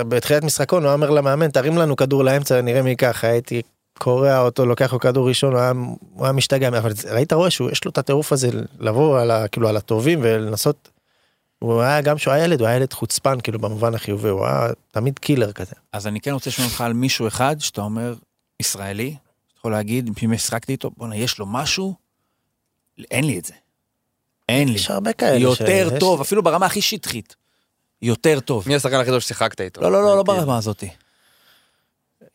בתחילת 0.09 0.43
משחקון 0.43 0.83
הוא 0.85 0.93
אומר 0.93 1.09
למאמן 1.09 1.51
תרים 1.51 1.77
לנו 1.77 1.95
כדור 1.95 2.23
לאמצע 2.23 2.61
נראה 2.61 2.81
מי 2.81 2.89
ייקח 2.89 3.23
הייתי 3.23 3.61
קורע 3.99 4.39
אותו 4.39 4.65
לוקח 4.65 4.93
לו 4.93 4.99
כדור 4.99 5.27
ראשון 5.27 5.53
הוא 5.53 5.59
היה, 5.61 5.71
הוא 6.13 6.25
היה 6.25 6.31
משתגע 6.31 6.67
אבל 6.67 6.91
ראית 7.11 7.33
רואה 7.33 7.49
שהוא 7.49 7.71
יש 7.71 7.85
לו 7.85 7.91
את 7.91 7.97
הטירוף 7.97 8.31
הזה 8.33 8.49
לבוא 8.79 9.19
על 9.19 9.31
ה, 9.31 9.47
כאילו 9.47 9.67
על 9.69 9.77
הטובים 9.77 10.19
ולנסות. 10.21 10.89
הוא 11.59 11.81
היה 11.81 12.01
גם 12.01 12.15
כשהוא 12.17 12.33
היה 12.33 12.43
ילד 12.43 12.59
הוא 12.59 12.67
היה 12.67 12.77
ילד 12.77 12.93
חוצפן 12.93 13.39
כאילו 13.41 13.59
במובן 13.59 13.95
החיובי 13.95 14.29
הוא 14.29 14.45
היה 14.45 14.67
תמיד 14.91 15.19
קילר 15.19 15.51
כזה. 15.51 15.75
אז 15.93 16.07
אני 16.07 16.21
כן 16.21 16.31
רוצה 16.31 16.49
לשמוע 16.49 16.67
אותך 16.67 16.81
על 16.81 16.93
מישהו 16.93 17.27
אחד 17.27 17.55
שאתה 17.59 17.81
אומר, 17.81 18.15
ישראלי, 18.59 19.07
אתה 19.47 19.59
יכול 19.59 19.71
להגיד, 19.71 20.09
אם 20.23 20.33
השחקתי 20.33 20.71
איתו, 20.71 20.91
בואנה, 20.97 21.15
יש 21.15 21.39
לו 21.39 21.45
משהו, 21.45 21.95
אין 23.11 23.23
לי 23.23 23.39
את 23.39 23.45
זה. 23.45 23.53
אין 24.49 24.67
לי. 24.67 24.75
יש 24.75 24.91
הרבה 24.91 25.13
כאלה. 25.13 25.37
יותר 25.37 25.89
שיש- 25.89 25.99
טוב, 25.99 26.21
אפילו 26.21 26.43
ברמה 26.43 26.65
הכי 26.65 26.81
שטחית. 26.81 27.35
יותר 28.01 28.39
טוב. 28.39 28.63
מי 28.67 28.75
השחקן 28.75 28.95
הכי 28.99 29.09
טוב 29.09 29.19
ששיחקת 29.19 29.61
איתו? 29.61 29.81
לא, 29.81 29.91
לא, 29.91 30.01
לא, 30.03 30.17
לא 30.17 30.23
ברמה 30.23 30.57
הזאתי. 30.57 30.89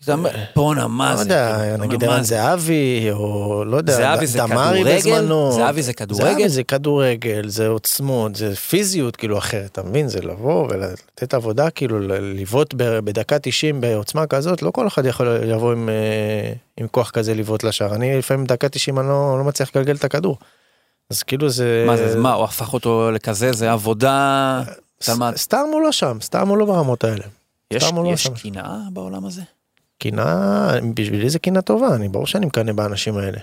אומר, 0.08 0.30
בואנה, 0.56 0.86
מה 0.86 1.10
לא 1.10 1.16
זה? 1.16 1.22
יודע, 1.22 1.58
כאילו, 1.62 1.76
נגיד 1.84 2.04
ערן? 2.04 2.22
זהבי, 2.22 3.08
או 3.12 3.64
לא 3.64 3.76
יודע, 3.76 3.92
זהבי 3.92 4.24
ד- 4.24 4.28
זה 4.28 4.38
דמארי 4.38 4.80
כדורגל? 4.80 4.96
בזמנו. 5.18 5.52
זהבי 5.52 5.82
זה 5.82 5.92
כדורגל? 5.92 6.24
זהבי 6.30 6.48
זה 6.48 6.62
כדורגל, 6.64 7.48
זה 7.48 7.68
עוצמות, 7.68 8.34
זה 8.36 8.54
פיזיות 8.56 9.16
כאילו 9.16 9.38
אחרת, 9.38 9.70
אתה 9.72 9.82
מבין? 9.82 10.08
זה 10.08 10.20
לבוא 10.20 10.68
ולתת 10.70 11.34
עבודה, 11.34 11.70
כאילו 11.70 11.98
לבעוט 12.20 12.74
בדקה 12.76 13.38
90 13.38 13.80
בעוצמה 13.80 14.26
כזאת, 14.26 14.62
לא 14.62 14.70
כל 14.70 14.86
אחד 14.86 15.06
יכול 15.06 15.28
לבוא 15.28 15.72
עם, 15.72 15.88
אה, 15.88 16.52
עם 16.80 16.86
כוח 16.90 17.10
כזה 17.10 17.34
לבעוט 17.34 17.64
לשער. 17.64 17.94
אני 17.94 18.18
לפעמים 18.18 18.46
דקה 18.46 18.68
90 18.68 18.98
אני 18.98 19.08
לא, 19.08 19.34
לא 19.38 19.44
מצליח 19.44 19.70
לגלגל 19.76 19.94
את 19.96 20.04
הכדור. 20.04 20.36
אז 21.10 21.22
כאילו 21.22 21.50
זה... 21.50 21.84
מה 21.86 21.96
זה, 21.96 22.18
מה, 22.18 22.32
הוא 22.32 22.44
הפך 22.44 22.72
אותו 22.74 23.10
לכזה, 23.10 23.52
זה 23.52 23.72
עבודה... 23.72 24.62
ס- 25.02 25.10
סתם 25.36 25.64
הוא 25.72 25.82
לא 25.82 25.92
שם, 25.92 26.18
סתם 26.22 26.48
הוא 26.48 26.58
לא 26.58 26.64
ברמות 26.66 27.04
האלה. 27.04 27.24
יש 27.70 27.82
לא. 28.26 28.32
קנאה 28.42 28.76
בעולם 28.92 29.26
הזה? 29.26 29.42
קינה, 30.02 30.70
בשבילי 30.94 31.30
זה 31.30 31.38
קינה 31.38 31.62
טובה, 31.62 31.94
אני 31.94 32.08
ברור 32.08 32.26
שאני 32.26 32.46
מקנא 32.46 32.72
באנשים 32.72 33.16
האלה. 33.16 33.38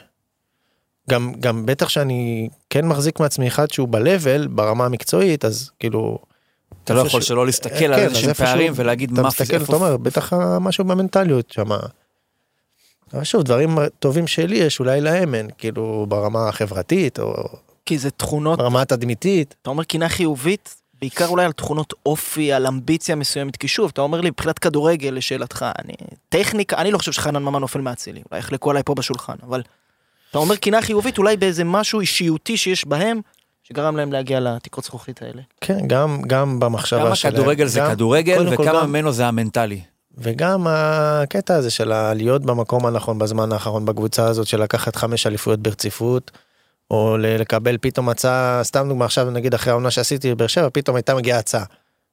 גם, 1.09 1.33
גם 1.39 1.65
בטח 1.65 1.89
שאני 1.89 2.49
כן 2.69 2.87
מחזיק 2.87 3.19
מעצמי 3.19 3.47
אחד 3.47 3.71
שהוא 3.71 3.87
ב-level, 3.87 4.47
ברמה 4.49 4.85
המקצועית, 4.85 5.45
אז 5.45 5.71
כאילו... 5.79 6.17
אתה 6.83 6.93
לא 6.93 6.99
יכול 6.99 7.21
ש- 7.21 7.27
שלא 7.27 7.45
להסתכל 7.45 7.75
כן, 7.79 7.85
על 7.85 7.93
אז 7.93 7.99
איזשהם 7.99 8.33
פערים 8.33 8.73
ולהגיד 8.75 9.11
אתה 9.11 9.21
מה 9.21 9.27
מסתכל, 9.27 9.53
איפה- 9.53 9.65
אתה 9.65 9.75
אומר, 9.75 9.97
בטח 9.97 10.33
משהו 10.61 10.83
במנטליות 10.85 11.51
שם. 11.51 11.71
אבל 13.13 13.23
שוב, 13.23 13.43
דברים 13.43 13.77
טובים 13.99 14.27
שלי 14.27 14.57
יש, 14.57 14.79
אולי 14.79 15.01
להם 15.01 15.35
אין, 15.35 15.49
כאילו 15.57 16.05
ברמה 16.09 16.49
החברתית, 16.49 17.19
או 17.19 17.33
כי 17.85 17.97
זה 17.97 18.11
תכונות, 18.11 18.59
ברמה 18.59 18.81
התדמיתית. 18.81 19.55
אתה 19.61 19.69
אומר 19.69 19.83
קינה 19.83 20.09
חיובית, 20.09 20.75
בעיקר 21.01 21.27
אולי 21.27 21.45
על 21.45 21.51
תכונות 21.51 21.93
אופי, 22.05 22.53
על 22.53 22.67
אמביציה 22.67 23.15
מסוימת, 23.15 23.57
כי 23.57 23.67
שוב, 23.67 23.89
אתה 23.93 24.01
אומר 24.01 24.21
לי, 24.21 24.29
מבחינת 24.29 24.59
כדורגל, 24.59 25.09
לשאלתך, 25.09 25.65
אני, 25.85 25.93
טכניקה, 26.29 26.77
אני 26.77 26.91
לא 26.91 26.97
חושב 26.97 27.11
שחנן 27.11 27.43
ממן 27.43 27.59
נופל 27.59 27.81
מהצילי, 27.81 28.21
אולי 28.31 28.39
יחלקו 28.39 28.69
עליי 28.69 28.83
פה 28.85 28.95
בשולחן, 28.95 29.33
אבל 29.43 29.61
אתה 30.29 30.37
אומר 30.37 30.55
קינה 30.55 30.81
חיובית, 30.81 31.17
אולי 31.17 31.37
באיזה 31.37 31.63
משהו 31.63 31.99
אישיותי 31.99 32.57
שיש 32.57 32.85
בהם, 32.87 33.21
שגרם 33.63 33.97
להם 33.97 34.11
להגיע 34.13 34.39
לתקרות 34.39 34.85
זכוכית 34.85 35.21
האלה. 35.21 35.41
כן, 35.61 35.87
גם, 35.87 36.21
גם 36.27 36.59
במחשבה 36.59 36.99
כמה 37.05 37.15
שלהם. 37.15 37.33
כדורגל 37.33 37.65
זה 37.67 37.79
גם- 37.79 37.91
כדורגל 37.91 38.47
וכמה 38.51 38.65
גם- 38.65 38.89
ממנו 38.89 39.11
זה 39.11 39.27
המנטלי. 39.27 39.81
וגם 40.17 40.67
הקטע 40.69 41.55
הזה 41.55 41.69
של 41.71 42.13
להיות 42.13 42.41
במקום 42.45 42.85
הנכון 42.85 43.19
בזמן 43.19 43.51
האחרון 43.51 43.85
בקבוצה 43.85 44.25
הזאת 44.27 44.47
של 44.47 44.61
לקחת 44.63 44.95
חמש 44.95 45.27
אליפויות 45.27 45.59
ברציפות. 45.59 46.31
או 46.91 47.17
לקבל 47.17 47.77
פתאום 47.81 48.09
הצעה, 48.09 48.63
סתם 48.63 48.85
דוגמא 48.89 49.03
עכשיו 49.03 49.31
נגיד 49.31 49.53
אחרי 49.53 49.71
העונה 49.71 49.91
שעשיתי 49.91 50.35
בבאר 50.35 50.47
שבע, 50.47 50.69
פתאום 50.73 50.95
הייתה 50.95 51.15
מגיעה 51.15 51.39
הצעה. 51.39 51.63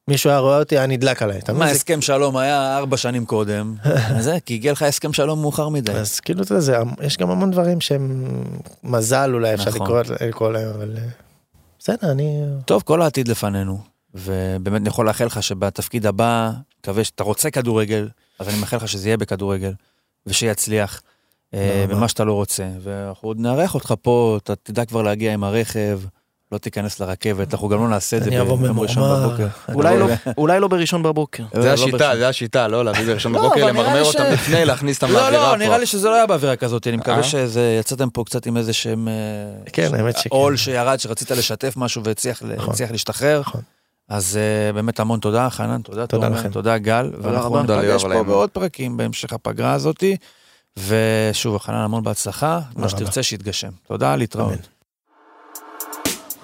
מישהו 0.07 0.29
היה 0.29 0.39
רואה 0.39 0.59
אותי, 0.59 0.77
היה 0.77 0.87
נדלק 0.87 1.21
עליי. 1.21 1.39
מה, 1.53 1.65
הסכם 1.65 2.01
שלום 2.01 2.37
היה 2.37 2.77
ארבע 2.77 2.97
שנים 2.97 3.25
קודם, 3.25 3.75
זה, 4.19 4.37
כי 4.45 4.53
הגיע 4.53 4.71
לך 4.71 4.81
הסכם 4.81 5.13
שלום 5.13 5.41
מאוחר 5.41 5.69
מדי. 5.69 5.91
אז 5.91 6.19
כאילו 6.19 6.43
אתה 6.43 6.53
יודע, 6.53 6.83
יש 7.01 7.17
גם 7.17 7.29
המון 7.29 7.51
דברים 7.51 7.81
שהם 7.81 8.27
מזל 8.83 9.31
אולי 9.33 9.53
אפשר 9.53 9.69
נכון. 9.69 9.81
לקרוא 9.81 10.01
לקרוא 10.27 10.51
להם, 10.51 10.69
אבל 10.69 10.97
אה, 10.97 11.03
בסדר, 11.79 12.11
אני... 12.11 12.43
טוב, 12.65 12.81
כל 12.85 13.01
העתיד 13.01 13.27
לפנינו, 13.27 13.79
ובאמת 14.13 14.81
אני 14.81 14.89
יכול 14.89 15.07
לאחל 15.07 15.25
לך 15.25 15.43
שבתפקיד 15.43 16.05
הבא, 16.05 16.51
מקווה 16.79 17.03
שאתה 17.03 17.23
רוצה 17.23 17.51
כדורגל, 17.51 18.09
אז 18.39 18.49
אני 18.49 18.59
מאחל 18.59 18.77
לך 18.77 18.87
שזה 18.87 19.09
יהיה 19.09 19.17
בכדורגל, 19.17 19.73
ושיצליח 20.27 21.01
אה. 21.53 21.85
במה 21.89 22.07
שאתה 22.07 22.23
לא 22.23 22.33
רוצה. 22.33 22.67
ואנחנו 22.83 23.29
עוד 23.29 23.39
נארח 23.39 23.75
אותך 23.75 23.93
פה, 24.01 24.37
אתה 24.43 24.55
תדע 24.55 24.85
כבר 24.85 25.01
להגיע 25.01 25.33
עם 25.33 25.43
הרכב, 25.43 25.99
לא 26.51 26.57
תיכנס 26.57 26.99
לרכבת, 26.99 27.53
אנחנו 27.53 27.67
גם 27.67 27.79
לא 27.79 27.87
נעשה 27.87 28.17
את 28.17 28.23
זה 28.23 28.29
אני 28.29 28.41
אבוא 28.41 28.57
ביום 28.57 28.79
ראשון. 28.79 29.23
בבוקר. 29.23 29.47
אולי 29.73 29.99
לא, 29.99 30.07
אולי 30.37 30.59
לא 30.59 30.67
בראשון 30.67 31.03
בבוקר. 31.03 31.43
לא 31.53 31.61
זה 31.61 31.73
השיטה, 31.73 31.97
בראשון. 31.97 32.17
זה 32.17 32.27
השיטה, 32.27 32.67
לא 32.67 32.85
להביא 32.85 33.05
בראשון 33.05 33.31
לא, 33.31 33.39
בבוקר, 33.39 33.65
למרמר 33.65 34.03
אותם 34.03 34.23
לפני, 34.33 34.65
להכניס 34.65 35.03
אותם 35.03 35.13
לא, 35.13 35.19
לאווירה 35.19 35.43
לא, 35.43 35.51
פה. 35.51 35.57
נראה 35.57 35.77
לי 35.77 35.85
שזה 35.85 36.09
לא 36.09 36.15
היה 36.15 36.25
באווירה 36.25 36.55
כזאת, 36.55 36.87
אני 36.87 36.97
מקווה 36.97 37.17
אה? 37.17 37.23
שזה, 37.23 37.77
יצאתם 37.79 38.09
פה 38.09 38.23
קצת 38.23 38.45
עם 38.45 38.57
איזה 38.57 38.73
שהם... 38.73 39.07
אה, 39.07 39.13
כן, 39.73 39.95
האמת 39.95 40.17
שכן. 40.17 40.29
עול 40.31 40.57
שירד, 40.57 40.99
שרצית 40.99 41.31
לשתף 41.31 41.73
משהו 41.77 42.03
והצליח 42.03 42.43
נכון. 42.43 42.75
להשתחרר. 42.91 43.39
נכון. 43.39 43.61
אז 44.09 44.37
אה, 44.37 44.73
באמת 44.73 44.99
המון 44.99 45.19
תודה, 45.19 45.49
חנן, 45.49 45.81
תודה 45.81 46.07
תודה 46.07 46.27
תומר, 46.27 46.39
לכם. 46.39 46.49
תודה 46.49 46.77
גל, 46.77 47.11
ואנחנו 47.21 47.61
ניפגש 47.61 48.03
ליואב 48.03 48.17
פה. 48.17 48.23
בעוד 48.23 48.49
פרקים 48.49 48.97
בהמשך 48.97 49.33
הפגרה 49.33 49.73
הזאתי. 49.73 50.17
ושוב, 50.77 51.57
חנן, 51.57 51.75
המון 51.75 52.03
בהצלחה, 52.03 52.59
מה. 52.75 52.89
שתרצה 52.89 53.23
שיתגשם. 53.23 53.71
תודה, 53.87 54.15
להתראות. 54.15 54.69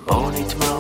בואו 0.06 0.30
נתמרמר 0.32 0.73